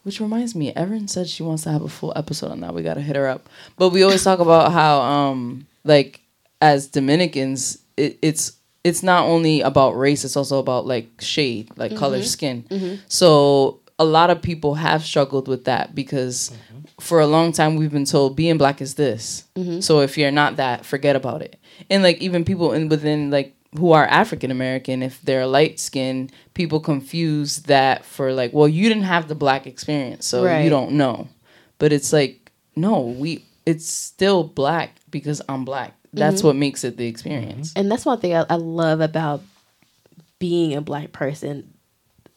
Which 0.03 0.19
reminds 0.19 0.57
me, 0.57 0.75
Erin 0.75 1.07
said 1.07 1.29
she 1.29 1.45
wants 1.45 1.63
to 1.63 1.71
have 1.71 1.83
a 1.83 1.89
full 1.89 2.13
episode 2.17 2.51
on 2.51 2.61
that. 2.61 2.75
We 2.75 2.83
gotta 2.83 3.03
hit 3.03 3.15
her 3.15 3.29
up. 3.29 3.49
But 3.77 3.91
we 3.91 4.03
always 4.03 4.25
talk 4.25 4.41
about 4.41 4.73
how 4.73 5.01
um 5.01 5.67
like 5.85 6.21
as 6.61 6.89
Dominicans, 6.89 7.79
it, 7.97 8.19
it's 8.23 8.57
it's 8.83 9.03
not 9.03 9.27
only 9.27 9.61
about 9.61 9.97
race; 9.97 10.25
it's 10.25 10.37
also 10.37 10.59
about 10.59 10.87
like 10.87 11.09
shade, 11.21 11.71
like 11.77 11.95
color, 11.97 12.19
mm-hmm. 12.19 12.27
skin. 12.27 12.63
Mm-hmm. 12.65 12.95
So 13.09 13.81
a 13.99 14.05
lot 14.05 14.31
of 14.31 14.43
people 14.43 14.75
have 14.75 15.05
struggled 15.05 15.47
with 15.47 15.67
that 15.67 15.95
because 15.95 16.51
mm-hmm. 16.51 16.81
for 16.99 17.21
a 17.21 17.27
long 17.27 17.53
time 17.53 17.77
we've 17.77 17.93
been 17.93 18.05
told 18.05 18.35
being 18.35 18.59
black 18.59 18.81
is 18.81 18.95
this. 18.95 19.45
So 19.81 20.01
if 20.01 20.19
you're 20.19 20.33
not 20.33 20.57
that, 20.57 20.85
forget 20.85 21.15
about 21.15 21.43
it. 21.43 21.61
And 21.91 22.03
like 22.03 22.19
even 22.19 22.45
people 22.45 22.73
in 22.73 22.89
within 22.89 23.31
like 23.31 23.55
who 23.79 23.93
are 23.93 24.07
African 24.07 24.51
American, 24.51 25.03
if 25.03 25.21
they're 25.23 25.47
light 25.47 25.81
skinned, 25.81 26.33
people 26.55 26.81
confuse 26.81 27.59
that 27.61 28.05
for 28.05 28.33
like, 28.33 28.53
well, 28.53 28.69
you 28.69 28.89
didn't 28.89 29.05
have 29.05 29.29
the 29.29 29.35
black 29.35 29.67
experience, 29.67 30.27
so 30.27 30.45
Right. 30.45 30.63
you 30.63 30.71
don't 30.71 30.93
know. 30.93 31.29
But 31.79 31.93
it's 31.93 32.13
like, 32.13 32.53
no, 32.77 33.01
we 33.01 33.45
it's 33.65 33.89
still 33.91 34.45
black 34.45 34.97
because 35.11 35.41
I'm 35.49 35.65
black. 35.65 35.95
That's 36.13 36.39
mm-hmm. 36.39 36.49
what 36.49 36.57
makes 36.57 36.85
it 36.85 36.97
the 36.99 37.07
experience. 37.07 37.73
and 37.75 37.91
that's 37.91 38.05
one 38.05 38.19
thing 38.21 38.35
I, 38.35 38.45
I 38.51 38.57
love 38.57 39.01
about 39.01 39.43
being 40.39 40.75
a 40.75 40.81
black 40.81 41.13
person 41.13 41.73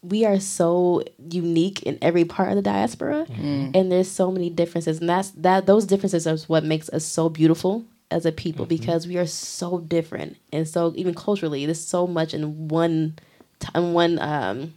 we 0.09 0.23
are 0.23 0.39
so 0.39 1.03
unique 1.31 1.81
in 1.83 1.97
every 2.01 2.25
part 2.25 2.49
of 2.49 2.55
the 2.55 2.61
diaspora 2.61 3.25
mm-hmm. 3.27 3.71
and 3.73 3.91
there's 3.91 4.09
so 4.09 4.31
many 4.31 4.49
differences 4.49 4.99
and 4.99 5.09
that's 5.09 5.31
that 5.31 5.65
those 5.65 5.85
differences 5.85 6.27
is 6.27 6.47
what 6.47 6.63
makes 6.63 6.89
us 6.89 7.03
so 7.03 7.29
beautiful 7.29 7.83
as 8.15 8.25
a 8.25 8.31
people 8.31 8.65
because 8.65 9.05
we 9.07 9.17
are 9.17 9.27
so 9.27 9.79
different 9.79 10.37
and 10.53 10.67
so 10.67 10.93
even 10.95 11.13
culturally 11.13 11.65
there's 11.65 11.85
so 11.85 12.07
much 12.07 12.33
in 12.33 12.67
one 12.69 13.13
t- 13.59 13.67
in 13.75 13.93
one 13.93 14.17
um 14.19 14.73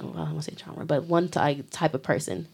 well, 0.00 0.12
I 0.14 0.24
don't 0.26 0.34
want 0.34 0.42
to 0.44 0.50
say 0.52 0.56
genre, 0.64 0.84
but 0.84 1.04
one 1.04 1.28
ty- 1.28 1.64
type 1.72 1.92
of 1.94 2.02
person. 2.04 2.46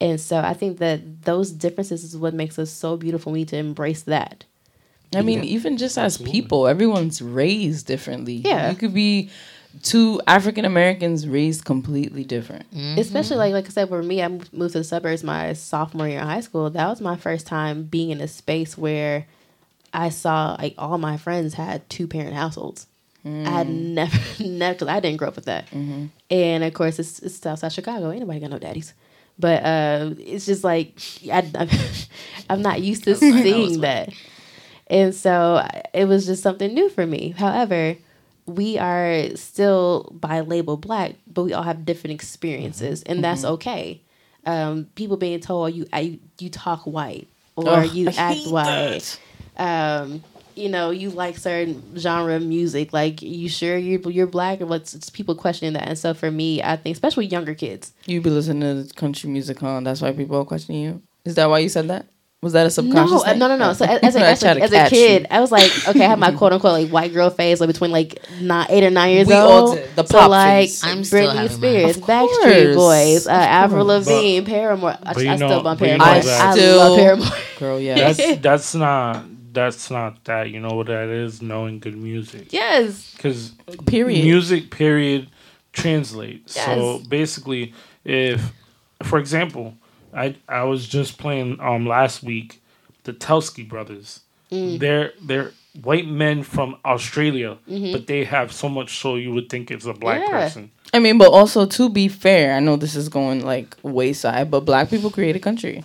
And 0.00 0.20
so 0.20 0.36
I 0.38 0.52
think 0.52 0.78
that 0.78 1.22
those 1.24 1.50
differences 1.50 2.04
is 2.04 2.14
what 2.14 2.34
makes 2.34 2.58
us 2.58 2.70
so 2.70 2.96
beautiful. 2.98 3.32
We 3.32 3.38
need 3.40 3.48
to 3.48 3.56
embrace 3.56 4.02
that. 4.02 4.44
I 5.14 5.22
mean, 5.22 5.42
even 5.44 5.78
just 5.78 5.96
as 5.96 6.18
people, 6.18 6.66
everyone's 6.68 7.22
raised 7.22 7.86
differently. 7.86 8.34
Yeah. 8.34 8.68
You 8.70 8.76
could 8.76 8.92
be 8.92 9.30
two 9.82 10.20
African 10.26 10.64
Americans 10.64 11.28
raised 11.28 11.64
completely 11.64 12.24
different. 12.24 12.70
Mm-hmm. 12.74 12.98
especially 12.98 13.36
like 13.36 13.52
like 13.52 13.66
I 13.66 13.70
said 13.70 13.88
for 13.88 14.02
me, 14.02 14.22
I 14.22 14.28
moved 14.28 14.72
to 14.72 14.78
the 14.78 14.84
suburbs 14.84 15.22
my 15.22 15.52
sophomore 15.52 16.08
year 16.08 16.20
in 16.20 16.26
high 16.26 16.40
school. 16.40 16.70
That 16.70 16.88
was 16.88 17.00
my 17.00 17.16
first 17.16 17.46
time 17.46 17.84
being 17.84 18.10
in 18.10 18.20
a 18.20 18.28
space 18.28 18.76
where 18.76 19.26
I 19.92 20.10
saw 20.10 20.56
like 20.58 20.74
all 20.78 20.98
my 20.98 21.16
friends 21.16 21.54
had 21.54 21.88
two 21.88 22.06
parent 22.06 22.34
households. 22.34 22.86
I 23.24 23.50
had 23.50 23.66
mm. 23.66 23.92
never, 23.94 24.18
never, 24.42 24.74
because 24.74 24.88
I 24.88 25.00
didn't 25.00 25.18
grow 25.18 25.28
up 25.28 25.36
with 25.36 25.46
that. 25.46 25.66
Mm-hmm. 25.66 26.06
And 26.30 26.64
of 26.64 26.72
course, 26.72 26.98
it's, 26.98 27.18
it's 27.18 27.44
outside 27.44 27.72
Chicago. 27.72 28.10
Ain't 28.10 28.20
nobody 28.20 28.40
got 28.40 28.50
no 28.50 28.58
daddies. 28.58 28.94
But 29.38 29.62
uh, 29.64 30.14
it's 30.18 30.46
just 30.46 30.64
like 30.64 30.94
I, 31.32 31.68
I'm 32.50 32.62
not 32.62 32.80
used 32.80 33.04
to 33.04 33.16
seeing 33.16 33.80
that. 33.80 34.10
And 34.86 35.14
so 35.14 35.66
it 35.92 36.06
was 36.06 36.26
just 36.26 36.42
something 36.42 36.72
new 36.72 36.88
for 36.88 37.06
me. 37.06 37.34
However, 37.36 37.96
we 38.48 38.78
are 38.78 39.36
still 39.36 40.10
by 40.12 40.40
label 40.40 40.76
black, 40.76 41.14
but 41.26 41.44
we 41.44 41.52
all 41.52 41.62
have 41.62 41.84
different 41.84 42.14
experiences, 42.14 43.02
and 43.02 43.22
that's 43.22 43.44
okay. 43.44 44.02
Um, 44.46 44.86
people 44.94 45.16
being 45.16 45.40
told 45.40 45.74
you 45.74 45.86
I, 45.92 46.18
you 46.38 46.48
talk 46.48 46.82
white 46.82 47.28
or 47.56 47.84
you 47.84 48.08
I 48.08 48.14
act 48.16 48.46
white. 48.46 49.20
Um, 49.56 50.24
you 50.54 50.68
know, 50.68 50.90
you 50.90 51.10
like 51.10 51.36
certain 51.36 51.82
genre 51.96 52.34
of 52.34 52.42
music. 52.42 52.92
Like, 52.92 53.22
you 53.22 53.48
sure 53.48 53.76
you're 53.76 54.00
you're 54.10 54.26
black? 54.26 54.60
Or 54.60 54.66
what's 54.66 54.94
it's 54.94 55.10
people 55.10 55.34
questioning 55.34 55.74
that? 55.74 55.86
And 55.88 55.98
so 55.98 56.14
for 56.14 56.30
me, 56.30 56.62
I 56.62 56.76
think 56.76 56.94
especially 56.94 57.26
younger 57.26 57.54
kids. 57.54 57.92
You 58.06 58.20
be 58.20 58.30
listening 58.30 58.86
to 58.86 58.94
country 58.94 59.30
music, 59.30 59.60
huh? 59.60 59.80
That's 59.82 60.00
why 60.00 60.12
people 60.12 60.36
are 60.38 60.44
questioning 60.44 60.82
you. 60.82 61.02
Is 61.24 61.34
that 61.34 61.48
why 61.50 61.58
you 61.58 61.68
said 61.68 61.88
that? 61.88 62.06
Was 62.40 62.52
that 62.52 62.66
a 62.66 62.70
subconscious? 62.70 63.10
No, 63.10 63.18
uh, 63.20 63.24
thing? 63.30 63.38
no, 63.40 63.48
no, 63.48 63.56
no. 63.56 63.72
So 63.72 63.84
as, 63.84 63.98
as, 64.02 64.14
a, 64.16 64.20
I 64.20 64.26
as, 64.30 64.40
tried 64.40 64.58
a, 64.58 64.62
as 64.62 64.72
a 64.72 64.88
kid, 64.88 65.22
you. 65.22 65.26
I 65.30 65.40
was 65.40 65.50
like, 65.50 65.72
okay, 65.88 66.04
I 66.04 66.08
had 66.08 66.20
my 66.20 66.30
quote 66.30 66.52
unquote 66.52 66.72
like 66.72 66.88
white 66.90 67.12
girl 67.12 67.30
phase, 67.30 67.60
like 67.60 67.66
between 67.66 67.90
like 67.90 68.20
nine, 68.40 68.66
eight 68.70 68.84
or 68.84 68.90
nine 68.90 69.12
years 69.14 69.26
We 69.26 69.34
old. 69.34 69.50
all 69.50 69.74
did. 69.74 69.88
The 69.96 70.04
so 70.06 70.18
pop 70.18 70.30
like. 70.30 70.70
I'm 70.84 70.98
Britney 71.02 71.34
having 71.34 71.48
Spears, 71.56 71.96
Backstreet. 71.96 72.74
Boys, 72.76 73.26
uh, 73.26 73.30
Of 73.32 73.36
Avril 73.36 73.86
course. 73.86 74.06
Lavigne, 74.06 74.46
Paramore. 74.46 74.96
I, 75.02 75.14
but 75.14 75.22
you 75.24 75.30
I 75.30 75.36
know- 75.36 75.48
still 75.48 75.62
bump 75.64 75.80
but 75.80 75.88
you 75.90 75.96
Paramore. 75.98 76.06
know 76.06 76.12
I, 76.12 76.20
that- 76.20 76.40
I 76.46 76.52
Still- 76.52 76.78
love 76.78 76.98
Paramore. 76.98 77.28
girl. 77.58 77.80
Yeah, 77.80 78.12
That's 78.12 78.36
that's 78.40 78.74
not 78.76 79.24
that's 79.52 79.90
not 79.90 80.24
that. 80.26 80.50
You 80.50 80.60
know 80.60 80.76
what 80.76 80.86
that 80.86 81.08
is? 81.08 81.42
Knowing 81.42 81.80
good 81.80 81.96
music. 81.96 82.52
yes. 82.52 83.14
Because 83.16 83.50
Period. 83.86 84.22
music 84.22 84.70
period 84.70 85.28
translate. 85.72 86.48
So 86.48 87.00
basically, 87.08 87.74
if 88.04 88.52
for 89.02 89.18
example, 89.18 89.74
I 90.24 90.34
I 90.48 90.62
was 90.64 90.86
just 90.88 91.18
playing 91.18 91.60
um 91.60 91.86
last 91.86 92.22
week 92.22 92.60
the 93.04 93.12
Teskey 93.12 93.66
brothers. 93.68 94.20
Mm. 94.50 94.78
They're 94.78 95.12
they're 95.28 95.52
white 95.88 96.08
men 96.24 96.42
from 96.42 96.76
Australia, 96.84 97.56
Mm-hmm. 97.70 97.92
but 97.92 98.06
they 98.06 98.24
have 98.24 98.48
so 98.52 98.68
much 98.68 98.90
so 99.02 99.16
you 99.16 99.32
would 99.34 99.48
think 99.48 99.70
it's 99.70 99.86
a 99.86 99.92
black 100.04 100.20
Yeah. 100.20 100.40
person. 100.40 100.70
I 100.94 100.98
mean, 101.00 101.18
but 101.18 101.30
also 101.40 101.66
to 101.66 101.88
be 101.90 102.08
fair, 102.08 102.54
I 102.56 102.60
know 102.60 102.76
this 102.76 102.96
is 102.96 103.08
going 103.08 103.44
like 103.44 103.76
wayside, 103.82 104.50
but 104.50 104.60
black 104.64 104.88
people 104.90 105.10
create 105.10 105.36
a 105.36 105.38
country, 105.48 105.84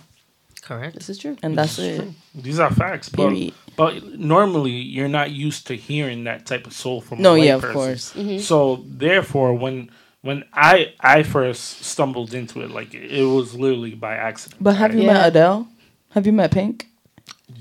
Correct. 0.62 0.94
This 0.96 1.08
is 1.10 1.18
true. 1.18 1.36
and 1.42 1.56
that's 1.58 1.78
it. 1.78 2.08
These 2.34 2.58
are 2.58 2.72
facts. 2.72 3.08
But, 3.10 3.28
Period. 3.28 3.52
but 3.76 3.92
normally 4.18 4.70
you're 4.96 5.12
not 5.20 5.28
used 5.30 5.66
to 5.66 5.74
hearing 5.76 6.24
that 6.24 6.46
type 6.46 6.66
of 6.66 6.72
soul 6.72 7.02
from 7.02 7.20
No, 7.20 7.34
a 7.34 7.38
white 7.38 7.44
yeah, 7.46 7.54
of 7.56 7.60
person. 7.60 7.74
course. 7.74 8.12
Mm-hmm. 8.14 8.38
So 8.38 8.82
therefore, 8.88 9.52
when 9.64 9.90
when 10.24 10.42
I 10.52 10.92
I 11.00 11.22
first 11.22 11.84
stumbled 11.84 12.32
into 12.34 12.62
it, 12.62 12.70
like 12.70 12.94
it 12.94 13.24
was 13.24 13.54
literally 13.54 13.94
by 13.94 14.14
accident. 14.16 14.62
But 14.62 14.74
have 14.76 14.94
you 14.94 15.02
Yeah. 15.02 15.12
met 15.12 15.28
Adele? 15.28 15.68
Have 16.10 16.26
you 16.26 16.32
met 16.32 16.50
Pink? 16.50 16.88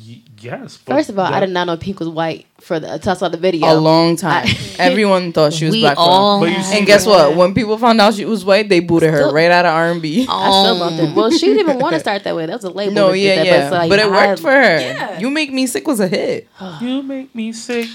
Y- 0.07 0.22
yes. 0.39 0.78
but 0.86 0.93
First 0.95 1.09
of 1.09 1.20
all, 1.20 1.26
I 1.32 1.39
did 1.41 1.49
not 1.49 1.66
know 1.68 1.76
Pink 1.78 1.99
was 1.99 2.07
white 2.09 2.45
for 2.61 2.80
the 2.80 2.93
until 2.93 3.11
I 3.11 3.16
saw 3.16 3.28
the 3.30 3.38
video. 3.38 3.68
A 3.72 3.76
long 3.76 4.16
time. 4.16 4.47
Everyone 4.80 5.34
thought 5.34 5.51
she 5.53 5.66
was 5.66 5.76
black. 5.76 5.95
for 5.95 6.01
all 6.01 6.39
But 6.39 6.51
you 6.51 6.64
see 6.64 6.78
And 6.78 6.88
guess 6.88 7.05
Yeah. 7.05 7.11
what? 7.28 7.36
When 7.36 7.53
people 7.53 7.78
found 7.78 7.99
out 7.99 8.14
she 8.14 8.26
was 8.26 8.45
white, 8.45 8.70
they 8.70 8.80
booted 8.80 9.11
her 9.11 9.18
Still- 9.24 9.34
right 9.34 9.51
out 9.51 9.66
of 9.66 9.74
R 9.74 9.91
and 9.91 10.01
B. 10.01 10.26
I 10.30 10.49
still 10.64 10.80
bumped 10.80 10.99
Um, 11.01 11.09
it. 11.09 11.16
Well, 11.16 11.32
she 11.32 11.47
didn't 11.47 11.59
even 11.59 11.80
want 11.80 11.93
to 11.95 11.99
start 12.07 12.24
that 12.24 12.36
way. 12.36 12.45
That 12.45 12.55
was 12.55 12.64
a 12.64 12.70
label. 12.70 12.93
No, 12.93 13.11
yeah, 13.11 13.36
that, 13.36 13.45
yeah, 13.45 13.64
it's 13.64 13.72
like, 13.72 13.89
but 13.89 13.99
it 13.99 14.09
worked 14.09 14.39
I- 14.39 14.43
for 14.45 14.51
her. 14.51 14.80
Yeah. 14.80 15.20
You 15.20 15.30
make 15.30 15.51
me 15.51 15.68
sick 15.68 15.86
was 15.86 15.99
a 15.99 16.07
hit. 16.07 16.47
You 16.82 17.03
make 17.03 17.34
me 17.36 17.51
sick. 17.51 17.88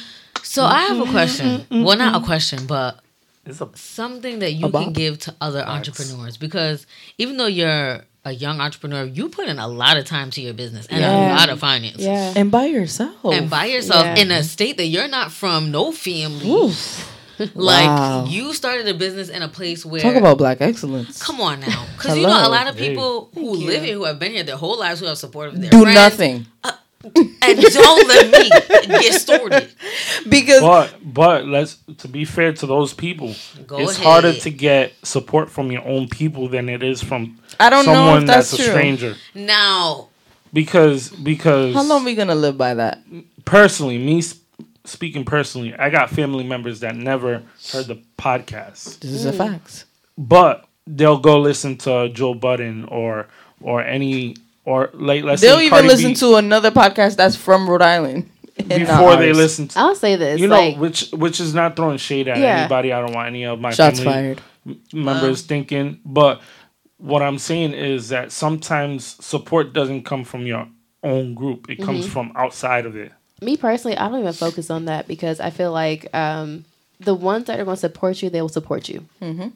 So 0.42 0.64
I 0.64 0.82
have 0.82 1.00
a 1.00 1.10
question. 1.10 1.64
Well, 1.70 1.96
not 1.96 2.22
a 2.22 2.24
question, 2.24 2.66
but 2.66 3.00
It's 3.48 3.60
a 3.60 3.68
something 3.74 4.40
that 4.40 4.52
you 4.52 4.70
can 4.70 4.92
give 4.92 5.18
to 5.20 5.34
other 5.40 5.60
entrepreneurs 5.66 6.36
because 6.36 6.86
even 7.18 7.36
though 7.38 7.46
you're 7.46 8.02
a 8.24 8.32
young 8.32 8.60
entrepreneur, 8.60 9.04
you 9.04 9.28
put 9.30 9.48
in 9.48 9.58
a 9.58 9.66
lot 9.68 9.96
of 9.96 10.04
time 10.04 10.30
to 10.32 10.40
your 10.42 10.52
business 10.52 10.86
and 10.86 11.00
Yeah. 11.00 11.32
a 11.32 11.36
lot 11.36 11.48
of 11.48 11.58
finances. 11.60 12.04
Yeah. 12.04 12.34
And 12.36 12.50
by 12.50 12.66
yourself. 12.66 13.14
And 13.24 13.48
by 13.48 13.66
yourself 13.66 14.04
Yeah. 14.04 14.16
in 14.16 14.30
a 14.30 14.42
state 14.44 14.76
that 14.76 14.86
you're 14.86 15.08
not 15.08 15.32
from, 15.32 15.70
no 15.70 15.92
family. 15.92 16.72
Like 17.54 17.86
Wow. 17.86 18.26
you 18.28 18.52
started 18.52 18.88
a 18.88 18.94
business 18.94 19.28
in 19.28 19.42
a 19.42 19.48
place 19.48 19.86
where 19.86 20.00
Talk 20.00 20.16
about 20.16 20.38
black 20.38 20.60
excellence. 20.60 21.22
Come 21.22 21.40
on 21.40 21.60
now, 21.60 21.86
because 21.96 22.16
you 22.16 22.24
know 22.24 22.46
a 22.46 22.50
lot 22.50 22.66
of 22.66 22.76
Hey. 22.76 22.88
people 22.90 23.30
who 23.32 23.54
Thank 23.54 23.66
live 23.66 23.74
you. 23.82 23.86
here, 23.90 23.94
who 23.94 24.04
have 24.06 24.18
been 24.18 24.32
here 24.32 24.42
their 24.42 24.56
whole 24.56 24.76
lives, 24.76 24.98
who 24.98 25.06
have 25.06 25.18
supported 25.18 25.62
their 25.62 25.70
Do 25.70 25.82
friends, 25.82 25.94
nothing. 25.94 26.46
Uh, 26.64 26.72
and 27.04 27.60
don't 27.60 28.08
let 28.08 28.30
me 28.30 28.48
get 29.00 29.20
started. 29.20 29.70
Because 30.28 30.60
but 30.60 30.94
but 31.02 31.46
let's 31.46 31.78
to 31.98 32.08
be 32.08 32.24
fair 32.24 32.52
to 32.54 32.66
those 32.66 32.92
people, 32.92 33.34
Go 33.66 33.78
it's 33.78 33.92
ahead. 33.94 34.04
harder 34.06 34.32
to 34.34 34.50
get 34.50 34.92
support 35.04 35.50
from 35.50 35.70
your 35.70 35.84
own 35.86 36.08
people 36.08 36.48
than 36.48 36.68
it 36.68 36.82
is 36.82 37.02
from 37.02 37.38
I 37.60 37.70
don't 37.70 37.86
know 37.86 37.92
someone 37.94 38.22
if 38.22 38.26
that's, 38.26 38.52
a 38.52 38.56
true. 38.56 38.66
stranger. 38.66 39.14
Now, 39.34 40.08
Because 40.52 41.10
because 41.10 41.74
How 41.74 41.82
long 41.84 42.02
are 42.02 42.04
we 42.04 42.14
gonna 42.14 42.34
live 42.34 42.58
by 42.58 42.74
that? 42.74 42.98
personally, 43.44 43.98
me 43.98 44.22
speaking 44.84 45.24
personally, 45.24 45.74
I 45.74 45.90
got 45.90 46.10
family 46.10 46.44
members 46.44 46.80
that 46.80 46.96
never 46.96 47.42
heard 47.72 47.86
the 47.86 48.02
podcast. 48.18 49.00
This 49.00 49.12
is 49.12 49.24
a 49.24 49.32
fact. 49.32 49.84
but 50.16 50.66
they'll 50.86 51.18
go 51.18 51.38
listen 51.38 51.76
to 51.78 52.08
Joe 52.08 52.34
Budden 52.34 52.86
or 52.86 53.28
or 53.60 53.82
any 53.82 54.36
or 54.68 54.90
like 54.94 55.22
let's 55.24 55.40
They'll 55.42 55.56
say 55.58 55.66
even 55.66 55.70
Cardi 55.78 55.88
listen 55.88 56.10
B 56.10 56.14
to 56.16 56.34
another 56.36 56.70
podcast 56.70 57.16
that's 57.16 57.36
from 57.36 57.68
Rhode 57.68 57.82
Island 57.82 58.30
and 58.58 58.68
not 58.68 58.98
before 58.98 59.16
they 59.16 59.32
listen 59.32 59.68
to 59.68 59.78
I'll 59.78 59.94
say 59.94 60.16
this. 60.16 60.40
you 60.40 60.48
know 60.48 60.56
like, 60.68 60.76
which 60.78 61.10
which 61.12 61.40
is 61.40 61.54
not 61.54 61.76
throwing 61.76 61.98
shade 61.98 62.28
at 62.28 62.38
Yeah. 62.38 62.60
anybody. 62.60 62.92
I 62.92 63.00
don't 63.00 63.14
want 63.14 63.28
any 63.28 63.44
of 63.44 63.60
my 63.60 63.70
Shots 63.70 63.98
family 64.00 64.12
fired. 64.12 64.40
m- 64.66 64.80
members 64.92 65.42
thinking, 65.42 66.00
but 66.04 66.40
what 66.98 67.22
I'm 67.22 67.38
saying 67.38 67.72
is 67.74 68.08
that 68.08 68.32
sometimes 68.32 69.16
support 69.24 69.72
doesn't 69.72 70.02
come 70.04 70.24
from 70.24 70.46
your 70.46 70.66
own 71.04 71.34
group; 71.34 71.70
it 71.70 71.76
comes 71.76 72.04
Mm-hmm. 72.04 72.12
from 72.12 72.32
outside 72.34 72.84
of 72.86 72.96
it. 72.96 73.12
me 73.40 73.56
personally, 73.56 73.96
I 73.96 74.08
don't 74.08 74.18
even 74.20 74.32
focus 74.32 74.68
on 74.70 74.86
that 74.86 75.06
because 75.06 75.38
I 75.38 75.50
feel 75.50 75.70
like 75.72 76.12
um, 76.12 76.64
the 76.98 77.14
ones 77.14 77.44
that 77.46 77.60
are 77.60 77.64
going 77.64 77.76
to 77.76 77.80
support 77.80 78.20
you, 78.22 78.30
they 78.30 78.42
will 78.42 78.48
support 78.48 78.88
you. 78.88 79.06
Mm-hmm. 79.22 79.48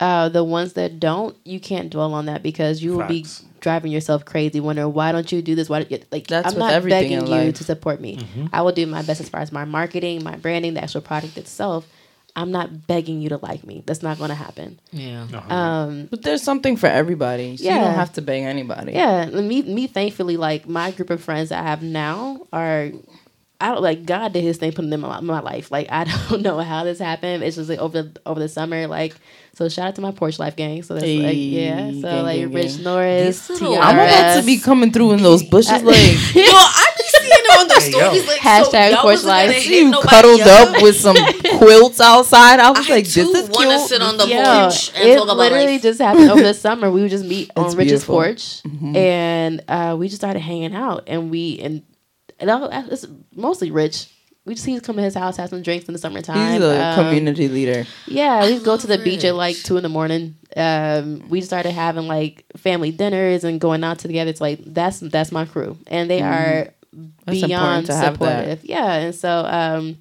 Uh, 0.00 0.30
the 0.30 0.42
ones 0.42 0.72
that 0.72 0.98
don't, 0.98 1.36
you 1.44 1.60
can't 1.60 1.90
dwell 1.90 2.14
on 2.14 2.24
that 2.26 2.42
because 2.42 2.82
you 2.82 2.96
will 2.96 3.06
be 3.06 3.26
driving 3.60 3.92
yourself 3.92 4.24
crazy, 4.24 4.58
wondering 4.58 4.94
why 4.94 5.12
don't 5.12 5.30
you 5.30 5.42
do 5.42 5.54
this? 5.54 5.68
Why 5.68 5.80
don't 5.80 5.90
you, 5.90 6.00
like 6.10 6.26
That's 6.26 6.54
I'm 6.54 6.58
not 6.58 6.82
begging 6.82 7.26
you 7.26 7.52
to 7.52 7.64
support 7.64 8.00
me. 8.00 8.16
Mm-hmm. 8.16 8.46
I 8.52 8.62
will 8.62 8.72
do 8.72 8.86
my 8.86 9.02
best 9.02 9.20
as 9.20 9.28
far 9.28 9.40
as 9.40 9.52
my 9.52 9.66
marketing, 9.66 10.24
my 10.24 10.36
branding, 10.36 10.72
the 10.72 10.82
actual 10.82 11.02
product 11.02 11.36
itself. 11.36 11.86
I'm 12.36 12.50
not 12.50 12.86
begging 12.86 13.20
you 13.20 13.28
to 13.30 13.38
like 13.38 13.66
me. 13.66 13.82
That's 13.84 14.02
not 14.02 14.16
going 14.16 14.30
to 14.30 14.36
happen. 14.36 14.78
Yeah. 14.92 15.26
Uh-huh. 15.32 15.54
Um, 15.54 16.08
But 16.10 16.22
there's 16.22 16.42
something 16.42 16.76
for 16.76 16.86
everybody. 16.86 17.56
So 17.56 17.64
you 17.64 17.70
don't 17.70 17.94
have 17.94 18.12
to 18.14 18.22
beg 18.22 18.44
anybody. 18.44 18.92
yeah, 18.92 19.26
me, 19.26 19.62
me, 19.62 19.86
thankfully, 19.86 20.36
like 20.36 20.68
my 20.68 20.92
group 20.92 21.10
of 21.10 21.22
friends 21.22 21.48
that 21.50 21.62
I 21.62 21.68
have 21.68 21.82
now 21.82 22.46
are, 22.52 22.92
I 23.60 23.72
don't 23.72 23.82
like 23.82 24.06
God 24.06 24.32
did 24.32 24.42
His 24.42 24.56
thing, 24.56 24.72
putting 24.72 24.90
them 24.90 25.04
in 25.04 25.10
my, 25.10 25.20
my 25.20 25.40
life. 25.40 25.70
Like 25.70 25.88
I 25.90 26.04
don't 26.30 26.42
know 26.42 26.58
how 26.60 26.84
this 26.84 26.98
happened. 26.98 27.42
It's 27.44 27.56
just 27.56 27.68
like 27.68 27.78
over 27.78 28.02
the, 28.02 28.20
over 28.26 28.40
the 28.40 28.48
summer, 28.48 28.86
like 28.86 29.14
so. 29.54 29.68
Shout 29.68 29.88
out 29.88 29.94
to 29.96 30.00
my 30.00 30.12
porch 30.12 30.38
life 30.38 30.56
gang. 30.56 30.82
So 30.82 30.94
that's 30.94 31.04
like 31.06 31.36
yeah. 31.36 31.90
So 31.90 32.00
gang, 32.02 32.22
like 32.22 32.40
gang, 32.40 32.52
Rich 32.52 32.74
gang. 32.76 32.84
Norris, 32.84 33.48
These 33.48 33.60
little- 33.60 33.76
I'm 33.78 33.96
about 33.96 34.40
to 34.40 34.46
be 34.46 34.58
coming 34.58 34.90
through 34.92 35.12
in 35.12 35.22
those 35.22 35.42
bushes 35.42 35.70
I- 35.72 35.78
like 35.78 35.96
Yo, 36.34 36.42
I 36.46 36.90
be 36.96 37.02
seeing 37.04 37.30
it 37.32 37.58
on 37.60 37.68
the 37.68 37.74
Hey, 37.80 37.90
stories 37.90 38.26
like 38.26 38.40
Hashtag 38.40 38.90
y'all 38.92 39.02
porch 39.02 39.12
wasn't 39.24 39.28
life. 39.28 39.52
hit 39.62 39.66
you 39.66 39.92
cuddled 40.02 40.40
else? 40.40 40.68
up 40.76 40.82
with 40.82 40.96
some 40.96 41.16
quilts 41.58 42.00
outside. 42.00 42.60
I 42.60 42.70
was 42.70 42.88
I 42.88 42.94
like, 42.94 43.04
this 43.04 43.14
too 43.14 43.20
is 43.22 43.48
want 43.50 43.70
to 43.70 43.76
cute. 43.76 43.88
sit 43.88 44.02
on 44.02 44.16
the 44.16 44.26
Yo, 44.26 44.36
porch 44.42 44.92
and 44.96 45.08
it 45.08 45.14
talk 45.16 45.24
about 45.24 45.36
literally 45.36 45.66
life. 45.66 45.82
just 45.82 46.00
happened 46.00 46.30
over 46.30 46.42
the 46.42 46.54
summer. 46.54 46.90
We 46.90 47.02
would 47.02 47.10
just 47.10 47.24
meet 47.24 47.50
on 47.56 47.64
Rich's 47.76 47.76
beautiful. 48.04 48.14
porch, 48.16 48.62
and 48.94 49.62
uh, 49.68 49.96
we 49.98 50.08
just 50.08 50.20
started 50.20 50.40
hanging 50.40 50.74
out. 50.74 51.04
And 51.06 51.30
we 51.30 51.58
and 51.60 51.82
and 52.40 52.50
all- 52.50 52.68
it's 52.90 53.06
mostly 53.34 53.70
Rich. 53.70 54.08
We 54.46 54.54
just 54.54 54.66
he's 54.66 54.80
come 54.80 54.96
to 54.96 55.02
his 55.02 55.14
house, 55.14 55.36
have 55.36 55.50
some 55.50 55.60
drinks 55.62 55.86
in 55.86 55.92
the 55.92 55.98
summertime. 55.98 56.54
He's 56.54 56.62
a 56.62 56.82
Um, 56.82 56.94
community 57.04 57.46
leader. 57.48 57.86
Yeah, 58.06 58.46
we 58.46 58.58
go 58.58 58.76
to 58.78 58.86
the 58.86 58.96
love 58.96 59.04
beach 59.04 59.22
at 59.24 59.34
like 59.34 59.54
two 59.56 59.76
in 59.76 59.82
the 59.82 59.90
morning. 59.90 60.34
Um, 60.56 61.28
we 61.28 61.42
started 61.42 61.72
having 61.72 62.08
like 62.08 62.44
family 62.56 62.90
dinners 62.90 63.44
and 63.44 63.60
going 63.60 63.84
out 63.84 63.98
together. 63.98 64.30
It's 64.30 64.40
like 64.40 64.60
that's 64.64 64.98
that's 65.00 65.30
my 65.30 65.44
crew, 65.44 65.76
and 65.88 66.08
they 66.10 66.22
are 66.22 66.68
That's 67.26 67.42
beyond 67.42 67.86
to 67.86 67.94
have 67.94 68.18
that. 68.18 68.38
supportive. 68.38 68.64
Yeah, 68.64 68.92
and 68.94 69.14
so 69.14 69.28
um, 69.46 69.98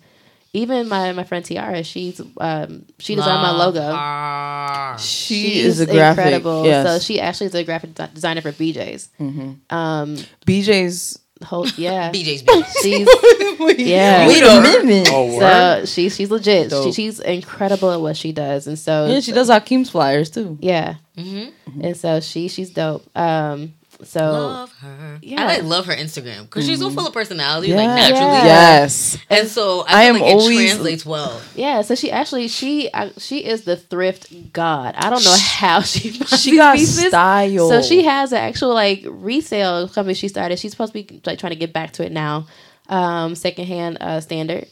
even 0.53 0.87
my 0.87 1.11
my 1.11 1.25
friend 1.25 1.43
Tiara, 1.43 1.83
she's 1.83 2.21
um, 2.39 2.85
she 2.97 3.15
designed 3.15 3.41
my 3.43 3.51
logo. 3.51 3.81
her. 3.81 4.95
She 4.97 5.49
She's 5.49 5.65
is 5.65 5.79
a 5.81 5.85
graphic. 5.85 6.25
incredible. 6.25 6.65
Yes. 6.65 6.87
So 6.87 6.99
she 7.05 7.19
actually 7.19 7.47
is 7.47 7.55
a 7.55 7.63
graphic 7.65 7.93
de- 7.93 8.09
designer 8.13 8.41
for 8.41 8.53
BJ's. 8.53 9.09
Mhm. 9.19 9.57
Um, 9.69 10.15
BJ's. 10.47 11.19
Whole 11.43 11.67
yeah, 11.77 12.11
BJ's 12.13 12.43
bitch. 12.43 12.65
she's 12.81 13.07
Yeah. 13.87 14.27
Wait 14.27 14.43
a 14.43 14.61
minute. 14.61 15.09
Oh, 15.11 15.37
word. 15.37 15.81
so 15.81 15.85
she 15.85 16.09
she's 16.09 16.29
legit. 16.31 16.71
She, 16.71 16.91
she's 16.91 17.19
incredible 17.19 17.91
at 17.91 18.01
what 18.01 18.17
she 18.17 18.31
does, 18.31 18.67
and 18.67 18.77
so 18.77 19.07
Yeah, 19.07 19.19
she 19.19 19.31
does 19.31 19.47
Hakeem's 19.49 19.89
flyers 19.89 20.29
too. 20.29 20.57
Yeah, 20.61 20.95
hmm 21.17 21.45
and 21.81 21.95
so 21.95 22.19
she 22.19 22.47
she's 22.47 22.71
dope. 22.71 23.05
Um, 23.17 23.73
so 24.03 24.19
Love 24.31 24.71
her. 24.79 25.19
Yeah. 25.21 25.41
I 25.41 25.45
like 25.45 25.63
love 25.63 25.85
her 25.87 25.93
Instagram 25.93 26.43
because 26.43 26.65
she's 26.65 26.79
so 26.79 26.89
full 26.89 27.07
of 27.07 27.13
personality, 27.13 27.67
Yeah. 27.69 27.75
like 27.75 27.87
naturally. 27.87 28.21
Yeah. 28.21 28.45
Yes. 28.45 29.17
And 29.29 29.47
so 29.47 29.81
I 29.87 30.01
I, 30.01 30.03
am 30.03 30.13
like 30.15 30.23
always- 30.23 30.59
it 30.59 30.67
translates 30.69 31.05
well. 31.05 31.41
yeah, 31.55 31.81
so 31.81 31.95
she 31.95 32.09
actually 32.09 32.47
she 32.47 32.89
uh, 32.91 33.09
she 33.17 33.39
is 33.45 33.63
the 33.63 33.75
thrift 33.75 34.53
god. 34.53 34.95
I 34.97 35.09
don't 35.09 35.23
know 35.23 35.35
how 35.37 35.81
she 35.81 36.09
finds 36.17 36.41
She 36.41 36.51
these 36.51 36.59
got 36.59 36.77
pieces. 36.77 37.07
style. 37.07 37.69
So 37.69 37.81
she 37.81 38.03
has 38.03 38.31
an 38.31 38.37
actual 38.39 38.73
like 38.73 39.03
resale 39.05 39.89
company 39.89 40.13
she 40.13 40.27
started. 40.29 40.59
She's 40.59 40.71
supposed 40.71 40.93
to 40.93 41.03
be 41.03 41.21
like 41.25 41.37
trying 41.39 41.51
to 41.51 41.59
get 41.59 41.73
back 41.73 41.91
to 41.93 42.05
it 42.05 42.11
now. 42.11 42.47
Um, 42.87 43.35
secondhand 43.35 43.97
uh, 44.01 44.19
standard. 44.21 44.65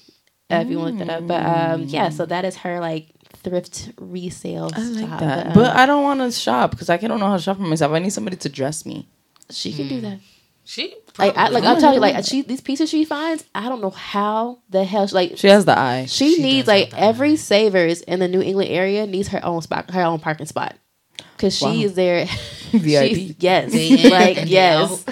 Uh, 0.50 0.64
if 0.64 0.70
you 0.70 0.80
want 0.80 0.94
to 0.98 1.00
look 1.00 1.08
that 1.08 1.18
up, 1.24 1.28
but 1.28 1.46
um, 1.46 1.82
yeah. 1.84 2.08
So 2.10 2.26
that 2.26 2.46
is 2.46 2.56
her 2.58 2.80
like 2.80 3.10
thrift 3.44 3.92
resale. 4.00 4.70
I 4.74 4.80
like 4.84 5.10
shop. 5.10 5.20
that. 5.20 5.48
um, 5.48 5.54
But 5.54 5.76
I 5.76 5.86
don't 5.86 6.04
want 6.04 6.22
to 6.22 6.32
shop 6.32 6.72
because 6.72 6.90
I 6.90 6.96
don't 6.96 7.20
know 7.20 7.28
how 7.28 7.36
to 7.36 7.44
shop 7.44 7.58
for 7.58 7.64
myself. 7.64 7.92
I 7.92 8.00
need 8.00 8.12
somebody 8.14 8.38
to 8.38 8.48
dress 8.50 8.86
me. 8.86 9.08
She 9.50 9.74
can 9.74 9.88
do 9.88 10.02
that. 10.02 10.20
She 10.66 10.94
Like, 11.18 11.38
I, 11.38 11.48
like 11.48 11.64
probably- 11.64 11.68
I'll 11.68 11.80
tell 11.80 11.94
you, 11.94 12.00
like 12.02 12.26
she 12.26 12.42
these 12.42 12.60
pieces 12.62 12.90
she 12.90 13.06
finds, 13.06 13.46
I 13.56 13.70
don't 13.70 13.82
know 13.82 13.90
how 13.90 14.60
the 14.70 14.84
hell 14.84 15.08
she, 15.08 15.16
like 15.16 15.38
She 15.38 15.48
has 15.48 15.64
the 15.66 15.78
eye. 15.78 16.06
she, 16.08 16.36
She 16.36 16.42
needs 16.44 16.68
like 16.68 16.92
have 16.92 17.00
that. 17.00 17.04
every 17.04 17.36
savers 17.38 18.02
in 18.02 18.20
the 18.20 18.28
New 18.28 18.42
England 18.42 18.70
area 18.70 19.08
needs 19.08 19.30
her 19.30 19.44
own 19.46 19.62
spot, 19.62 19.92
her 19.92 20.02
own 20.04 20.20
parking 20.20 20.46
spot, 20.46 20.76
because 21.38 21.58
she 21.58 21.84
is 21.84 21.94
there. 21.96 22.26
VIP. 22.72 22.74
she's- 23.16 23.36
yes, 23.40 23.72
Day 23.72 24.10
like 24.10 24.40
yes, 24.50 25.06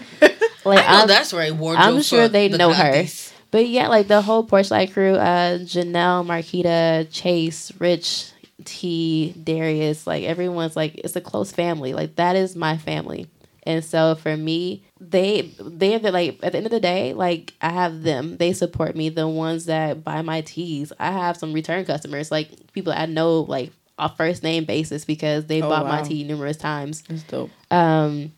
like 0.65 0.79
I 0.79 0.91
know 0.97 1.01
I'm, 1.03 1.07
that's 1.07 1.31
right. 1.33 1.55
Wardrobe 1.55 1.81
I'm 1.85 2.01
sure 2.01 2.27
they 2.27 2.49
the 2.49 2.57
know 2.57 2.73
her. 2.73 3.05
But 3.51 3.69
yeah, 3.69 3.87
like 3.87 4.09
the 4.09 4.21
whole 4.21 4.45
Porchlight 4.45 4.91
crew, 4.91 5.13
uh, 5.13 5.59
Janelle, 5.59 6.25
Marquita, 6.25 7.07
Chase, 7.09 7.71
Rich, 7.79 8.29
T, 8.65 9.33
Darius, 9.41 10.05
like 10.05 10.25
everyone's 10.25 10.75
like 10.75 10.95
it's 10.95 11.15
a 11.15 11.21
close 11.21 11.53
family. 11.53 11.93
Like 11.93 12.17
that 12.17 12.35
is 12.35 12.57
my 12.57 12.77
family. 12.77 13.27
And 13.65 13.83
so 13.83 14.15
for 14.15 14.37
me, 14.37 14.83
they 14.99 15.53
they're 15.59 15.99
the, 15.99 16.11
like 16.11 16.39
at 16.43 16.51
the 16.51 16.57
end 16.57 16.67
of 16.67 16.71
the 16.71 16.79
day, 16.79 17.13
like 17.13 17.53
I 17.61 17.71
have 17.71 18.03
them. 18.03 18.37
They 18.37 18.53
support 18.53 18.95
me. 18.95 19.09
The 19.09 19.27
ones 19.27 19.65
that 19.65 20.03
buy 20.03 20.21
my 20.21 20.41
teas. 20.41 20.93
I 20.99 21.11
have 21.11 21.37
some 21.37 21.51
return 21.53 21.83
customers, 21.85 22.31
like 22.31 22.71
people 22.73 22.93
I 22.93 23.05
know 23.07 23.39
like 23.41 23.71
a 23.97 24.13
first 24.13 24.43
name 24.43 24.65
basis 24.65 25.05
because 25.05 25.45
they 25.45 25.61
Oh, 25.61 25.69
bought 25.69 25.87
my 25.87 26.01
tea 26.01 26.23
numerous 26.23 26.57
times. 26.57 27.01
That's 27.03 27.23
dope. 27.23 27.49
Um, 27.71 28.33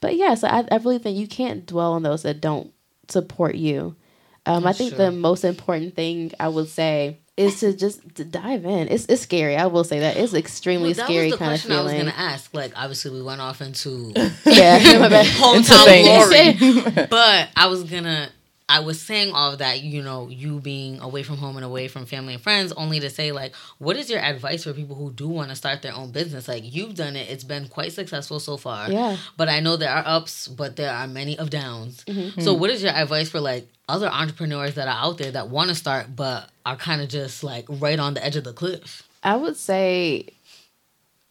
but 0.00 0.16
yeah, 0.16 0.34
so 0.34 0.48
I, 0.48 0.66
I 0.70 0.76
really 0.76 0.98
think 0.98 1.16
you 1.18 1.28
can't 1.28 1.64
dwell 1.66 1.92
on 1.94 2.02
those 2.02 2.22
that 2.22 2.40
don't 2.40 2.72
support 3.08 3.54
you. 3.54 3.96
Um, 4.44 4.66
I 4.66 4.72
think 4.72 4.90
true. 4.94 5.04
the 5.04 5.12
most 5.12 5.44
important 5.44 5.94
thing 5.94 6.32
I 6.40 6.48
would 6.48 6.68
say 6.68 7.18
is 7.38 7.60
to 7.60 7.72
just 7.72 8.16
to 8.16 8.24
dive 8.24 8.64
in. 8.64 8.88
It's 8.88 9.06
it's 9.06 9.22
scary. 9.22 9.56
I 9.56 9.66
will 9.66 9.84
say 9.84 10.00
that 10.00 10.16
it's 10.16 10.34
extremely 10.34 10.88
Well, 10.88 10.94
that 10.94 11.04
scary 11.06 11.26
was 11.26 11.32
the 11.32 11.38
kind 11.38 11.54
of 11.54 11.60
question 11.60 11.78
I 11.78 11.82
was 11.82 11.92
gonna 11.92 12.14
ask. 12.16 12.52
Like, 12.52 12.72
obviously, 12.76 13.12
we 13.12 13.22
went 13.22 13.40
off 13.40 13.60
into 13.60 14.12
yeah, 14.44 14.78
hometown 15.38 16.02
glory, 16.02 17.06
but 17.10 17.48
I 17.56 17.68
was 17.68 17.84
gonna. 17.84 18.30
I 18.70 18.80
was 18.80 19.00
saying 19.00 19.32
all 19.32 19.52
of 19.52 19.60
that, 19.60 19.80
you 19.80 20.02
know, 20.02 20.28
you 20.28 20.60
being 20.60 21.00
away 21.00 21.22
from 21.22 21.38
home 21.38 21.56
and 21.56 21.64
away 21.64 21.88
from 21.88 22.04
family 22.04 22.34
and 22.34 22.42
friends, 22.42 22.70
only 22.72 23.00
to 23.00 23.08
say, 23.08 23.32
like, 23.32 23.54
what 23.78 23.96
is 23.96 24.10
your 24.10 24.20
advice 24.20 24.64
for 24.64 24.74
people 24.74 24.94
who 24.94 25.10
do 25.10 25.26
want 25.26 25.48
to 25.48 25.56
start 25.56 25.80
their 25.80 25.94
own 25.94 26.10
business? 26.10 26.48
Like, 26.48 26.64
you've 26.66 26.94
done 26.94 27.16
it, 27.16 27.30
it's 27.30 27.44
been 27.44 27.68
quite 27.68 27.92
successful 27.92 28.40
so 28.40 28.58
far. 28.58 28.92
Yeah. 28.92 29.16
But 29.38 29.48
I 29.48 29.60
know 29.60 29.78
there 29.78 29.88
are 29.88 30.02
ups, 30.04 30.48
but 30.48 30.76
there 30.76 30.92
are 30.92 31.06
many 31.06 31.38
of 31.38 31.48
downs. 31.48 32.04
Mm-hmm. 32.04 32.42
So, 32.42 32.52
what 32.52 32.68
is 32.68 32.82
your 32.82 32.92
advice 32.92 33.30
for, 33.30 33.40
like, 33.40 33.66
other 33.88 34.08
entrepreneurs 34.08 34.74
that 34.74 34.88
are 34.88 35.04
out 35.06 35.18
there 35.18 35.30
that 35.32 35.48
want 35.48 35.68
to 35.70 35.74
start, 35.74 36.14
but 36.14 36.50
are 36.66 36.76
kind 36.76 37.00
of 37.02 37.08
just, 37.08 37.42
like, 37.42 37.64
right 37.68 37.98
on 37.98 38.14
the 38.14 38.24
edge 38.24 38.36
of 38.36 38.44
the 38.44 38.52
cliff? 38.52 39.08
I 39.22 39.36
would 39.36 39.56
say 39.56 40.28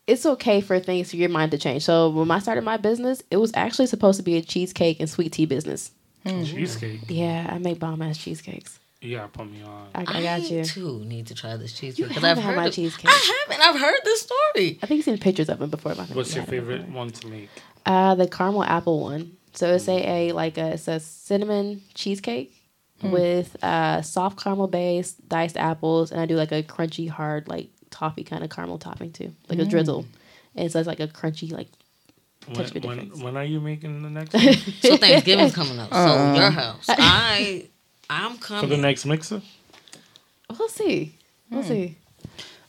it's 0.07 0.25
okay 0.25 0.61
for 0.61 0.79
things 0.79 1.09
for 1.11 1.17
your 1.17 1.29
mind 1.29 1.51
to 1.51 1.57
change. 1.57 1.83
So 1.83 2.09
when 2.09 2.29
I 2.31 2.39
started 2.39 2.63
my 2.63 2.77
business, 2.77 3.21
it 3.31 3.37
was 3.37 3.51
actually 3.53 3.87
supposed 3.87 4.17
to 4.17 4.23
be 4.23 4.37
a 4.37 4.41
cheesecake 4.41 4.99
and 4.99 5.09
sweet 5.09 5.31
tea 5.33 5.45
business. 5.45 5.91
Cheesecake. 6.25 7.01
Yeah, 7.07 7.47
I 7.49 7.57
make 7.57 7.79
bomb 7.79 8.01
ass 8.01 8.17
cheesecakes. 8.17 8.79
You 8.99 9.15
gotta 9.17 9.29
put 9.29 9.49
me 9.49 9.61
on. 9.63 9.87
I, 9.95 10.01
I 10.07 10.21
got 10.23 10.49
you. 10.49 10.63
too 10.65 10.99
need 11.05 11.27
to 11.27 11.35
try 11.35 11.55
this 11.55 11.71
cheesecake 11.71 11.99
You 11.99 12.07
because 12.07 12.23
I've 12.23 12.29
haven't 12.37 12.43
had 12.43 12.49
heard 12.49 12.55
my 12.57 12.65
of- 12.65 12.73
cheesecake. 12.73 13.09
I 13.09 13.43
haven't. 13.47 13.65
I've 13.65 13.79
heard 13.79 13.99
this 14.03 14.21
story. 14.21 14.79
I 14.81 14.87
think 14.87 14.97
you've 14.97 15.05
seen 15.05 15.17
pictures 15.19 15.47
of 15.49 15.59
them 15.59 15.69
before. 15.69 15.93
but 15.93 16.01
I 16.01 16.05
think 16.05 16.17
What's 16.17 16.35
your 16.35 16.43
favorite 16.45 16.89
one 16.89 17.11
to 17.11 17.27
make? 17.27 17.49
Uh, 17.85 18.15
the 18.15 18.27
caramel 18.27 18.63
apple 18.63 18.99
one. 18.99 19.36
So 19.57 19.73
it's 19.73 19.87
a, 19.89 20.29
a 20.29 20.31
like 20.33 20.57
a 20.57 20.73
it's 20.73 20.87
a 20.87 20.99
cinnamon 20.99 21.81
cheesecake 21.95 22.53
with 23.03 23.55
uh 23.63 24.01
soft 24.01 24.41
caramel 24.41 24.67
base, 24.67 25.13
diced 25.27 25.57
apples, 25.57 26.11
and 26.11 26.19
I 26.21 26.25
do 26.25 26.35
like 26.35 26.51
a 26.51 26.63
crunchy 26.63 27.09
hard 27.09 27.47
like 27.47 27.69
toffee 27.89 28.23
kind 28.23 28.43
of 28.43 28.49
caramel 28.49 28.77
topping 28.77 29.11
too, 29.11 29.33
like 29.49 29.59
a 29.59 29.65
drizzle. 29.65 30.05
And 30.55 30.71
so 30.71 30.79
it's 30.79 30.87
like 30.87 30.99
a 30.99 31.07
crunchy 31.07 31.51
like 31.51 31.67
When, 32.47 32.55
when, 32.57 32.71
difference. 32.73 33.21
when 33.23 33.37
are 33.37 33.43
you 33.43 33.59
making 33.61 34.01
the 34.03 34.09
next 34.09 34.33
one? 34.35 34.53
So 34.81 34.97
Thanksgiving's 34.97 35.53
coming 35.53 35.79
up. 35.79 35.91
So 35.91 35.97
Uh-uh. 35.99 36.35
your 36.35 36.49
house. 36.51 36.85
I 36.89 37.67
I'm 38.09 38.37
coming 38.37 38.61
For 38.61 38.67
the 38.67 38.77
next 38.81 39.05
mixer? 39.05 39.41
we'll 40.57 40.69
see. 40.69 41.15
We'll 41.51 41.61
Hmm. 41.63 41.67
see. 41.67 41.97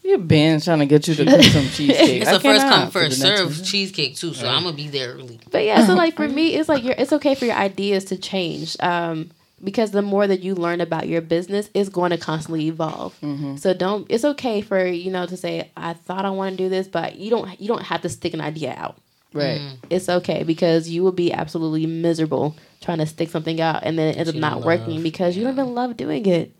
Your 0.03 0.19
band's 0.19 0.65
trying 0.65 0.79
to 0.79 0.87
get 0.87 1.07
you 1.07 1.15
to 1.17 1.25
cook 1.25 1.43
some 1.43 1.63
cheesecake. 1.71 2.23
It's 2.23 2.29
I 2.29 2.35
a 2.35 2.41
first 2.41 2.61
cannot 2.63 2.75
come 2.75 2.91
for 2.91 3.01
first 3.01 3.21
the 3.21 3.29
next 3.29 3.39
serve 3.41 3.57
one. 3.57 3.65
cheesecake 3.65 4.17
too. 4.17 4.33
So 4.35 4.49
I'm 4.49 4.63
gonna 4.63 4.75
be 4.77 4.89
there 4.89 5.13
early. 5.15 5.39
But 5.51 5.65
yeah, 5.65 5.87
so 5.87 5.95
like 5.95 6.17
for 6.17 6.29
me, 6.29 6.55
it's 6.55 6.69
like 6.69 6.83
you're, 6.83 6.95
it's 6.97 7.13
okay 7.13 7.35
for 7.35 7.45
your 7.45 7.57
ideas 7.57 8.07
to 8.07 8.17
change. 8.17 8.77
Um, 8.81 9.31
because 9.63 9.91
the 9.91 10.03
more 10.03 10.27
that 10.27 10.41
you 10.41 10.55
learn 10.55 10.81
about 10.81 11.09
your 11.09 11.21
business, 11.21 11.69
it's 11.75 11.89
going 11.89 12.11
to 12.13 12.17
constantly 12.17 12.69
evolve. 12.69 13.19
So 13.57 13.75
don't. 13.75 14.07
It's 14.09 14.25
okay 14.25 14.61
for 14.61 14.87
you 14.87 15.11
know 15.11 15.27
to 15.27 15.37
say 15.37 15.71
I 15.77 15.95
thought 15.95 16.25
I 16.25 16.31
want 16.31 16.57
to 16.57 16.65
do 16.65 16.69
this, 16.69 16.87
but 16.87 17.17
you 17.17 17.29
don't. 17.29 17.61
You 17.61 17.67
don't 17.69 17.83
have 17.83 18.03
to 18.03 18.09
stick 18.09 18.35
an 18.35 18.41
idea 18.41 18.75
out. 18.77 18.97
Right. 19.35 19.61
It's 19.91 20.09
okay 20.09 20.43
because 20.43 20.89
you 20.89 21.03
will 21.03 21.13
be 21.13 21.33
absolutely 21.33 21.85
miserable 21.87 22.57
trying 22.81 22.99
to 22.99 23.07
stick 23.07 23.29
something 23.29 23.61
out 23.61 23.83
and 23.83 23.99
then 23.99 24.09
it 24.09 24.17
ends 24.17 24.31
up 24.31 24.35
not 24.37 24.57
love, 24.57 24.65
working 24.65 25.03
because 25.03 25.37
you 25.37 25.45
don't 25.45 25.53
even 25.53 25.75
love 25.75 25.97
doing 25.99 26.25
it. 26.25 26.55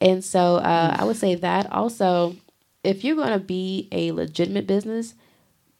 And 0.00 0.24
so 0.24 0.56
uh, 0.56 0.96
I 0.98 1.04
would 1.04 1.16
say 1.16 1.36
that 1.36 1.70
also, 1.70 2.34
if 2.88 3.04
you're 3.04 3.16
going 3.16 3.32
to 3.32 3.38
be 3.38 3.88
a 3.92 4.12
legitimate 4.12 4.66
business, 4.66 5.14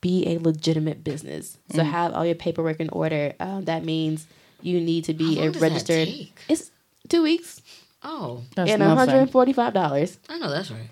be 0.01 0.27
a 0.29 0.39
legitimate 0.39 1.03
business. 1.03 1.59
So 1.75 1.83
have 1.83 2.13
all 2.15 2.25
your 2.25 2.35
paperwork 2.37 2.79
in 2.81 2.89
order. 2.91 3.35
Um, 3.41 3.65
that 3.65 3.85
means 3.85 4.27
you 4.63 4.81
need 4.81 5.05
to 5.05 5.15
be 5.15 5.37
How 5.37 5.41
a 5.41 5.45
long 5.45 5.53
does 5.53 5.61
that 5.61 5.69
registered. 5.71 6.07
take? 6.09 6.39
It's 6.49 6.71
two 7.09 7.23
weeks 7.23 7.61
Oh, 8.05 8.43
That's 8.55 8.71
and 8.71 8.79
nothing. 8.81 9.13
$145. 9.27 10.19
I 10.29 10.39
know 10.39 10.51
that's 10.51 10.71
right. 10.71 10.89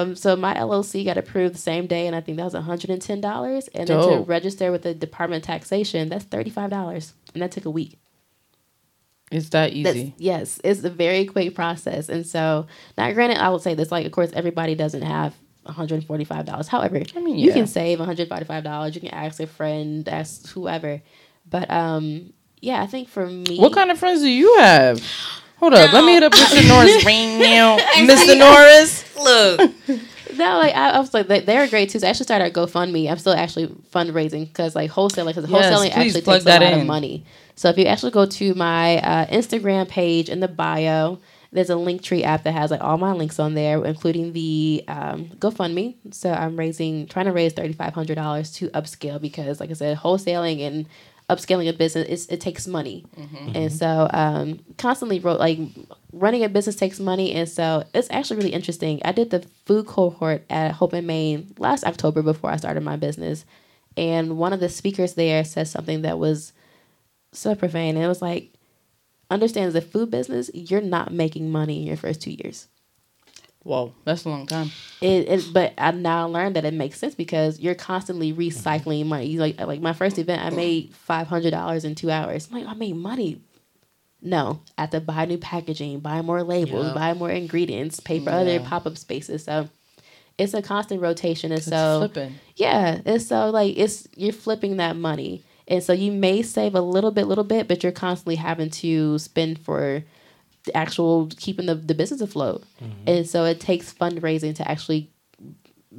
Um, 0.00 0.14
so 0.14 0.36
my 0.36 0.54
LLC 0.54 1.04
got 1.04 1.18
approved 1.18 1.52
the 1.54 1.58
same 1.58 1.88
day, 1.88 2.06
and 2.06 2.14
I 2.14 2.20
think 2.20 2.36
that 2.38 2.44
was 2.44 2.54
$110. 2.54 3.68
And 3.74 3.88
then 3.88 4.08
to 4.08 4.18
register 4.24 4.70
with 4.70 4.82
the 4.82 4.94
Department 4.94 5.42
of 5.42 5.46
Taxation, 5.48 6.08
that's 6.08 6.24
$35. 6.26 7.12
And 7.34 7.42
that 7.42 7.50
took 7.50 7.64
a 7.64 7.70
week. 7.70 7.98
It's 9.32 9.48
that 9.48 9.72
That's, 9.72 9.96
easy. 9.96 10.14
yes, 10.16 10.60
it's 10.62 10.84
a 10.84 10.90
very 10.90 11.24
quick 11.24 11.56
process. 11.56 12.08
And 12.08 12.24
so, 12.24 12.66
now 12.96 13.10
granted, 13.12 13.38
I 13.38 13.48
would 13.48 13.62
say 13.62 13.74
this 13.74 13.90
like, 13.90 14.06
of 14.06 14.12
course, 14.12 14.30
everybody 14.32 14.76
doesn't 14.76 15.02
have 15.02 15.34
$145. 15.66 16.68
However, 16.68 17.02
I 17.16 17.20
mean, 17.20 17.38
you 17.38 17.52
can 17.52 17.66
save 17.66 17.98
$145. 17.98 18.94
You 18.94 19.00
can 19.00 19.10
ask 19.10 19.40
a 19.40 19.46
friend, 19.46 20.08
ask 20.08 20.48
whoever. 20.48 21.00
But 21.48 21.70
um, 21.70 22.32
yeah, 22.60 22.82
I 22.82 22.86
think 22.86 23.08
for 23.08 23.26
me, 23.26 23.58
What 23.58 23.72
kind 23.72 23.90
of 23.90 23.98
friends 23.98 24.20
do 24.22 24.28
you 24.28 24.58
have? 24.58 25.02
Hold 25.58 25.74
up, 25.74 25.92
let 25.92 26.04
me 26.04 26.12
hit 26.14 26.22
up 26.22 26.32
Mr. 26.32 26.66
Norris 26.68 27.04
right 27.04 27.38
now. 27.38 27.78
Mr. 27.96 28.38
Norris. 28.38 29.04
Look, 29.16 29.70
No, 30.36 30.58
like 30.58 30.74
I, 30.74 30.90
I 30.90 30.98
was 30.98 31.14
like 31.14 31.28
they, 31.28 31.40
they're 31.40 31.68
great 31.68 31.90
too. 31.90 32.00
So 32.00 32.06
I 32.06 32.10
actually 32.10 32.24
started 32.24 32.46
a 32.46 32.50
GoFundMe. 32.50 33.08
I'm 33.08 33.18
still 33.18 33.34
actually 33.34 33.68
fundraising 33.68 34.48
because 34.48 34.74
like 34.74 34.90
wholesaling, 34.90 35.28
because 35.28 35.48
Yes, 35.48 35.72
wholesaling 35.72 35.90
actually 35.92 36.22
takes 36.22 36.44
a 36.44 36.48
lot 36.48 36.62
in. 36.62 36.80
of 36.80 36.86
money. 36.86 37.24
So 37.54 37.68
if 37.68 37.78
you 37.78 37.84
actually 37.84 38.10
go 38.10 38.26
to 38.26 38.54
my 38.54 38.98
uh, 38.98 39.26
Instagram 39.26 39.88
page 39.88 40.28
in 40.28 40.40
the 40.40 40.48
bio, 40.48 41.20
there's 41.54 41.70
a 41.70 41.74
Linktree 41.74 42.24
app 42.24 42.42
that 42.42 42.52
has 42.52 42.70
like 42.70 42.82
all 42.82 42.98
my 42.98 43.12
links 43.12 43.38
on 43.38 43.54
there, 43.54 43.82
including 43.84 44.32
the 44.32 44.84
um, 44.88 45.26
GoFundMe. 45.38 45.94
So 46.12 46.30
I'm 46.32 46.56
raising, 46.56 47.06
trying 47.06 47.26
to 47.26 47.32
raise 47.32 47.52
thirty 47.54 47.72
five 47.72 47.94
hundred 47.94 48.16
dollars 48.16 48.52
to 48.54 48.68
upscale 48.70 49.20
because, 49.20 49.60
like 49.60 49.70
I 49.70 49.74
said, 49.74 49.96
wholesaling 49.96 50.60
and 50.60 50.86
upscaling 51.30 51.70
a 51.70 51.72
business 51.72 52.26
it 52.26 52.40
takes 52.40 52.66
money, 52.66 53.06
and 53.56 53.72
so 53.72 54.10
um, 54.12 54.60
constantly 54.76 55.20
wrote 55.20 55.40
like 55.40 55.58
running 56.12 56.44
a 56.44 56.48
business 56.48 56.76
takes 56.76 57.00
money, 57.00 57.32
and 57.32 57.48
so 57.48 57.84
it's 57.94 58.08
actually 58.10 58.36
really 58.36 58.52
interesting. 58.52 59.00
I 59.04 59.12
did 59.12 59.30
the 59.30 59.46
food 59.64 59.86
cohort 59.86 60.44
at 60.50 60.72
Hope 60.72 60.92
& 60.92 61.02
Main 61.02 61.54
last 61.58 61.84
October 61.84 62.20
before 62.20 62.50
I 62.50 62.56
started 62.56 62.82
my 62.82 62.96
business, 62.96 63.46
and 63.96 64.36
one 64.36 64.52
of 64.52 64.60
the 64.60 64.68
speakers 64.68 65.14
there 65.14 65.44
said 65.44 65.68
something 65.68 66.02
that 66.02 66.18
was 66.18 66.52
so 67.32 67.54
profane. 67.54 67.96
And 67.96 68.04
it 68.04 68.08
was 68.08 68.22
like, 68.22 68.53
understand 69.30 69.68
as 69.68 69.74
a 69.74 69.80
food 69.80 70.10
business, 70.10 70.50
you're 70.54 70.80
not 70.80 71.12
making 71.12 71.50
money 71.50 71.80
in 71.80 71.86
your 71.86 71.96
first 71.96 72.22
two 72.22 72.32
years. 72.32 72.68
Whoa, 73.64 73.94
that's 74.04 74.26
a 74.26 74.28
long 74.28 74.46
time. 74.46 74.70
It, 75.00 75.28
it 75.28 75.44
but 75.52 75.72
I 75.78 75.90
now 75.90 76.28
learned 76.28 76.56
that 76.56 76.66
it 76.66 76.74
makes 76.74 76.98
sense 76.98 77.14
because 77.14 77.58
you're 77.58 77.74
constantly 77.74 78.30
mm-hmm. 78.30 78.40
recycling 78.40 79.06
money. 79.06 79.26
You 79.26 79.40
like 79.40 79.58
like 79.58 79.80
my 79.80 79.94
first 79.94 80.18
event, 80.18 80.42
I 80.42 80.48
mm-hmm. 80.48 80.56
made 80.56 80.94
five 80.94 81.26
hundred 81.28 81.52
dollars 81.52 81.84
in 81.86 81.94
two 81.94 82.10
hours. 82.10 82.48
I'm 82.50 82.58
like 82.58 82.66
I 82.68 82.74
made 82.74 82.94
money. 82.96 83.40
No, 84.20 84.60
I 84.76 84.82
have 84.82 84.90
to 84.90 85.00
buy 85.00 85.24
new 85.26 85.38
packaging, 85.38 86.00
buy 86.00 86.22
more 86.22 86.42
labels, 86.42 86.86
Yeah. 86.86 86.94
buy 86.94 87.14
more 87.14 87.30
ingredients, 87.30 88.00
pay 88.00 88.20
for 88.20 88.30
other 88.30 88.58
pop 88.60 88.86
up 88.86 88.96
spaces. 88.96 89.44
So 89.44 89.68
it's 90.38 90.54
a 90.54 90.62
constant 90.62 91.00
rotation, 91.00 91.50
and 91.50 91.58
It's 91.58 91.68
so 91.68 92.00
flipping. 92.00 92.34
yeah, 92.56 93.00
and 93.04 93.20
so 93.20 93.48
like 93.50 93.78
it's 93.78 94.08
you're 94.14 94.32
flipping 94.32 94.76
that 94.76 94.96
money, 94.96 95.42
and 95.66 95.82
so 95.82 95.92
you 95.92 96.12
may 96.12 96.42
save 96.42 96.74
a 96.74 96.80
little 96.80 97.10
bit, 97.10 97.26
little 97.26 97.44
bit, 97.44 97.68
but 97.68 97.82
you're 97.82 97.92
constantly 97.92 98.36
having 98.36 98.70
to 98.70 99.18
spend 99.18 99.58
for 99.58 100.04
the 100.64 100.76
actual 100.76 101.28
keeping 101.38 101.66
the, 101.66 101.74
the 101.74 101.94
business 101.94 102.20
afloat, 102.20 102.64
and 103.06 103.28
so 103.28 103.44
it 103.44 103.60
takes 103.60 103.92
fundraising 103.92 104.54
to 104.56 104.68
actually 104.70 105.10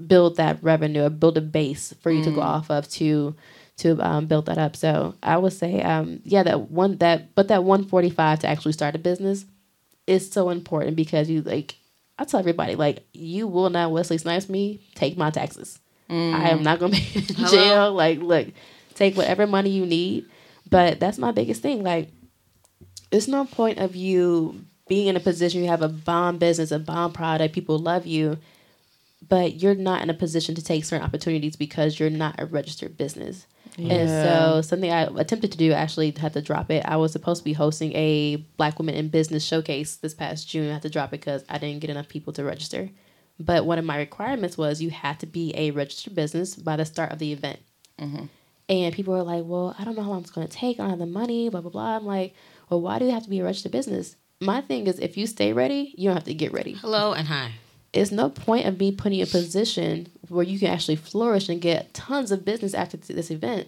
build 0.08 0.38
that 0.38 0.62
revenue 0.62 1.04
or 1.04 1.10
build 1.10 1.38
a 1.38 1.42
base 1.42 1.94
for 2.02 2.12
you 2.12 2.24
to 2.24 2.32
go 2.32 2.42
off 2.42 2.70
of 2.70 2.88
to 2.90 3.36
to 3.78 4.00
um, 4.02 4.26
build 4.26 4.46
that 4.46 4.58
up. 4.58 4.76
So 4.76 5.16
I 5.22 5.38
would 5.38 5.54
say, 5.54 5.82
um, 5.82 6.22
yeah, 6.24 6.44
that 6.44 6.72
one 6.72 6.98
that 6.98 7.36
but 7.36 7.48
that 7.50 7.64
one 7.64 7.86
forty 7.86 8.10
five 8.10 8.40
to 8.40 8.48
actually 8.48 8.74
start 8.74 8.96
a 8.96 9.00
business 9.00 9.46
is 10.08 10.30
so 10.32 10.50
important 10.50 10.96
because 10.96 11.30
you 11.30 11.42
like 11.42 11.76
I 12.18 12.26
tell 12.26 12.40
everybody 12.40 12.76
like 12.76 13.06
you 13.14 13.48
will 13.48 13.70
not 13.70 13.92
Wesley 13.92 14.18
Snipes 14.18 14.50
me 14.50 14.82
take 14.96 15.18
my 15.18 15.30
taxes. 15.30 15.80
I 16.10 16.50
am 16.50 16.62
not 16.62 16.80
gonna 16.80 16.92
be 16.92 17.08
in 17.16 17.24
Hello? 17.24 17.50
jail. 17.50 17.94
Like, 17.94 18.20
look, 18.20 18.48
take 18.96 19.16
whatever 19.16 19.46
money 19.46 19.70
you 19.70 19.86
need. 19.86 20.26
But 20.70 21.00
that's 21.00 21.20
my 21.20 21.32
biggest 21.32 21.62
thing. 21.62 21.84
Like, 21.84 22.10
it's 23.12 23.28
no 23.28 23.46
point 23.46 23.78
of 23.78 23.96
you 23.96 24.66
being 24.88 25.08
in 25.08 25.16
a 25.16 25.20
position 25.20 25.62
you 25.62 25.70
have 25.70 25.82
a 25.82 25.90
bomb 25.90 26.38
business, 26.38 26.72
a 26.72 26.80
bomb 26.80 27.12
product, 27.12 27.54
people 27.54 27.78
love 27.80 28.06
you, 28.06 28.38
but 29.28 29.56
you're 29.62 29.76
not 29.76 30.02
in 30.02 30.10
a 30.10 30.14
position 30.14 30.56
to 30.56 30.64
take 30.64 30.86
certain 30.86 31.06
opportunities 31.06 31.56
because 31.56 32.00
you're 32.00 32.10
not 32.10 32.36
a 32.40 32.46
registered 32.46 32.98
business. 32.98 33.48
Yeah. 33.78 33.94
And 33.94 34.10
so 34.10 34.62
something 34.62 34.92
I 34.92 35.04
attempted 35.04 35.52
to 35.52 35.58
do, 35.58 35.72
I 35.72 35.76
actually 35.76 36.12
had 36.12 36.34
to 36.34 36.42
drop 36.42 36.70
it. 36.72 36.86
I 36.86 36.98
was 36.98 37.12
supposed 37.12 37.42
to 37.42 37.46
be 37.46 37.54
hosting 37.54 37.94
a 37.94 38.38
Black 38.58 38.78
Women 38.80 38.96
in 38.96 39.10
Business 39.10 39.44
showcase 39.44 39.96
this 39.96 40.14
past 40.14 40.48
June. 40.48 40.70
I 40.70 40.74
had 40.74 40.82
to 40.84 40.90
drop 40.90 41.10
it 41.10 41.22
because 41.22 41.44
I 41.50 41.58
didn't 41.58 41.82
get 41.82 41.90
enough 41.90 42.08
people 42.08 42.32
to 42.34 42.44
register. 42.44 42.90
But 43.40 43.66
one 43.66 43.80
of 43.80 43.86
my 43.86 43.98
requirements 43.98 44.58
was 44.58 44.82
you 44.82 44.92
had 44.92 45.20
to 45.20 45.26
be 45.26 45.54
a 45.56 45.72
registered 45.72 46.16
business 46.16 46.56
by 46.56 46.78
the 46.78 46.86
start 46.86 47.12
of 47.12 47.20
the 47.20 47.34
event. 47.34 47.60
Mm-hmm. 48.00 48.26
And 48.68 48.94
people 48.94 49.16
are 49.16 49.24
like, 49.24 49.44
well, 49.46 49.76
I 49.78 49.84
don't 49.84 49.96
know 49.96 50.04
how 50.04 50.10
long 50.10 50.22
it's 50.22 50.32
going 50.32 50.48
to 50.48 50.54
take. 50.54 50.80
I 50.80 50.84
don't 50.84 50.90
have 50.92 51.00
the 51.00 51.06
money, 51.06 51.50
blah, 51.50 51.62
blah, 51.62 51.72
blah. 51.72 51.96
I'm 51.98 52.06
like, 52.06 52.34
well, 52.70 52.82
why 52.82 53.00
do 53.00 53.06
you 53.06 53.12
have 53.12 53.24
to 53.24 53.30
be 53.30 53.40
a 53.40 53.44
registered 53.44 53.72
business? 53.72 54.16
My 54.42 54.62
thing 54.62 54.88
is, 54.88 55.00
if 55.00 55.18
you 55.18 55.28
stay 55.28 55.54
ready, 55.54 55.94
you 55.98 56.10
don't 56.10 56.16
have 56.16 56.26
to 56.26 56.34
get 56.34 56.52
ready. 56.52 56.74
hello 56.74 57.14
and 57.14 57.28
hi. 57.28 57.52
It's 57.94 58.12
no 58.12 58.30
point 58.30 58.66
of 58.66 58.78
me 58.78 58.92
putting 58.92 59.20
you 59.20 59.24
in 59.24 59.30
a 59.30 59.32
position 59.32 60.08
where 60.28 60.44
you 60.44 60.60
can 60.60 60.68
actually 60.68 60.98
flourish 60.98 61.48
and 61.48 61.62
get 61.62 61.94
tons 61.94 62.32
of 62.32 62.44
business 62.44 62.74
after 62.74 62.98
this 62.98 63.32
event 63.32 63.68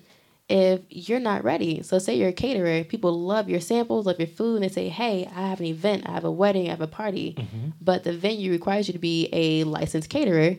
if 0.49 0.81
you're 0.89 1.19
not 1.19 1.43
ready. 1.43 1.81
So, 1.83 1.99
say 1.99 2.15
you're 2.15 2.29
a 2.29 2.33
caterer, 2.33 2.83
people 2.83 3.19
love 3.19 3.49
your 3.49 3.59
samples, 3.59 4.05
love 4.05 4.19
your 4.19 4.27
food, 4.27 4.55
and 4.55 4.63
they 4.63 4.69
say, 4.69 4.89
hey, 4.89 5.29
I 5.33 5.47
have 5.47 5.59
an 5.59 5.65
event, 5.65 6.03
I 6.07 6.11
have 6.11 6.25
a 6.25 6.31
wedding, 6.31 6.67
I 6.67 6.71
have 6.71 6.81
a 6.81 6.87
party, 6.87 7.35
mm-hmm. 7.37 7.69
but 7.81 8.03
the 8.03 8.13
venue 8.13 8.51
requires 8.51 8.87
you 8.87 8.93
to 8.93 8.99
be 8.99 9.29
a 9.33 9.63
licensed 9.65 10.09
caterer. 10.09 10.57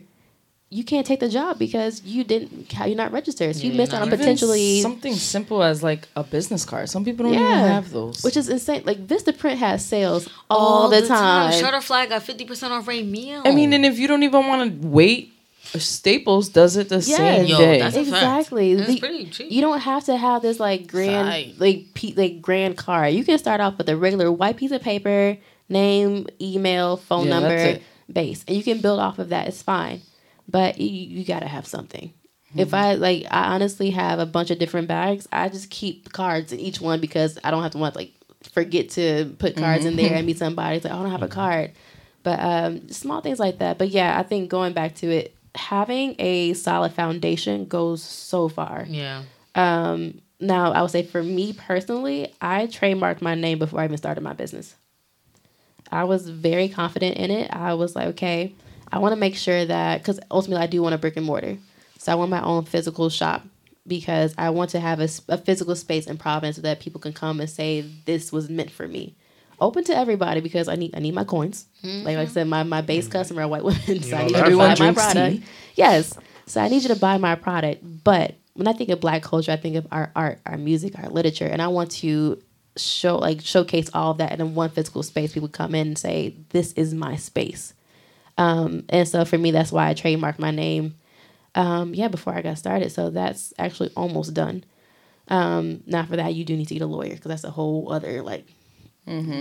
You 0.71 0.83
can't 0.83 1.05
take 1.05 1.19
the 1.19 1.29
job 1.29 1.57
because 1.57 2.03
you 2.05 2.23
didn't. 2.23 2.71
You're 2.85 2.95
not 2.95 3.11
registered. 3.11 3.55
So 3.55 3.63
you 3.63 3.71
Yeah, 3.71 3.77
missed 3.77 3.93
out 3.93 4.03
on 4.03 4.09
potentially 4.11 4.81
something 4.81 5.15
simple 5.15 5.63
as 5.63 5.81
like 5.81 6.07
a 6.15 6.23
business 6.23 6.63
card. 6.63 6.89
Some 6.89 7.03
people 7.03 7.25
don't 7.25 7.33
Yeah. 7.33 7.59
even 7.61 7.71
have 7.71 7.91
those. 7.91 8.21
Which 8.23 8.37
is 8.37 8.49
insane. 8.49 8.83
Like 8.85 9.05
Vistaprint 9.07 9.55
has 9.57 9.83
sales 9.83 10.29
all, 10.47 10.87
the, 10.89 11.07
time. 11.07 11.53
Shutterfly 11.53 12.09
got 12.09 12.21
fifty 12.21 12.45
percent 12.45 12.71
off 12.71 12.87
Ray 12.87 13.01
meal. 13.01 13.41
I 13.45 13.51
mean, 13.55 13.73
and 13.73 13.83
if 13.83 13.97
you 13.97 14.07
don't 14.07 14.21
even 14.21 14.45
want 14.47 14.81
to 14.81 14.87
wait, 14.87 15.33
Staples 15.75 16.49
does 16.49 16.77
it 16.77 16.89
the 16.89 16.95
Yes. 16.95 17.05
same 17.17 17.45
Yo, 17.45 17.57
day. 17.57 17.79
that's 17.79 17.95
exactly. 17.95 18.75
That's 18.75 18.91
The- 18.93 18.99
pretty 18.99 19.25
cheap. 19.25 19.51
You 19.51 19.61
don't 19.61 19.79
have 19.79 20.03
to 20.05 20.17
have 20.17 20.41
this 20.41 20.59
like 20.59 20.87
grand, 20.87 21.27
Side. 21.29 21.53
like 21.59 21.93
pe- 21.93 22.13
like 22.15 22.41
grand 22.41 22.77
card. 22.77 23.13
You 23.13 23.23
can 23.23 23.37
start 23.37 23.61
off 23.61 23.77
with 23.77 23.87
a 23.89 23.95
regular 23.97 24.31
white 24.31 24.57
piece 24.57 24.71
of 24.71 24.81
paper, 24.81 25.37
name, 25.67 26.27
email, 26.41 26.97
phone 26.97 27.27
Yeah, 27.27 27.39
number, 27.39 27.79
base, 28.11 28.43
and 28.47 28.57
you 28.57 28.63
can 28.63 28.79
build 28.81 28.99
off 28.99 29.19
of 29.19 29.29
that. 29.29 29.47
It's 29.47 29.61
fine, 29.61 30.01
but 30.49 30.79
you, 30.79 30.87
you 31.19 31.25
got 31.25 31.39
to 31.41 31.47
have 31.47 31.67
something. 31.67 32.13
Mm-hmm. 32.49 32.59
If 32.59 32.73
I 32.73 32.95
like, 32.95 33.25
I 33.29 33.53
honestly 33.53 33.91
have 33.91 34.19
a 34.19 34.25
bunch 34.25 34.49
of 34.51 34.57
different 34.59 34.87
bags. 34.87 35.27
I 35.31 35.49
just 35.49 35.69
keep 35.69 36.11
cards 36.11 36.51
in 36.51 36.59
each 36.59 36.81
one 36.81 36.99
because 36.99 37.37
I 37.43 37.51
don't 37.51 37.61
have 37.63 37.73
to 37.73 37.77
want 37.77 37.95
like 37.95 38.11
forget 38.53 38.89
to 38.91 39.35
put 39.37 39.55
cards 39.55 39.85
in 39.85 39.93
Mm-hmm. 39.95 40.07
there 40.07 40.15
and 40.15 40.25
meet 40.25 40.37
somebody. 40.37 40.77
It's 40.77 40.85
like 40.85 40.93
oh, 40.93 40.99
I 40.99 41.01
don't 41.03 41.11
have 41.11 41.23
a 41.23 41.27
card, 41.27 41.71
but 42.23 42.39
um, 42.39 42.89
small 42.89 43.21
things 43.21 43.39
like 43.39 43.59
that. 43.59 43.77
But 43.77 43.89
yeah, 43.89 44.17
I 44.17 44.23
think 44.23 44.49
going 44.49 44.73
back 44.73 44.95
to 44.95 45.07
it, 45.11 45.35
having 45.55 46.15
a 46.19 46.53
solid 46.53 46.93
foundation 46.93 47.65
goes 47.65 48.01
so 48.01 48.47
far. 48.49 48.85
yeah. 48.87 49.23
Um, 49.55 50.21
now, 50.39 50.71
I 50.71 50.81
would 50.81 50.91
say 50.91 51.03
for 51.03 51.21
me 51.21 51.51
personally, 51.53 52.33
I 52.39 52.67
trademarked 52.67 53.21
my 53.21 53.35
name 53.35 53.59
before 53.59 53.81
I 53.81 53.83
even 53.85 53.97
started 53.97 54.21
my 54.21 54.31
business. 54.33 54.73
I 55.91 56.05
was 56.05 56.29
very 56.29 56.69
confident 56.69 57.17
in 57.17 57.29
it. 57.31 57.49
I 57.51 57.73
was 57.73 57.95
like, 57.95 58.07
okay, 58.09 58.53
I 58.91 58.99
want 58.99 59.13
to 59.13 59.19
make 59.19 59.35
sure 59.35 59.65
that 59.65 59.99
because 59.99 60.19
ultimately 60.31 60.63
I 60.63 60.67
do 60.67 60.81
want 60.81 60.95
a 60.95 60.97
brick 60.97 61.17
and 61.17 61.25
mortar, 61.25 61.57
so 61.97 62.11
I 62.11 62.15
want 62.15 62.31
my 62.31 62.41
own 62.41 62.65
physical 62.65 63.09
shop 63.09 63.43
because 63.87 64.33
I 64.37 64.51
want 64.51 64.69
to 64.71 64.79
have 64.79 64.99
a 64.99 65.07
physical 65.37 65.75
space 65.75 66.07
in 66.07 66.17
Providence 66.17 66.55
so 66.55 66.61
that 66.61 66.79
people 66.79 67.01
can 67.01 67.13
come 67.13 67.39
and 67.39 67.49
say 67.49 67.81
this 68.05 68.31
was 68.31 68.49
meant 68.49 68.71
for 68.71 68.87
me. 68.87 69.15
Open 69.59 69.83
to 69.85 69.97
everybody 69.97 70.39
because 70.39 70.69
I 70.69 70.75
need 70.75 70.95
I 70.95 70.99
need 70.99 71.13
my 71.13 71.25
coins. 71.25 71.65
Like, 71.83 72.05
like 72.05 72.17
I 72.17 72.23
mm-hmm. 72.23 72.33
said, 72.33 72.47
my, 72.47 72.63
my 72.63 72.81
base 72.81 73.05
mm-hmm. 73.05 73.11
customer 73.11 73.41
are 73.41 73.47
white 73.47 73.63
women, 73.65 74.01
so 74.01 74.15
I 74.15 74.19
know, 74.19 74.25
need 74.25 74.27
you 74.27 74.33
to 74.33 74.39
everyone 74.39 74.75
buy 74.75 74.85
my 74.85 74.93
product. 74.93 75.37
tea. 75.37 75.43
Yes, 75.75 76.17
so 76.45 76.61
I 76.61 76.69
need 76.69 76.83
you 76.83 76.89
to 76.89 76.95
buy 76.95 77.17
my 77.17 77.35
product. 77.35 77.83
But 78.03 78.35
when 78.53 78.67
I 78.67 78.73
think 78.73 78.89
of 78.89 79.01
black 79.01 79.21
culture, 79.21 79.51
I 79.51 79.57
think 79.57 79.75
of 79.75 79.87
our 79.91 80.11
art, 80.15 80.39
our 80.45 80.57
music, 80.57 80.97
our 80.97 81.09
literature, 81.09 81.47
and 81.47 81.61
I 81.61 81.67
want 81.67 81.91
to 81.91 82.41
show 82.77 83.17
like 83.17 83.41
showcase 83.41 83.89
all 83.93 84.11
of 84.11 84.19
that 84.19 84.39
in 84.39 84.55
one 84.55 84.69
physical 84.69 85.03
space. 85.03 85.33
People 85.33 85.49
come 85.49 85.75
in 85.75 85.87
and 85.87 85.97
say, 85.97 86.35
"This 86.49 86.71
is 86.73 86.93
my 86.93 87.17
space." 87.17 87.73
Um, 88.39 88.85
and 88.87 89.05
so 89.05 89.25
for 89.25 89.37
me, 89.37 89.51
that's 89.51 89.71
why 89.71 89.89
I 89.89 89.93
trademarked 89.93 90.39
my 90.39 90.51
name. 90.51 90.95
Um, 91.55 91.93
yeah, 91.93 92.07
before 92.07 92.33
I 92.33 92.41
got 92.41 92.57
started. 92.57 92.89
So 92.91 93.09
that's 93.09 93.53
actually 93.59 93.91
almost 93.97 94.33
done. 94.33 94.63
Um, 95.27 95.83
now 95.85 96.05
for 96.05 96.15
that, 96.15 96.33
you 96.33 96.45
do 96.45 96.55
need 96.55 96.69
to 96.69 96.73
get 96.73 96.83
a 96.83 96.87
lawyer 96.87 97.15
because 97.15 97.29
that's 97.29 97.43
a 97.43 97.51
whole 97.51 97.91
other 97.91 98.23
like 98.23 98.45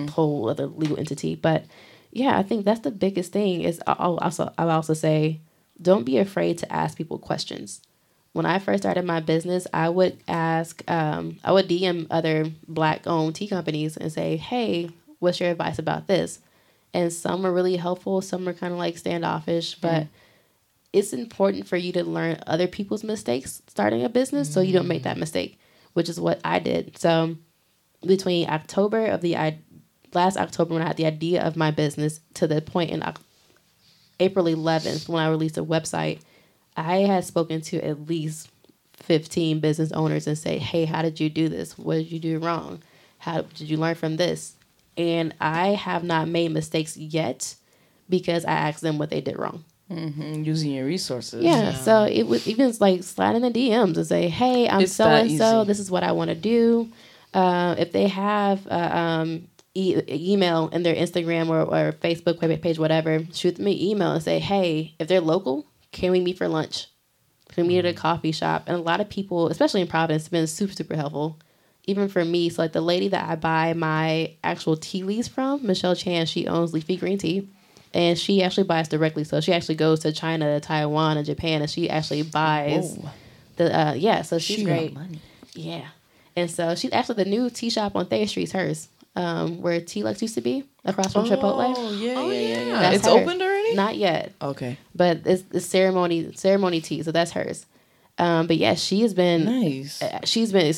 whole 0.08 0.48
other 0.50 0.66
legal 0.66 0.98
entity. 0.98 1.36
But 1.36 1.64
yeah, 2.10 2.36
I 2.36 2.42
think 2.42 2.64
that's 2.64 2.80
the 2.80 2.90
biggest 2.90 3.32
thing. 3.32 3.62
Is 3.62 3.80
I'll 3.86 4.18
also 4.18 4.52
I'll 4.58 4.70
also 4.70 4.94
say, 4.94 5.40
don't 5.80 6.04
be 6.04 6.18
afraid 6.18 6.58
to 6.58 6.72
ask 6.72 6.98
people 6.98 7.18
questions. 7.18 7.80
When 8.32 8.46
I 8.46 8.58
first 8.58 8.82
started 8.82 9.04
my 9.04 9.20
business, 9.20 9.66
I 9.72 9.88
would 9.88 10.18
ask, 10.26 10.82
um, 10.90 11.38
I 11.44 11.52
would 11.52 11.68
DM 11.68 12.08
other 12.10 12.46
black 12.66 13.06
owned 13.06 13.36
tea 13.36 13.48
companies 13.48 13.96
and 13.96 14.12
say, 14.12 14.36
hey, 14.36 14.90
what's 15.20 15.40
your 15.40 15.50
advice 15.50 15.78
about 15.78 16.08
this? 16.08 16.40
And 16.94 17.12
some 17.12 17.44
are 17.44 17.52
really 17.52 17.76
helpful, 17.76 18.20
some 18.20 18.48
are 18.48 18.54
kind 18.54 18.72
of 18.72 18.78
like 18.78 18.96
standoffish, 18.96 19.74
but 19.74 20.04
mm-hmm. 20.04 20.12
it's 20.92 21.12
important 21.12 21.66
for 21.66 21.76
you 21.76 21.92
to 21.92 22.04
learn 22.04 22.38
other 22.46 22.66
people's 22.66 23.04
mistakes 23.04 23.62
starting 23.66 24.04
a 24.04 24.08
business 24.08 24.52
so 24.52 24.60
you 24.60 24.72
don't 24.72 24.88
make 24.88 25.02
that 25.02 25.12
mm-hmm. 25.12 25.20
mistake, 25.20 25.58
which 25.92 26.08
is 26.08 26.18
what 26.18 26.40
I 26.44 26.58
did. 26.58 26.98
So 26.98 27.36
between 28.06 28.48
October 28.48 29.06
of 29.06 29.20
the 29.20 29.36
I 29.36 29.58
last 30.14 30.36
October 30.36 30.74
when 30.74 30.82
I 30.82 30.86
had 30.86 30.96
the 30.96 31.06
idea 31.06 31.42
of 31.42 31.56
my 31.56 31.70
business 31.70 32.20
to 32.34 32.46
the 32.46 32.62
point 32.62 32.90
in 32.90 33.02
April 34.20 34.46
11th 34.46 35.08
when 35.08 35.22
I 35.22 35.28
released 35.28 35.58
a 35.58 35.64
website, 35.64 36.20
I 36.76 36.98
had 36.98 37.24
spoken 37.24 37.60
to 37.62 37.84
at 37.84 38.08
least 38.08 38.48
15 38.94 39.60
business 39.60 39.92
owners 39.92 40.26
and 40.26 40.36
say, 40.36 40.58
"Hey, 40.58 40.84
how 40.84 41.02
did 41.02 41.20
you 41.20 41.28
do 41.28 41.48
this? 41.48 41.76
What 41.78 41.96
did 41.96 42.10
you 42.10 42.18
do 42.18 42.38
wrong? 42.38 42.82
How 43.18 43.42
did 43.42 43.68
you 43.68 43.76
learn 43.76 43.94
from 43.94 44.16
this?" 44.16 44.56
And 44.98 45.34
I 45.40 45.68
have 45.68 46.02
not 46.04 46.28
made 46.28 46.50
mistakes 46.50 46.96
yet 46.96 47.54
because 48.08 48.44
I 48.44 48.52
asked 48.52 48.82
them 48.82 48.98
what 48.98 49.10
they 49.10 49.20
did 49.20 49.38
wrong. 49.38 49.64
Mhm, 49.90 50.44
Using 50.44 50.72
your 50.72 50.84
resources. 50.84 51.42
Yeah, 51.42 51.72
so 51.72 52.04
it 52.04 52.24
was 52.26 52.46
even 52.46 52.74
like 52.78 53.02
slide 53.02 53.36
in 53.36 53.42
the 53.42 53.50
DMs 53.50 53.96
and 53.96 54.06
say, 54.06 54.28
"Hey, 54.28 54.68
I'm 54.68 54.82
It's 54.82 54.92
so 54.92 55.06
and 55.06 55.30
so. 55.38 55.64
This 55.64 55.78
is 55.78 55.90
what 55.90 56.02
I 56.02 56.12
want 56.12 56.28
to 56.28 56.34
do." 56.34 56.88
Uh, 57.32 57.74
if 57.78 57.92
they 57.92 58.08
have 58.08 58.66
uh, 58.66 58.74
um, 58.74 59.48
e- 59.74 60.00
email 60.08 60.68
in 60.68 60.82
their 60.82 60.94
Instagram 60.94 61.48
or, 61.48 61.62
or 61.62 61.92
Facebook 61.92 62.38
page, 62.60 62.78
whatever, 62.78 63.24
shoot 63.32 63.56
them 63.56 63.66
an 63.66 63.72
email 63.72 64.12
and 64.12 64.22
say, 64.22 64.38
"Hey, 64.40 64.94
if 64.98 65.08
they're 65.08 65.22
local, 65.22 65.66
can 65.92 66.10
we 66.12 66.20
meet 66.20 66.36
for 66.36 66.48
lunch? 66.48 66.88
Can 67.50 67.64
we 67.64 67.68
meet 67.74 67.78
at 67.78 67.86
a 67.86 67.94
coffee 67.94 68.32
shop?" 68.32 68.64
And 68.66 68.76
a 68.76 68.80
lot 68.82 69.00
of 69.00 69.08
people, 69.08 69.48
especially 69.48 69.80
in 69.80 69.86
Providence, 69.86 70.24
have 70.24 70.32
been 70.32 70.46
super 70.46 70.72
super 70.74 70.96
helpful. 70.96 71.38
Even 71.88 72.08
for 72.08 72.22
me, 72.24 72.50
so 72.50 72.60
like 72.62 72.72
the 72.72 72.80
lady 72.82 73.08
that 73.08 73.28
I 73.30 73.34
buy 73.36 73.72
my 73.72 74.32
actual 74.44 74.76
tea 74.76 75.02
leaves 75.02 75.26
from, 75.26 75.66
Michelle 75.66 75.96
Chan, 75.96 76.26
she 76.26 76.46
owns 76.46 76.72
Leafy 76.74 76.96
Green 76.98 77.16
Tea 77.16 77.48
and 77.94 78.18
she 78.18 78.42
actually 78.42 78.64
buys 78.64 78.88
directly. 78.88 79.24
So 79.24 79.40
she 79.40 79.52
actually 79.54 79.76
goes 79.76 80.00
to 80.00 80.12
China, 80.12 80.60
Taiwan, 80.60 81.16
and 81.16 81.24
Japan, 81.24 81.62
and 81.62 81.70
she 81.70 81.88
actually 81.88 82.22
buys 82.22 82.96
Whoa. 82.96 83.10
the 83.56 83.78
uh, 83.88 83.92
yeah. 83.94 84.20
So 84.22 84.38
she's 84.38 84.58
She 84.58 84.64
got 84.64 84.72
great. 84.72 84.92
money. 84.92 85.20
Yeah, 85.54 85.86
and 86.36 86.50
so 86.50 86.74
she's 86.74 86.92
actually 86.92 87.24
the 87.24 87.30
new 87.30 87.48
tea 87.50 87.70
shop 87.70 87.96
on 87.96 88.04
Thayer 88.06 88.26
Street's 88.26 88.52
hers, 88.52 88.88
um, 89.16 89.62
where 89.62 89.80
Tealuxe 89.80 90.20
used 90.20 90.34
to 90.34 90.42
be 90.42 90.64
across 90.84 91.14
from 91.14 91.24
Chipotle. 91.24 91.72
Oh 91.74 91.90
yeah, 91.92 92.14
Oh, 92.18 92.30
yeah, 92.30 92.38
yeah, 92.40 92.40
yeah. 92.58 92.64
yeah. 92.66 92.80
That's 92.82 92.96
It's 92.96 93.06
her. 93.06 93.12
opened 93.12 93.40
already. 93.40 93.74
Not 93.74 93.96
yet, 93.96 94.32
okay, 94.42 94.76
but 94.94 95.22
it's 95.24 95.42
the 95.44 95.60
ceremony 95.60 96.32
ceremony 96.34 96.82
tea. 96.82 97.02
So 97.02 97.12
that's 97.12 97.30
hers. 97.32 97.64
Um, 98.18 98.46
but 98.48 98.56
yeah, 98.56 98.74
she 98.74 99.02
has 99.02 99.14
been 99.14 99.44
nice. 99.44 100.02
uh, 100.02 100.20
she's 100.24 100.52
been 100.52 100.74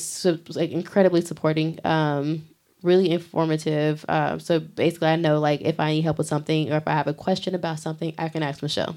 like 0.55 0.71
incredibly 0.71 1.21
supporting 1.23 1.79
um 1.85 2.47
really 2.83 3.11
informative. 3.11 4.05
Um 4.09 4.41
so 4.41 4.59
basically 4.61 5.09
i 5.09 5.17
know 5.17 5.39
like 5.39 5.61
if 5.63 5.79
i 5.81 5.93
need 5.93 6.03
help 6.03 6.19
with 6.19 6.27
something 6.27 6.73
or 6.73 6.77
if 6.77 6.87
i 6.89 6.93
have 6.93 7.07
a 7.07 7.15
question 7.15 7.55
about 7.55 7.79
something 7.79 8.15
i 8.19 8.29
can 8.29 8.43
ask 8.43 8.63
michelle. 8.63 8.97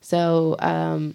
So 0.00 0.56
um 0.58 1.14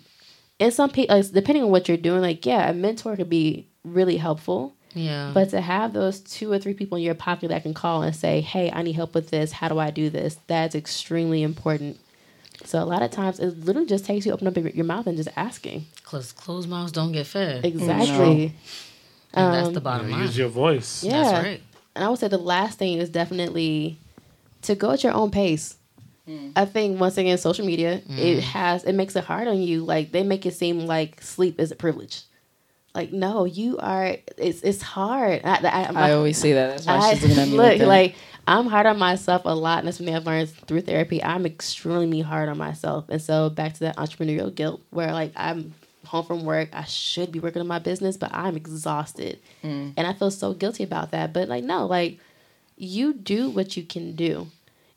and 0.59 0.73
some 0.73 0.89
people 0.89 1.15
like, 1.15 1.31
depending 1.31 1.63
on 1.63 1.69
what 1.69 1.87
you're 1.87 1.97
doing 1.97 2.21
like 2.21 2.45
yeah 2.45 2.69
a 2.69 2.73
mentor 2.73 3.15
could 3.15 3.29
be 3.29 3.67
really 3.83 4.17
helpful. 4.17 4.75
Yeah. 4.95 5.31
but 5.35 5.49
to 5.51 5.61
have 5.61 5.93
those 5.93 6.19
two 6.19 6.51
or 6.51 6.57
three 6.57 6.73
people 6.73 6.97
in 6.97 7.03
your 7.03 7.13
pocket 7.15 7.49
that 7.49 7.61
can 7.63 7.73
call 7.75 8.01
and 8.01 8.15
say 8.15 8.41
hey 8.41 8.71
i 8.71 8.81
need 8.81 8.93
help 8.93 9.13
with 9.13 9.29
this. 9.29 9.51
How 9.51 9.67
do 9.69 9.77
i 9.79 9.89
do 9.91 10.09
this? 10.09 10.37
That's 10.47 10.75
extremely 10.75 11.43
important. 11.43 11.97
So 12.65 12.83
a 12.83 12.83
lot 12.83 13.01
of 13.03 13.11
times 13.11 13.39
it 13.39 13.59
literally 13.63 13.87
just 13.87 14.03
takes 14.03 14.25
you 14.25 14.33
open 14.33 14.47
up 14.47 14.57
your 14.57 14.83
mouth 14.85 15.07
and 15.07 15.15
just 15.15 15.29
asking 15.37 15.85
Cause 16.09 16.31
closed 16.31 16.67
mouths 16.67 16.91
don't 16.91 17.11
get 17.11 17.27
fed. 17.27 17.63
exactly 17.65 18.55
And 19.33 19.53
that's 19.53 19.67
Um, 19.67 19.73
the 19.73 19.81
bottom 19.81 20.09
line. 20.09 20.21
Use 20.21 20.35
your 20.37 20.49
voice. 20.49 21.03
Yeah. 21.03 21.21
That's 21.21 21.45
right. 21.45 21.61
And 21.95 22.03
I 22.03 22.09
would 22.09 22.17
say 22.17 22.27
the 22.29 22.37
last 22.39 22.79
thing 22.79 22.97
is 22.97 23.09
definitely 23.09 23.99
to 24.63 24.73
go 24.75 24.91
at 24.91 25.03
your 25.03 25.13
own 25.13 25.29
pace. 25.31 25.75
I 26.55 26.65
think 26.65 26.99
once 26.99 27.17
again, 27.17 27.39
social 27.39 27.65
media 27.65 28.01
it 28.07 28.41
has 28.43 28.83
it 28.83 28.93
makes 28.93 29.15
it 29.15 29.23
hard 29.23 29.47
on 29.47 29.59
you. 29.61 29.83
Like 29.83 30.11
they 30.11 30.21
make 30.21 30.45
it 30.45 30.53
seem 30.53 30.85
like 30.85 31.21
sleep 31.23 31.59
is 31.59 31.71
a 31.71 31.75
privilege. 31.75 32.21
Like 32.93 33.11
no, 33.11 33.45
you 33.45 33.77
are. 33.79 34.15
It's 34.37 34.61
it's 34.61 34.81
hard. 34.83 35.41
I, 35.43 35.55
I, 35.67 35.91
I 36.09 36.11
always 36.13 36.37
say 36.37 36.53
that. 36.53 36.69
That's 36.69 36.85
why 36.85 36.97
I- 36.97 37.13
she's 37.15 37.23
looking 37.23 37.39
at 37.39 37.47
me 37.49 37.53
look 37.57 37.79
like, 37.79 37.87
like 37.87 38.15
I'm 38.47 38.67
hard 38.67 38.85
on 38.85 38.99
myself 38.99 39.41
a 39.45 39.55
lot, 39.55 39.79
and 39.79 39.87
that's 39.87 39.97
something 39.97 40.15
I've 40.15 40.25
learned 40.27 40.49
through 40.49 40.81
therapy. 40.81 41.23
I'm 41.23 41.45
extremely 41.47 42.21
hard 42.21 42.47
on 42.49 42.57
myself, 42.59 43.05
and 43.09 43.19
so 43.21 43.49
back 43.49 43.73
to 43.75 43.79
that 43.81 43.97
entrepreneurial 43.97 44.53
guilt, 44.53 44.81
where 44.91 45.11
like 45.13 45.33
I'm 45.35 45.73
home 46.09 46.25
from 46.25 46.43
work, 46.45 46.69
I 46.73 46.83
should 46.85 47.31
be 47.31 47.39
working 47.39 47.61
on 47.61 47.67
my 47.67 47.79
business, 47.79 48.17
but 48.17 48.33
I'm 48.33 48.55
exhausted, 48.55 49.39
Mm. 49.63 49.93
and 49.95 50.07
I 50.07 50.13
feel 50.13 50.31
so 50.31 50.53
guilty 50.53 50.83
about 50.83 51.11
that. 51.11 51.33
But 51.33 51.49
like 51.49 51.63
no, 51.63 51.85
like 51.85 52.19
you 52.77 53.13
do 53.13 53.49
what 53.49 53.75
you 53.77 53.83
can 53.83 54.15
do, 54.15 54.47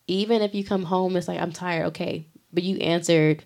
even 0.06 0.42
if 0.42 0.54
you 0.54 0.64
come 0.64 0.84
home, 0.84 1.16
it's 1.16 1.28
like 1.28 1.40
I'm 1.40 1.52
tired, 1.52 1.86
okay, 1.86 2.26
but 2.52 2.62
you 2.62 2.76
answered 2.78 3.44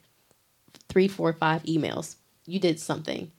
three, 0.88 1.09
four, 1.09 1.32
five 1.32 1.62
emails. 1.64 2.16
You 2.47 2.59
did 2.60 2.78
something. 2.78 3.30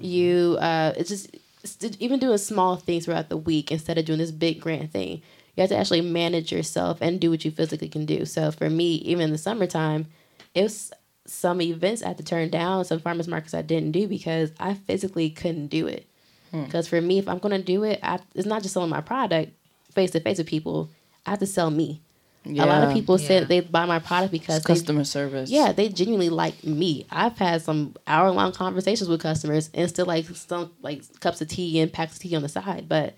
You 0.00 0.56
uh, 0.60 0.92
it's 0.96 1.08
just 1.10 1.30
it's 1.62 1.96
even 2.00 2.18
doing 2.20 2.38
small 2.38 2.76
things 2.76 3.04
throughout 3.04 3.28
the 3.28 3.36
week 3.36 3.70
instead 3.70 3.98
of 3.98 4.04
doing 4.06 4.18
this 4.18 4.30
big 4.30 4.60
grand 4.60 4.92
thing. 4.92 5.20
You 5.56 5.62
have 5.62 5.70
to 5.70 5.76
actually 5.76 6.00
manage 6.00 6.52
yourself 6.52 6.98
and 7.02 7.20
do 7.20 7.30
what 7.30 7.44
you 7.44 7.50
physically 7.50 7.88
can 7.88 8.06
do. 8.06 8.24
So 8.24 8.50
for 8.52 8.70
me, 8.70 8.94
even 8.96 9.24
in 9.24 9.32
the 9.32 9.38
summertime, 9.38 10.06
it 10.54 10.62
was 10.62 10.92
some 11.30 11.60
events 11.60 12.02
I 12.02 12.08
had 12.08 12.18
to 12.18 12.24
turn 12.24 12.50
down, 12.50 12.84
some 12.84 12.98
farmers 13.00 13.28
markets 13.28 13.54
I 13.54 13.62
didn't 13.62 13.92
do 13.92 14.08
because 14.08 14.50
I 14.58 14.74
physically 14.74 15.30
couldn't 15.30 15.68
do 15.68 15.86
it. 15.86 16.06
Hmm. 16.50 16.64
Because 16.64 16.88
for 16.88 17.00
me, 17.00 17.18
if 17.18 17.28
I'm 17.28 17.38
gonna 17.38 17.62
do 17.62 17.84
it, 17.84 18.00
I, 18.02 18.18
it's 18.34 18.46
not 18.46 18.62
just 18.62 18.74
selling 18.74 18.90
my 18.90 19.00
product 19.00 19.52
face 19.92 20.10
to 20.12 20.20
face 20.20 20.38
with 20.38 20.46
people. 20.48 20.90
I 21.26 21.30
have 21.30 21.38
to 21.40 21.46
sell 21.46 21.70
me. 21.70 22.00
A 22.46 22.52
lot 22.64 22.82
of 22.84 22.94
people 22.94 23.20
Yeah. 23.20 23.26
say 23.28 23.44
they 23.44 23.60
buy 23.60 23.84
my 23.84 23.98
product 23.98 24.32
because 24.32 24.56
It's 24.58 24.66
they 24.66 24.72
customer 24.74 25.04
service. 25.04 25.50
yeah, 25.50 25.72
they 25.72 25.90
genuinely 25.90 26.30
like 26.30 26.64
me. 26.64 27.04
I've 27.10 27.36
had 27.36 27.60
some 27.60 27.94
hour 28.06 28.30
long 28.30 28.52
conversations 28.52 29.10
with 29.10 29.20
customers 29.20 29.68
and 29.74 29.88
still 29.90 30.06
like 30.06 30.24
some 30.34 30.70
like 30.80 31.02
cups 31.20 31.42
of 31.42 31.48
tea 31.48 31.78
and 31.80 31.92
packs 31.92 32.14
of 32.14 32.20
tea 32.22 32.34
on 32.34 32.40
the 32.42 32.48
side. 32.48 32.88
But 32.88 33.14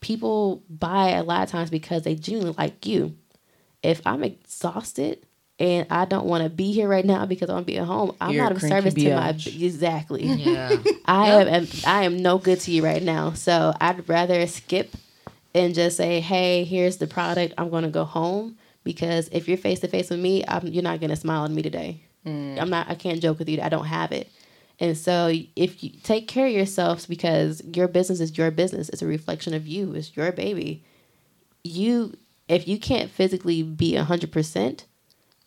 people 0.00 0.62
buy 0.70 1.10
a 1.10 1.22
lot 1.22 1.42
of 1.42 1.50
times 1.50 1.68
because 1.70 2.02
they 2.04 2.14
genuinely 2.14 2.54
like 2.56 2.86
you. 2.86 3.14
If 3.82 4.00
I'm 4.06 4.24
exhausted 4.24 5.18
and 5.58 5.86
I 5.88 6.04
don't 6.04 6.26
want 6.26 6.42
to 6.42 6.50
be 6.50 6.72
here 6.72 6.88
right 6.88 7.04
now 7.04 7.26
because 7.26 7.48
I 7.48 7.52
want 7.52 7.66
to 7.66 7.72
be 7.72 7.78
at 7.78 7.86
home, 7.86 8.16
I'm 8.20 8.32
You're 8.32 8.42
not 8.42 8.52
of 8.52 8.58
cranky 8.58 8.74
service 8.74 8.94
to 8.94 9.14
my 9.14 9.28
exactly. 9.64 10.24
Yeah. 10.24 10.76
I 11.04 11.30
am 11.30 11.68
I 11.86 12.02
am 12.02 12.16
no 12.16 12.38
good 12.38 12.60
to 12.60 12.72
you 12.72 12.84
right 12.84 13.02
now. 13.02 13.32
So 13.34 13.72
I'd 13.80 14.08
rather 14.08 14.46
skip 14.46 14.94
and 15.54 15.74
just 15.74 15.96
say, 15.96 16.20
"Hey, 16.20 16.64
here's 16.64 16.96
the 16.96 17.06
product. 17.06 17.54
I'm 17.56 17.70
going 17.70 17.84
to 17.84 17.90
go 17.90 18.04
home." 18.04 18.58
Because 18.82 19.28
if 19.32 19.48
you're 19.48 19.56
face 19.56 19.80
to 19.80 19.88
face 19.88 20.10
with 20.10 20.20
me, 20.20 20.44
I'm, 20.46 20.66
you're 20.66 20.82
not 20.82 21.00
going 21.00 21.08
to 21.08 21.16
smile 21.16 21.46
at 21.46 21.50
me 21.50 21.62
today. 21.62 22.02
Mm. 22.26 22.60
I'm 22.60 22.68
not. 22.68 22.90
I 22.90 22.94
can't 22.94 23.22
joke 23.22 23.38
with 23.38 23.48
you. 23.48 23.60
I 23.62 23.68
don't 23.68 23.86
have 23.86 24.12
it. 24.12 24.30
And 24.80 24.98
so, 24.98 25.32
if 25.54 25.84
you 25.84 25.90
take 26.02 26.26
care 26.26 26.48
of 26.48 26.52
yourselves, 26.52 27.06
because 27.06 27.62
your 27.64 27.86
business 27.86 28.20
is 28.20 28.36
your 28.36 28.50
business, 28.50 28.88
it's 28.88 29.02
a 29.02 29.06
reflection 29.06 29.54
of 29.54 29.66
you. 29.68 29.94
It's 29.94 30.16
your 30.16 30.32
baby. 30.32 30.84
You, 31.62 32.14
if 32.48 32.66
you 32.66 32.78
can't 32.78 33.08
physically 33.10 33.62
be 33.62 33.94
hundred 33.94 34.32
percent, 34.32 34.86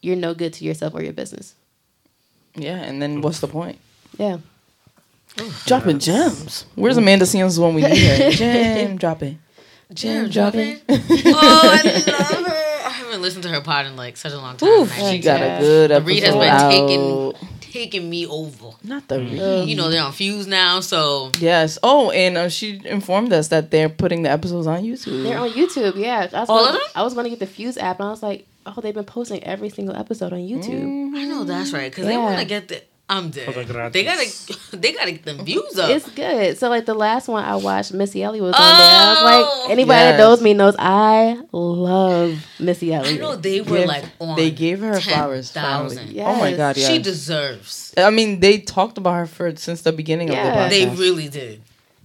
you're 0.02 0.15
no 0.15 0.34
good 0.34 0.53
to 0.53 0.65
yourself 0.65 0.94
or 0.94 1.03
your 1.03 1.14
business. 1.14 1.56
Yeah, 2.56 2.78
and 2.78 3.02
then 3.02 3.22
what's 3.22 3.40
the 3.40 3.48
point? 3.48 3.80
Yeah. 4.18 4.38
Dropping 5.65 5.99
gems. 5.99 6.65
Where's 6.76 6.98
Amanda 6.98 7.26
Seales 7.26 7.60
when 7.60 7.76
we 7.76 7.82
need 7.84 7.98
her? 7.98 8.32
Gem 8.32 8.98
dropping. 8.98 9.40
Gem 9.94 10.30
dropping. 10.30 10.78
oh, 10.90 10.95
I 10.95 11.84
love 12.07 12.45
her. 12.48 12.53
I 12.88 12.90
haven't 12.90 13.22
listened 13.22 13.44
to 13.44 13.49
her 13.49 13.61
pod 13.61 13.86
in 13.86 13.95
like 13.95 14.18
such 14.18 14.32
a 14.34 14.38
long 14.38 14.57
time. 14.57 14.68
Oof, 14.69 14.91
she 14.95 15.19
got 15.19 15.41
a 15.41 15.60
good 15.61 15.91
The 15.91 15.95
episode 15.95 16.07
read 16.07 16.24
has 16.24 16.34
been 16.36 16.49
out. 16.49 16.72
taking 16.72 17.34
taking 17.60 18.10
me 18.10 18.26
over. 18.26 18.72
Not 18.84 19.07
the 19.07 19.19
read. 19.19 19.69
You 19.69 19.76
know 19.76 19.90
they're 19.90 20.02
on 20.03 20.14
Fuse 20.14 20.48
now, 20.48 20.80
so 20.80 21.32
Yes. 21.38 21.78
Oh, 21.84 22.10
and 22.11 22.36
uh, 22.38 22.49
she 22.49 22.82
informed 22.86 23.32
us 23.32 23.49
that 23.49 23.69
they're 23.69 23.90
putting 23.90 24.24
the 24.24 24.32
episodes 24.32 24.65
on 24.65 24.82
YouTube. 24.84 25.24
They're 25.24 25.38
on 25.38 25.49
YouTube, 25.52 25.95
yeah. 25.98 26.28
I 26.34 26.40
was 26.40 26.49
All 26.49 26.64
gonna, 26.65 26.69
of 26.69 26.74
them? 26.74 26.90
I 26.95 27.03
was 27.03 27.14
going 27.14 27.26
to 27.26 27.30
get 27.30 27.40
the 27.40 27.45
Fuse 27.45 27.78
app, 27.78 27.99
and 27.99 28.07
I 28.07 28.11
was 28.11 28.24
like, 28.24 28.48
oh, 28.76 28.81
they've 28.81 28.94
been 28.94 29.03
posting 29.06 29.44
every 29.44 29.69
single 29.69 29.95
episode 29.95 30.34
on 30.34 30.39
YouTube. 30.39 30.81
Mm-hmm. 30.84 31.15
I 31.15 31.23
know 31.26 31.44
that's 31.44 31.72
right 31.72 31.89
because 31.91 32.06
they 32.06 32.18
want 32.18 32.39
to 32.39 32.45
get 32.45 32.68
the. 32.68 32.81
I'm 33.10 33.30
dead. 33.30 33.48
The. 33.53 33.89
They 33.94 34.03
gotta, 34.03 34.27
they 34.77 34.91
gotta 34.91 35.11
get 35.14 35.23
them 35.23 35.45
views 35.45 35.80
up. 35.80 35.89
It's 35.89 36.10
good. 36.10 36.57
So 36.57 36.68
like 36.68 36.85
the 36.85 36.94
last 36.94 37.30
one 37.30 37.41
I 37.45 37.56
watched, 37.56 37.94
Missy 37.94 38.22
Elliott 38.22 38.44
was 38.44 38.53
on 38.53 38.60
there. 38.60 38.69
I 38.69 39.10
was 39.14 39.18
Oh! 39.22 39.61
like, 39.61 39.72
anybody 39.72 39.98
Yes. 39.99 40.11
that 40.11 40.18
knows 40.18 40.41
me 40.41 40.53
knows 40.53 40.76
I 40.77 41.41
love 41.53 42.45
Missy 42.60 42.94
I 42.94 42.98
Elliott. 42.98 43.22
know 43.22 43.35
they 43.38 43.61
were 43.61 43.77
Give- 43.77 43.88
like 43.88 44.03
on. 44.19 44.35
they 44.35 44.52
gave 44.52 44.81
her 44.81 44.99
flowers. 44.99 45.52
10,000. 45.53 45.98
finally. 45.98 46.15
Yes. 46.15 46.27
Oh 46.35 46.39
my 46.39 46.53
god, 46.53 46.76
yeah. 46.76 46.88
She 46.89 46.99
deserves. 46.99 47.94
I 47.98 48.10
mean, 48.10 48.41
they 48.41 48.60
talked 48.60 48.98
about 48.98 49.14
her 49.14 49.26
for 49.26 49.56
since 49.56 49.84
the 49.84 49.94
beginning 49.94 50.27
Yeah. 50.27 50.65
of 50.65 50.69
the 50.69 50.76
podcast. 50.76 50.89
They 50.91 51.02
really 51.02 51.30
did. 51.30 51.61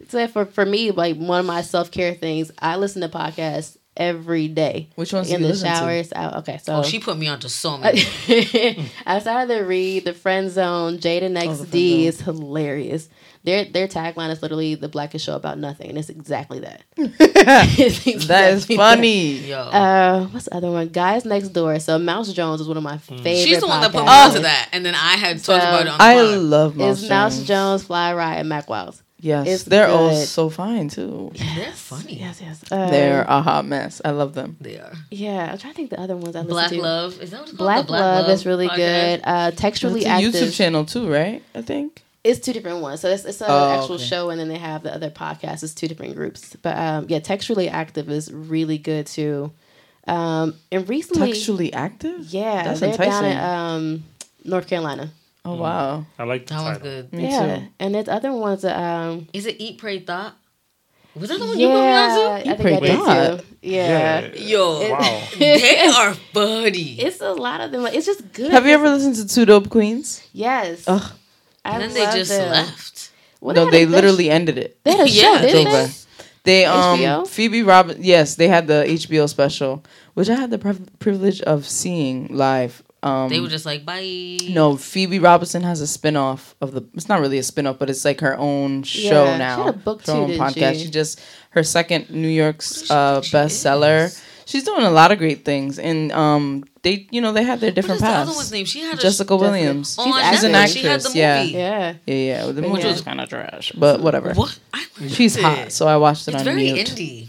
So 0.09 0.24
for 0.28 0.44
for 0.44 0.64
me, 0.64 0.93
like 0.93 1.16
one 1.16 1.40
of 1.40 1.47
my 1.47 1.62
self 1.62 1.90
care 1.90 2.14
things, 2.14 2.52
I 2.60 2.76
listen 2.76 3.02
to 3.02 3.09
podcasts 3.09 3.76
every 3.97 4.48
day. 4.48 4.89
Which 4.94 5.12
ones 5.12 5.28
do 5.28 5.35
in 5.35 5.40
you 5.40 5.47
the 5.48 5.52
listen 5.52 5.69
to? 5.69 5.74
showers? 5.77 6.12
Okay, 6.12 6.59
so 6.62 6.77
Oh, 6.77 6.82
she 6.82 6.98
put 6.98 7.16
me 7.19 7.28
onto 7.28 7.48
so 7.48 7.77
many. 7.78 8.02
I 9.06 9.19
started 9.20 9.55
to 9.59 9.62
read 9.64 10.05
the 10.05 10.14
Friend 10.14 10.51
Zone. 10.51 10.98
Jaden 10.98 11.36
Oh, 11.36 11.55
the 11.55 11.64
XD 11.64 11.70
Friend 11.70 11.70
Zone. 11.70 12.01
is 12.01 12.20
hilarious. 12.23 13.09
Their 13.44 13.64
their 13.64 13.89
tagline 13.89 14.31
is 14.31 14.40
literally 14.40 14.77
the 14.77 14.89
blackest 14.89 15.24
show 15.27 15.35
about 15.35 15.59
nothing, 15.59 15.89
and 15.89 15.98
it's 15.98 16.09
exactly 16.09 16.60
that. 16.60 16.82
It's 16.97 18.27
that 18.27 18.52
is 18.52 18.62
exactly 18.64 18.77
funny. 18.77 19.32
Yo, 19.48 19.59
Uh, 19.59 20.27
what's 20.27 20.44
the 20.44 20.55
other 20.55 20.70
one? 20.70 20.89
Guys 20.90 21.24
Next 21.24 21.48
Door. 21.48 21.81
So 21.81 21.98
Mouse 21.98 22.32
Jones 22.32 22.60
is 22.60 22.69
one 22.69 22.77
of 22.77 22.85
my 22.85 22.98
favorite. 22.98 23.39
she's 23.39 23.59
the 23.60 23.66
one 23.66 23.81
that 23.81 23.90
put 23.90 24.02
me 24.05 24.09
podcasts. 24.09 24.28
onto 24.28 24.43
that, 24.43 24.69
and 24.73 24.86
then 24.86 24.94
I 24.94 25.16
had 25.16 25.36
talked 25.43 25.44
So, 25.47 25.55
about 25.56 25.82
it 25.82 25.89
on 25.89 25.98
the 25.98 26.05
I 26.05 26.14
pod. 26.14 26.39
love 26.39 26.77
Mouse 26.77 27.01
It's 27.01 27.10
Mouse 27.10 27.35
Jones. 27.39 27.48
Jones, 27.48 27.82
Fly 27.85 28.14
Ride, 28.14 28.36
and 28.36 28.48
Mac 28.48 28.70
Wiles. 28.70 29.02
Yes, 29.23 29.47
It's 29.47 29.62
they're 29.65 29.86
all 29.86 30.12
so 30.15 30.51
fine 30.51 30.89
too. 30.89 31.31
They're 31.35 31.70
funny. 31.73 32.19
Yes, 32.19 32.40
yes. 32.43 32.61
Uh, 32.73 32.90
They're 32.90 33.23
a 33.23 33.40
hot 33.40 33.65
mess. 33.65 34.01
I 34.05 34.11
love 34.11 34.35
them. 34.35 34.57
They 34.61 34.78
are. 34.81 34.93
yeah. 35.12 35.51
I'm 35.53 35.59
trying 35.59 35.73
to 35.74 35.77
think 35.77 35.90
the 35.90 36.01
other 36.01 36.16
ones 36.16 36.35
I 36.35 36.40
listen 36.40 36.49
Black 36.51 36.70
to. 36.70 36.81
Love. 36.82 37.20
Is 37.23 37.31
that 37.31 37.40
what 37.40 37.49
it's 37.49 37.57
called? 37.57 37.66
Black, 37.69 37.86
The 37.86 37.93
Love, 37.93 38.28
is 38.31 38.44
really 38.44 38.69
podcast? 38.69 38.77
good. 38.77 39.20
Uh, 39.23 39.51
It's 39.53 39.61
textually 39.61 40.05
a 40.05 40.09
active. 40.09 40.32
YouTube 40.35 40.53
channel 40.57 40.85
too, 40.85 41.09
right? 41.09 41.40
I 41.55 41.62
think. 41.62 42.03
It's 42.24 42.40
two 42.40 42.53
different 42.53 42.81
ones. 42.82 43.01
So 43.01 43.09
it's, 43.11 43.24
it's 43.24 43.40
an 43.40 43.47
Oh, 43.49 43.70
actual 43.81 43.94
okay. 43.94 44.05
show, 44.05 44.31
and 44.31 44.39
then 44.40 44.49
they 44.49 44.59
have 44.59 44.82
the 44.82 44.93
other 44.94 45.11
podcast. 45.11 45.62
It's 45.62 45.73
two 45.74 45.86
different 45.89 46.16
groups. 46.16 46.57
But 46.61 46.77
um, 46.77 47.07
yeah, 47.09 47.20
textually 47.20 47.69
active 47.69 48.11
is 48.11 48.32
really 48.32 48.78
good 48.78 49.07
too. 49.07 49.53
Um, 50.09 50.55
and 50.73 50.89
recently, 50.89 51.28
Textually 51.32 51.73
active. 51.73 52.24
yeah, 52.27 52.65
That's 52.65 52.81
they're 52.81 52.97
down 52.97 53.24
enticing. 53.24 53.39
at 53.39 53.44
um, 53.70 54.05
North 54.44 54.66
Carolina. 54.66 55.11
Oh 55.44 55.55
wow. 55.56 56.06
I 56.19 56.24
like 56.24 56.47
the 56.47 56.55
That 56.55 56.62
one's 56.62 56.78
good. 56.78 57.12
Me 57.12 57.24
yeah, 57.28 57.56
too. 57.56 57.62
and 57.81 57.94
there's 57.94 58.09
other 58.09 58.32
ones 58.32 58.62
that 58.62 58.77
um, 58.78 59.27
Is 59.32 59.47
it 59.47 59.56
Eat, 59.60 59.78
Pray, 59.78 59.98
Thought? 60.01 60.36
Was 61.14 61.28
that 61.28 61.39
the 61.40 61.47
one 61.47 61.59
you 61.59 61.66
put 61.69 61.74
me 61.74 61.81
yeah, 61.81 62.06
on 62.09 62.32
I 62.32 62.39
to? 62.39 62.44
think 62.44 62.59
I 62.59 62.62
Pray 62.62 62.81
did 62.81 62.97
God. 62.97 63.39
too. 63.40 63.47
Yeah. 63.60 64.32
Yo, 64.35 64.90
Wow. 64.90 65.23
they 65.39 65.78
are 65.81 66.14
funny. 66.14 66.98
It's 67.01 67.20
a 67.20 67.32
lot 67.32 67.60
of 67.60 67.70
them. 67.73 67.85
It's 67.86 68.06
just 68.06 68.32
good. 68.32 68.51
Have 68.51 68.66
you 68.66 68.73
ever 68.73 68.89
listened 68.89 69.16
to 69.16 69.27
Two 69.28 69.44
Dope 69.44 69.69
Queens? 69.69 70.27
Yes. 70.32 70.85
Ugh. 70.86 71.12
I 71.64 71.73
and 71.74 71.82
then 71.82 71.94
they 71.94 72.05
just 72.19 72.31
them. 72.31 72.51
left. 72.51 73.10
Well, 73.40 73.55
no, 73.55 73.64
had 73.66 73.74
they 73.74 73.82
a- 73.82 73.86
literally 73.86 74.31
ended 74.31 74.56
it. 74.59 74.78
They 74.85 74.93
had 74.97 75.06
a 75.06 75.10
Yeah, 75.10 75.39
show, 75.39 75.44
it's 75.44 75.52
didn't 75.52 75.73
they? 75.73 75.89
They 76.44 76.64
um 76.64 76.98
HBO? 76.98 77.28
Phoebe 77.28 77.62
Robin 77.62 77.98
yes, 78.01 78.36
they 78.36 78.48
had 78.48 78.66
the 78.69 78.85
HBO 78.89 79.28
special, 79.28 79.85
which 80.14 80.28
I 80.31 80.35
had 80.35 80.51
the 80.51 80.59
priv- 80.59 80.89
privilege 80.98 81.40
of 81.43 81.66
seeing 81.69 82.28
live. 82.35 82.82
Um 83.02 83.28
They 83.28 83.40
were 83.40 83.48
just 83.48 83.66
like, 83.66 83.84
bye. 83.84 84.38
no, 84.50 84.76
Phoebe 84.76 85.18
Robinson 85.18 85.62
has 85.62 85.80
a 85.80 85.86
spin-off 85.86 86.54
of 86.60 86.72
the 86.72 86.82
it's 86.94 87.08
not 87.08 87.20
really 87.20 87.38
a 87.38 87.42
spin-off, 87.42 87.78
but 87.78 87.90
it's 87.90 88.04
like 88.04 88.20
her 88.20 88.36
own 88.38 88.82
show 88.84 89.24
Yeah, 89.24 89.32
she 89.34 89.38
now. 89.38 89.64
had 89.64 89.74
a 89.74 89.78
book 89.78 90.00
her 90.02 90.06
too, 90.06 90.12
own 90.12 90.28
didn't 90.28 90.42
podcast. 90.46 90.74
she? 90.74 90.84
She 90.84 90.90
just 90.90 91.20
her 91.50 91.62
second 91.62 92.10
New 92.10 92.28
York's 92.28 92.90
uh 92.90 93.20
bestseller. 93.22 94.06
is? 94.06 94.22
She's 94.44 94.64
doing 94.64 94.82
a 94.84 94.90
lot 94.90 95.12
of 95.12 95.18
great 95.18 95.44
things 95.44 95.78
and 95.78 96.10
um 96.12 96.64
they 96.82 97.06
you 97.10 97.20
know 97.20 97.32
they 97.32 97.44
had 97.44 97.60
their 97.60 97.68
What 97.70 97.74
different 97.76 97.96
is 97.96 98.00
the 98.02 98.08
other 98.08 98.24
paths. 98.26 98.36
one's 98.36 98.52
name? 98.52 98.66
She 98.66 98.80
had 98.80 98.98
a 98.98 99.02
Jessica 99.02 99.36
Williams. 99.36 99.96
on 99.98 100.06
She's 100.12 100.30
She's 100.30 100.44
an 100.44 100.54
actress. 100.54 100.72
She 100.74 100.86
had 100.86 101.00
the 101.00 101.08
movie. 101.08 101.18
yeah. 101.18 101.42
Yeah. 101.42 101.94
Yeah, 102.06 102.14
yeah. 102.14 102.46
The 102.46 102.54
movie 102.62 102.68
Which 102.74 102.84
was 102.84 102.92
was- 102.94 103.00
kind 103.02 103.20
of 103.20 103.28
trash, 103.28 103.72
but 103.72 104.00
whatever. 104.00 104.34
What? 104.34 104.58
I 104.74 104.84
She's 105.08 105.36
it. 105.36 105.42
hot, 105.42 105.72
so 105.72 105.86
I 105.86 105.96
watched 105.96 106.26
it 106.28 106.34
It's 106.34 106.40
on 106.40 106.44
very 106.44 106.72
mute. 106.72 106.86
indie. 106.88 107.28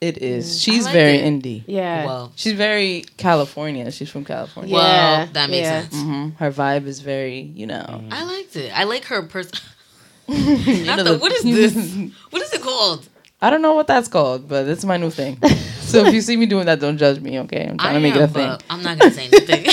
It 0.00 0.18
is. 0.22 0.60
She's 0.60 0.84
like 0.84 0.92
very 0.92 1.16
it. 1.18 1.24
indie. 1.24 1.64
Yeah. 1.66 2.04
Well, 2.04 2.32
She's 2.36 2.52
very 2.52 3.06
California. 3.16 3.90
She's 3.90 4.10
from 4.10 4.24
California. 4.24 4.74
Yeah. 4.74 4.78
well, 5.24 5.28
that 5.32 5.50
makes 5.50 5.64
yeah. 5.66 5.80
sense. 5.82 5.94
hmm 6.02 6.28
Her 6.38 6.50
vibe 6.52 6.86
is 6.86 7.00
very, 7.00 7.40
you 7.40 7.66
know. 7.66 8.04
I 8.10 8.24
liked 8.24 8.56
it. 8.56 8.70
I 8.78 8.84
like 8.84 9.04
her 9.06 9.22
person. 9.22 9.58
Not 10.28 10.98
the, 10.98 11.04
the- 11.04 11.18
what 11.18 11.32
is 11.32 11.42
this? 11.44 11.74
What 12.30 12.42
is 12.42 12.52
it 12.52 12.60
called? 12.60 13.08
I 13.40 13.50
don't 13.50 13.62
know 13.62 13.74
what 13.74 13.86
that's 13.86 14.08
called, 14.08 14.48
but 14.48 14.66
it's 14.68 14.84
my 14.84 14.96
new 14.96 15.10
thing. 15.10 15.38
so 15.80 16.04
if 16.06 16.12
you 16.14 16.20
see 16.20 16.36
me 16.36 16.46
doing 16.46 16.66
that, 16.66 16.80
don't 16.80 16.96
judge 16.98 17.20
me, 17.20 17.38
okay? 17.40 17.66
I'm 17.68 17.78
trying 17.78 17.90
I 17.90 17.94
to 17.94 18.00
make 18.00 18.14
am, 18.16 18.22
it 18.22 18.24
a 18.24 18.28
thing. 18.28 18.58
I'm 18.70 18.82
not 18.82 18.98
gonna 18.98 19.12
say 19.12 19.26
anything. 19.32 19.66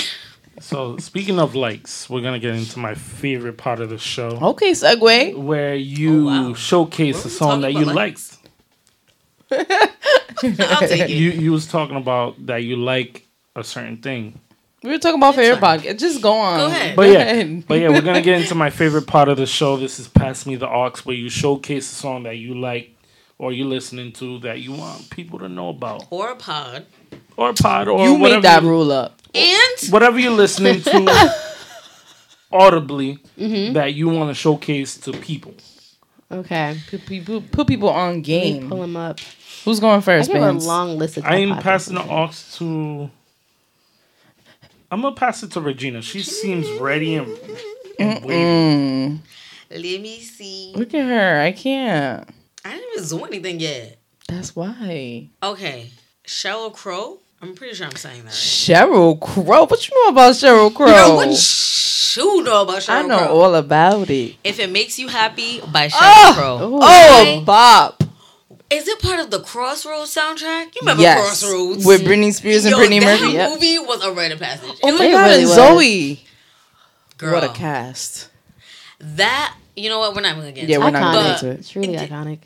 So 0.59 0.97
speaking 0.97 1.39
of 1.39 1.55
likes, 1.55 2.09
we're 2.09 2.21
gonna 2.21 2.39
get 2.39 2.55
into 2.55 2.77
my 2.79 2.93
favorite 2.93 3.57
part 3.57 3.79
of 3.81 3.89
the 3.89 3.97
show, 3.97 4.37
Okay, 4.51 4.71
segue. 4.71 5.35
where 5.37 5.75
you 5.75 6.29
Oh, 6.29 6.47
wow. 6.49 6.53
showcase 6.53 7.15
What 7.17 7.25
a 7.25 7.29
song 7.29 7.61
that 7.61 7.73
you 7.73 7.83
about, 7.83 7.95
liked. 7.95 8.32
I'll 9.59 10.87
take 10.87 11.01
it. 11.01 11.09
You 11.09 11.31
you 11.31 11.51
was 11.51 11.67
talking 11.67 11.95
about 11.97 12.45
that 12.47 12.63
you 12.63 12.75
like 12.77 13.25
a 13.55 13.63
certain 13.63 13.97
thing. 13.97 14.39
We 14.83 14.89
were 14.89 14.97
talking 14.97 15.19
about 15.19 15.35
favorite 15.35 15.59
fine. 15.61 15.79
podcast. 15.79 15.99
Just 15.99 16.21
go 16.21 16.33
on. 16.33 16.59
Go 16.59 16.65
ahead. 16.67 16.95
But 16.97 17.05
Go 17.05 17.11
yeah, 17.11 17.19
ahead. 17.19 17.67
but 17.67 17.75
yeah, 17.79 17.89
we're 17.89 18.01
gonna 18.01 18.21
get 18.21 18.41
into 18.41 18.55
my 18.55 18.69
favorite 18.81 19.07
part 19.07 19.29
of 19.29 19.37
the 19.37 19.45
show. 19.45 19.77
This 19.77 19.99
is 19.99 20.07
Pass 20.09 20.45
Me 20.45 20.55
the 20.55 20.67
Aux, 20.67 20.91
where 21.05 21.15
you 21.15 21.29
showcase 21.29 21.89
a 21.91 21.95
song 21.95 22.23
that 22.23 22.35
you 22.37 22.55
like 22.55 22.89
or 23.37 23.51
you're 23.53 23.67
listening 23.67 24.11
to 24.13 24.39
that 24.39 24.59
you 24.59 24.71
want 24.73 25.09
people 25.09 25.39
to 25.39 25.49
know 25.49 25.69
about, 25.69 26.05
or 26.09 26.29
a 26.31 26.35
pod. 26.35 26.85
or 27.37 27.49
a 27.49 27.53
pod, 27.53 27.87
or 27.87 28.03
you 28.05 28.13
whatever 28.15 28.35
made 28.37 28.43
that 28.43 28.63
you- 28.63 28.69
rule 28.69 28.91
up. 28.91 29.19
And 29.35 29.79
whatever 29.89 30.19
you're 30.19 30.31
listening 30.31 30.81
to 30.83 31.33
audibly 32.51 33.19
Mm-hmm. 33.37 33.73
that 33.73 33.93
you 33.95 34.09
want 34.09 34.29
to 34.29 34.35
showcase 34.35 34.95
to 34.97 35.11
people. 35.13 35.55
Okay. 36.33 36.77
Put 36.89 37.05
people, 37.05 37.41
put 37.41 37.67
people 37.67 37.89
on 37.89 38.21
game. 38.21 38.69
pull 38.69 38.81
them 38.81 38.95
up. 38.95 39.19
Who's 39.65 39.79
going 39.79 40.01
first? 40.01 40.29
I 40.29 40.33
first, 40.33 40.45
gave 40.59 40.63
a 40.63 40.67
long 40.67 40.97
list 40.97 41.17
of 41.17 41.25
I 41.25 41.37
am 41.37 41.57
passing 41.59 41.95
the 41.95 42.01
aux 42.01 42.31
to. 42.57 43.09
I'm 44.91 45.01
gonna 45.01 45.15
pass 45.15 45.41
it 45.41 45.51
to 45.51 45.61
Regina. 45.61 46.01
She 46.01 46.21
seems 46.21 46.69
ready 46.79 47.15
and, 47.15 47.27
and 47.97 48.25
waiting. 48.25 49.21
Let 49.71 49.81
me 49.81 50.19
see. 50.19 50.73
look 50.75 50.93
at 50.93 51.07
her. 51.07 51.41
I 51.41 51.51
can't. 51.51 52.29
I 52.63 52.75
didn't 52.75 53.03
even 53.03 53.17
do 53.17 53.25
anything 53.25 53.59
yet. 53.59 53.97
That's 54.27 54.55
why. 54.55 55.29
Okay, 55.41 55.89
Sheryl 56.25 56.73
Crow. 56.73 57.19
I'm 57.43 57.55
pretty 57.55 57.75
sure 57.75 57.87
I'm 57.87 57.95
saying 57.95 58.19
that. 58.19 58.25
Right. 58.25 58.33
Sheryl 58.33 59.19
Crow. 59.19 59.65
What 59.65 59.87
you 59.89 59.95
know 60.03 60.11
about 60.11 60.33
Sheryl 60.33 60.73
Crow? 60.73 60.87
Yo, 60.87 61.15
what 61.15 61.27
you 61.27 62.43
know 62.43 62.61
about 62.63 62.77
Sheryl 62.77 62.85
Crow? 62.85 62.95
I 62.95 63.01
know 63.03 63.17
Crow? 63.17 63.27
all 63.41 63.55
about 63.55 64.09
it. 64.09 64.35
If 64.45 64.59
it 64.59 64.71
makes 64.71 64.97
you 64.97 65.09
happy 65.09 65.59
by 65.71 65.89
ah! 65.93 66.35
Sheryl 66.37 66.39
Oh! 66.39 66.69
Crow. 66.69 66.79
Oh, 66.81 67.21
Okay. 67.21 67.43
Bop. 67.43 68.03
Is 68.69 68.87
it 68.87 68.99
part 69.01 69.19
of 69.19 69.29
the 69.29 69.39
Crossroads 69.41 70.15
soundtrack? 70.15 70.73
You 70.73 70.79
remember 70.81 71.03
Yes. 71.03 71.19
Crossroads? 71.41 71.85
With 71.85 72.01
Britney 72.01 72.33
Spears 72.33 72.63
and 72.65 72.71
Yo, 72.71 72.77
Brittany 72.77 72.99
that 73.01 73.19
Murphy. 73.21 73.33
Yep. 73.33 73.49
movie 73.51 73.79
was 73.79 74.03
a 74.03 74.11
rite 74.11 74.31
of 74.31 74.39
passage. 74.39 74.79
Oh 74.81 74.87
It 74.87 74.97
my 74.97 75.05
was- 75.05 75.13
god, 75.13 75.27
really 75.27 75.41
and. 75.43 75.51
Zoe. 75.51 76.23
girl, 77.17 77.33
What 77.33 77.43
a 77.43 77.49
cast. 77.49 78.29
that 78.99 79.55
you 79.75 79.89
know 79.89 79.99
what? 79.99 80.15
We're 80.15 80.21
not 80.21 80.31
even 80.37 80.41
gonna 80.43 80.51
get. 80.53 80.69
Yeah, 80.69 80.77
we're 80.77 80.87
it. 80.87 80.91
not 80.91 81.13
gonna 81.13 81.27
get 81.27 81.43
into 81.43 81.51
it. 81.51 81.59
It's 81.59 81.75
really 81.75 81.95
It- 81.95 82.09
iconic. 82.09 82.39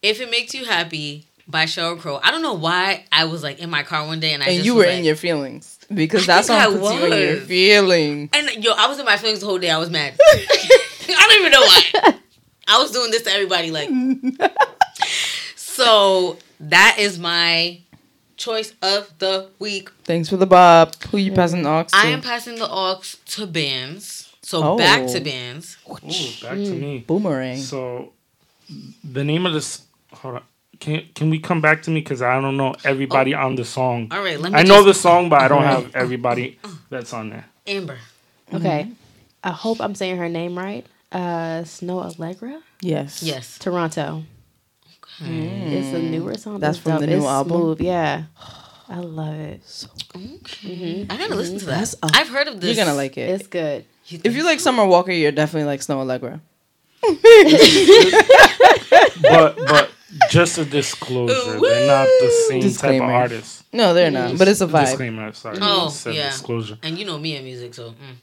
If 0.00 0.20
it 0.20 0.30
makes 0.30 0.54
you 0.54 0.64
happy 0.64 1.26
by 1.48 1.64
Sheryl 1.64 1.98
Crow, 1.98 2.18
I 2.22 2.30
don't 2.30 2.42
know 2.42 2.54
why 2.54 3.04
I 3.12 3.24
was 3.26 3.42
like 3.42 3.58
in 3.60 3.70
my 3.70 3.82
car 3.82 4.06
one 4.06 4.20
day 4.20 4.32
and 4.34 4.42
I 4.42 4.46
And 4.46 4.54
just 4.56 4.66
you 4.66 4.74
was 4.74 4.84
were 4.84 4.90
like, 4.90 4.98
in 4.98 5.04
your 5.04 5.16
feelings. 5.16 5.78
Because 5.92 6.28
I 6.28 6.36
that 6.42 6.44
think 6.46 6.58
I 6.60 6.66
puts 6.66 6.92
you 6.94 7.04
in 7.04 7.20
your 7.28 7.34
was. 7.36 7.44
feelings. 7.46 8.30
and 8.32 8.64
yo, 8.64 8.72
I 8.72 8.86
was 8.88 8.98
in 8.98 9.04
my 9.04 9.16
feelings 9.16 9.40
the 9.40 9.46
whole 9.46 9.58
day. 9.58 9.70
I 9.70 9.78
was 9.78 9.90
mad. 9.90 10.14
I 10.28 11.26
don't 11.28 11.40
even 11.40 11.52
know 11.52 11.60
why. 11.60 12.18
I 12.68 12.78
was 12.82 12.90
doing 12.90 13.10
this 13.12 13.22
to 13.22 13.30
everybody. 13.30 13.70
Like, 13.70 13.88
so 15.56 16.36
that 16.60 16.96
is 16.98 17.18
my 17.18 17.80
choice 18.36 18.72
of 18.82 19.16
the 19.18 19.48
week. 19.58 19.90
Thanks 20.04 20.28
for 20.28 20.36
the 20.36 20.46
bob. 20.46 20.94
Who 21.10 21.18
you 21.18 21.32
passing 21.32 21.62
the 21.62 21.70
aux 21.70 21.84
to? 21.84 21.96
I 21.96 22.06
am 22.06 22.20
passing 22.22 22.56
the 22.58 22.68
aux 22.68 23.00
to 23.26 23.46
bands. 23.46 24.32
So 24.42 24.62
Oh. 24.62 24.76
back 24.78 25.06
to 25.08 25.20
bands. 25.20 25.76
Ooh, 25.88 25.94
back 26.42 26.54
to 26.56 26.74
me. 26.74 26.98
Boomerang. 27.06 27.58
So, 27.58 28.12
the 29.04 29.24
name 29.24 29.46
of 29.46 29.52
this. 29.52 29.82
Hold 30.12 30.36
on. 30.36 30.42
Can 30.80 31.06
can 31.14 31.30
we 31.30 31.38
come 31.38 31.60
back 31.60 31.82
to 31.82 31.90
me 31.90 32.00
because 32.00 32.20
I 32.22 32.40
don't 32.40 32.56
know 32.56 32.74
everybody 32.84 33.32
on 33.34 33.54
the 33.56 33.64
song. 33.64 34.08
All 34.10 34.22
right, 34.22 34.38
let 34.38 34.52
me. 34.52 34.58
I 34.58 34.62
know 34.62 34.82
the 34.84 34.92
song, 34.94 35.28
but 35.28 35.40
I 35.40 35.48
don't 35.48 35.62
have 35.64 35.94
everybody 35.96 36.58
that's 36.90 37.12
on 37.14 37.30
there. 37.30 37.46
Amber. 37.66 37.98
Okay. 38.52 38.90
I 39.42 39.50
hope 39.50 39.80
I'm 39.80 39.94
saying 39.94 40.16
her 40.18 40.28
name 40.28 40.56
right. 40.58 40.84
Uh, 41.12 41.62
Snoh 41.62 42.04
Aalegra, 42.16 42.60
Yes. 42.80 43.22
Yes. 43.22 43.58
Toronto. 43.58 44.24
Okay. 45.22 45.76
It's 45.78 45.94
a 45.94 45.98
newer 46.02 46.34
song. 46.36 46.58
Mm. 46.58 46.60
That's 46.60 46.78
from 46.78 46.92
dope. 46.92 47.00
the 47.00 47.06
new 47.06 47.16
It's 47.18 47.24
album? 47.26 47.52
Smooth. 47.52 47.80
Yeah. 47.80 48.24
I 48.88 48.98
love 48.98 49.34
it. 49.34 49.86
Okay. 50.14 51.06
I 51.08 51.16
gotta 51.16 51.34
listen 51.34 51.58
to 51.60 51.64
that. 51.66 51.78
That's 51.78 51.94
a- 52.02 52.10
I've 52.14 52.28
heard 52.28 52.48
of 52.48 52.60
this. 52.60 52.76
You're 52.76 52.84
gonna 52.84 52.96
like 52.96 53.16
it. 53.16 53.30
It's 53.30 53.46
good. 53.46 53.84
if 54.10 54.34
you 54.36 54.44
like 54.44 54.60
Summer 54.60 54.84
Walker, 54.86 55.10
you're 55.12 55.32
definitely 55.32 55.66
like 55.66 55.80
Snoh 55.80 56.04
Aalegra. 56.04 56.40
But 59.22 59.56
but 59.56 59.90
just 60.30 60.58
a 60.58 60.64
disclosure, 60.64 61.60
they're 61.60 61.86
not 61.86 62.06
the 62.06 62.30
same 62.48 62.72
type 62.72 63.02
of 63.02 63.08
artist. 63.08 63.64
No, 63.72 63.94
they're 63.94 64.10
not. 64.10 64.38
But 64.38 64.48
it's 64.48 64.60
a 64.60 64.66
vibe. 64.66 64.86
Disclaimer. 64.86 65.32
Sorry. 65.32 65.58
Oh, 65.60 65.88
said 65.88 66.14
yeah. 66.14 66.30
Disclosure. 66.30 66.78
And 66.82 66.98
you 66.98 67.04
know 67.04 67.18
me 67.18 67.36
and 67.36 67.44
music, 67.44 67.74
so 67.74 67.90
mm. 67.90 68.16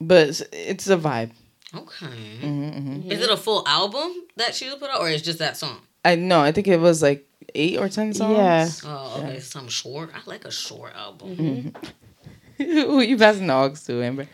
But 0.00 0.28
it's, 0.28 0.42
it's 0.52 0.88
a 0.88 0.96
vibe. 0.96 1.30
okay. 1.74 2.06
Mm-hmm, 2.06 3.10
Is 3.10 3.20
it 3.20 3.30
a 3.30 3.36
full 3.36 3.66
album 3.68 4.10
that 4.36 4.54
she 4.54 4.70
put 4.76 4.90
out, 4.90 5.00
or 5.00 5.08
is 5.08 5.22
just 5.22 5.38
that 5.40 5.56
song? 5.56 5.78
I 6.04 6.14
know. 6.14 6.40
I 6.40 6.52
think 6.52 6.66
it 6.68 6.78
was 6.78 7.02
like 7.02 7.26
eight 7.54 7.78
or 7.78 7.88
ten 7.88 8.14
songs. 8.14 8.36
Yeah. 8.36 8.68
Oh, 8.84 9.22
okay, 9.22 9.40
Some 9.40 9.68
short. 9.68 10.10
I 10.14 10.20
like 10.26 10.44
a 10.46 10.50
short 10.50 10.94
album. 10.94 11.36
Mm-hmm. 11.36 12.62
Who 12.64 13.00
you 13.00 13.16
passing 13.16 13.46
the 13.46 13.54
aux 13.54 13.74
to, 13.86 14.02
Amber? 14.02 14.26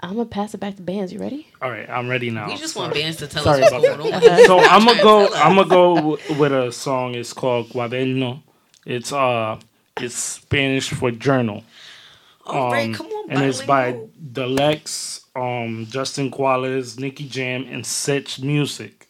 I'm 0.00 0.10
gonna 0.16 0.26
pass 0.26 0.52
it 0.54 0.58
back 0.60 0.76
to 0.76 0.82
bands. 0.82 1.12
You 1.12 1.18
ready? 1.20 1.46
All 1.62 1.70
right, 1.70 1.88
I'm 1.88 2.08
ready 2.08 2.30
now. 2.30 2.46
We 2.48 2.56
just 2.56 2.74
Sorry. 2.74 2.84
want 2.84 2.94
bands 2.94 3.16
to 3.18 3.26
tell 3.26 3.44
Sorry 3.44 3.62
us 3.62 3.72
what's 3.72 3.86
about 3.86 3.98
going 3.98 4.14
on. 4.14 4.20
that. 4.24 4.46
so 4.46 4.58
I'm 4.58 4.84
gonna 4.84 5.02
go. 5.02 5.28
Tell. 5.28 5.36
I'm 5.36 5.56
gonna 5.56 5.68
go 5.68 5.94
w- 5.96 6.18
with 6.40 6.52
a 6.52 6.72
song. 6.72 7.14
It's 7.14 7.32
called 7.32 7.68
Cuaderno. 7.70 8.42
It's 8.84 9.12
uh, 9.12 9.58
it's 10.00 10.14
Spanish 10.14 10.90
for 10.90 11.10
journal. 11.10 11.64
All 12.46 12.70
right, 12.70 12.88
Um, 12.88 12.94
come 12.94 13.06
on, 13.06 13.30
and 13.30 13.42
it's 13.44 13.62
by 13.62 13.92
bilingual. 13.92 14.10
Dalex, 14.32 15.20
um, 15.34 15.86
Justin 15.88 16.30
Quiles, 16.30 16.98
Nicky 16.98 17.26
Jam, 17.28 17.66
and 17.70 17.86
Sech 17.86 18.38
Music. 18.42 19.06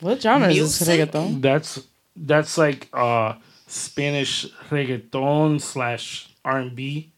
What 0.00 0.20
genre 0.20 0.50
is 0.50 0.78
this 0.78 0.86
reggaeton? 0.88 1.40
That's 1.40 1.80
that's 2.14 2.58
like 2.58 2.88
uh 2.92 3.34
Spanish 3.66 4.46
reggaeton 4.68 5.60
slash 5.62 6.28
R 6.44 6.58
and 6.58 6.74
B. 6.76 7.10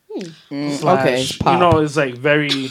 Mm, 0.50 0.72
slash- 0.76 1.00
okay, 1.00 1.20
it's 1.22 1.38
you 1.40 1.58
know, 1.58 1.78
it's 1.78 1.96
like 1.96 2.14
very. 2.14 2.50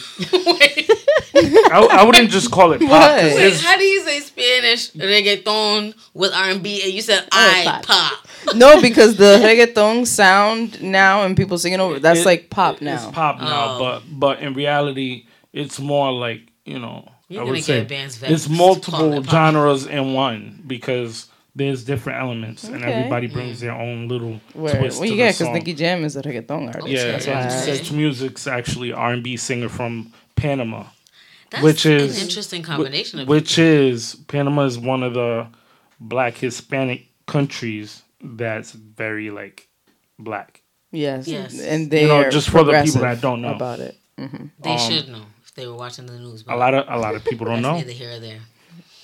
I, 1.38 1.88
I 1.92 2.04
wouldn't 2.04 2.30
just 2.30 2.50
call 2.52 2.72
it 2.74 2.80
pop. 2.88 2.90
Wait, 3.22 3.60
how 3.62 3.78
do 3.78 3.84
you 3.84 4.02
say 4.04 4.20
Spanish 4.22 4.92
reggaeton 4.94 5.94
with 6.14 6.34
R 6.34 6.50
and 6.50 6.64
B, 6.64 6.82
and 6.84 6.94
you 6.94 7.02
said 7.02 7.24
Oh, 7.26 7.28
I 7.32 7.64
pop. 7.66 7.86
pop. 7.86 8.28
no, 8.56 8.82
because 8.82 9.18
the 9.18 9.38
reggaeton 9.44 10.08
sound 10.08 10.82
now 10.82 11.24
and 11.24 11.36
people 11.36 11.58
singing 11.58 11.80
over 11.82 12.00
that's 12.00 12.22
It- 12.22 12.26
like 12.26 12.50
pop 12.50 12.82
now. 12.82 12.96
It's 12.96 13.06
pop 13.08 13.40
now, 13.40 13.76
Oh. 13.76 13.80
but 13.80 14.04
but 14.12 14.40
in 14.40 14.54
reality, 14.54 15.26
it's 15.52 15.80
more 15.80 16.12
like 16.12 16.42
you 16.66 16.80
know. 16.80 17.10
You're 17.28 17.42
I 17.42 17.46
gonna 17.46 17.56
would 17.56 17.64
say 17.64 17.84
bands 17.84 18.22
it's 18.22 18.48
multiple 18.48 19.24
genres 19.24 19.88
in 19.88 20.14
one 20.14 20.62
because 20.68 21.28
there's 21.56 21.84
different 21.86 22.20
elements 22.20 22.66
and 22.66 22.84
everybody 22.84 23.28
brings 23.28 23.60
their 23.62 23.72
own 23.72 24.08
little 24.08 24.40
Where, 24.54 24.78
twist 24.78 25.00
well, 25.00 25.10
to 25.10 25.16
yeah, 25.16 25.28
because 25.28 25.38
song. 25.38 25.54
Nicky 25.54 25.74
Jam 25.74 26.04
is 26.04 26.16
a 26.18 26.22
reggaeton 26.22 26.68
artist. 26.68 26.88
yeah, 26.88 27.12
that's 27.12 27.28
why. 27.28 27.34
And 27.34 27.52
Sech 27.52 27.92
Music's 27.94 28.46
actually 28.48 28.92
R 28.92 29.14
and 29.14 29.24
B 29.24 29.38
singer 29.38 29.70
from 29.70 30.12
Panama, 30.36 30.84
That's 31.52 31.64
Which 31.64 31.86
is- 31.86 32.18
an 32.18 32.24
interesting 32.28 32.62
combination 32.62 33.20
of 33.22 33.28
which 33.28 33.58
is 33.58 34.16
Panama 34.28 34.64
is 34.66 34.78
one 34.78 35.02
of 35.04 35.14
the 35.14 35.48
black 36.00 36.36
Hispanic 36.36 37.08
countries 37.26 38.04
that's 38.22 38.72
very 38.72 39.30
like 39.32 39.68
black. 40.20 40.62
Yes. 40.92 41.28
Yes. 41.28 41.60
And 41.60 41.90
they 41.92 42.02
You 42.04 42.08
know, 42.10 42.18
are 42.24 42.30
just 42.30 42.50
for 42.50 42.64
the 42.64 42.82
people 42.84 43.02
that 43.02 43.22
don't 43.22 43.42
know. 43.42 43.54
about 43.54 43.80
it. 43.80 43.98
They 44.18 44.72
um, 44.72 44.78
should 44.80 45.10
know 45.10 45.24
if 45.44 45.54
they 45.56 45.68
were 45.68 45.76
watching 45.76 46.06
the 46.06 46.18
news. 46.20 46.44
A 46.48 46.56
lot 46.56 46.74
of 46.74 46.86
a 46.90 46.98
lot 46.98 47.16
of 47.16 47.24
people 47.24 47.46
don't 47.50 47.62
that's 47.62 47.64
know. 47.64 47.78
neither 47.78 47.92
here 47.92 48.12
or 48.16 48.20
there. 48.20 48.40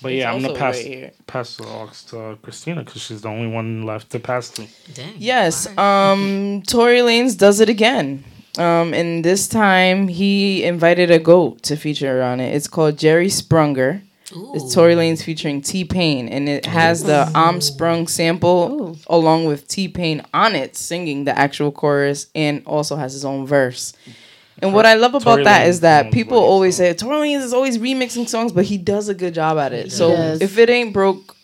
But 0.02 0.12
yeah, 0.14 0.32
I'm 0.32 0.42
gonna 0.42 0.54
pass 0.54 0.82
right 0.84 1.26
pass 1.26 1.56
the 1.56 1.64
aux 1.64 1.90
to 2.08 2.38
Christina 2.42 2.82
because 2.82 3.02
she's 3.02 3.22
the 3.22 3.28
only 3.28 3.50
one 3.52 3.82
left 3.84 4.10
to 4.10 4.18
pass 4.18 4.50
to. 4.50 4.66
Dang. 4.94 5.14
Yes. 5.16 5.66
All 5.66 5.74
right. 5.76 6.12
Um, 6.12 6.62
Tory 6.66 6.98
Lanez 6.98 7.38
does 7.38 7.60
it 7.60 7.68
again. 7.68 8.24
Um, 8.58 8.92
and 8.92 9.24
this 9.24 9.48
time 9.48 10.08
he 10.08 10.62
invited 10.64 11.10
a 11.10 11.18
goat 11.18 11.62
to 11.64 11.76
feature 11.76 12.22
on 12.22 12.40
it. 12.40 12.54
It's 12.54 12.68
called 12.68 12.98
Jerry 12.98 13.28
Sprunger. 13.28 14.02
Ooh. 14.34 14.52
It's 14.54 14.74
Tory 14.74 14.94
Lanez 14.94 15.22
featuring 15.22 15.62
T 15.62 15.84
Pain, 15.84 16.28
and 16.28 16.48
it 16.48 16.66
has 16.66 17.04
the 17.04 17.30
Armstrong 17.34 18.06
sample 18.08 18.68
Ooh. 18.72 18.96
along 19.06 19.46
with 19.46 19.68
T 19.68 19.88
Pain 19.88 20.22
on 20.32 20.54
it, 20.54 20.76
singing 20.76 21.24
the 21.24 21.38
actual 21.38 21.70
chorus, 21.70 22.26
and 22.34 22.62
also 22.66 22.96
has 22.96 23.12
his 23.12 23.24
own 23.24 23.46
verse. 23.46 23.92
And 24.62 24.72
what 24.72 24.86
I 24.86 24.94
love 24.94 25.14
about 25.14 25.24
Tory 25.24 25.44
that 25.44 25.66
Lanez 25.66 25.68
is 25.68 25.80
that 25.80 26.12
people 26.12 26.38
always 26.38 26.78
doing. 26.78 26.92
say 26.92 26.96
Tory 26.96 27.16
Lanez 27.28 27.42
is 27.42 27.52
always 27.52 27.78
remixing 27.78 28.28
songs, 28.28 28.52
but 28.52 28.64
he 28.64 28.78
does 28.78 29.08
a 29.08 29.14
good 29.14 29.34
job 29.34 29.58
at 29.58 29.72
it. 29.72 29.90
So 29.92 30.10
does. 30.16 30.40
if 30.40 30.56
it 30.56 30.70
ain't 30.70 30.92
broke, 30.92 31.34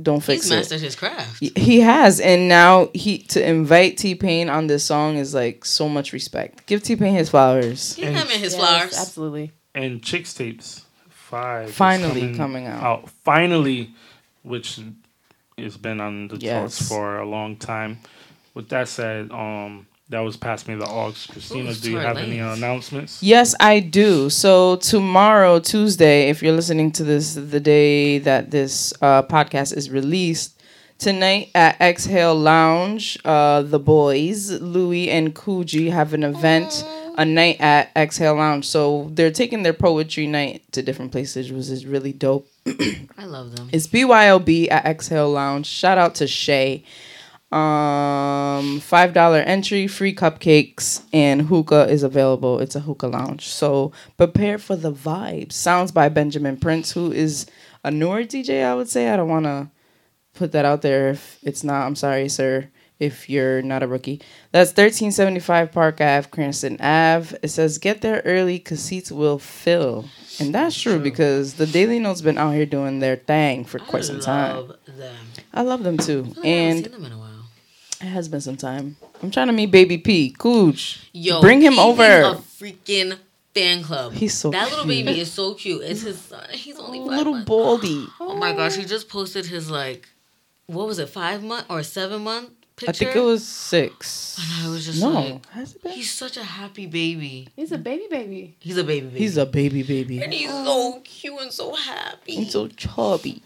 don't 0.00 0.20
fix 0.22 0.46
it. 0.46 0.50
He's 0.50 0.58
mastered 0.58 0.80
his 0.80 0.94
craft. 0.94 1.40
He- 1.40 1.52
He 1.56 1.80
has, 1.80 2.20
and 2.20 2.48
now 2.48 2.90
he 2.94 3.18
to 3.18 3.44
invite 3.46 3.96
T 3.98 4.14
Pain 4.14 4.48
on 4.48 4.66
this 4.68 4.84
song 4.84 5.16
is 5.16 5.34
like 5.34 5.64
so 5.64 5.88
much 5.88 6.12
respect. 6.12 6.66
Give 6.66 6.82
T 6.82 6.96
Pain 6.96 7.14
his 7.14 7.30
flowers. 7.30 7.94
Give 7.96 8.14
him 8.14 8.26
his 8.28 8.52
Yes, 8.52 8.54
flowers. 8.54 8.96
Absolutely. 8.98 9.52
And 9.74 10.00
Chixtape 10.02 10.82
five 11.08 11.72
Finally 11.72 12.34
coming 12.36 12.66
out. 12.66 13.10
Finally, 13.24 13.90
which 14.42 14.78
has 15.58 15.76
been 15.76 16.00
on 16.00 16.28
the 16.28 16.36
Yes. 16.36 16.52
charts 16.78 16.88
for 16.88 17.18
a 17.18 17.26
long 17.26 17.56
time. 17.56 17.98
With 18.54 18.68
that 18.68 18.88
said, 18.88 19.30
um, 19.32 19.86
that 20.08 20.20
was 20.20 20.36
past 20.36 20.68
me 20.68 20.74
the 20.74 20.86
aux. 20.86 21.12
Christina, 21.28 21.70
Ooh, 21.70 21.74
do 21.74 21.90
you 21.90 21.96
Tory 21.96 22.06
have 22.06 22.16
any 22.18 22.38
announcements? 22.38 23.22
Yes, 23.22 23.54
I 23.60 23.80
do. 23.80 24.30
So 24.30 24.76
tomorrow, 24.76 25.58
Tuesday, 25.58 26.28
if 26.28 26.42
you're 26.42 26.54
listening 26.54 26.92
to 26.92 27.04
this 27.04 27.34
the 27.34 27.60
day 27.60 28.18
that 28.18 28.50
this 28.50 28.92
uh, 29.02 29.22
podcast 29.24 29.76
is 29.76 29.90
released, 29.90 30.56
tonight 30.98 31.50
at 31.54 31.80
Exhale 31.80 32.34
Lounge, 32.34 33.18
uh, 33.24 33.62
the 33.62 33.78
boys, 33.78 34.50
Louis 34.60 35.10
and 35.10 35.34
Coogee, 35.34 35.90
have 35.90 36.14
an 36.14 36.22
event, 36.22 36.84
a 37.18 37.24
night 37.24 37.60
at 37.60 37.90
Exhale 37.96 38.34
Lounge. 38.36 38.66
So 38.66 39.10
they're 39.12 39.30
taking 39.30 39.62
their 39.62 39.74
poetry 39.74 40.26
night 40.26 40.70
to 40.72 40.82
different 40.82 41.12
places, 41.12 41.50
which 41.50 41.68
is 41.68 41.86
really 41.86 42.12
dope. 42.12 42.46
I 43.18 43.24
love 43.24 43.56
them. 43.56 43.68
It's 43.72 43.86
BYOB 43.86 44.70
at 44.70 44.84
Exhale 44.84 45.30
Lounge. 45.30 45.66
Shout 45.66 45.98
out 45.98 46.14
to 46.16 46.26
Shay. 46.26 46.84
Um, 47.52 48.80
five 48.80 49.12
dollar 49.14 49.38
entry, 49.38 49.86
free 49.86 50.14
cupcakes, 50.14 51.02
and 51.12 51.42
hookah 51.42 51.88
is 51.88 52.02
available. 52.02 52.58
It's 52.58 52.74
a 52.74 52.80
hookah 52.80 53.06
lounge, 53.06 53.46
so 53.46 53.92
prepare 54.16 54.58
for 54.58 54.74
the 54.76 54.92
vibes. 54.92 55.52
Sounds 55.52 55.92
by 55.92 56.08
Benjamin 56.08 56.56
Prince, 56.56 56.92
who 56.92 57.12
is 57.12 57.46
a 57.84 57.90
newer 57.90 58.24
DJ. 58.24 58.64
I 58.64 58.74
would 58.74 58.88
say 58.88 59.08
I 59.10 59.16
don't 59.16 59.28
want 59.28 59.44
to 59.46 59.70
put 60.34 60.52
that 60.52 60.64
out 60.64 60.82
there 60.82 61.10
if 61.10 61.38
it's 61.42 61.62
not. 61.62 61.86
I'm 61.86 61.94
sorry, 61.96 62.28
sir. 62.28 62.68
If 62.98 63.28
you're 63.28 63.60
not 63.60 63.82
a 63.82 63.86
rookie, 63.86 64.22
that's 64.52 64.70
1375 64.70 65.70
Park 65.70 66.00
Ave, 66.00 66.28
Cranston 66.30 66.80
Ave. 66.80 67.36
It 67.42 67.48
says 67.48 67.76
get 67.76 68.00
there 68.00 68.22
early 68.24 68.56
because 68.56 68.80
seats 68.80 69.12
will 69.12 69.38
fill, 69.38 70.06
and 70.40 70.54
that's 70.54 70.80
true, 70.80 70.94
True. 70.94 71.02
because 71.02 71.54
the 71.54 71.66
Daily 71.66 71.98
Note's 71.98 72.22
been 72.22 72.38
out 72.38 72.52
here 72.54 72.64
doing 72.64 73.00
their 73.00 73.16
thing 73.16 73.64
for 73.66 73.78
quite 73.78 74.02
I 74.02 74.06
some 74.06 74.20
time. 74.20 74.56
love 74.56 74.76
them. 74.86 75.16
I 75.52 75.60
love 75.60 75.82
them 75.84 75.98
too. 75.98 76.34
And 76.42 76.88
it 78.00 78.06
has 78.06 78.28
been 78.28 78.40
some 78.40 78.56
time. 78.56 78.96
I'm 79.22 79.30
trying 79.30 79.46
to 79.48 79.52
meet 79.52 79.70
Baby 79.70 79.98
P. 79.98 80.30
Cooch. 80.30 81.08
Yo, 81.12 81.40
Bring 81.40 81.60
him 81.60 81.72
he's 81.74 81.80
over. 81.80 82.02
in 82.04 82.24
A 82.24 82.34
freaking 82.36 83.18
fan 83.54 83.82
club. 83.82 84.12
He's 84.12 84.34
so 84.34 84.50
that 84.50 84.68
little 84.70 84.86
baby 84.86 85.18
is 85.20 85.32
so 85.32 85.54
cute. 85.54 85.82
It's 85.82 86.02
his 86.02 86.20
son. 86.20 86.46
He's 86.50 86.78
only 86.78 86.98
five 86.98 87.08
Little 87.18 87.32
months. 87.34 87.48
baldy. 87.48 88.06
Oh 88.20 88.36
my 88.36 88.52
gosh, 88.52 88.76
he 88.76 88.84
just 88.84 89.08
posted 89.08 89.46
his 89.46 89.70
like, 89.70 90.08
what 90.66 90.86
was 90.86 90.98
it, 90.98 91.08
five 91.08 91.42
month 91.42 91.64
or 91.70 91.82
seven 91.82 92.22
month 92.24 92.50
picture? 92.76 92.90
I 92.90 92.92
think 92.92 93.16
it 93.16 93.20
was 93.20 93.46
six. 93.46 94.36
And 94.38 94.66
I 94.66 94.70
was 94.70 94.84
just 94.84 95.00
no, 95.00 95.08
like, 95.10 95.46
has 95.50 95.74
it 95.74 95.82
been? 95.82 95.92
he's 95.92 96.12
such 96.12 96.36
a 96.36 96.42
happy 96.44 96.84
baby. 96.86 97.48
He's 97.56 97.72
a 97.72 97.78
baby 97.78 98.04
baby. 98.10 98.56
He's 98.58 98.76
a 98.76 98.84
baby 98.84 99.06
baby. 99.06 99.18
He's 99.18 99.36
a 99.38 99.46
baby 99.46 99.82
baby. 99.82 100.22
and 100.22 100.34
he's 100.34 100.50
so 100.50 101.00
cute 101.02 101.40
and 101.40 101.50
so 101.52 101.74
happy. 101.74 102.36
And 102.36 102.50
so 102.50 102.68
chubby. 102.68 103.42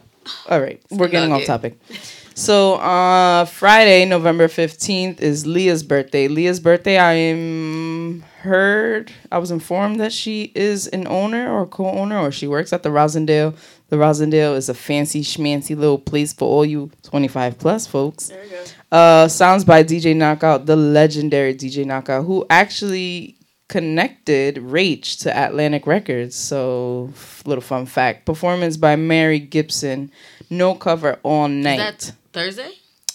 All 0.49 0.61
right, 0.61 0.83
we're 0.91 1.09
getting 1.09 1.33
off 1.33 1.45
topic. 1.45 1.79
So, 2.41 2.77
uh, 2.77 3.45
Friday, 3.45 4.07
November 4.07 4.49
15th 4.49 5.21
is 5.21 5.47
Leah's 5.47 5.83
birthday. 5.83 6.27
Leah's 6.27 6.59
birthday, 6.59 6.97
I 6.97 7.13
am 7.13 8.25
heard, 8.41 9.13
I 9.31 9.37
was 9.37 9.51
informed 9.51 10.01
that 10.01 10.11
she 10.11 10.51
is 10.55 10.87
an 10.87 11.07
owner 11.07 11.53
or 11.53 11.67
co 11.67 11.91
owner, 11.91 12.19
or 12.19 12.33
she 12.33 12.47
works 12.47 12.73
at 12.73 12.83
the 12.83 12.89
Rosendale. 12.89 13.55
The 13.91 13.97
Rosendale 13.97 14.57
is 14.57 14.71
a 14.71 14.75
fancy, 14.75 15.23
schmancy 15.23 15.77
little 15.77 15.99
place 15.99 16.33
for 16.33 16.49
all 16.49 16.65
you 16.65 16.91
25 17.03 17.59
plus 17.59 17.87
folks. 17.87 18.29
There 18.29 18.43
you 18.43 18.51
go. 18.51 18.65
Uh, 18.91 19.29
sounds 19.29 19.63
by 19.63 19.85
DJ 19.85 20.17
Knockout, 20.17 20.65
the 20.65 20.77
legendary 20.77 21.55
DJ 21.55 21.85
Knockout, 21.85 22.25
who 22.25 22.47
actually 22.49 23.37
connected 23.69 24.57
Rach 24.57 25.21
to 25.21 25.39
Atlantic 25.39 25.87
Records. 25.87 26.37
So, 26.37 27.13
little 27.45 27.61
fun 27.61 27.85
fact: 27.85 28.25
performance 28.25 28.79
by 28.79 28.97
Mary 28.97 29.41
Gibson, 29.41 30.11
no 30.49 30.75
cover 30.75 31.19
all 31.23 31.47
night. 31.47 32.13
Thursday? 32.33 32.71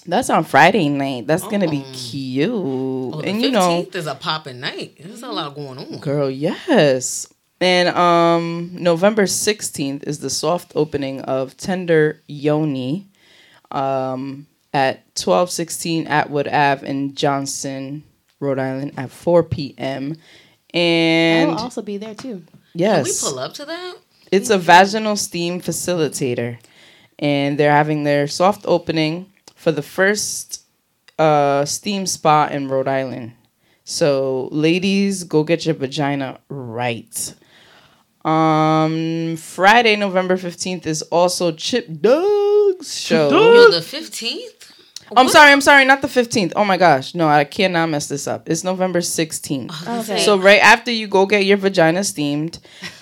That's 0.07 0.29
on 0.29 0.43
Friday 0.43 0.87
night. 0.89 1.25
That's 1.27 1.43
gonna 1.47 1.69
be 1.69 1.83
Oh. 1.85 1.91
cute, 1.93 2.51
Oh, 2.53 3.21
the 3.21 3.27
and 3.27 3.41
you 3.41 3.49
know, 3.51 3.81
15th 3.83 3.95
is 3.95 4.07
a 4.07 4.15
popping 4.15 4.59
night. 4.59 4.97
There's 4.99 5.23
a 5.23 5.29
lot 5.29 5.55
going 5.55 5.79
on. 5.79 5.97
girl, 5.99 6.29
yes. 6.29 7.27
And 7.61 7.89
um, 7.89 8.69
November 8.73 9.25
sixteenth 9.27 10.03
is 10.05 10.19
the 10.19 10.29
soft 10.29 10.73
opening 10.75 11.21
of 11.21 11.55
Tender 11.57 12.21
Yoni, 12.27 13.07
um, 13.71 14.45
at 14.73 15.15
twelve 15.15 15.49
sixteen 15.49 16.05
Atwood 16.05 16.47
Ave 16.49 16.85
in 16.87 17.15
Johnston, 17.15 18.03
Rhode 18.39 18.59
Island, 18.59 18.91
at 18.97 19.09
four 19.09 19.41
p.m. 19.41 20.17
And 20.73 21.51
I'll 21.51 21.59
also 21.59 21.81
be 21.81 21.97
there 21.97 22.13
too. 22.13 22.43
Can 22.43 22.59
we 22.75 22.81
yes, 22.81 23.23
pull 23.23 23.39
up 23.39 23.53
to 23.55 23.65
that? 23.65 23.95
it's 24.31 24.49
a 24.49 24.57
vaginal 24.57 25.15
steam 25.15 25.61
facilitator, 25.61 26.57
and 27.19 27.57
they're 27.57 27.71
having 27.71 28.03
their 28.03 28.27
soft 28.27 28.63
opening 28.65 29.31
for 29.55 29.71
the 29.71 29.81
first 29.81 30.63
uh, 31.17 31.65
steam 31.65 32.05
spa 32.05 32.47
in 32.47 32.67
Rhode 32.67 32.87
Island. 32.87 33.33
So, 33.83 34.49
ladies, 34.51 35.23
go 35.23 35.43
get 35.43 35.65
your 35.65 35.75
vagina 35.75 36.39
right. 36.49 37.33
Um, 38.23 39.35
Friday, 39.37 39.95
November 39.95 40.35
fifteenth 40.37 40.87
is 40.87 41.03
also 41.03 41.51
Chip 41.51 41.87
Doug's 42.01 42.99
show. 42.99 43.29
Yo, 43.29 43.69
the 43.69 43.77
15th? 43.77 44.71
I'm 45.15 45.29
sorry, 45.29 45.51
I'm 45.51 45.61
sorry, 45.61 45.85
not 45.85 46.01
the 46.01 46.07
fifteenth. 46.07 46.51
Oh 46.55 46.65
my 46.65 46.77
gosh, 46.77 47.13
no, 47.13 47.27
I 47.27 47.43
cannot 47.43 47.89
mess 47.89 48.07
this 48.07 48.27
up. 48.27 48.49
It's 48.49 48.63
November 48.63 49.01
sixteenth. 49.01 49.87
Okay. 49.87 50.19
So 50.19 50.39
right 50.39 50.59
after 50.61 50.89
you 50.89 51.07
go 51.07 51.27
get 51.27 51.45
your 51.45 51.57
vagina 51.57 52.03
steamed, 52.03 52.57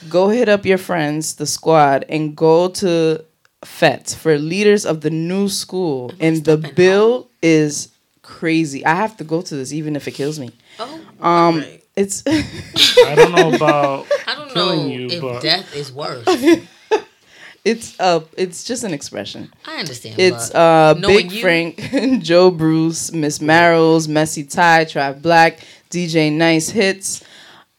go 0.09 0.27
hit 0.27 0.49
up 0.49 0.65
your 0.65 0.77
friends, 0.77 1.35
the 1.35 1.45
squad, 1.45 2.03
and 2.09 2.35
go 2.35 2.67
to 2.67 3.23
Fête 3.63 4.15
for 4.15 4.37
leaders 4.37 4.85
of 4.85 5.01
the 5.01 5.09
new 5.09 5.47
school. 5.49 6.11
And 6.19 6.43
the 6.43 6.57
stepping 6.57 6.75
bill 6.75 7.29
is 7.41 7.89
crazy. 8.21 8.85
I 8.85 8.95
have 8.95 9.17
to 9.17 9.23
go 9.23 9.41
to 9.41 9.55
this 9.55 9.71
even 9.73 9.95
if 9.95 10.07
it 10.07 10.11
kills 10.11 10.39
me. 10.39 10.51
Oh, 10.79 10.99
Um, 11.21 11.59
right. 11.59 11.83
it's 11.95 12.23
I 12.27 13.15
don't 13.15 13.31
know 13.35 13.53
about 13.53 14.07
I 14.27 14.35
don't 14.35 14.55
know 14.55 14.87
you, 14.87 15.07
if 15.09 15.21
but- 15.21 15.41
death 15.41 15.75
is 15.75 15.91
worse. 15.91 16.25
it's 17.65 17.97
uh 17.99 18.21
it's 18.37 18.63
just 18.63 18.83
an 18.83 18.93
expression. 18.93 19.51
I 19.65 19.77
understand. 19.77 20.19
It's 20.19 20.49
but 20.49 20.57
uh 20.59 20.93
Big 20.95 21.31
you- 21.31 21.41
Frank, 21.41 21.77
Joe 22.21 22.51
Bruce, 22.51 23.11
Miss 23.13 23.39
Marrows, 23.41 24.07
Messy 24.07 24.43
Ty, 24.43 24.85
Trav 24.85 25.21
Black, 25.21 25.59
DJ 25.89 26.31
Nice 26.31 26.69
Hits. 26.69 27.23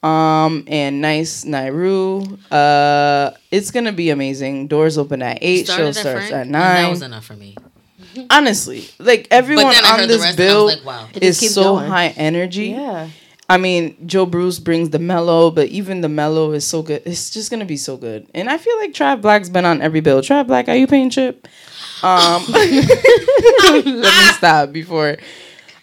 Um 0.05 0.65
and 0.67 1.01
nice 1.01 1.45
Nairu. 1.45 2.39
Uh 2.53 3.33
it's 3.51 3.71
gonna 3.71 3.93
be 3.93 4.11
amazing. 4.11 4.67
Doors 4.67 4.99
open 4.99 5.23
at 5.23 5.39
eight, 5.41 5.67
show 5.67 5.75
Started 5.75 5.89
at 5.89 5.97
starts 5.97 6.33
at 6.33 6.47
and 6.47 6.55
That 6.55 6.91
was 6.91 7.03
enough 7.03 7.25
for 7.25 7.35
me. 7.35 7.57
Honestly, 8.31 8.85
like 8.99 9.27
everyone 9.31 9.67
on 9.67 10.07
this 10.07 10.21
rest 10.21 10.39
and 10.39 10.49
I 10.49 10.53
bill 10.53 10.65
was 10.67 10.77
like, 10.77 10.85
wow. 10.85 11.09
It 11.15 11.23
is 11.23 11.55
so 11.55 11.77
going. 11.77 11.89
high 11.91 12.09
energy. 12.09 12.67
Yeah. 12.69 13.09
I 13.49 13.59
mean, 13.59 13.97
Joe 14.07 14.25
Bruce 14.25 14.59
brings 14.59 14.91
the 14.91 14.99
mellow, 14.99 15.51
but 15.51 15.69
even 15.69 16.01
the 16.01 16.09
mellow 16.09 16.53
is 16.53 16.67
so 16.67 16.83
good. 16.83 17.03
It's 17.05 17.31
just 17.31 17.51
gonna 17.51 17.65
be 17.65 17.77
so 17.77 17.97
good. 17.97 18.27
And 18.35 18.49
I 18.49 18.59
feel 18.59 18.77
like 18.79 18.93
Trav 18.93 19.21
Black's 19.21 19.49
been 19.49 19.65
on 19.65 19.83
every 19.83 20.01
bill. 20.01 20.21
Trav 20.21 20.47
Black, 20.47 20.69
are 20.69 20.77
you 20.77 20.87
paying 20.87 21.11
Chip? 21.11 21.47
Um, 22.03 22.45
let 22.49 23.85
me 23.85 24.03
stop 24.37 24.73
before 24.73 25.17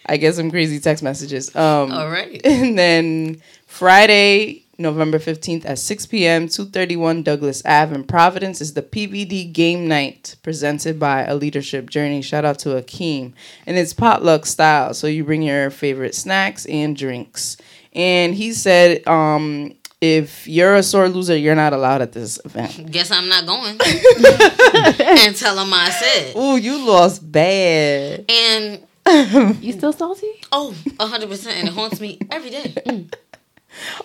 I 0.06 0.16
get 0.16 0.34
some 0.34 0.50
crazy 0.50 0.80
text 0.80 1.02
messages. 1.02 1.54
Um, 1.54 1.92
All 1.92 2.08
right. 2.08 2.40
and 2.44 2.78
then 2.78 3.42
Friday, 3.72 4.64
November 4.76 5.18
15th 5.18 5.64
at 5.64 5.78
6 5.78 6.06
p.m., 6.06 6.46
231 6.46 7.22
Douglas 7.22 7.62
Ave 7.64 7.94
in 7.94 8.04
Providence 8.04 8.60
is 8.60 8.74
the 8.74 8.82
PVD 8.82 9.50
Game 9.50 9.88
Night 9.88 10.36
presented 10.42 11.00
by 11.00 11.24
A 11.24 11.34
Leadership 11.34 11.88
Journey. 11.88 12.20
Shout 12.20 12.44
out 12.44 12.58
to 12.60 12.68
Akeem. 12.80 13.32
And 13.66 13.78
it's 13.78 13.94
potluck 13.94 14.44
style, 14.44 14.92
so 14.92 15.06
you 15.06 15.24
bring 15.24 15.40
your 15.40 15.70
favorite 15.70 16.14
snacks 16.14 16.66
and 16.66 16.94
drinks. 16.94 17.56
And 17.94 18.34
he 18.34 18.52
said, 18.52 19.08
um, 19.08 19.72
if 20.02 20.46
you're 20.46 20.74
a 20.74 20.82
sore 20.82 21.08
loser, 21.08 21.36
you're 21.36 21.54
not 21.54 21.72
allowed 21.72 22.02
at 22.02 22.12
this 22.12 22.38
event. 22.44 22.90
Guess 22.92 23.10
I'm 23.10 23.28
not 23.30 23.46
going. 23.46 23.80
and 23.80 25.34
tell 25.34 25.56
them 25.56 25.72
I 25.72 25.88
said. 25.90 26.36
Ooh, 26.36 26.58
you 26.58 26.86
lost 26.86 27.32
bad. 27.32 28.30
And 28.30 28.82
You 29.62 29.72
still 29.72 29.94
salty? 29.94 30.30
Oh, 30.52 30.74
100%. 30.86 31.46
and 31.48 31.68
it 31.68 31.74
haunts 31.74 32.00
me 32.00 32.18
every 32.30 32.50
day. 32.50 33.08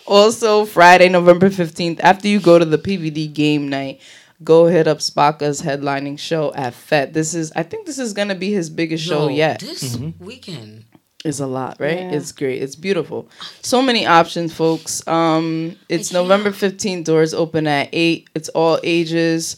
Also, 0.05 0.65
Friday, 0.65 1.09
November 1.09 1.49
15th, 1.49 1.99
after 2.01 2.27
you 2.27 2.39
go 2.39 2.57
to 2.59 2.65
the 2.65 2.77
PVD 2.77 3.33
game 3.33 3.69
night, 3.69 4.01
go 4.43 4.65
hit 4.67 4.87
up 4.87 4.99
Spocka's 4.99 5.61
headlining 5.61 6.17
show 6.19 6.53
at 6.53 6.73
Fête. 6.73 7.13
This 7.13 7.33
is, 7.33 7.51
I 7.55 7.63
think 7.63 7.85
this 7.85 7.99
is 7.99 8.13
going 8.13 8.27
to 8.29 8.35
be 8.35 8.51
his 8.51 8.69
biggest 8.69 9.03
show 9.03 9.27
Yo, 9.29 9.35
yet. 9.35 9.59
This 9.59 9.97
weekend. 10.19 10.85
is 11.25 11.39
a 11.39 11.47
lot, 11.47 11.77
right? 11.79 11.99
Yeah. 11.99 12.11
It's 12.11 12.31
great. 12.31 12.61
It's 12.61 12.75
beautiful. 12.75 13.29
So 13.61 13.81
many 13.81 14.05
options, 14.05 14.53
folks. 14.53 15.05
Um, 15.07 15.75
it's 15.89 16.13
November 16.13 16.51
15th. 16.51 17.03
Doors 17.05 17.33
open 17.33 17.67
at 17.67 17.89
8. 17.91 18.29
It's 18.35 18.49
all 18.49 18.79
ages. 18.83 19.57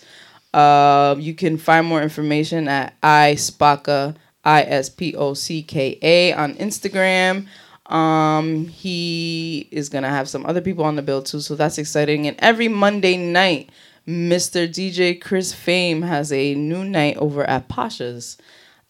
Uh, 0.53 1.15
you 1.19 1.35
can 1.35 1.57
find 1.57 1.85
more 1.85 2.01
information 2.01 2.67
at 2.67 2.99
iSpocka, 3.01 4.15
I 4.43 4.63
S 4.63 4.89
P 4.89 5.15
O 5.15 5.33
C 5.35 5.61
K 5.61 5.99
A 6.01 6.33
on 6.33 6.55
Instagram. 6.55 7.47
Um, 7.89 8.67
he 8.67 9.67
is 9.71 9.89
gonna 9.89 10.09
have 10.09 10.29
some 10.29 10.45
other 10.45 10.61
people 10.61 10.85
on 10.85 10.95
the 10.95 11.01
bill 11.01 11.23
too, 11.23 11.39
so 11.41 11.55
that's 11.55 11.77
exciting. 11.77 12.27
And 12.27 12.37
every 12.39 12.67
Monday 12.67 13.17
night, 13.17 13.71
Mr. 14.07 14.67
DJ 14.67 15.19
Chris 15.19 15.53
Fame 15.53 16.03
has 16.03 16.31
a 16.31 16.55
new 16.55 16.83
night 16.83 17.17
over 17.17 17.43
at 17.43 17.67
Pasha's 17.67 18.37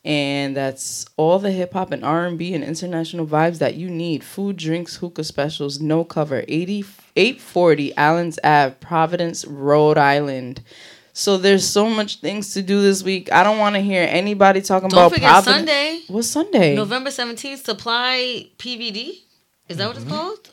and 0.05 0.55
that's 0.55 1.05
all 1.17 1.39
the 1.39 1.51
hip 1.51 1.73
hop 1.73 1.91
and 1.91 2.05
R 2.05 2.25
and 2.25 2.37
B 2.37 2.53
and 2.53 2.63
international 2.63 3.27
vibes 3.27 3.57
that 3.59 3.75
you 3.75 3.89
need. 3.89 4.23
Food, 4.23 4.55
drinks, 4.55 4.97
hookah 4.97 5.25
specials, 5.25 5.81
no 5.81 6.03
cover. 6.05 6.45
80, 6.47 6.85
840 7.15 7.95
Allens 7.97 8.39
Ave, 8.43 8.75
Providence, 8.79 9.43
Rhode 9.45 9.97
Island. 9.97 10.61
So 11.13 11.37
there's 11.37 11.67
so 11.67 11.89
much 11.89 12.21
things 12.21 12.53
to 12.53 12.61
do 12.61 12.81
this 12.81 13.03
week. 13.03 13.31
I 13.31 13.43
don't 13.43 13.57
want 13.57 13.75
to 13.75 13.81
hear 13.81 14.05
anybody 14.09 14.61
talking 14.61 14.89
Don't 14.89 14.99
about 14.99 15.13
forget 15.13 15.29
Providence. 15.29 15.55
Sunday, 15.57 16.01
What's 16.07 16.27
Sunday? 16.27 16.75
November 16.75 17.11
seventeenth. 17.11 17.65
Supply 17.65 18.47
PVD. 18.57 19.21
Is 19.67 19.77
that 19.77 19.87
what 19.87 19.97
Mm-hmm. 19.97 20.03
it's 20.07 20.11
called? 20.11 20.49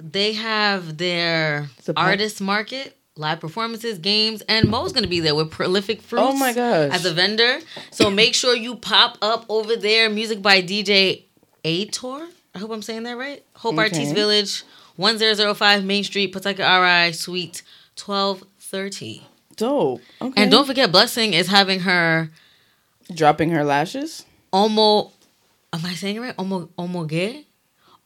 They 0.00 0.32
have 0.34 0.96
their 0.96 1.68
Supply- 1.80 2.02
artist 2.10 2.40
market, 2.40 2.96
live 3.16 3.40
performances, 3.40 3.98
games, 3.98 4.42
and 4.48 4.68
Mo's 4.68 4.92
gonna 4.92 5.06
be 5.08 5.20
there 5.20 5.34
with 5.34 5.50
Prolific 5.50 6.00
Fruits. 6.00 6.24
Oh 6.26 6.36
my 6.36 6.52
gosh. 6.52 6.92
As 6.92 7.04
a 7.04 7.12
vendor, 7.12 7.58
so 7.90 8.08
make 8.10 8.34
sure 8.34 8.54
you 8.54 8.76
pop 8.76 9.18
up 9.22 9.44
over 9.48 9.74
there. 9.76 10.08
Music 10.08 10.40
by 10.40 10.62
DJ 10.62 11.24
Ator. 11.64 12.28
I 12.54 12.58
hope 12.58 12.70
I'm 12.70 12.80
saying 12.82 13.02
that 13.02 13.16
right. 13.18 13.44
Hope 13.56 13.74
Okay. 13.74 13.82
Artiste 13.82 14.14
Village, 14.14 14.62
one 14.96 15.18
zero 15.18 15.34
zero 15.34 15.52
five 15.52 15.84
Main 15.84 16.04
Street, 16.04 16.32
Pawtucket 16.32 16.64
RI, 16.64 17.12
Suite 17.12 17.62
twelve 17.96 18.44
thirty. 18.60 19.22
Dope. 19.56 20.00
Okay. 20.20 20.42
And 20.42 20.50
don't 20.50 20.66
forget, 20.66 20.92
Blessing 20.92 21.32
is 21.34 21.46
having 21.48 21.80
her 21.80 22.30
dropping 23.14 23.50
her 23.50 23.64
lashes. 23.64 24.24
Omo. 24.52 25.10
Am 25.72 25.84
I 25.84 25.92
saying 25.94 26.16
it 26.16 26.20
right? 26.20 26.36
Omo 26.36 26.68
Omo 26.78 27.06
Gay. 27.06 27.44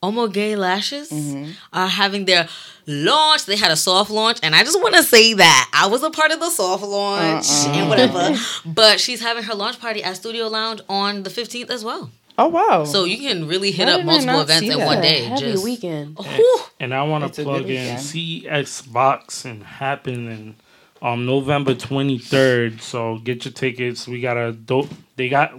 Omo 0.03 0.33
Gay 0.33 0.57
Lashes 0.57 1.11
Mm-hmm. 1.11 1.51
are 1.75 1.87
having 1.89 2.25
their 2.25 2.49
launch. 2.87 3.45
They 3.45 3.57
had 3.57 3.71
a 3.71 3.77
soft 3.77 4.11
launch, 4.11 4.39
and 4.43 4.55
I 4.55 4.63
just 4.65 4.81
want 4.81 4.95
to 4.95 5.03
say 5.03 5.35
that 5.35 5.71
I 5.75 5.89
was 5.89 6.03
a 6.03 6.09
part 6.11 6.31
of 6.33 6.41
the 6.41 6.49
soft 6.49 6.83
launch 6.83 7.45
Uh-uh. 7.51 7.73
and 7.75 7.89
whatever. 7.91 8.35
but 8.65 8.99
she's 8.99 9.21
having 9.21 9.43
her 9.45 9.55
launch 9.55 9.79
party 9.79 10.03
at 10.03 10.17
Studio 10.17 10.49
Lounge 10.49 10.81
on 10.89 11.23
the 11.23 11.29
15th 11.31 11.69
as 11.69 11.85
well. 11.85 12.11
Oh 12.39 12.49
wow. 12.49 12.85
So 12.85 13.05
you 13.05 13.19
can 13.19 13.47
really 13.47 13.71
hit 13.73 13.89
How 13.89 13.99
up 13.99 14.07
multiple 14.07 14.41
events 14.41 14.67
in 14.67 14.79
one 14.79 15.03
day. 15.03 15.25
heavy 15.25 15.41
Just 15.53 15.63
weekend. 15.65 16.17
Whew. 16.19 16.61
And 16.81 16.95
I 16.95 17.03
want 17.03 17.35
to 17.35 17.43
plug 17.43 17.63
in 17.63 17.67
weekend. 17.69 18.01
CES 18.01 18.83
Box 18.83 19.45
and 19.45 19.63
Happen 19.63 20.29
and 20.29 20.55
um 21.03 21.27
November 21.27 21.75
23rd. 21.75 22.81
So 22.81 23.19
get 23.19 23.45
your 23.45 23.53
tickets. 23.53 24.07
We 24.07 24.21
got 24.21 24.37
a 24.37 24.53
dope. 24.53 24.91
They 25.17 25.29
got 25.29 25.53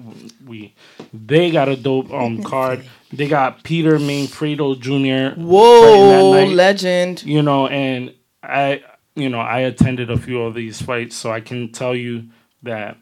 we. 0.45 0.73
They 1.13 1.51
got 1.51 1.69
a 1.69 1.75
dope 1.75 2.11
um 2.11 2.43
card. 2.43 2.85
They 3.11 3.27
got 3.27 3.63
Peter 3.63 3.97
Manfredo 3.97 4.79
Jr. 4.79 5.39
Whoa, 5.39 5.81
fighting 5.81 6.09
that 6.09 6.47
night. 6.47 6.55
legend. 6.55 7.23
You 7.23 7.41
know, 7.41 7.67
and 7.67 8.13
I 8.43 8.83
you 9.15 9.29
know 9.29 9.39
I 9.39 9.59
attended 9.61 10.09
a 10.09 10.17
few 10.17 10.41
of 10.41 10.53
these 10.53 10.81
fights, 10.81 11.15
so 11.15 11.31
I 11.31 11.41
can 11.41 11.71
tell 11.71 11.95
you 11.95 12.29
that 12.63 12.97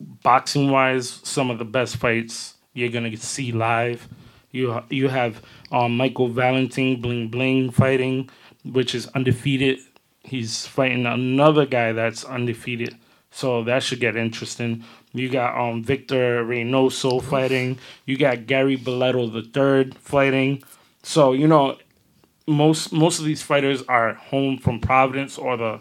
boxing 0.00 0.70
wise, 0.70 1.20
some 1.24 1.50
of 1.50 1.58
the 1.58 1.64
best 1.64 1.96
fights 1.96 2.54
you're 2.74 2.90
gonna 2.90 3.16
see 3.16 3.52
live. 3.52 4.08
You 4.50 4.82
you 4.90 5.08
have 5.08 5.42
um, 5.72 5.96
Michael 5.96 6.28
Valentin 6.28 7.00
Bling 7.00 7.28
Bling 7.28 7.70
fighting, 7.70 8.30
which 8.64 8.94
is 8.94 9.06
undefeated. 9.08 9.78
He's 10.28 10.66
fighting 10.66 11.06
another 11.06 11.66
guy 11.66 11.92
that's 11.92 12.24
undefeated, 12.24 12.96
so 13.30 13.62
that 13.64 13.82
should 13.82 14.00
get 14.00 14.16
interesting. 14.16 14.84
You 15.12 15.28
got 15.28 15.58
um 15.58 15.82
Victor 15.82 16.44
Reynoso 16.44 17.22
fighting. 17.22 17.78
You 18.06 18.16
got 18.16 18.46
Gary 18.46 18.76
Balletto 18.76 19.32
the 19.32 19.42
third 19.42 19.94
fighting. 19.96 20.62
So 21.02 21.32
you 21.32 21.46
know 21.48 21.78
most 22.46 22.92
most 22.92 23.18
of 23.18 23.24
these 23.24 23.42
fighters 23.42 23.82
are 23.88 24.14
home 24.14 24.58
from 24.58 24.80
Providence 24.80 25.38
or 25.38 25.56
the 25.56 25.80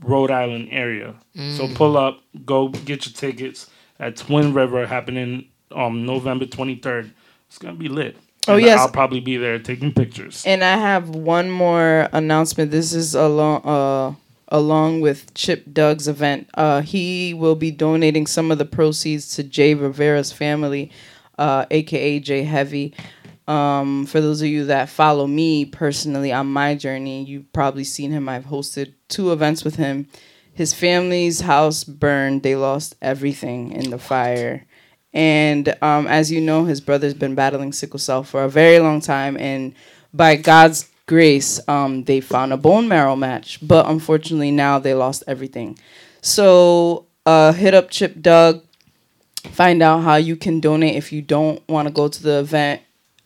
Rhode 0.00 0.30
Island 0.30 0.68
area. 0.70 1.14
So 1.56 1.68
pull 1.68 1.96
up, 1.96 2.22
go 2.44 2.68
get 2.68 3.06
your 3.06 3.12
tickets 3.14 3.68
at 3.98 4.16
Twin 4.16 4.52
River 4.54 4.86
happening 4.86 5.48
um 5.72 6.06
November 6.06 6.46
23rd. 6.46 7.10
It's 7.48 7.58
going 7.58 7.74
to 7.74 7.78
be 7.78 7.88
lit. 7.88 8.16
Oh, 8.48 8.54
And 8.56 8.62
yes. 8.64 8.80
I'll 8.80 8.88
probably 8.88 9.20
be 9.20 9.36
there 9.36 9.58
taking 9.58 9.92
pictures. 9.92 10.44
And 10.46 10.64
I 10.64 10.76
have 10.76 11.10
one 11.10 11.50
more 11.50 12.08
announcement. 12.12 12.70
This 12.70 12.92
is 12.92 13.14
along 13.14 13.62
uh 13.64 14.14
along 14.48 15.00
with 15.00 15.32
Chip 15.34 15.64
Doug's 15.72 16.08
event. 16.08 16.48
Uh 16.54 16.80
he 16.80 17.34
will 17.34 17.54
be 17.54 17.70
donating 17.70 18.26
some 18.26 18.50
of 18.50 18.58
the 18.58 18.64
proceeds 18.64 19.34
to 19.36 19.42
Jay 19.42 19.74
Rivera's 19.74 20.32
family, 20.32 20.90
uh 21.38 21.66
aka 21.70 22.18
Jay 22.20 22.42
Heavy. 22.44 22.94
Um 23.46 24.06
for 24.06 24.20
those 24.20 24.40
of 24.42 24.48
you 24.48 24.64
that 24.66 24.88
follow 24.88 25.26
me 25.26 25.64
personally 25.66 26.32
on 26.32 26.46
my 26.46 26.74
journey, 26.74 27.24
you've 27.24 27.52
probably 27.52 27.84
seen 27.84 28.10
him. 28.10 28.28
I've 28.28 28.46
hosted 28.46 28.94
two 29.08 29.32
events 29.32 29.64
with 29.64 29.76
him. 29.76 30.08
His 30.52 30.74
family's 30.74 31.40
house 31.42 31.84
burned. 31.84 32.42
They 32.42 32.56
lost 32.56 32.96
everything 33.00 33.72
in 33.72 33.90
the 33.90 33.98
fire. 33.98 34.66
And 35.12 35.74
um, 35.82 36.06
as 36.06 36.30
you 36.30 36.40
know, 36.40 36.64
his 36.64 36.80
brother's 36.80 37.14
been 37.14 37.34
battling 37.34 37.72
sickle 37.72 37.98
cell 37.98 38.22
for 38.22 38.44
a 38.44 38.48
very 38.48 38.78
long 38.78 39.00
time. 39.00 39.36
And 39.36 39.74
by 40.14 40.36
God's 40.36 40.88
grace, 41.06 41.60
um, 41.68 42.04
they 42.04 42.20
found 42.20 42.52
a 42.52 42.56
bone 42.56 42.86
marrow 42.88 43.16
match. 43.16 43.58
But 43.66 43.86
unfortunately, 43.86 44.50
now 44.50 44.78
they 44.78 44.94
lost 44.94 45.24
everything. 45.26 45.78
So 46.22 47.06
uh, 47.26 47.52
hit 47.52 47.74
up 47.74 47.90
Chip 47.90 48.20
Doug. 48.20 48.62
Find 49.52 49.82
out 49.82 50.02
how 50.02 50.16
you 50.16 50.36
can 50.36 50.60
donate 50.60 50.96
if 50.96 51.12
you 51.12 51.22
don't 51.22 51.66
want 51.68 51.88
to 51.88 51.94
go 51.94 52.08
to 52.08 52.22
the 52.22 52.38
event. 52.40 52.82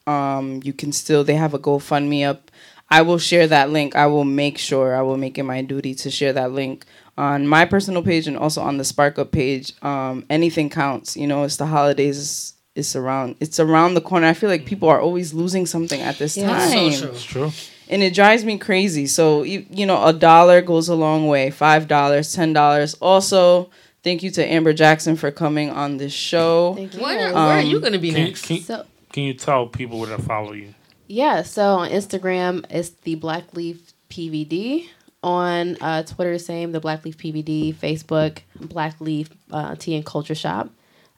Um, 0.07 0.61
you 0.63 0.73
can 0.73 0.93
still, 0.93 1.25
they 1.25 1.35
have 1.35 1.55
a 1.55 1.59
GoFundMe 1.59 2.27
up. 2.27 2.51
I 2.91 3.03
will 3.03 3.19
share 3.19 3.47
that 3.49 3.71
link. 3.71 3.97
I 3.97 4.07
will 4.07 4.25
make 4.25 4.59
sure, 4.59 4.95
I 4.95 5.03
will 5.03 5.17
make 5.17 5.39
it 5.39 5.43
my 5.43 5.63
duty 5.63 5.95
to 5.97 6.11
share 6.11 6.33
that 6.35 6.53
link 6.53 6.87
on 7.17 7.47
my 7.47 7.65
personal 7.65 8.03
page 8.03 8.27
and 8.27 8.37
also 8.37 8.61
on 8.61 8.77
the 8.77 8.85
Spark 8.85 9.19
Up 9.19 9.31
page. 9.33 9.73
Um, 9.83 10.25
anything 10.31 10.71
counts. 10.71 11.17
You 11.17 11.27
know, 11.27 11.45
it's 11.45 11.57
the 11.57 11.67
holidays. 11.67 12.19
It's, 12.19 12.55
it's 12.75 12.97
around. 12.97 13.37
It's 13.41 13.61
around 13.61 13.95
the 13.95 14.01
corner. 14.01 14.27
I 14.27 14.35
feel 14.35 14.51
like 14.51 14.67
people 14.67 14.89
are 14.89 15.01
always 15.01 15.33
losing 15.33 15.65
something 15.67 16.01
at 16.01 16.19
this 16.19 16.37
Yeah. 16.37 16.49
time, 16.49 16.59
That's 16.59 16.99
so 16.99 17.07
true. 17.07 17.11
It's 17.15 17.25
true. 17.25 17.51
and 17.89 18.03
it 18.03 18.15
drives 18.15 18.45
me 18.45 18.59
crazy. 18.59 19.07
So 19.07 19.43
you, 19.45 19.65
you 19.71 19.87
know, 19.87 20.05
a 20.05 20.13
dollar 20.13 20.61
goes 20.61 20.89
a 20.89 20.95
long 20.97 21.29
way. 21.29 21.51
Five 21.51 21.87
dollars, 21.87 22.33
ten 22.35 22.53
dollars. 22.53 22.95
Also, 22.95 23.71
thank 24.03 24.25
you 24.25 24.31
to 24.33 24.45
Amber 24.45 24.73
Jackson 24.73 25.15
for 25.15 25.31
coming 25.31 25.71
on 25.71 25.99
this 25.99 26.13
show. 26.13 26.75
Thank 26.75 26.95
you. 26.95 27.01
Where, 27.03 27.17
guys. 27.17 27.35
where 27.35 27.43
are 27.45 27.59
Um, 27.61 27.67
you 27.67 27.79
going 27.81 27.93
to 27.93 27.99
be 28.01 28.11
Can, 28.11 28.25
next? 28.25 28.47
can, 28.47 28.61
So 28.61 28.85
can 29.13 29.23
you 29.23 29.35
tell 29.35 29.69
people 29.69 30.01
where 30.01 30.17
to 30.17 30.21
follow 30.21 30.53
you? 30.53 30.75
Yeah, 31.07 31.43
so 31.43 31.77
on 31.77 31.91
Instagram, 31.91 32.65
it's 32.71 32.89
the 33.05 33.15
Black 33.15 33.55
Leaf 33.55 33.93
PVD. 34.11 34.89
On 35.25 35.79
uh, 35.81 36.03
Twitter, 36.03 36.39
same, 36.39 36.73
the 36.73 36.81
Black 36.81 37.03
Leaf 37.07 37.17
PVD. 37.17 37.75
Facebook, 37.75 38.41
Black 38.61 39.01
Leaf 39.01 39.31
uh, 39.51 39.75
Tea 39.75 39.97
and 39.97 40.05
Culture 40.05 40.35
Shop. 40.35 40.69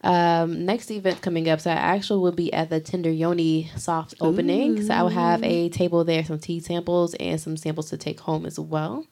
Um, 0.04 0.64
next 0.64 0.92
event 0.92 1.20
coming 1.22 1.48
up, 1.48 1.60
so 1.60 1.70
I 1.72 1.74
actually 1.74 2.20
will 2.20 2.30
be 2.30 2.52
at 2.52 2.70
the 2.70 2.78
Tender 2.78 3.10
Yoni 3.10 3.68
soft 3.76 4.14
opening. 4.20 4.80
So 4.80 4.94
I 4.94 5.02
will 5.02 5.08
have 5.08 5.42
a 5.42 5.68
table 5.70 6.04
there, 6.04 6.24
some 6.24 6.38
tea 6.38 6.60
samples, 6.60 7.14
and 7.14 7.40
some 7.40 7.56
samples 7.56 7.90
to 7.90 7.96
take 7.96 8.20
home 8.20 8.46
as 8.46 8.60
well. 8.60 9.04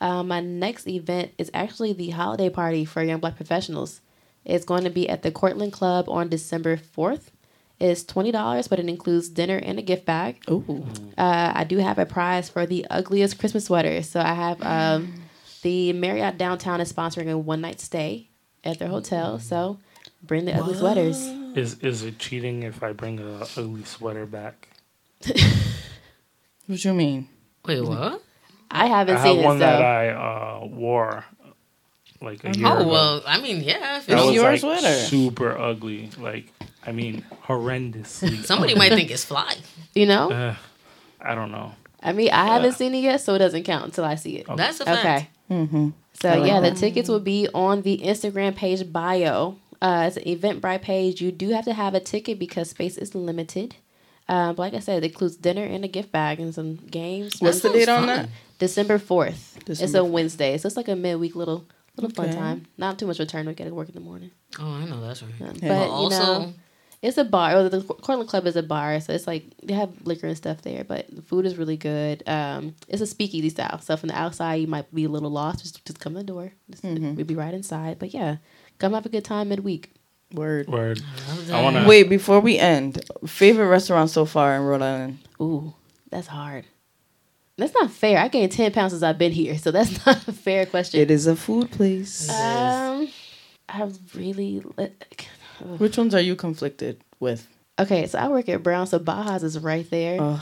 Um, 0.00 0.28
my 0.28 0.38
next 0.38 0.86
event 0.86 1.32
is 1.38 1.50
actually 1.52 1.94
the 1.94 2.10
holiday 2.10 2.48
party 2.48 2.84
for 2.84 3.02
young 3.02 3.18
black 3.18 3.34
professionals. 3.34 4.00
It's 4.44 4.64
going 4.64 4.84
to 4.84 4.90
be 4.90 5.08
at 5.08 5.22
the 5.22 5.32
Courtland 5.32 5.72
Club 5.72 6.08
on 6.08 6.28
December 6.28 6.76
4th. 6.76 7.30
It's 7.78 8.04
$20, 8.04 8.68
but 8.70 8.78
it 8.78 8.88
includes 8.88 9.28
dinner 9.28 9.56
and 9.56 9.78
a 9.78 9.82
gift 9.82 10.06
bag. 10.06 10.38
Ooh. 10.50 10.86
Uh, 11.18 11.52
I 11.54 11.64
do 11.64 11.76
have 11.78 11.98
a 11.98 12.06
prize 12.06 12.48
for 12.48 12.64
the 12.66 12.86
ugliest 12.90 13.38
Christmas 13.38 13.66
sweater. 13.66 14.02
So 14.02 14.18
I 14.20 14.32
have 14.34 14.62
um, 14.62 15.22
the 15.62 15.92
Marriott 15.92 16.38
Downtown 16.38 16.80
is 16.80 16.90
sponsoring 16.92 17.30
a 17.30 17.36
one 17.36 17.60
night 17.60 17.80
stay 17.80 18.28
at 18.64 18.78
their 18.78 18.88
hotel. 18.88 19.38
So 19.38 19.78
bring 20.22 20.46
the 20.46 20.54
ugly 20.54 20.74
sweaters. 20.74 21.18
Is 21.54 21.78
is 21.80 22.02
it 22.02 22.18
cheating 22.18 22.62
if 22.62 22.82
I 22.82 22.92
bring 22.92 23.18
a 23.20 23.46
ugly 23.56 23.84
sweater 23.84 24.24
back? 24.26 24.68
What 26.66 26.84
you 26.84 26.94
mean? 26.94 27.28
Wait, 27.64 27.80
what? 27.80 28.22
I 28.70 28.86
haven't 28.86 29.16
I 29.18 29.22
seen 29.22 29.36
have 29.36 29.44
it 29.44 29.46
one 29.46 29.58
that 29.60 29.80
I 29.82 30.08
uh, 30.10 30.66
wore 30.66 31.24
like 32.20 32.42
a 32.44 32.56
year 32.56 32.66
Oh 32.66 32.80
ago. 32.80 32.88
well, 32.88 33.22
I 33.26 33.40
mean, 33.40 33.62
yeah. 33.62 33.98
If 33.98 34.06
That 34.06 34.14
It's 34.14 34.22
it's, 34.22 34.26
was 34.26 34.34
your 34.34 34.50
like 34.50 34.60
sweater. 34.60 34.92
super 34.94 35.56
ugly. 35.56 36.10
Like 36.18 36.52
I 36.86 36.92
mean, 36.92 37.24
horrendously. 37.44 38.44
somebody 38.50 38.74
might 38.74 38.92
think 38.92 39.10
it's 39.10 39.24
fly. 39.24 39.56
you 39.94 40.06
know. 40.06 40.30
Uh, 40.30 40.54
I 41.20 41.34
don't 41.34 41.50
know. 41.50 41.72
I 42.02 42.12
mean, 42.12 42.30
I 42.30 42.46
haven't 42.46 42.74
seen 42.74 42.94
it 42.94 43.00
yet, 43.00 43.20
so 43.20 43.34
it 43.34 43.38
doesn't 43.38 43.64
count 43.64 43.84
until 43.86 44.04
I 44.04 44.14
see 44.14 44.36
it. 44.36 44.46
That's 44.56 44.80
a 44.80 44.84
fact. 44.84 45.04
Okay. 45.06 45.28
Mm-hmm. 45.50 45.88
So 46.20 46.28
like 46.38 46.46
yeah, 46.48 46.60
the 46.60 46.70
tickets 46.70 47.08
will 47.08 47.20
be 47.20 47.48
on 47.52 47.82
the 47.82 47.98
Instagram 47.98 48.54
page 48.54 48.90
bio. 48.92 49.56
Uh, 49.82 50.04
it's 50.06 50.16
an 50.16 50.22
Eventbrite 50.24 50.82
page. 50.82 51.20
You 51.20 51.32
do 51.32 51.50
have 51.50 51.64
to 51.64 51.72
have 51.74 51.94
a 51.94 52.00
ticket 52.00 52.38
because 52.38 52.70
space 52.70 52.96
is 52.96 53.14
limited. 53.14 53.76
Uh, 54.28 54.52
but 54.52 54.58
like 54.58 54.74
I 54.74 54.78
said, 54.80 55.04
it 55.04 55.10
includes 55.12 55.36
dinner 55.36 55.62
and 55.62 55.84
a 55.84 55.88
gift 55.88 56.10
bag 56.10 56.40
and 56.40 56.54
some 56.54 56.76
games. 56.76 57.36
What's 57.40 57.60
the 57.60 57.70
date 57.70 57.88
on 57.88 58.06
that? 58.06 58.28
December 58.58 58.98
fourth. 58.98 59.56
It's 59.56 59.80
December 59.80 59.98
a 59.98 60.04
Wednesday, 60.04 60.56
so 60.58 60.66
it's 60.66 60.76
like 60.76 60.88
a 60.88 60.96
midweek 60.96 61.36
little 61.36 61.64
little 61.96 62.10
fun 62.10 62.32
time. 62.32 62.66
Not 62.78 62.98
too 62.98 63.06
much 63.06 63.18
return. 63.18 63.46
We 63.46 63.54
got 63.54 63.64
to 63.64 63.74
work 63.74 63.88
in 63.88 63.94
the 63.94 64.00
morning. 64.00 64.30
Oh, 64.58 64.66
I 64.66 64.84
know 64.86 65.00
that's 65.00 65.22
right. 65.22 65.32
Uh, 65.40 65.44
Yeah. 65.44 65.52
But 65.52 65.60
But 65.60 65.84
you 65.86 65.90
also, 65.92 66.22
know, 66.40 66.54
it's 67.02 67.18
a 67.18 67.24
bar. 67.24 67.52
Well, 67.54 67.68
the 67.68 67.82
Courtland 67.82 68.28
Club 68.28 68.46
is 68.46 68.56
a 68.56 68.62
bar, 68.62 68.98
so 69.00 69.12
it's 69.12 69.26
like 69.26 69.44
they 69.62 69.74
have 69.74 69.90
liquor 70.04 70.26
and 70.26 70.36
stuff 70.36 70.62
there. 70.62 70.84
But 70.84 71.06
the 71.14 71.22
food 71.22 71.46
is 71.46 71.56
really 71.56 71.76
good. 71.76 72.22
Um, 72.26 72.74
it's 72.88 73.02
a 73.02 73.06
speakeasy 73.06 73.50
style. 73.50 73.80
So 73.80 73.96
from 73.96 74.08
the 74.08 74.18
outside, 74.18 74.56
you 74.56 74.66
might 74.66 74.92
be 74.94 75.04
a 75.04 75.08
little 75.08 75.30
lost. 75.30 75.60
Just 75.60 75.84
just 75.84 76.00
come 76.00 76.12
in 76.16 76.18
the 76.26 76.32
door. 76.32 76.52
Just, 76.70 76.84
We'll 76.84 77.24
be 77.24 77.34
right 77.34 77.54
inside. 77.54 77.98
But 77.98 78.14
yeah, 78.14 78.36
come 78.78 78.92
have 78.94 79.06
a 79.06 79.10
good 79.10 79.24
time 79.24 79.48
midweek. 79.48 79.92
Word. 80.32 80.68
Word. 80.68 81.00
I 81.52 81.62
wanna. 81.62 81.86
Wait, 81.86 82.08
before 82.08 82.40
we 82.40 82.58
end, 82.58 83.04
favorite 83.26 83.68
restaurant 83.68 84.10
so 84.10 84.24
far 84.24 84.56
in 84.56 84.62
Rhode 84.62 84.82
Island? 84.82 85.18
Ooh, 85.40 85.74
that's 86.10 86.26
hard. 86.26 86.64
That's 87.58 87.72
not 87.72 87.90
fair. 87.90 88.18
I 88.18 88.28
gained 88.28 88.52
ten 88.52 88.72
pounds 88.72 88.92
since 88.92 89.02
I've 89.02 89.18
been 89.18 89.32
here, 89.32 89.56
so 89.56 89.70
that's 89.70 90.04
not 90.06 90.26
a 90.28 90.32
fair 90.32 90.66
question. 90.66 91.00
It 91.00 91.10
is 91.10 91.26
a 91.26 91.36
food 91.36 91.70
place. 91.70 92.28
Um, 92.28 93.08
I 93.68 93.90
really 94.14 94.62
Which 95.78 95.96
ones 95.98 96.14
are 96.14 96.20
you 96.20 96.36
conflicted 96.36 97.02
with? 97.20 97.46
okay. 97.78 98.06
So 98.06 98.18
I 98.18 98.28
work 98.28 98.48
at 98.48 98.62
Brown, 98.62 98.86
so 98.86 98.98
Baja's 98.98 99.42
is 99.42 99.58
right 99.58 99.88
there. 99.90 100.20
Ugh. 100.20 100.40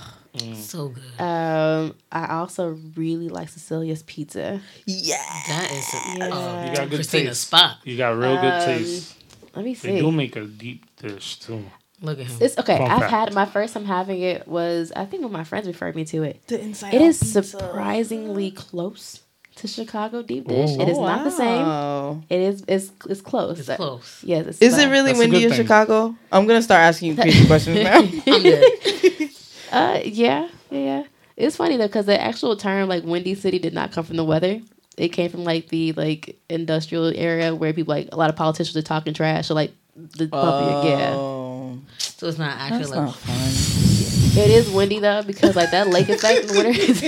so 0.57 0.89
good. 0.89 1.21
Um, 1.25 1.95
I 2.11 2.27
also 2.39 2.79
really 2.97 3.29
like 3.29 3.49
Cecilia's 3.49 4.03
Pizza. 4.03 4.61
Yeah. 4.87 5.17
That 5.49 5.71
is 5.73 6.19
Yeah. 6.19 6.29
uh, 6.35 6.67
You 6.71 6.77
got 6.77 6.91
good 6.91 6.97
Christina's 6.97 7.39
taste. 7.39 7.47
spot. 7.49 7.77
You 7.85 7.97
got 7.97 8.17
real 8.17 8.37
good 8.41 8.53
Um, 8.53 8.65
taste. 8.65 9.15
Let 9.55 9.65
me 9.65 9.75
see. 9.75 9.93
They 9.93 10.01
do 10.01 10.11
make 10.11 10.35
a 10.37 10.45
deep 10.47 10.85
dish 10.97 11.39
too. 11.39 11.65
Look 12.03 12.19
at 12.19 12.27
him. 12.27 12.39
It's 12.41 12.59
okay. 12.59 12.77
Fun 12.79 12.91
I've 12.91 12.99
fact. 12.99 13.11
had 13.11 13.35
my 13.35 13.47
first 13.47 13.73
time 13.75 13.85
having 13.85 14.21
it 14.21 14.49
was 14.49 14.93
I 14.97 15.05
think 15.07 15.23
one 15.23 15.31
of 15.31 15.33
my 15.33 15.45
friends 15.45 15.69
referred 15.69 15.95
me 15.95 16.05
to 16.07 16.25
it. 16.25 16.45
The 16.49 16.61
inside 16.61 16.93
It 16.95 17.01
out 17.01 17.07
is 17.09 17.21
pizza. 17.21 17.43
surprisingly 17.45 18.51
close 18.51 19.21
to 19.57 19.69
Chicago 19.69 20.23
deep 20.23 20.47
dish. 20.49 20.71
Ooh. 20.71 20.81
It 20.81 20.89
is 20.89 20.99
Oh, 20.99 21.05
not 21.07 21.25
the 21.25 21.31
same. 21.31 22.25
It 22.29 22.41
is 22.41 22.65
it's 22.69 22.91
it's 23.09 23.21
close. 23.21 23.61
It's 23.61 23.77
close. 23.77 24.21
Yes. 24.25 24.47
It's 24.47 24.63
Is 24.63 24.79
it 24.79 24.87
really 24.89 25.13
That's 25.13 25.19
windy 25.19 25.45
in 25.45 25.51
thing. 25.51 25.59
Chicago? 25.63 26.15
I'm 26.33 26.47
gonna 26.47 26.63
start 26.63 26.81
asking 26.81 27.11
you 27.11 27.17
crazy 27.17 27.47
questions 27.53 27.83
now. 27.83 27.99
I'm. 27.99 29.29
Uh, 29.73 30.01
yeah, 30.05 30.49
yeah, 30.71 30.79
yeah. 30.79 31.03
It's 31.37 31.57
funny 31.57 31.77
though 31.77 31.89
because 31.89 32.07
the 32.07 32.21
actual 32.21 32.57
term 32.57 32.89
like 32.89 33.03
Windy 33.03 33.35
City 33.35 33.59
did 33.59 33.75
not 33.75 33.91
come 33.91 34.05
from 34.05 34.17
the 34.17 34.25
weather. 34.25 34.61
It 34.97 35.09
came 35.09 35.31
from 35.31 35.43
like 35.43 35.69
the 35.69 35.91
like 35.95 36.37
industrial 36.49 37.07
area 37.17 37.53
where 37.57 37.73
people 37.73 37.93
like 37.93 38.09
a 38.13 38.17
lot 38.17 38.31
of 38.31 38.37
politicians 38.37 38.77
are 38.77 38.83
talking 38.83 39.15
trash 39.15 39.51
or 39.51 39.55
like 39.55 39.73
the 39.97 40.29
public. 40.29 40.85
Yeah, 40.85 41.15
Oh, 41.17 41.79
So 41.99 42.29
it's 42.29 42.39
not 42.39 42.57
actually 42.57 42.79
that's 42.79 42.91
like 42.91 43.01
not 43.01 43.17
fun. 43.17 43.94
It 44.37 44.51
is 44.51 44.71
windy 44.71 44.99
though 44.99 45.23
because 45.23 45.57
like 45.57 45.71
that 45.71 45.89
lake 45.89 46.09
effect 46.09 46.43
in 46.43 46.47
the 46.49 46.55
winter 46.55 46.81
is 46.81 47.01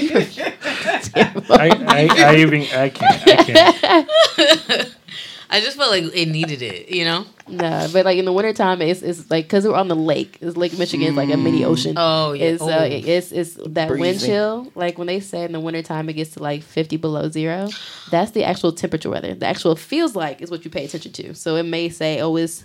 terrible. 1.12 1.42
I, 1.50 1.68
I, 1.86 2.32
I 2.32 2.36
even 2.36 2.62
I 2.62 2.88
can't 2.88 3.28
I 3.28 3.44
can't. 3.44 4.96
I 5.50 5.60
just 5.60 5.76
felt 5.76 5.90
like 5.90 6.04
it 6.14 6.26
needed 6.26 6.60
it, 6.60 6.88
you 6.88 7.04
know? 7.04 7.24
No, 7.48 7.88
but 7.92 8.04
like 8.04 8.18
in 8.18 8.24
the 8.24 8.32
wintertime, 8.32 8.82
it's 8.82 9.02
it's 9.02 9.30
like 9.30 9.44
because 9.44 9.66
we're 9.66 9.76
on 9.76 9.88
the 9.88 9.96
lake. 9.96 10.38
It's 10.40 10.56
Lake 10.56 10.76
Michigan, 10.76 11.08
it's 11.08 11.16
like 11.16 11.30
a 11.30 11.36
mini 11.36 11.64
ocean. 11.64 11.94
Oh 11.96 12.32
yeah. 12.32 12.44
It's 12.46 12.62
oh. 12.62 12.68
uh, 12.68 12.88
it's 12.90 13.30
it's 13.30 13.54
that 13.66 13.90
wind 13.90 14.20
chill. 14.20 14.70
Like 14.74 14.98
when 14.98 15.06
they 15.06 15.20
say 15.20 15.44
in 15.44 15.52
the 15.52 15.60
wintertime 15.60 16.08
it 16.08 16.14
gets 16.14 16.30
to 16.30 16.42
like 16.42 16.62
fifty 16.62 16.96
below 16.96 17.28
zero, 17.28 17.68
that's 18.10 18.32
the 18.32 18.42
actual 18.42 18.72
temperature 18.72 19.10
weather. 19.10 19.34
The 19.34 19.46
actual 19.46 19.76
feels 19.76 20.16
like 20.16 20.42
is 20.42 20.50
what 20.50 20.64
you 20.64 20.70
pay 20.70 20.84
attention 20.84 21.12
to. 21.12 21.34
So 21.34 21.54
it 21.56 21.62
may 21.62 21.88
say, 21.88 22.20
oh, 22.20 22.34
it's 22.36 22.64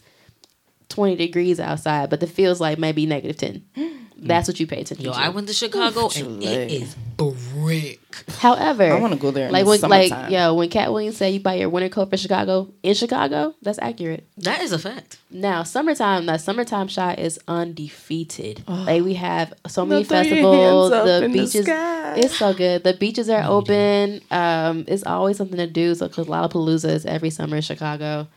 twenty 0.90 1.16
degrees 1.16 1.60
outside, 1.60 2.10
but 2.10 2.20
the 2.20 2.28
feels 2.28 2.60
like 2.60 2.80
maybe 2.80 3.06
negative 3.06 3.38
ten. 3.38 3.64
That's 4.22 4.48
what 4.48 4.60
you 4.60 4.68
pay 4.68 4.82
attention 4.82 5.06
Yo, 5.06 5.14
to. 5.14 5.18
I 5.18 5.30
went 5.30 5.48
to 5.48 5.54
Chicago 5.54 6.10
and 6.16 6.44
it 6.44 6.72
is 6.72 6.96
brick. 7.18 8.00
However, 8.40 8.92
I 8.92 9.00
want 9.00 9.14
to 9.14 9.20
go 9.20 9.32
there. 9.32 9.48
In 9.48 9.52
like 9.52 9.66
the 9.66 9.70
when 9.70 9.82
like 9.82 10.10
summertime. 10.10 10.32
yo, 10.32 10.54
when 10.54 10.70
Katt 10.70 10.92
Williams 10.92 11.18
said 11.18 11.34
you 11.34 11.40
buy 11.40 11.56
your 11.56 11.70
winter 11.70 11.90
coat 11.90 12.10
for 12.10 12.18
Chicago 12.18 12.72
in 12.84 12.94
Chicago, 12.94 13.56
that's 13.62 13.80
accurate. 13.80 14.28
That 14.38 14.62
is 14.62 14.72
a 14.72 14.80
fact. 14.80 15.18
Now, 15.30 15.64
summertime, 15.64 16.26
that 16.26 16.42
summertime 16.42 16.88
shot 16.88 17.20
is 17.20 17.40
undefeated. 17.48 18.64
Like 18.68 19.04
we 19.04 19.14
have 19.16 19.54
so 19.68 19.86
many 19.86 20.04
Now 20.04 20.10
festivals, 20.10 20.90
the 20.90 21.24
in 21.24 21.32
the 21.32 21.40
beaches—it's 21.40 22.38
so 22.38 22.54
good. 22.54 22.84
The 22.84 22.94
beaches 22.94 23.30
are 23.30 23.44
open. 23.44 24.22
Um, 24.32 24.86
it's 24.88 25.04
always 25.04 25.38
something 25.38 25.58
to 25.58 25.68
do. 25.68 25.96
So, 25.96 26.08
because 26.08 26.28
Lollapalooza 26.28 26.90
is 26.90 27.06
every 27.06 27.30
summer 27.30 27.58
in 27.58 27.62
Chicago. 27.62 28.28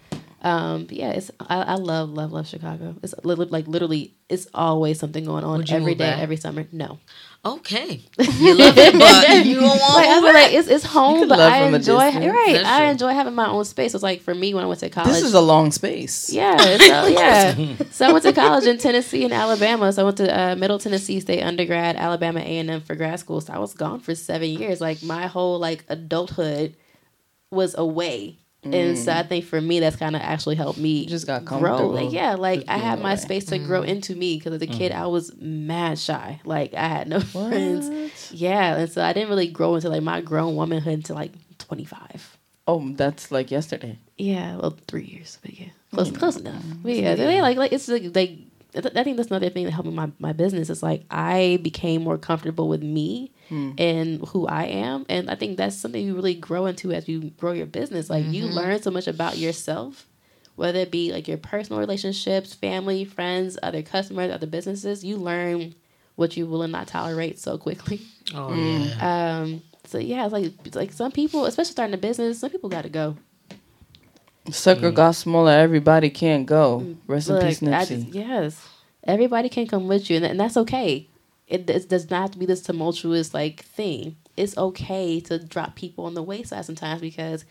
Um, 0.44 0.84
but 0.84 0.96
yeah, 0.96 1.10
it's 1.10 1.30
I, 1.40 1.62
I 1.62 1.74
love 1.74 2.10
love 2.10 2.30
love 2.30 2.46
Chicago. 2.46 2.94
It's 3.02 3.14
li- 3.24 3.34
li- 3.34 3.46
like 3.46 3.66
literally, 3.66 4.14
it's 4.28 4.46
always 4.54 4.98
something 5.00 5.24
going 5.24 5.42
on 5.42 5.60
every 5.62 5.68
day, 5.68 5.76
every 5.76 5.94
back? 5.94 6.18
every 6.20 6.36
summer. 6.36 6.66
No, 6.70 6.98
Okay. 7.46 8.00
You 8.38 8.54
love 8.58 8.76
it, 8.78 8.98
but 8.98 9.44
you 9.46 9.56
don't 9.56 9.68
like, 9.68 9.80
want 9.80 10.06
I 10.06 10.20
feel 10.20 10.32
like 10.32 10.52
it's 10.54 10.68
it's 10.68 10.84
home, 10.84 11.28
but 11.28 11.38
I 11.40 11.64
enjoy 11.66 11.96
right. 11.96 12.52
That's 12.54 12.66
I 12.66 12.80
true. 12.80 12.88
enjoy 12.90 13.12
having 13.12 13.34
my 13.34 13.48
own 13.48 13.64
space. 13.66 13.94
It's 13.94 14.02
like 14.02 14.22
for 14.22 14.34
me 14.34 14.54
when 14.54 14.64
I 14.64 14.66
went 14.66 14.80
to 14.80 14.88
college. 14.88 15.12
this 15.12 15.22
is 15.22 15.34
a 15.34 15.40
long 15.42 15.70
space. 15.70 16.32
Yeah, 16.32 16.56
so 16.56 17.06
yeah. 17.06 17.76
so 17.90 18.06
I 18.08 18.12
went 18.12 18.24
to 18.24 18.32
college 18.32 18.64
in 18.64 18.78
Tennessee 18.78 19.24
and 19.24 19.32
Alabama. 19.34 19.92
So 19.92 20.02
I 20.02 20.04
went 20.06 20.16
to 20.18 20.38
uh, 20.40 20.56
Middle 20.56 20.78
Tennessee 20.78 21.20
State 21.20 21.42
undergrad, 21.42 21.96
Alabama 21.96 22.40
A 22.40 22.58
and 22.58 22.70
M 22.70 22.80
for 22.80 22.94
grad 22.94 23.20
school. 23.20 23.42
So 23.42 23.52
I 23.52 23.58
was 23.58 23.74
gone 23.74 24.00
for 24.00 24.14
seven 24.14 24.48
years. 24.48 24.80
Like 24.80 25.02
my 25.02 25.26
whole 25.26 25.58
like 25.58 25.84
adulthood 25.88 26.76
was 27.50 27.74
away, 27.76 28.38
and 28.72 28.98
so 28.98 29.12
mm. 29.12 29.16
I 29.16 29.22
think 29.22 29.44
for 29.44 29.60
me 29.60 29.80
that's 29.80 29.96
kind 29.96 30.16
of 30.16 30.22
actually 30.22 30.56
helped 30.56 30.78
me 30.78 31.00
You 31.00 31.06
just 31.06 31.26
got 31.26 31.44
grow. 31.44 31.60
comfortable. 31.60 31.92
Like 31.92 32.12
yeah, 32.12 32.34
like 32.34 32.64
I 32.68 32.78
had 32.78 33.00
my 33.00 33.16
space 33.16 33.44
to 33.46 33.58
grow 33.58 33.82
mm. 33.82 33.88
into 33.88 34.14
me 34.14 34.36
because 34.36 34.54
as 34.54 34.62
a 34.62 34.66
kid 34.66 34.92
mm. 34.92 34.96
I 34.96 35.06
was 35.06 35.34
mad 35.36 35.98
shy. 35.98 36.40
Like 36.44 36.74
I 36.74 36.88
had 36.88 37.08
no 37.08 37.20
friends. 37.34 38.32
Yeah, 38.32 38.76
and 38.76 38.90
so 38.90 39.02
I 39.02 39.12
didn't 39.12 39.28
really 39.28 39.48
grow 39.48 39.74
into 39.74 39.88
like 39.88 40.02
my 40.02 40.20
grown 40.20 40.56
womanhood 40.56 40.94
until 40.94 41.16
like 41.16 41.32
twenty 41.58 41.84
five. 41.84 42.38
Oh, 42.66 42.92
that's 42.94 43.30
like 43.30 43.50
yesterday. 43.50 43.98
Yeah, 44.16 44.56
well, 44.56 44.76
three 44.88 45.04
years, 45.04 45.38
but 45.42 45.58
yeah, 45.58 45.68
close, 45.92 46.10
close 46.10 46.36
enough. 46.36 46.62
But 46.82 46.94
yeah, 46.94 47.14
they 47.14 47.42
like 47.42 47.58
like 47.58 47.72
it's 47.72 47.88
like 47.88 48.14
like 48.14 48.38
I 48.76 49.04
think 49.04 49.16
that's 49.16 49.30
another 49.30 49.50
thing 49.50 49.64
that 49.64 49.70
helped 49.72 49.88
me 49.88 49.94
my 49.94 50.10
my 50.18 50.32
business. 50.32 50.68
Is 50.70 50.82
like 50.82 51.04
I 51.10 51.58
became 51.62 52.02
more 52.02 52.18
comfortable 52.18 52.68
with 52.68 52.82
me 52.82 53.32
and 53.78 54.26
who 54.28 54.46
I 54.46 54.64
am, 54.64 55.06
and 55.08 55.30
I 55.30 55.34
think 55.36 55.56
that's 55.58 55.76
something 55.76 56.04
you 56.04 56.14
really 56.14 56.34
grow 56.34 56.66
into 56.66 56.92
as 56.92 57.08
you 57.08 57.30
grow 57.38 57.52
your 57.52 57.66
business. 57.66 58.10
Like 58.10 58.24
you 58.32 58.46
learn 58.54 58.82
so 58.82 58.90
much 58.90 59.06
about 59.06 59.38
yourself, 59.38 60.06
whether 60.56 60.80
it 60.80 60.90
be 60.90 61.12
like 61.12 61.28
your 61.28 61.36
personal 61.38 61.78
relationships, 61.80 62.52
family, 62.54 63.04
friends, 63.04 63.58
other 63.62 63.82
customers, 63.82 64.32
other 64.32 64.46
businesses. 64.46 65.04
You 65.04 65.16
learn 65.18 65.74
what 66.16 66.36
you 66.36 66.46
will 66.46 66.62
and 66.62 66.72
not 66.72 66.86
tolerate 66.88 67.38
so 67.38 67.58
quickly. 67.58 68.00
Oh 68.34 68.50
Mm. 68.50 68.98
yeah. 68.98 69.40
Um, 69.42 69.62
so 69.86 69.98
yeah, 69.98 70.24
it's 70.24 70.32
like 70.32 70.52
it's 70.64 70.76
like 70.76 70.92
some 70.92 71.12
people, 71.12 71.44
especially 71.46 71.72
starting 71.72 71.94
a 71.94 71.98
business, 71.98 72.40
some 72.40 72.50
people 72.50 72.70
got 72.70 72.82
to 72.82 72.88
go. 72.88 73.16
Sucker 74.50 74.90
mm. 74.92 74.94
got 74.94 75.12
smaller. 75.14 75.52
Everybody 75.52 76.10
can't 76.10 76.46
go. 76.46 76.80
Mm. 76.80 76.96
Rest 77.06 77.30
in 77.30 77.40
peace, 77.40 77.62
I 77.62 77.66
Nipsey. 77.66 77.88
just- 78.04 78.14
yes, 78.14 78.68
everybody 79.04 79.48
can 79.48 79.66
come 79.66 79.88
with 79.88 80.10
you, 80.10 80.16
and, 80.16 80.24
and 80.26 80.38
that's 80.40 80.56
okay. 80.58 81.08
it, 81.46 81.68
it 81.68 81.88
does 81.88 82.10
not 82.10 82.22
have 82.22 82.30
to 82.32 82.38
be 82.38 82.46
this 82.46 82.62
tumultuous 82.62 83.32
like 83.34 83.64
thing. 83.64 84.16
It's 84.36 84.56
okay 84.58 85.20
to 85.20 85.38
drop 85.38 85.76
people 85.76 86.06
on 86.06 86.14
the 86.14 86.22
wayside 86.22 86.64
sometimes 86.64 87.00
because 87.00 87.44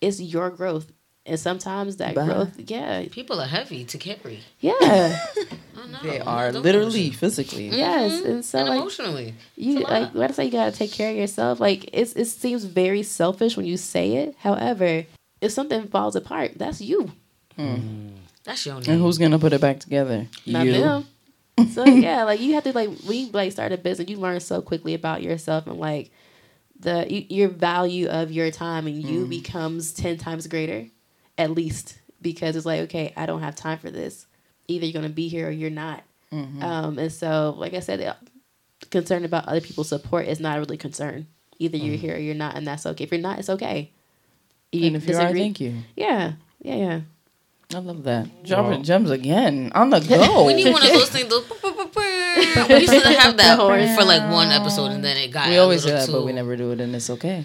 it's 0.00 0.20
your 0.20 0.50
growth. 0.50 0.90
And 1.26 1.40
sometimes 1.40 1.96
that 1.96 2.14
Bye. 2.14 2.26
growth, 2.26 2.52
yeah, 2.58 3.06
People 3.10 3.40
are 3.40 3.46
heavy 3.46 3.84
to 3.86 3.96
carry. 3.96 4.40
yeah, 4.60 4.74
I 4.82 5.86
know. 5.90 5.98
They 6.02 6.20
I'm 6.20 6.28
are 6.28 6.52
not 6.52 6.62
literally, 6.62 7.06
emotional. 7.06 7.18
physically. 7.18 7.68
yes. 7.68 8.12
And 8.20 8.26
mm-hmm. 8.26 8.40
so 8.42 8.58
and 8.58 8.68
like 8.68 8.80
emotionally. 8.80 9.34
you 9.56 9.80
like 9.80 10.02
lot. 10.02 10.14
what 10.14 10.30
I 10.30 10.34
say, 10.34 10.44
you 10.44 10.50
gotta 10.50 10.72
take 10.72 10.92
care 10.92 11.10
of 11.12 11.16
yourself. 11.16 11.60
Like 11.60 11.88
it's 11.94 12.12
it 12.12 12.26
seems 12.26 12.64
very 12.64 13.02
selfish 13.02 13.56
when 13.56 13.64
you 13.64 13.78
say 13.78 14.16
it. 14.16 14.34
However, 14.40 15.06
if 15.44 15.52
something 15.52 15.86
falls 15.88 16.16
apart, 16.16 16.52
that's 16.56 16.80
you, 16.80 17.12
That's 18.44 18.66
your 18.66 18.74
name. 18.80 18.90
And 18.90 19.00
who's 19.00 19.18
gonna 19.18 19.38
put 19.38 19.52
it 19.52 19.60
back 19.60 19.80
together? 19.80 20.26
not 20.46 20.66
you. 20.66 20.72
them. 20.72 21.06
so 21.70 21.84
yeah, 21.84 22.24
like 22.24 22.40
you 22.40 22.54
have 22.54 22.64
to 22.64 22.72
like 22.72 22.90
we 23.08 23.30
like 23.30 23.52
start 23.52 23.72
a 23.72 23.76
business, 23.78 24.08
you 24.10 24.16
learn 24.16 24.40
so 24.40 24.60
quickly 24.60 24.94
about 24.94 25.22
yourself 25.22 25.66
and 25.66 25.78
like 25.78 26.10
the 26.80 27.06
y- 27.08 27.26
your 27.30 27.48
value 27.48 28.08
of 28.08 28.32
your 28.32 28.50
time 28.50 28.86
and 28.88 29.00
you 29.02 29.26
becomes 29.26 29.92
ten 29.92 30.18
times 30.18 30.46
greater, 30.48 30.88
at 31.38 31.50
least 31.52 31.96
because 32.20 32.56
it's 32.56 32.66
like 32.66 32.80
okay, 32.82 33.12
I 33.16 33.26
don't 33.26 33.40
have 33.40 33.54
time 33.54 33.78
for 33.78 33.90
this. 33.90 34.26
Either 34.66 34.84
you're 34.86 34.92
gonna 35.00 35.08
be 35.14 35.28
here 35.28 35.46
or 35.48 35.52
you're 35.52 35.70
not. 35.70 36.02
Um, 36.62 36.98
and 36.98 37.12
so, 37.12 37.54
like 37.56 37.74
I 37.74 37.80
said, 37.80 38.00
uh, 38.00 38.14
concern 38.90 39.24
about 39.24 39.46
other 39.46 39.60
people's 39.60 39.88
support 39.88 40.26
is 40.26 40.40
not 40.40 40.58
really 40.58 40.76
concern. 40.76 41.28
Either 41.60 41.76
you're 41.76 41.94
here 41.96 42.16
or 42.16 42.18
you're 42.18 42.34
not, 42.34 42.56
and 42.56 42.66
that's 42.66 42.84
okay. 42.84 43.04
If 43.04 43.12
you're 43.12 43.20
not, 43.20 43.38
it's 43.38 43.48
okay. 43.50 43.92
And 44.82 44.96
if 44.96 45.06
you 45.08 45.16
are, 45.16 45.32
thank 45.32 45.60
you. 45.60 45.74
Yeah, 45.96 46.32
yeah, 46.60 46.74
yeah. 46.76 47.00
I 47.74 47.78
love 47.78 48.02
that. 48.04 48.44
Dropping 48.44 48.70
Well- 48.70 48.82
gems 48.82 49.10
again 49.10 49.72
on 49.74 49.90
the 49.90 50.00
go. 50.00 50.44
We 50.46 50.54
need 50.54 50.72
one 50.72 50.82
of 50.82 50.88
those 50.92 51.08
things. 51.14 51.28
Those 51.28 51.44
we 52.68 52.80
used 52.80 52.92
to 52.92 53.12
have 53.20 53.36
that 53.38 53.56
for 53.58 54.04
like 54.04 54.30
one 54.30 54.48
episode, 54.48 54.92
and 54.92 55.04
then 55.04 55.16
it 55.16 55.30
got. 55.30 55.48
We 55.48 55.56
a 55.56 55.62
always 55.62 55.82
do 55.84 55.90
little 55.90 56.06
that, 56.06 56.12
but 56.12 56.24
we 56.26 56.32
never 56.32 56.56
do 56.56 56.72
it, 56.72 56.80
and 56.80 56.94
it's 56.94 57.10
okay. 57.10 57.44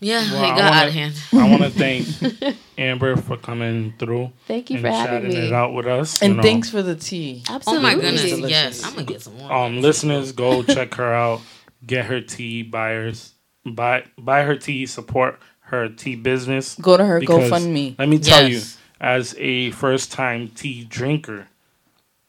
Yeah, 0.00 0.20
Well, 0.32 0.42
it 0.42 0.46
I 0.46 0.48
got 0.48 0.56
wanna- 0.58 0.76
out 0.76 0.86
of 0.88 0.94
hand. 0.94 1.14
I 1.32 1.48
want 1.48 1.62
to 1.62 1.70
thank 1.70 2.56
Amber 2.76 3.16
for 3.16 3.36
coming 3.36 3.94
through 4.00 4.32
Thank 4.48 4.70
you 4.70 4.76
and 4.78 4.84
for 4.86 4.90
having 4.90 5.28
me. 5.28 5.36
it 5.36 5.52
out 5.52 5.74
with 5.74 5.86
us. 5.86 6.20
you 6.20 6.26
And 6.26 6.36
know. 6.38 6.42
thanks 6.42 6.68
for 6.70 6.82
the 6.82 6.96
tea. 6.96 7.44
Oh 7.68 7.78
my 7.80 7.94
goodness! 7.94 8.22
Delicious. 8.22 8.50
Yes, 8.50 8.84
I'm 8.84 8.94
gonna 8.94 9.06
get 9.06 9.22
some 9.22 9.36
more. 9.38 9.52
um 9.52 9.80
listeners 9.80 10.32
go 10.32 10.62
check 10.64 10.94
her 10.94 11.12
out 11.14 11.40
get 11.86 12.06
her 12.06 12.20
tea 12.20 12.62
buyers 12.64 13.32
buy 13.64 14.04
buy 14.18 14.42
her 14.42 14.56
tea 14.56 14.86
support 14.86 15.38
her 15.72 15.88
tea 15.88 16.14
business 16.14 16.76
Go 16.76 16.96
to 16.96 17.04
her 17.04 17.18
because 17.18 17.50
GoFundMe. 17.50 17.98
let 17.98 18.08
me 18.08 18.18
tell 18.18 18.46
Yes. 18.48 18.52
you 18.76 18.80
as 19.00 19.34
a 19.38 19.70
first 19.72 20.12
time 20.12 20.48
tea 20.48 20.84
drinker 20.84 21.48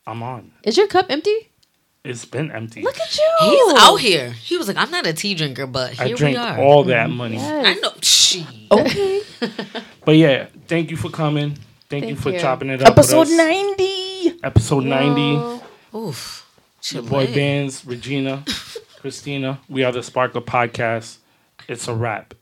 i'm 0.08 0.24
on 0.24 0.52
Is 0.64 0.78
your 0.78 0.88
cup 0.88 1.08
empty? 1.10 1.50
it's 2.04 2.26
been 2.26 2.52
empty 2.52 2.82
Look 2.82 3.00
at 3.00 3.18
you. 3.18 3.30
He's 3.42 3.74
out 3.78 3.96
here. 3.98 4.32
He 4.32 4.58
was 4.58 4.68
like, 4.68 4.76
"I'm 4.76 4.92
not 4.92 5.06
a 5.08 5.14
tea 5.14 5.36
drinker, 5.36 5.66
but 5.68 5.98
i 6.02 6.08
here 6.08 6.16
drank 6.18 6.36
we 6.36 6.44
are." 6.44 6.60
all 6.60 6.82
mm-hmm. 6.82 6.90
that 6.90 7.10
money 7.10 7.36
Yes. 7.36 7.66
I 7.78 7.80
know. 7.80 7.92
She. 8.02 8.46
Okay. 8.72 9.22
but 10.06 10.16
yeah 10.18 10.48
thank 10.68 10.90
you 10.92 10.98
for 10.98 11.10
coming 11.10 11.58
thank, 11.90 12.06
you 12.08 12.16
for 12.16 12.32
you. 12.32 12.40
chopping 12.40 12.70
it 12.70 12.82
up 12.82 12.90
Episode 12.98 13.20
with 13.20 13.30
us. 13.32 13.38
90. 13.38 14.40
episode 14.44 14.84
90 14.86 15.62
Oof. 15.96 16.46
the 16.92 17.02
boy 17.02 17.26
Chile. 17.26 17.36
bands 17.36 17.86
regina 17.86 18.44
christina 19.00 19.60
we 19.70 19.84
are 19.84 19.92
the 19.92 20.02
Spark 20.04 20.36
Up 20.36 20.46
podcast 20.46 21.18
it's 21.70 21.88
a 21.88 21.94
wrap 21.94 22.34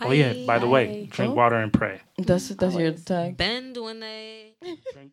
Your 0.00 0.08
oh 0.08 0.12
yeah 0.12 0.46
by 0.46 0.58
the 0.58 0.66
way 0.68 1.06
drink 1.10 1.32
Oh. 1.32 1.34
water 1.34 1.56
and 1.56 1.72
pray 1.72 2.00
that's 2.18 2.48
that's 2.50 2.74
your 2.74 2.92
tag. 2.92 3.36
Ben 3.36 3.72
doing 3.72 4.00
that. 4.00 4.52
Drink 4.92 5.12